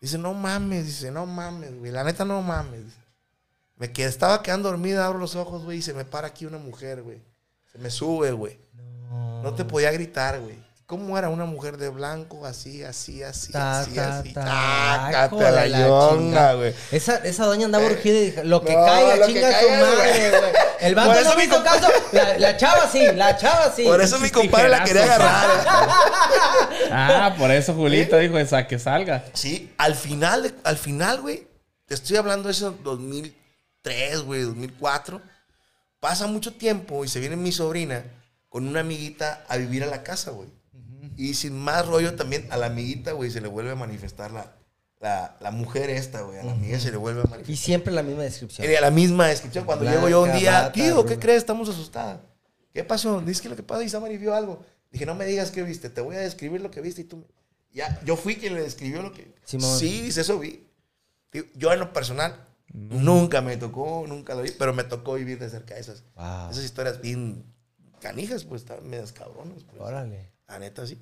Dice, 0.00 0.18
no 0.18 0.32
mames, 0.34 0.86
dice, 0.86 1.10
no 1.10 1.26
mames, 1.26 1.78
güey. 1.78 1.90
La 1.92 2.04
neta, 2.04 2.24
no 2.24 2.40
mames. 2.42 2.84
Dice, 2.84 2.98
Me 3.76 3.92
quedé, 3.92 4.08
estaba 4.08 4.42
quedando 4.42 4.68
dormido, 4.68 5.02
abro 5.02 5.18
los 5.18 5.34
ojos, 5.36 5.64
güey, 5.64 5.78
y 5.78 5.82
se 5.82 5.94
me 5.94 6.04
para 6.04 6.28
aquí 6.28 6.46
una 6.46 6.58
mujer, 6.58 7.02
güey. 7.02 7.22
Se 7.72 7.78
me 7.78 7.90
sube, 7.90 8.30
güey. 8.32 8.58
No 9.42 9.54
te 9.54 9.64
podía 9.64 9.90
gritar, 9.90 10.40
güey. 10.40 10.62
¿Cómo 10.86 11.16
era 11.16 11.30
una 11.30 11.44
mujer 11.46 11.78
de 11.78 11.88
blanco? 11.88 12.44
Así, 12.44 12.84
así, 12.84 13.22
así, 13.22 13.52
Ta, 13.52 13.80
así, 13.80 13.94
ta, 13.94 14.18
así. 14.18 14.32
ta. 14.34 15.30
La 15.40 15.66
yonga, 15.66 16.54
güey. 16.54 16.74
Esa, 16.92 17.16
esa 17.24 17.46
doña 17.46 17.64
andaba 17.66 17.86
urgida 17.86 18.14
y 18.18 18.30
dijo, 18.30 18.42
lo 18.44 18.62
que 18.62 18.74
No, 18.76 18.84
caiga, 18.84 19.16
lo 19.16 19.26
que 19.26 19.32
chinga 19.32 19.50
caiga, 19.50 19.78
su 19.80 19.84
madre, 19.86 20.30
güey. 20.30 20.52
El 20.80 20.94
banco 20.94 21.12
eso 21.14 21.30
no 21.30 21.30
me 21.30 21.36
mi 21.36 21.44
hizo 21.44 21.56
compa- 21.56 21.64
caso. 21.64 21.88
La, 22.12 22.38
la 22.38 22.56
chava 22.58 22.88
sí, 22.92 23.06
la 23.14 23.36
chava 23.36 23.72
sí. 23.74 23.84
Por 23.84 24.00
eso 24.02 24.18
mi 24.20 24.28
compadre 24.30 24.68
la 24.68 24.84
quería 24.84 25.04
agarrar. 25.04 25.50
Ah, 26.90 27.34
por 27.38 27.50
eso 27.50 27.74
Julito 27.74 28.18
dijo 28.18 28.38
esa 28.38 28.66
que 28.66 28.78
salga. 28.78 29.24
Sí, 29.32 29.72
al 29.78 29.94
final, 29.94 30.54
al 30.64 30.76
final, 30.76 31.22
güey, 31.22 31.48
te 31.86 31.94
estoy 31.94 32.18
hablando 32.18 32.48
de 32.48 32.52
eso 32.52 32.76
2003, 33.84 34.22
güey, 34.22 34.42
2004. 34.42 35.20
Pasa 36.00 36.26
mucho 36.26 36.54
tiempo 36.54 37.04
y 37.04 37.08
se 37.08 37.20
viene 37.20 37.36
mi 37.36 37.52
sobrina 37.52 38.04
con 38.48 38.66
una 38.66 38.80
amiguita 38.80 39.44
a 39.48 39.56
vivir 39.56 39.82
a 39.84 39.86
la 39.86 40.02
casa, 40.02 40.30
güey. 40.30 40.48
Y 41.16 41.34
sin 41.34 41.56
más 41.56 41.86
rollo 41.86 42.14
también 42.14 42.46
a 42.50 42.56
la 42.56 42.66
amiguita, 42.66 43.12
güey, 43.12 43.30
se 43.30 43.40
le 43.40 43.48
vuelve 43.48 43.70
a 43.70 43.74
manifestar 43.74 44.30
la, 44.32 44.52
la, 45.00 45.36
la 45.40 45.50
mujer 45.50 45.90
esta, 45.90 46.22
güey. 46.22 46.38
A 46.38 46.44
la 46.44 46.52
amiga 46.52 46.78
se 46.80 46.90
le 46.90 46.96
vuelve 46.96 47.20
a 47.20 47.24
manifestar. 47.24 47.50
Y 47.50 47.56
siempre 47.56 47.92
la 47.92 48.02
misma 48.02 48.22
descripción. 48.22 48.68
Era 48.68 48.80
la 48.80 48.90
misma 48.90 49.28
descripción. 49.28 49.64
Cuando 49.64 49.84
Blanca, 49.84 49.98
llego 49.98 50.08
yo 50.08 50.22
un 50.22 50.32
día, 50.38 50.72
tío, 50.72 51.04
¿qué 51.06 51.18
crees? 51.18 51.38
Estamos 51.38 51.68
asustadas. 51.68 52.20
¿Qué 52.72 52.82
pasó? 52.82 53.20
Dice 53.20 53.42
que 53.42 53.48
lo 53.48 53.56
que 53.56 53.62
pasa, 53.62 53.84
Isamari 53.84 54.18
vio 54.18 54.34
algo. 54.34 54.64
Dije, 54.90 55.06
no 55.06 55.14
me 55.14 55.24
digas 55.26 55.50
qué 55.50 55.62
viste, 55.62 55.90
te 55.90 56.00
voy 56.00 56.16
a 56.16 56.20
describir 56.20 56.60
lo 56.60 56.70
que 56.70 56.80
viste 56.80 57.02
y 57.02 57.04
tú 57.04 57.18
me... 57.18 57.24
Ya, 57.72 58.00
yo 58.04 58.16
fui 58.16 58.36
quien 58.36 58.54
le 58.54 58.62
describió 58.62 59.02
lo 59.02 59.12
que... 59.12 59.34
Simón. 59.44 59.78
Sí, 59.78 60.02
dice, 60.02 60.20
eso 60.20 60.38
vi. 60.38 60.64
Yo 61.54 61.72
en 61.72 61.80
lo 61.80 61.92
personal, 61.92 62.36
nunca 62.74 63.40
me 63.40 63.56
tocó, 63.56 64.04
nunca 64.06 64.34
lo 64.34 64.42
vi, 64.42 64.50
pero 64.58 64.74
me 64.74 64.84
tocó 64.84 65.14
vivir 65.14 65.38
de 65.38 65.48
cerca 65.48 65.76
esas, 65.78 66.02
Wow. 66.16 66.50
esas 66.50 66.64
historias 66.64 67.00
bien 67.00 67.44
canijas, 68.00 68.44
pues, 68.44 68.62
estaban 68.62 68.86
medias 68.88 69.12
cabronas. 69.12 69.62
Pues. 69.64 69.80
Órale. 69.80 70.30
La 70.48 70.58
neta, 70.58 70.86
sí. 70.86 71.00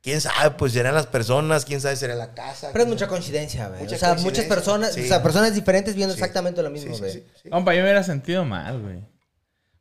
¿Quién 0.00 0.20
sabe? 0.20 0.52
Pues 0.52 0.72
serán 0.72 0.94
las 0.94 1.06
personas, 1.08 1.64
quién 1.64 1.80
sabe, 1.80 1.96
será 1.96 2.14
la 2.14 2.32
casa. 2.32 2.70
Pero 2.72 2.84
es 2.84 2.88
mucha 2.90 3.08
coincidencia, 3.08 3.68
güey. 3.68 3.80
Mucha 3.82 3.96
O 3.96 3.98
sea, 3.98 4.14
muchas 4.14 4.44
personas, 4.46 4.94
sí. 4.94 5.02
o 5.02 5.06
sea, 5.08 5.22
personas 5.22 5.54
diferentes 5.54 5.94
viendo 5.96 6.14
Sí. 6.14 6.20
exactamente 6.20 6.62
lo 6.62 6.70
mismo, 6.70 6.94
Sí, 6.94 7.00
güey. 7.00 7.12
sí, 7.12 7.18
sí, 7.34 7.40
sí. 7.42 7.50
Compa, 7.50 7.72
yo 7.74 7.78
me 7.78 7.84
hubiera 7.84 8.04
sentido 8.04 8.44
mal, 8.44 8.80
güey. 8.80 9.00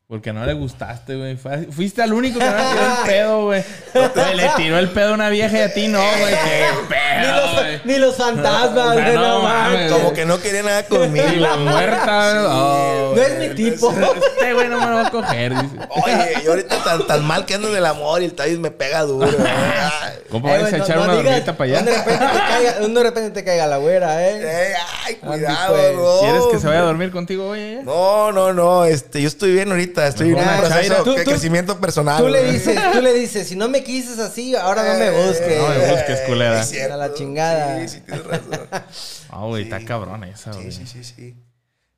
Porque 0.10 0.32
no 0.32 0.45
le 0.45 0.53
gustaste, 0.53 1.18
güey. 1.18 1.36
Fuiste 1.70 2.01
al 2.01 2.14
único 2.14 2.39
que 2.39 2.45
no 2.45 2.55
le 2.55 2.64
tiró 2.64 2.82
el 2.86 3.05
pedo, 3.05 3.43
güey. 3.43 3.64
Güey, 3.93 4.36
Le 4.38 4.49
tiró 4.55 4.80
el 4.80 4.89
pedo 4.91 5.10
a 5.10 5.14
una 5.16 5.28
vieja 5.28 5.58
y 5.58 5.62
a 5.64 5.74
ti 5.74 5.89
no, 5.89 5.99
güey. 5.99 6.34
Qué 6.45 6.64
Ni 6.82 6.88
pedo, 6.88 7.53
güey. 7.55 7.74
los, 7.74 7.86
ni 7.86 7.97
los 7.97 8.16
fantasmas, 8.16 8.93
güey, 8.93 9.14
no 9.16 9.22
no 9.22 9.41
mames. 9.41 9.74
mames. 9.74 9.91
Como 9.91 10.14
que 10.14 10.26
no 10.26 10.39
quería 10.39 10.64
nada 10.64 10.84
conmigo. 10.86 11.26
Y 11.28 11.36
la 11.36 11.58
muerta, 11.58 12.32
güey. 12.32 12.45
Oh, 12.49 13.14
No 13.18 13.22
es 13.22 13.38
mi 13.49 13.53
tipo. 13.55 13.93
Este 14.38 14.53
güey 14.53 14.70
no 14.70 14.80
me 14.80 14.86
lo 14.86 14.93
va 14.95 15.08
a 15.08 15.12
coger, 15.12 15.53
dice. 15.62 15.76
Oye, 15.89 16.41
yo 16.41 16.51
ahorita 16.51 16.84
tan, 16.86 17.05
tan 17.05 17.26
mal 17.26 17.45
que 17.45 17.55
ando 17.55 17.68
en 17.68 17.76
el 17.76 17.86
amor 17.86 18.22
y 18.22 18.26
el 18.26 18.34
Tavis 18.34 18.60
me 18.60 18.72
pega 18.72 19.01
duro. 19.01 19.28
¿eh? 19.28 19.36
Ay, 19.45 20.14
Compa, 20.32 20.55
Eh, 20.55 20.60
güey, 20.62 20.74
a 20.74 20.78
no- 20.78 20.84
echar 20.86 20.97
no 20.97 21.03
una 21.03 21.16
digas, 21.18 21.26
dormita 21.34 21.58
para 21.58 21.70
De 21.70 21.78
allá. 21.78 21.86
repente 21.97 22.26
te 22.28 22.39
caiga, 22.39 22.74
de 22.88 23.03
repente 23.03 23.32
te 23.32 23.43
caiga 23.43 23.68
la 23.68 23.78
güera, 23.78 24.26
¿eh? 24.26 24.39
eh, 24.41 24.74
ay, 25.05 25.16
cuidado, 25.16 25.76
pues. 25.76 25.95
no. 25.97 26.20
¿Quieres 26.22 26.43
que 26.51 26.60
se 26.60 26.68
vaya 26.68 26.80
a 26.80 26.84
dormir 26.84 27.12
contigo, 27.12 27.47
güey? 27.47 27.84
No, 27.84 28.32
no, 28.32 28.53
no. 28.53 28.86
Este, 28.86 29.22
yo 29.22 29.28
estoy 29.28 29.51
bien 29.51 29.70
ahorita. 29.70 29.97
Estoy 30.06 30.30
en 30.30 30.36
un 30.38 30.58
proceso 30.58 31.04
de 31.16 31.24
crecimiento 31.24 31.80
personal. 31.80 32.22
Tú 32.22 32.28
le 32.30 32.41
güey. 32.41 32.54
dices, 32.54 32.80
tú 32.93 33.02
le 33.02 33.14
dices, 33.14 33.48
si 33.48 33.56
no 33.56 33.68
me 33.70 33.84
quises 33.84 34.20
así, 34.20 34.56
ahora 34.56 34.93
no 34.93 35.00
me 35.00 35.10
busques. 35.12 35.58
No 35.58 35.68
me 35.70 35.91
busques, 35.91 36.20
culera. 36.28 36.62
A 36.93 36.98
la 36.98 37.14
chingada. 37.14 37.80
Sí, 37.88 37.95
sí, 37.98 38.02
tienes 38.02 38.26
razón. 38.26 38.60
Ah, 39.30 39.45
güey, 39.45 39.64
Sí. 39.66 39.70
está 39.72 39.86
cabrón 39.86 40.24
esa, 40.24 40.52
güey. 40.54 40.72
Sí, 40.72 40.86
sí, 40.86 41.04
sí, 41.04 41.16
sí. 41.16 41.36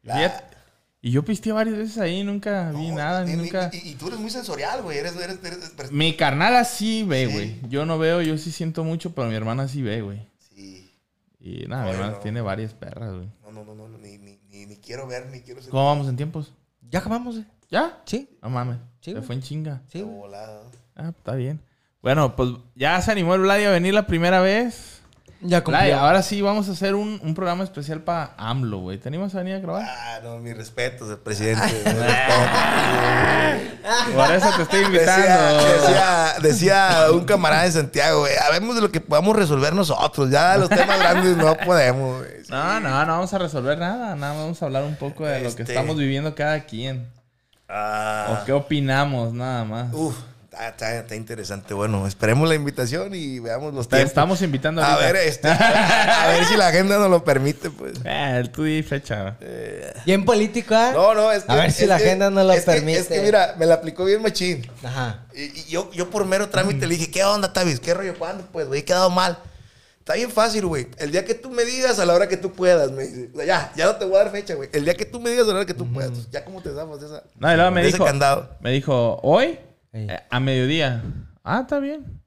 Fíjate, 0.03 0.43
Y 1.01 1.11
yo 1.11 1.23
pisteé 1.23 1.53
varias 1.53 1.77
veces 1.77 1.97
ahí, 1.99 2.23
nunca 2.23 2.71
vi 2.71 2.89
No, 2.89 2.95
nada, 2.97 3.29
y- 3.29 3.35
nunca. 3.35 3.69
Y, 3.71 3.89
y 3.91 3.95
tú 3.95 4.07
eres 4.07 4.19
muy 4.19 4.29
sensorial, 4.29 4.81
güey. 4.81 4.97
Eres, 4.97 5.15
eres, 5.15 5.37
eres, 5.43 5.73
eres- 5.77 5.91
Mi 5.91 6.15
carnal 6.17 6.55
así 6.57 7.03
ve, 7.03 7.27
Sí. 7.27 7.31
güey. 7.33 7.59
Yo 7.69 7.85
no 7.85 7.97
veo, 7.97 8.21
yo 8.21 8.37
sí 8.37 8.51
siento 8.51 8.83
mucho, 8.83 9.13
pero 9.13 9.27
mi 9.29 9.35
hermana 9.35 9.67
sí 9.69 9.81
ve, 9.81 10.01
güey. 10.01 10.27
Sí. 10.53 10.91
Y 11.39 11.65
nada, 11.67 11.83
mi 11.83 11.89
Ay, 11.89 11.95
hermana 11.95 12.13
no. 12.13 12.19
tiene 12.19 12.41
varias 12.41 12.73
perras, 12.73 13.13
güey. 13.13 13.29
No, 13.43 13.51
no, 13.51 13.63
no, 13.75 13.87
no. 13.87 13.97
Ni, 13.97 14.17
ni, 14.17 14.39
ni, 14.49 14.65
ni 14.65 14.75
quiero 14.77 15.07
ver, 15.07 15.27
ni 15.27 15.39
quiero 15.41 15.61
ser. 15.61 15.69
¿Cómo 15.69 15.85
vamos 15.85 16.09
en 16.09 16.17
tiempos? 16.17 16.51
Ya 16.89 16.99
acabamos, 16.99 17.37
¿eh? 17.37 17.45
¿Ya? 17.71 17.99
Sí, 18.05 18.29
No 18.41 18.49
mames. 18.49 18.77
Sí, 19.01 19.13
Se 19.13 19.21
fue 19.21 19.35
en 19.35 19.41
chinga. 19.41 19.81
sí. 19.91 20.01
volado. 20.01 20.63
Ah, 20.95 21.09
está 21.09 21.35
bien. 21.35 21.61
Bueno, 22.01 22.35
pues 22.35 22.49
ya 22.75 23.01
se 23.01 23.11
animó 23.11 23.35
el 23.35 23.41
Vladi 23.41 23.65
a 23.65 23.71
venir 23.71 23.93
la 23.93 24.07
primera 24.07 24.39
vez. 24.41 24.97
Ya 25.41 25.61
Vladi, 25.61 25.91
ahora 25.91 26.21
sí 26.21 26.41
vamos 26.41 26.67
a 26.67 26.73
hacer 26.73 26.95
un, 26.95 27.17
un 27.23 27.33
programa 27.33 27.63
especial 27.63 28.01
para 28.01 28.33
AMLO, 28.37 28.79
güey. 28.79 28.97
¿Te 28.97 29.07
animas 29.07 29.33
a 29.35 29.37
venir 29.37 29.55
a 29.55 29.59
grabar? 29.59 29.85
Ah, 29.87 30.19
no, 30.21 30.37
mis 30.39 30.55
respetos, 30.57 31.09
el 31.09 31.17
presidente. 31.17 31.63
Por 34.13 34.31
eso 34.31 34.49
te 34.57 34.63
estoy 34.63 34.83
invitando. 34.83 35.63
decía, 35.81 36.33
decía 36.41 37.05
un 37.13 37.23
camarada 37.25 37.63
de 37.63 37.71
Santiago, 37.71 38.21
güey, 38.21 38.33
habemos 38.45 38.75
de 38.75 38.81
lo 38.81 38.91
que 38.91 38.99
podamos 39.01 39.35
resolver 39.35 39.73
nosotros. 39.73 40.29
Ya 40.29 40.57
los 40.57 40.69
temas 40.69 40.99
grandes 40.99 41.37
no 41.37 41.55
podemos, 41.57 42.17
güey. 42.19 42.31
No, 42.49 42.79
no, 42.81 43.05
no 43.05 43.11
vamos 43.13 43.33
a 43.33 43.37
resolver 43.37 43.77
nada. 43.77 44.15
Nada, 44.15 44.33
más 44.33 44.35
vamos 44.35 44.61
a 44.61 44.65
hablar 44.65 44.83
un 44.83 44.95
poco 44.95 45.25
de 45.25 45.41
lo 45.41 45.55
que 45.55 45.61
Este- 45.63 45.73
estamos 45.73 45.95
viviendo 45.97 46.35
cada 46.35 46.61
quien. 46.65 47.07
Ah, 47.69 48.39
O 48.41 48.45
qué 48.45 48.51
opinamos, 48.51 49.31
nada 49.33 49.63
más. 49.63 49.93
uf, 49.93 50.15
está, 50.51 50.69
está- 50.69 50.95
está 50.95 51.15
interesante. 51.15 51.73
Bueno, 51.75 52.07
esperemos 52.07 52.49
la 52.49 52.55
invitación 52.55 53.13
y 53.13 53.39
veamos 53.39 53.73
los 53.75 53.87
Te 53.87 53.97
tiempos. 53.97 54.09
estamos 54.09 54.41
invitando 54.41 54.81
A 54.81 54.93
ahorita. 54.93 55.11
ver, 55.13 55.15
este, 55.27 55.47
a 55.49 56.27
ver 56.29 56.45
si 56.45 56.57
la 56.57 56.67
agenda 56.69 56.97
nos 56.97 57.11
lo 57.11 57.23
permite, 57.23 57.69
pues. 57.69 57.93
Eh, 58.03 58.49
tú 58.51 58.63
di 58.63 58.81
fecha. 58.81 59.35
Bien 60.05 60.25
político, 60.25 60.73
¿eh? 60.73 60.91
No, 60.93 61.13
no, 61.13 61.31
es 61.31 61.43
que... 61.43 61.51
A 61.51 61.55
ver 61.55 61.71
si 61.71 61.83
es 61.83 61.89
la 61.89 61.97
que- 61.97 62.05
agenda 62.05 62.31
nos 62.31 62.45
lo 62.47 62.53
es 62.53 62.65
que- 62.65 62.71
permite. 62.71 62.99
es 62.99 63.07
que 63.07 63.21
mira, 63.21 63.53
me 63.59 63.67
la 63.67 63.75
aplicó 63.75 64.03
bien 64.05 64.21
machín. 64.23 64.67
Ajá. 64.83 65.19
Y, 65.35 65.43
y 65.59 65.65
yo, 65.69 65.91
yo 65.91 66.09
por 66.09 66.25
mero 66.25 66.49
trámite 66.49 66.87
le 66.87 66.95
dije, 66.95 67.11
¿qué 67.11 67.23
onda, 67.23 67.53
Tavis? 67.53 67.79
¿Qué 67.79 67.93
rollo? 67.93 68.15
¿Cuándo? 68.17 68.45
Pues, 68.51 68.67
güey, 68.67 68.79
he 68.81 68.83
quedado 68.85 69.11
mal. 69.11 69.37
Está 70.09 70.17
bien 70.17 70.31
fácil, 70.31 70.65
güey. 70.65 70.87
El 70.97 71.11
día 71.11 71.23
que 71.23 71.35
tú 71.35 71.51
me 71.51 71.63
digas 71.63 71.99
a 71.99 72.05
la 72.05 72.15
hora 72.15 72.27
que 72.27 72.35
tú 72.35 72.51
puedas, 72.51 72.91
me 72.91 73.03
dice. 73.03 73.29
O 73.31 73.37
sea, 73.37 73.45
ya, 73.45 73.71
ya 73.75 73.85
no 73.85 73.95
te 73.97 74.05
voy 74.05 74.15
a 74.15 74.23
dar 74.23 74.31
fecha, 74.31 74.55
güey. 74.55 74.67
El 74.73 74.83
día 74.83 74.95
que 74.95 75.05
tú 75.05 75.19
me 75.19 75.29
digas 75.29 75.45
a 75.45 75.49
la 75.49 75.55
hora 75.57 75.65
que 75.67 75.75
tú 75.75 75.85
puedas. 75.93 76.31
Ya 76.31 76.43
como 76.43 76.63
te 76.63 76.73
damos 76.73 76.99
de 76.99 77.05
esa. 77.05 77.23
No, 77.35 77.53
y 77.53 77.55
luego 77.55 77.69
me 77.69 77.81
de 77.83 77.89
ese 77.89 77.97
dijo, 77.97 78.05
candado. 78.05 78.57
me 78.59 78.71
dijo, 78.71 79.19
hoy, 79.21 79.59
eh, 79.93 80.19
a 80.27 80.39
mediodía. 80.39 81.03
Ah, 81.43 81.59
está 81.61 81.77
bien. 81.79 82.23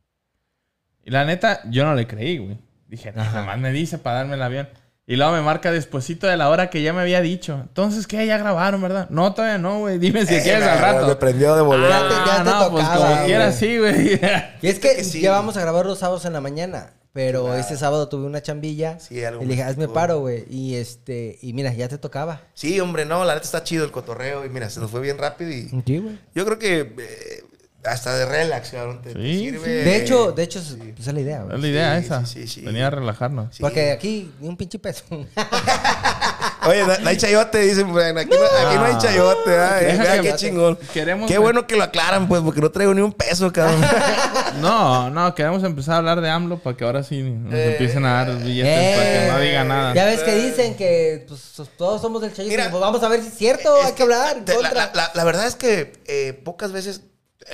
Y 1.04 1.10
la 1.10 1.24
neta, 1.24 1.60
yo 1.70 1.84
no 1.84 1.96
le 1.96 2.06
creí, 2.06 2.38
güey. 2.38 2.56
Dije, 2.86 3.10
"Nah, 3.10 3.22
Ajá. 3.22 3.32
nada 3.32 3.46
más 3.46 3.58
me 3.58 3.72
dice 3.72 3.98
para 3.98 4.18
darme 4.18 4.34
el 4.36 4.42
avión. 4.42 4.68
Y 5.06 5.16
luego 5.16 5.32
me 5.32 5.42
marca 5.42 5.72
despuesito 5.72 6.26
de 6.28 6.36
la 6.36 6.48
hora 6.48 6.70
que 6.70 6.80
ya 6.80 6.92
me 6.92 7.00
había 7.00 7.20
dicho. 7.20 7.58
Entonces, 7.60 8.06
¿qué? 8.06 8.24
Ya 8.24 8.38
grabaron, 8.38 8.80
¿verdad? 8.80 9.08
No, 9.10 9.34
todavía 9.34 9.58
no, 9.58 9.80
güey. 9.80 9.98
Dime 9.98 10.24
si 10.26 10.34
Eh, 10.36 10.42
quieres 10.42 10.62
al 10.66 10.76
me- 10.76 10.80
rato. 10.80 11.06
Me 11.08 11.16
prendió 11.16 11.56
de 11.56 11.62
volver. 11.62 11.90
Ya 11.90 12.08
te- 12.08 12.14
ya 12.14 12.40
Ah, 12.40 12.44
te 12.44 12.50
no, 12.50 12.70
pues 12.70 12.84
tocaba, 12.84 12.96
como 13.04 13.14
güey. 13.16 13.26
quieras, 13.26 13.54
sí, 13.56 13.78
güey. 13.78 14.20
Y 14.62 14.66
es 14.68 14.78
que, 14.78 14.96
que 14.96 15.04
sí. 15.04 15.20
ya 15.20 15.32
vamos 15.32 15.56
a 15.56 15.60
grabar 15.60 15.86
los 15.86 15.98
sábados 15.98 16.24
en 16.24 16.32
la 16.32 16.40
mañana. 16.40 16.92
Pero 17.12 17.44
Claro. 17.44 17.58
ese 17.60 17.76
sábado 17.76 18.08
tuve 18.08 18.24
una 18.24 18.40
chambilla. 18.40 18.98
Sí, 18.98 19.22
algo 19.22 19.42
y 19.42 19.44
le 19.44 19.50
dije, 19.50 19.64
hazme 19.64 19.86
paro, 19.86 20.20
güey. 20.20 20.46
Y 20.48 20.76
este, 20.76 21.38
y 21.42 21.52
mira, 21.52 21.70
ya 21.74 21.86
te 21.88 21.98
tocaba. 21.98 22.40
Sí, 22.54 22.80
hombre, 22.80 23.04
no, 23.04 23.24
la 23.26 23.34
neta 23.34 23.44
está 23.44 23.64
chido 23.64 23.84
el 23.84 23.90
cotorreo. 23.90 24.46
Y 24.46 24.48
mira, 24.48 24.70
se 24.70 24.80
nos 24.80 24.90
fue 24.90 25.02
bien 25.02 25.18
rápido. 25.18 25.50
Y 25.50 25.68
Sí, 25.84 25.98
güey. 25.98 26.18
yo 26.34 26.46
creo 26.46 26.58
que 26.58 26.94
eh, 26.98 27.41
hasta 27.84 28.14
de 28.16 28.26
relax, 28.26 28.70
cabrón. 28.70 29.02
Te, 29.02 29.12
te 29.14 29.20
Sí, 29.22 29.38
sirve. 29.38 29.68
De 29.68 29.96
hecho, 29.96 30.32
de 30.32 30.42
hecho, 30.42 30.58
es- 30.60 30.76
pues, 30.78 31.00
esa 31.00 31.10
es 31.10 31.14
la 31.14 31.20
idea, 31.20 31.38
Es 31.40 31.44
güey. 31.46 31.60
la 31.60 31.68
idea 31.68 31.98
Sí, 31.98 32.04
esa. 32.06 32.26
sí, 32.26 32.40
sí, 32.42 32.46
sí. 32.48 32.60
Venía 32.62 32.86
a 32.86 32.90
relajarnos. 32.90 33.54
Sí. 33.56 33.60
Porque 33.62 33.90
aquí 33.92 34.32
ni 34.40 34.48
un 34.48 34.56
pinche 34.56 34.78
peso. 34.78 35.04
Oye, 36.64 36.84
no, 36.86 36.96
no 36.98 37.08
hay 37.08 37.16
chayote, 37.16 37.58
dicen. 37.58 37.86
Aquí 37.90 38.30
no, 38.30 38.68
aquí 38.68 38.76
no 38.76 38.84
hay 38.84 38.96
chayote, 38.98 39.58
ay, 39.58 39.84
Deja 39.86 40.02
vea 40.04 40.20
que- 40.22 40.28
qué 40.30 40.36
chingón. 40.36 40.78
Queremos- 40.94 41.28
Qué 41.28 41.36
bueno 41.38 41.66
que 41.66 41.74
lo 41.74 41.82
aclaran, 41.82 42.28
pues, 42.28 42.40
porque 42.42 42.60
no 42.60 42.70
traigo 42.70 42.94
ni 42.94 43.00
un 43.00 43.12
peso, 43.12 43.52
cabrón. 43.52 43.80
No, 44.60 45.08
no, 45.10 45.34
queremos 45.34 45.64
empezar 45.64 45.94
a 45.94 45.98
hablar 45.98 46.20
de 46.20 46.28
AMLO 46.28 46.58
para 46.58 46.76
que 46.76 46.84
ahora 46.84 47.02
sí 47.02 47.22
nos 47.22 47.52
Eh, 47.54 47.72
empiecen 47.72 48.04
a 48.04 48.12
dar 48.24 48.36
billetes 48.36 48.96
para 48.98 49.10
que 49.12 49.32
no 49.32 49.40
diga 49.40 49.64
nada. 49.64 49.94
Ya 49.94 50.04
ves 50.04 50.20
que 50.22 50.34
dicen 50.36 50.76
que 50.76 51.24
pues, 51.26 51.40
todos 51.78 52.02
somos 52.02 52.20
del 52.20 52.32
chayito. 52.34 52.50
Mira, 52.54 52.70
pues 52.70 52.80
vamos 52.80 53.02
a 53.02 53.08
ver 53.08 53.22
si 53.22 53.28
es 53.28 53.34
cierto. 53.34 53.76
Es 53.80 53.86
hay 53.86 53.92
que 53.92 54.02
hablar 54.02 54.36
en 54.36 54.44
la, 54.44 54.54
contra. 54.54 54.74
la- 54.74 54.90
la- 54.94 55.10
la 55.14 55.24
verdad 55.24 55.46
es 55.46 55.56
que 55.56 55.94
eh, 56.04 56.34
pocas 56.44 56.70
veces, 56.70 56.98
eh, 56.98 57.02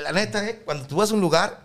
la 0.02 0.12
neta, 0.12 0.46
eh, 0.48 0.62
cuando 0.64 0.86
tú 0.86 0.96
vas 0.96 1.10
a 1.10 1.14
un 1.14 1.20
lugar, 1.20 1.60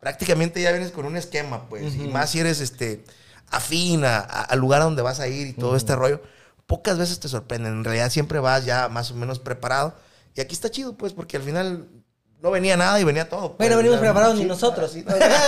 prácticamente 0.00 0.60
ya 0.62 0.70
vienes 0.72 0.90
con 0.92 1.04
un 1.06 1.16
esquema, 1.16 1.68
pues. 1.68 1.94
Y 1.94 2.08
más 2.08 2.30
si 2.30 2.40
eres 2.40 2.60
este, 2.60 3.04
afín 3.50 4.04
a- 4.04 4.18
a- 4.18 4.42
al 4.44 4.58
lugar 4.58 4.80
a 4.80 4.84
donde 4.84 5.02
vas 5.02 5.20
a 5.20 5.28
ir 5.28 5.46
y 5.48 5.52
todo 5.52 5.76
este 5.76 5.94
rollo. 5.96 6.22
Pocas 6.66 6.98
veces 6.98 7.18
te 7.20 7.28
sorprenden. 7.28 7.72
En 7.72 7.84
realidad 7.84 8.10
siempre 8.10 8.38
vas 8.40 8.64
ya 8.64 8.88
más 8.88 9.10
o 9.10 9.14
menos 9.14 9.38
preparado. 9.38 9.94
Y 10.34 10.40
aquí 10.40 10.54
está 10.54 10.70
chido, 10.70 10.96
pues, 10.96 11.12
porque 11.14 11.36
al 11.36 11.42
final 11.42 11.88
no 12.40 12.50
venía 12.52 12.76
nada 12.76 13.00
y 13.00 13.04
venía 13.04 13.28
todo. 13.28 13.48
pues. 13.56 13.58
Bueno, 13.58 13.76
venimos 13.78 13.98
preparados 13.98 14.36
ni 14.36 14.44
nosotros. 14.44 14.90
así, 14.90 15.04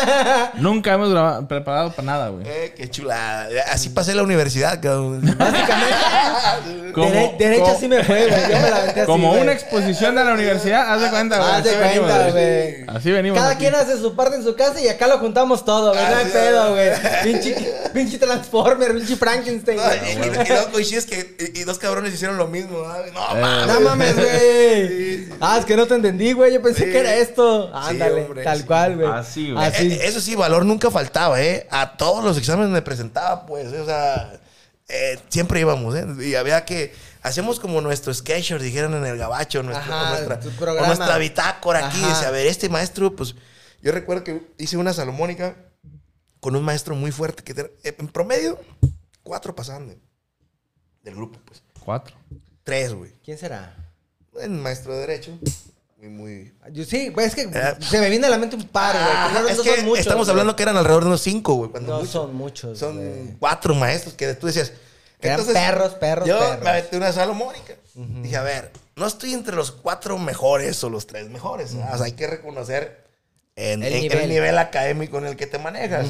Nunca 0.54 0.94
hemos 0.94 1.10
graba- 1.10 1.46
preparado 1.46 1.92
para 1.92 2.02
nada, 2.06 2.28
güey. 2.30 2.44
eh, 2.48 2.74
qué 2.76 2.90
chulada. 2.90 3.48
Así 3.72 3.90
pasé 3.90 4.14
la 4.14 4.22
universidad, 4.24 4.80
cabrón. 4.82 5.22
Como- 6.94 7.08
Dere- 7.08 7.36
derecho 7.38 7.62
como- 7.64 7.78
sí 7.78 7.86
me 7.88 8.02
fue, 8.02 8.26
güey. 8.26 8.40
Yo 8.50 8.60
me 8.60 8.70
la 8.70 8.76
aventé 8.78 9.00
así, 9.02 9.06
Como 9.06 9.28
güey. 9.28 9.42
una 9.42 9.52
exposición 9.52 10.14
de 10.16 10.24
la 10.24 10.32
universidad, 10.34 10.92
haz 10.92 11.00
de 11.00 11.08
cuenta, 11.10 11.38
güey. 11.38 11.50
Haz 11.50 11.64
de 11.64 11.70
Así 11.70 11.78
cuenta, 11.78 12.18
venimos, 12.18 12.32
güey. 12.32 12.96
Así 12.96 13.10
venimos. 13.12 13.38
Cada 13.38 13.50
aquí. 13.52 13.60
quien 13.60 13.74
hace 13.76 13.96
su 13.98 14.16
parte 14.16 14.36
en 14.36 14.42
su 14.44 14.56
casa 14.56 14.80
y 14.80 14.88
acá 14.88 15.06
lo 15.06 15.18
juntamos 15.18 15.64
todo, 15.64 15.92
güey. 15.92 16.04
No 16.04 16.16
hay 16.16 16.24
pedo, 16.26 16.70
güey. 16.72 16.90
Pinche, 17.22 17.74
pinche 17.94 18.18
Transformer, 18.18 18.92
pinche 18.94 19.14
Frankenstein, 19.16 19.76
No, 19.78 19.84
y, 19.94 20.08
y- 20.08 20.42
y 20.90 20.94
dos 20.94 21.06
que 21.06 21.36
y, 21.54 21.60
y 21.60 21.64
dos 21.64 21.78
cabrones 21.78 22.12
hicieron 22.12 22.36
lo 22.36 22.48
mismo. 22.48 22.78
¿no? 22.78 22.88
No, 22.88 23.36
Eh. 23.36 23.40
mames. 23.40 23.66
No 23.74 23.80
mames, 23.80 24.16
güey. 24.16 25.28
Ah, 25.40 25.56
es 25.60 25.64
que 25.64 25.76
no 25.76 25.86
te 25.86 25.94
entendí, 25.94 26.32
güey. 26.32 26.52
Yo 26.54 26.60
pensé 26.62 26.79
Sí. 26.84 26.90
que 26.92 26.98
era 26.98 27.14
esto. 27.16 27.70
Ándale, 27.74 28.24
hombre, 28.24 28.42
tal 28.44 28.58
sí. 28.58 28.64
cual, 28.64 28.96
güey. 28.96 29.08
Así, 29.10 29.52
güey. 29.52 29.64
Así. 29.64 29.92
Eh, 29.92 30.00
eso 30.06 30.20
sí, 30.20 30.34
valor 30.34 30.64
nunca 30.64 30.90
faltaba, 30.90 31.40
¿eh? 31.42 31.66
A 31.70 31.96
todos 31.96 32.24
los 32.24 32.36
exámenes 32.38 32.70
me 32.70 32.82
presentaba, 32.82 33.46
pues, 33.46 33.68
o 33.72 33.84
sea, 33.84 34.40
eh, 34.88 35.18
siempre 35.28 35.60
íbamos, 35.60 35.94
¿eh? 35.94 36.06
Y 36.20 36.34
había 36.34 36.64
que, 36.64 36.92
hacemos 37.22 37.60
como 37.60 37.80
nuestro 37.80 38.12
sketcher, 38.12 38.60
dijeron 38.60 38.94
en 38.94 39.06
el 39.06 39.16
gabacho, 39.18 39.62
nuestro, 39.62 39.92
Ajá, 39.94 40.06
o 40.06 40.26
nuestra, 40.28 40.72
o 40.82 40.86
nuestra 40.86 41.18
bitácora 41.18 41.86
aquí, 41.88 41.98
dice, 41.98 42.26
a 42.26 42.30
ver, 42.30 42.46
este 42.46 42.68
maestro, 42.68 43.14
pues, 43.14 43.34
yo 43.82 43.92
recuerdo 43.92 44.24
que 44.24 44.42
hice 44.58 44.76
una 44.76 44.92
salomónica 44.92 45.56
con 46.40 46.56
un 46.56 46.62
maestro 46.62 46.94
muy 46.94 47.12
fuerte, 47.12 47.42
que 47.42 47.54
te- 47.54 47.72
en 47.82 48.08
promedio, 48.08 48.58
cuatro 49.22 49.54
pasaban 49.54 49.88
de- 49.88 49.98
del 51.02 51.14
grupo, 51.14 51.38
pues, 51.44 51.62
Cuatro. 51.84 52.16
tres, 52.64 52.92
güey. 52.94 53.12
¿Quién 53.24 53.38
será? 53.38 53.74
Un 54.32 54.60
maestro 54.62 54.92
de 54.94 55.00
derecho, 55.00 55.38
muy, 56.00 56.08
muy... 56.08 56.52
Yo, 56.72 56.84
sí, 56.84 57.08
güey, 57.10 57.26
es 57.26 57.34
que 57.34 57.42
Eh. 57.42 57.74
se 57.80 58.00
me 58.00 58.08
viene 58.08 58.26
a 58.26 58.30
la 58.30 58.38
mente 58.38 58.56
un 58.56 58.66
par, 58.68 58.94
güey. 58.94 59.06
Ah, 59.08 59.44
es 59.50 59.56
no 59.58 59.62
que 59.62 59.76
son 59.76 59.84
muchos, 59.84 60.00
estamos 60.00 60.26
güey. 60.26 60.30
hablando 60.32 60.56
que 60.56 60.62
eran 60.62 60.76
alrededor 60.76 61.02
de 61.02 61.08
unos 61.08 61.20
cinco, 61.20 61.54
güey. 61.54 61.70
cuando 61.70 61.92
No 61.92 61.98
mucho. 62.00 62.10
son 62.12 62.34
muchos, 62.34 62.78
Son 62.78 62.96
güey. 62.96 63.36
cuatro 63.38 63.74
maestros 63.74 64.14
que 64.14 64.32
tú 64.34 64.46
decías. 64.46 64.72
Eran 65.20 65.44
perros, 65.44 65.94
perros, 65.94 66.26
Yo 66.26 66.38
perros. 66.38 66.64
me 66.64 66.70
aventé 66.70 66.96
una 66.96 67.12
salomónica. 67.12 67.74
Dije, 67.94 68.36
a 68.36 68.42
ver, 68.42 68.70
no 68.96 69.06
estoy 69.06 69.34
entre 69.34 69.54
los 69.54 69.70
cuatro 69.72 70.16
mejores 70.16 70.82
o 70.82 70.88
los 70.88 71.06
tres 71.06 71.28
mejores. 71.28 71.74
¿verdad? 71.74 71.94
O 71.94 71.96
sea, 71.98 72.06
hay 72.06 72.12
que 72.12 72.26
reconocer 72.26 73.04
en, 73.56 73.82
El 73.82 73.92
en- 73.92 74.00
nivel. 74.00 74.18
el 74.20 74.28
nivel 74.30 74.56
académico 74.58 75.18
en 75.18 75.26
el 75.26 75.36
que 75.36 75.46
te 75.46 75.58
manejas. 75.58 76.06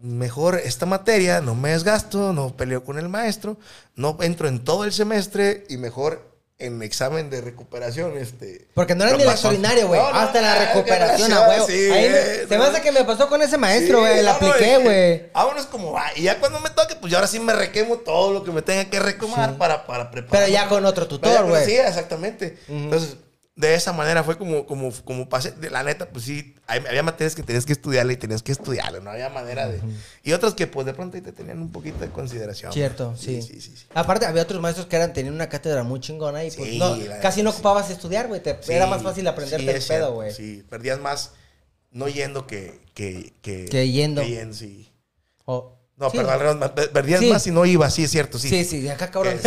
Mejor 0.00 0.54
esta 0.64 0.86
materia, 0.86 1.40
no 1.40 1.56
me 1.56 1.70
desgasto, 1.70 2.32
no 2.32 2.56
peleo 2.56 2.84
con 2.84 2.98
el 2.98 3.08
maestro, 3.08 3.58
no 3.96 4.16
entro 4.20 4.46
en 4.46 4.62
todo 4.62 4.84
el 4.84 4.92
semestre 4.92 5.64
y 5.68 5.76
mejor 5.76 6.27
en 6.60 6.82
examen 6.82 7.30
de 7.30 7.40
recuperación. 7.40 8.16
Este, 8.18 8.66
Porque 8.74 8.94
no 8.94 9.04
era 9.04 9.16
ni 9.16 9.22
el 9.22 9.28
extraordinario, 9.28 9.86
güey. 9.88 10.00
No, 10.00 10.10
no, 10.10 10.18
Hasta 10.18 10.40
la 10.40 10.66
recuperación, 10.66 11.32
a 11.32 11.48
huevo. 11.48 11.66
sí, 11.66 11.90
Ahí 11.90 12.08
me- 12.08 12.20
güey, 12.20 12.48
se 12.48 12.58
me 12.58 12.64
hace 12.64 12.80
que 12.82 12.92
me 12.92 13.04
pasó 13.04 13.28
con 13.28 13.40
ese 13.42 13.56
maestro, 13.58 13.98
Sí, 13.98 14.04
güey. 14.04 14.22
la 14.22 14.32
no, 14.32 14.40
no, 14.40 14.46
apliqué, 14.52 14.78
güey. 14.78 15.32
Vámonos 15.32 15.66
como 15.66 15.92
va. 15.92 16.06
Y 16.16 16.22
ya 16.22 16.40
cuando 16.40 16.58
me 16.60 16.70
toque, 16.70 16.96
pues 16.96 17.12
ya 17.12 17.18
ahora 17.18 17.28
sí 17.28 17.38
me 17.38 17.52
requemo 17.52 17.98
todo 17.98 18.32
lo 18.32 18.42
que 18.44 18.50
me 18.50 18.62
tenga 18.62 18.86
que 18.90 18.98
recomar 18.98 19.56
para, 19.56 19.86
para 19.86 20.10
preparar. 20.10 20.46
Pero 20.46 20.52
ya 20.52 20.68
con 20.68 20.84
otro 20.84 21.06
tutor, 21.06 21.46
güey. 21.46 21.64
Sí, 21.64 21.76
exactamente. 21.76 22.58
Entonces, 22.68 23.16
de 23.58 23.74
esa 23.74 23.92
manera 23.92 24.22
fue 24.22 24.38
como, 24.38 24.66
como, 24.66 24.92
como 25.04 25.28
pasé. 25.28 25.52
La 25.72 25.82
neta, 25.82 26.08
pues 26.10 26.24
sí, 26.26 26.54
había 26.68 27.02
materias 27.02 27.34
que 27.34 27.42
tenías 27.42 27.66
que 27.66 27.72
estudiarle 27.72 28.12
y 28.12 28.16
tenías 28.16 28.40
que 28.40 28.52
estudiarle. 28.52 29.00
No 29.00 29.10
había 29.10 29.28
manera 29.30 29.66
de. 29.66 29.80
Y 30.22 30.30
otras 30.32 30.54
que, 30.54 30.68
pues 30.68 30.86
de 30.86 30.94
pronto 30.94 31.16
ahí 31.16 31.22
te 31.24 31.32
tenían 31.32 31.58
un 31.60 31.72
poquito 31.72 31.98
de 31.98 32.08
consideración. 32.10 32.72
Cierto, 32.72 33.16
sí. 33.16 33.42
Sí, 33.42 33.60
sí, 33.60 33.76
sí. 33.76 33.86
Aparte, 33.94 34.26
había 34.26 34.42
otros 34.44 34.60
maestros 34.62 34.86
que 34.86 34.94
eran, 34.94 35.12
tenían 35.12 35.34
una 35.34 35.48
cátedra 35.48 35.82
muy 35.82 35.98
chingona 35.98 36.44
y 36.44 36.52
pues 36.52 36.74
no, 36.74 36.96
casi 37.20 37.42
no 37.42 37.50
ocupabas 37.50 37.90
estudiar, 37.90 38.28
güey. 38.28 38.40
Era 38.68 38.86
más 38.86 39.02
fácil 39.02 39.26
aprenderte 39.26 39.76
el 39.76 39.82
pedo, 39.82 40.14
güey. 40.14 40.32
Sí, 40.32 40.64
perdías 40.70 41.00
más 41.00 41.32
no 41.90 42.08
yendo 42.08 42.46
que. 42.46 42.80
Que, 42.94 43.34
que, 43.42 43.64
Que 43.64 43.90
yendo. 43.90 44.22
Que 44.22 44.28
yendo, 44.30 44.54
sí. 44.54 44.92
O- 45.46 45.77
No, 45.98 46.10
sí. 46.10 46.16
perdón, 46.18 46.60
perdías 46.92 47.20
Sí. 47.20 47.30
más 47.30 47.42
si 47.42 47.50
no 47.50 47.66
ibas, 47.66 47.92
sí, 47.92 48.04
es 48.04 48.10
cierto, 48.10 48.38
sí. 48.38 48.48
Sí, 48.48 48.64
sí, 48.64 48.80
de 48.82 48.92
acá, 48.92 49.10
cabrón. 49.10 49.34
Eh, 49.34 49.40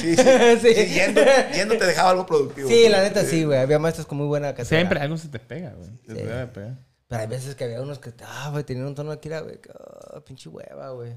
Sí, 0.00 0.14
sí, 0.16 0.22
sí. 0.22 0.22
Sí. 0.62 0.74
Sí, 0.74 0.94
yendo, 0.94 1.20
yendo 1.54 1.76
te 1.78 1.86
dejaba 1.86 2.10
algo 2.10 2.24
productivo. 2.26 2.68
Sí, 2.68 2.88
la 2.88 3.02
neta 3.02 3.24
sí, 3.24 3.44
güey. 3.44 3.58
Había 3.58 3.78
maestros 3.80 4.06
con 4.06 4.18
muy 4.18 4.26
buena 4.28 4.48
cátedra. 4.54 4.68
Siempre 4.78 5.00
algo 5.00 5.16
se 5.18 5.28
te 5.28 5.38
pega, 5.40 5.70
güey. 5.76 5.90
Se 6.06 6.14
te 6.14 6.20
Sí. 6.20 6.26
debe 6.26 6.46
pegar. 6.46 6.74
Pero 7.08 7.20
hay 7.22 7.26
veces 7.28 7.54
que 7.54 7.64
había 7.64 7.80
unos 7.82 7.98
que, 7.98 8.12
ah, 8.24 8.50
güey, 8.52 8.62
tenían 8.64 8.86
un 8.86 8.94
tono 8.94 9.10
de 9.10 9.18
kira, 9.20 9.40
güey. 9.40 9.60
que, 9.60 9.70
ah, 9.72 10.20
pinche 10.24 10.48
hueva, 10.48 10.90
güey. 10.90 11.12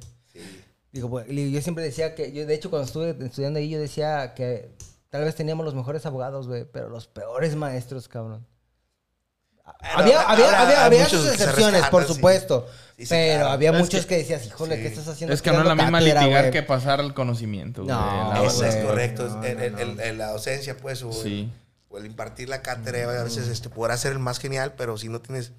Digo, 0.91 1.07
güey, 1.07 1.25
y 1.31 1.51
yo 1.51 1.61
siempre 1.61 1.83
decía 1.83 2.15
que, 2.15 2.31
yo 2.31 2.45
de 2.47 2.53
hecho 2.55 2.69
cuando 2.71 2.85
estuve 2.87 3.15
estudiando 3.25 3.59
ahí, 3.59 3.69
yo 3.69 3.79
decía 3.79 4.33
que 4.33 4.71
tal 5.09 5.23
vez 5.23 5.35
teníamos 5.35 5.63
los 5.65 5.75
mejores 5.75 6.03
abogados, 6.07 6.47
güey, 6.47 6.65
pero 6.65 6.89
los 6.89 7.05
peores 7.07 7.55
maestros, 7.55 8.07
cabrón. 8.07 8.45
Había, 9.81 10.21
había, 10.23 10.45
ahora 10.45 10.61
había, 10.61 10.85
había 10.85 11.09
sus 11.09 11.25
excepciones, 11.27 11.85
por 11.87 12.05
supuesto. 12.05 12.67
Sí, 12.97 13.05
sí, 13.05 13.09
pero 13.11 13.35
claro. 13.39 13.49
había 13.53 13.71
Pero 13.71 13.83
es 13.83 13.89
muchos 13.89 14.01
que- 14.01 14.07
que, 14.09 14.17
decías, 14.17 14.45
híjole, 14.45 14.75
sí. 14.75 14.81
¿qué 14.81 14.87
estás 14.89 15.07
haciendo? 15.07 15.33
Es 15.33 15.41
que 15.41 15.51
no 15.51 15.59
es 15.61 15.65
la 15.65 15.75
misma 15.75 16.01
litigar 16.01 16.27
güey? 16.27 16.51
que 16.51 16.63
pasar 16.63 16.99
el 16.99 17.13
conocimiento, 17.13 17.83
güey. 17.85 17.95
No, 17.95 18.33
La 18.33 18.43
Eso 18.43 18.65
es 18.65 18.75
güey. 18.75 18.85
correcto. 18.87 19.27
No, 19.29 20.13
la 20.13 20.27
docencia, 20.31 20.75
pues, 20.75 21.01
o, 21.03 21.13
Sí. 21.13 21.49
el, 21.49 21.51
o 21.87 21.97
el 21.97 22.05
impartir 22.07 22.49
la 22.49 22.61
cátedra, 22.61 23.21
a 23.21 23.23
veces 23.23 23.47
este, 23.47 23.69
podrá 23.69 23.95
ser 23.95 24.11
el 24.11 24.19
más 24.19 24.37
genial, 24.39 24.73
pero 24.77 24.97
si 24.97 25.07
no 25.07 25.21
tienes 25.21 25.53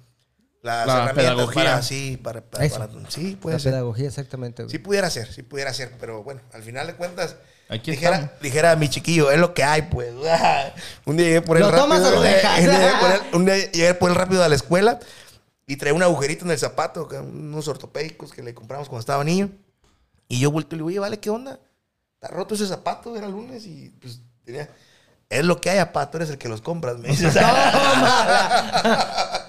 las 0.61 0.85
La 0.87 0.93
herramientas 0.93 1.15
pedagogía. 1.35 1.63
para, 1.63 1.81
sí, 1.81 2.17
para, 2.21 2.41
para- 2.41 2.65
Eso. 2.65 2.77
para- 2.79 3.09
sí, 3.09 3.35
puede 3.41 3.55
La 3.55 3.59
ser. 3.59 3.71
pedagogía, 3.71 4.07
exactamente, 4.07 4.63
güey. 4.63 4.71
Sí 4.71 4.77
pudiera 4.79 5.09
ser, 5.09 5.31
sí 5.33 5.41
pudiera 5.43 5.73
ser, 5.73 5.91
pero 5.99 6.23
bueno, 6.23 6.41
al 6.53 6.61
final 6.63 6.87
de 6.87 6.95
cuentas, 6.95 7.35
Aquí 7.69 7.91
dijera, 7.91 8.15
estamos. 8.17 8.41
dijera 8.41 8.75
mi 8.75 8.89
chiquillo, 8.89 9.31
es 9.31 9.39
lo 9.39 9.53
que 9.53 9.63
hay, 9.63 9.83
pues. 9.83 10.13
un 11.05 11.17
día 11.17 11.25
llegué 11.27 11.41
por 11.41 11.57
él 11.57 11.63
¿Lo 11.63 11.71
rápido. 11.71 11.83
tomas 11.87 12.01
o 12.03 12.11
lo 12.11 12.21
dejas? 12.21 12.59
un, 12.63 12.65
día 12.65 12.77
llegué 12.79 12.99
por 12.99 13.11
él, 13.11 13.21
un 13.33 13.45
día 13.45 13.71
llegué 13.71 13.93
por 13.95 14.09
él 14.11 14.15
rápido 14.15 14.43
a 14.43 14.49
la 14.49 14.55
escuela 14.55 14.99
y 15.65 15.77
traía 15.77 15.93
un 15.93 16.03
agujerito 16.03 16.43
en 16.45 16.51
el 16.51 16.59
zapato, 16.59 17.07
unos 17.21 17.67
ortopédicos 17.67 18.31
que 18.33 18.43
le 18.43 18.53
compramos 18.53 18.89
cuando 18.89 18.99
estaba 18.99 19.23
niño. 19.23 19.49
Y 20.27 20.39
yo 20.39 20.51
vuelto 20.51 20.75
y 20.75 20.77
le 20.77 20.81
digo, 20.81 20.87
oye, 20.89 20.99
vale, 20.99 21.19
¿qué 21.19 21.29
onda? 21.29 21.59
Está 22.21 22.27
roto 22.35 22.55
ese 22.55 22.67
zapato, 22.67 23.15
era 23.17 23.27
lunes 23.27 23.65
y 23.65 23.89
pues 24.01 24.19
tenía... 24.45 24.69
Es 25.29 25.45
lo 25.45 25.61
que 25.61 25.69
hay, 25.69 25.77
apá, 25.79 26.11
tú 26.11 26.17
eres 26.17 26.29
el 26.29 26.37
que 26.37 26.49
los 26.49 26.59
compras, 26.61 26.97
me 26.97 27.07
dice. 27.07 27.29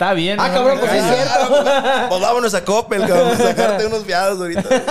Está 0.03 0.15
bien. 0.15 0.41
Ah, 0.41 0.49
¿no? 0.49 0.55
cabrón, 0.55 0.79
pues 0.81 0.91
sí 0.91 0.99
es 0.99 1.05
cierto. 1.05 1.65
pues 2.09 2.21
vámonos 2.21 2.55
a 2.55 2.65
Coppel, 2.65 3.07
cabrón, 3.07 3.39
sacarte 3.39 3.87
unos 3.87 4.05
viados 4.05 4.39
ahorita. 4.41 4.63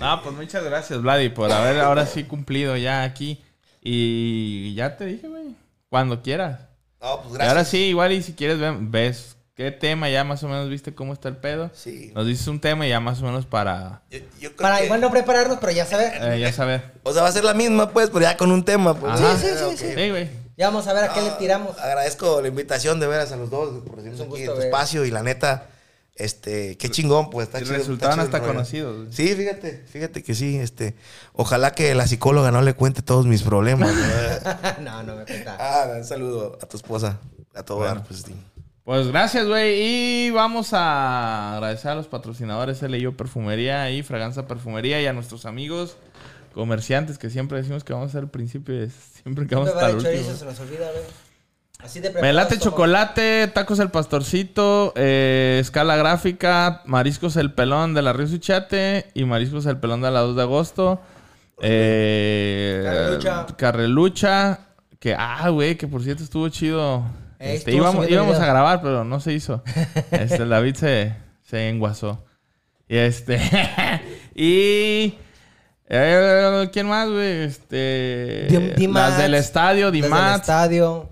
No, 0.00 0.22
pues 0.22 0.36
muchas 0.36 0.62
gracias, 0.62 1.02
Vladi, 1.02 1.28
por 1.28 1.50
haber 1.50 1.80
ahora 1.80 2.06
sí 2.06 2.22
cumplido 2.22 2.76
ya 2.76 3.02
aquí. 3.02 3.42
Y 3.82 4.72
ya 4.76 4.96
te 4.96 5.06
dije, 5.06 5.26
güey. 5.26 5.56
Cuando 5.90 6.22
quieras. 6.22 6.60
No, 7.02 7.22
pues 7.22 7.30
Y 7.30 7.32
ahora 7.42 7.44
gracias. 7.54 7.68
sí, 7.68 7.78
igual 7.86 8.12
y 8.12 8.22
si 8.22 8.34
quieres 8.34 8.60
ve- 8.60 8.76
ves 8.78 9.36
qué 9.56 9.72
tema, 9.72 10.08
ya 10.08 10.22
más 10.22 10.42
o 10.44 10.48
menos 10.48 10.68
viste 10.68 10.94
cómo 10.94 11.12
está 11.12 11.28
el 11.28 11.36
pedo. 11.38 11.70
Sí. 11.74 12.12
Nos 12.14 12.26
dices 12.26 12.46
un 12.46 12.60
tema 12.60 12.86
y 12.86 12.90
ya 12.90 13.00
más 13.00 13.20
o 13.20 13.24
menos 13.24 13.44
para 13.46 14.02
Yo, 14.10 14.18
yo 14.38 14.54
creo 14.54 14.56
Para 14.56 14.78
que- 14.78 14.84
igual 14.84 15.00
no 15.00 15.10
prepararnos, 15.10 15.58
pero 15.60 15.72
ya 15.72 15.84
saber. 15.84 16.12
eh, 16.32 16.38
ya 16.38 16.52
saber. 16.52 16.92
O 17.02 17.12
sea, 17.12 17.22
va 17.22 17.28
a 17.28 17.32
ser 17.32 17.42
la 17.42 17.54
misma, 17.54 17.90
pues, 17.90 18.08
pero 18.10 18.20
ya 18.20 18.36
con 18.36 18.52
un 18.52 18.64
tema. 18.64 18.94
Pues. 18.94 19.12
Ajá. 19.14 19.36
Sí, 19.36 19.46
sí, 19.48 19.76
sí. 19.76 19.94
Sí, 19.96 20.10
güey. 20.10 20.28
Ya 20.58 20.66
vamos 20.66 20.88
a 20.88 20.92
ver 20.92 21.04
a 21.04 21.12
qué 21.14 21.22
le 21.22 21.30
tiramos. 21.32 21.76
Ah, 21.78 21.84
Agradezco 21.84 22.42
la 22.42 22.48
invitación 22.48 22.98
de 23.00 23.06
veras 23.06 23.30
a 23.32 23.36
los 23.36 23.48
dos 23.48 23.82
por 23.84 23.96
recibirnos 23.96 24.26
aquí 24.26 24.42
en 24.42 24.54
tu 24.54 24.60
espacio 24.60 25.04
y 25.04 25.10
la 25.12 25.22
neta, 25.22 25.68
este, 26.16 26.76
qué 26.76 26.90
chingón, 26.90 27.30
pues 27.30 27.46
está 27.46 27.60
Y 27.60 27.62
chido. 27.62 27.76
resultaron 27.76 28.18
está 28.18 28.24
chido 28.24 28.24
hasta 28.24 28.38
rollo. 28.38 28.52
conocidos. 28.52 29.14
Sí, 29.14 29.34
fíjate, 29.36 29.84
fíjate 29.88 30.22
que 30.24 30.34
sí, 30.34 30.58
este, 30.58 30.96
ojalá 31.32 31.70
que 31.72 31.94
la 31.94 32.08
psicóloga 32.08 32.50
no 32.50 32.60
le 32.62 32.74
cuente 32.74 33.02
todos 33.02 33.24
mis 33.24 33.42
problemas. 33.42 33.94
¿no? 33.94 35.02
no, 35.04 35.14
me 35.16 35.24
cuenta. 35.24 35.56
ah, 35.60 35.92
un 35.96 36.04
saludo 36.04 36.58
a 36.60 36.66
tu 36.66 36.76
esposa, 36.76 37.20
a 37.54 37.62
todo 37.62 38.02
pues 38.08 38.22
sí. 38.22 38.34
Pues 38.82 39.06
gracias, 39.08 39.46
güey. 39.46 39.80
Y 39.80 40.30
vamos 40.30 40.72
a 40.72 41.54
agradecer 41.54 41.90
a 41.90 41.94
los 41.94 42.08
patrocinadores 42.08 42.82
LIO 42.82 43.16
Perfumería 43.16 43.90
y 43.90 44.02
Fraganza 44.02 44.46
Perfumería 44.48 45.00
y 45.02 45.06
a 45.06 45.12
nuestros 45.12 45.44
amigos 45.44 45.98
comerciantes 46.58 47.18
que 47.18 47.30
siempre 47.30 47.58
decimos 47.58 47.84
que 47.84 47.92
vamos 47.92 48.08
a 48.08 48.12
ser 48.14 48.24
el 48.24 48.30
principio 48.30 48.82
y 48.82 48.90
siempre 48.90 49.46
que 49.46 49.54
vamos 49.54 49.70
hasta 49.70 49.90
el 49.90 49.94
último. 49.94 50.12
chorizo, 50.12 50.36
se 50.36 50.44
nos 50.44 50.58
olvida, 50.58 50.90
güey. 50.90 51.04
Así 51.78 52.00
de 52.00 52.10
Me 52.10 52.32
late 52.32 52.58
chocolate, 52.58 53.46
tacos 53.54 53.78
el 53.78 53.90
pastorcito, 53.90 54.92
eh, 54.96 55.58
escala 55.60 55.94
gráfica, 55.94 56.82
mariscos 56.84 57.36
el 57.36 57.52
pelón 57.52 57.94
de 57.94 58.02
la 58.02 58.12
Río 58.12 58.26
Suchate 58.26 59.06
y 59.14 59.24
mariscos 59.24 59.66
el 59.66 59.76
pelón 59.76 60.00
de 60.00 60.10
la 60.10 60.18
2 60.18 60.34
de 60.34 60.42
agosto. 60.42 61.00
Eh, 61.62 62.80
Carrelucha. 62.84 63.46
Carrelucha, 63.56 64.60
que 64.98 65.14
ah, 65.16 65.48
güey, 65.50 65.76
que 65.76 65.86
por 65.86 66.02
cierto 66.02 66.24
estuvo 66.24 66.48
chido. 66.48 67.04
Este, 67.38 67.70
estuvo 67.70 68.04
íbamos 68.04 68.36
a 68.40 68.46
grabar, 68.46 68.82
pero 68.82 69.04
no 69.04 69.20
se 69.20 69.32
hizo. 69.32 69.62
Este, 70.10 70.44
David 70.44 70.74
se, 70.74 71.14
se 71.44 71.68
enguasó. 71.68 72.24
Y 72.88 72.96
este. 72.96 73.40
y. 74.34 75.14
eh, 75.88 76.68
¿Quién 76.72 76.86
más, 76.86 77.08
güey? 77.08 77.42
Este. 77.44 78.46
Dim- 78.50 78.74
Dimats. 78.74 79.10
las 79.10 79.18
del 79.18 79.34
estadio, 79.34 79.86
Desde 79.90 79.98
el 79.98 80.04
Dimats. 80.12 80.40
estadio. 80.40 81.10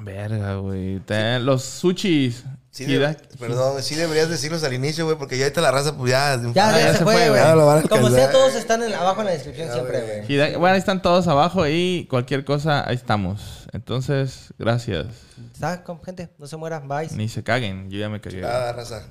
Verga, 0.00 0.56
güey. 0.56 1.00
Los 1.40 1.64
sushis. 1.64 2.44
Sí, 2.70 2.86
de- 2.86 3.16
perdón, 3.38 3.80
sí 3.84 3.94
deberías 3.94 4.28
decirlos 4.28 4.64
al 4.64 4.72
inicio, 4.72 5.04
güey, 5.04 5.16
porque 5.16 5.38
ya 5.38 5.44
ahorita 5.44 5.60
la 5.60 5.70
raza, 5.70 5.96
pues 5.96 6.10
ya. 6.10 6.36
Ya, 6.52 6.68
Ah, 6.68 6.72
ya, 6.72 6.78
ya 6.86 6.92
se, 6.92 6.98
se 6.98 7.04
fue, 7.04 7.28
güey. 7.30 7.82
Como 7.88 8.10
sea, 8.10 8.32
todos 8.32 8.56
están 8.56 8.82
en- 8.82 8.92
abajo 8.94 9.20
en 9.20 9.26
la 9.26 9.32
descripción 9.32 9.70
siempre, 9.72 10.24
güey. 10.26 10.56
Bueno, 10.56 10.74
ahí 10.74 10.78
están 10.78 11.00
todos 11.00 11.28
abajo 11.28 11.68
y 11.68 12.08
cualquier 12.10 12.44
cosa, 12.44 12.86
ahí 12.88 12.96
estamos. 12.96 13.68
Entonces, 13.72 14.52
gracias. 14.58 15.06
Está, 15.52 15.84
con 15.84 16.02
gente, 16.02 16.30
no 16.36 16.48
se 16.48 16.56
mueran, 16.56 16.88
bye. 16.88 17.08
Ni 17.12 17.28
se 17.28 17.44
caguen, 17.44 17.90
yo 17.90 17.98
ya 18.00 18.08
me 18.08 18.20
cagué. 18.20 18.44
Ah, 18.44 18.72
raza. 18.72 19.04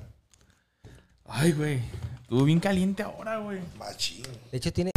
Ay, 1.26 1.52
güey. 1.52 1.80
Estuvo 2.24 2.44
bien 2.44 2.58
caliente 2.58 3.02
ahora, 3.02 3.36
güey. 3.36 3.58
Machín. 3.78 4.22
De 4.50 4.56
hecho, 4.56 4.72
tiene. 4.72 4.90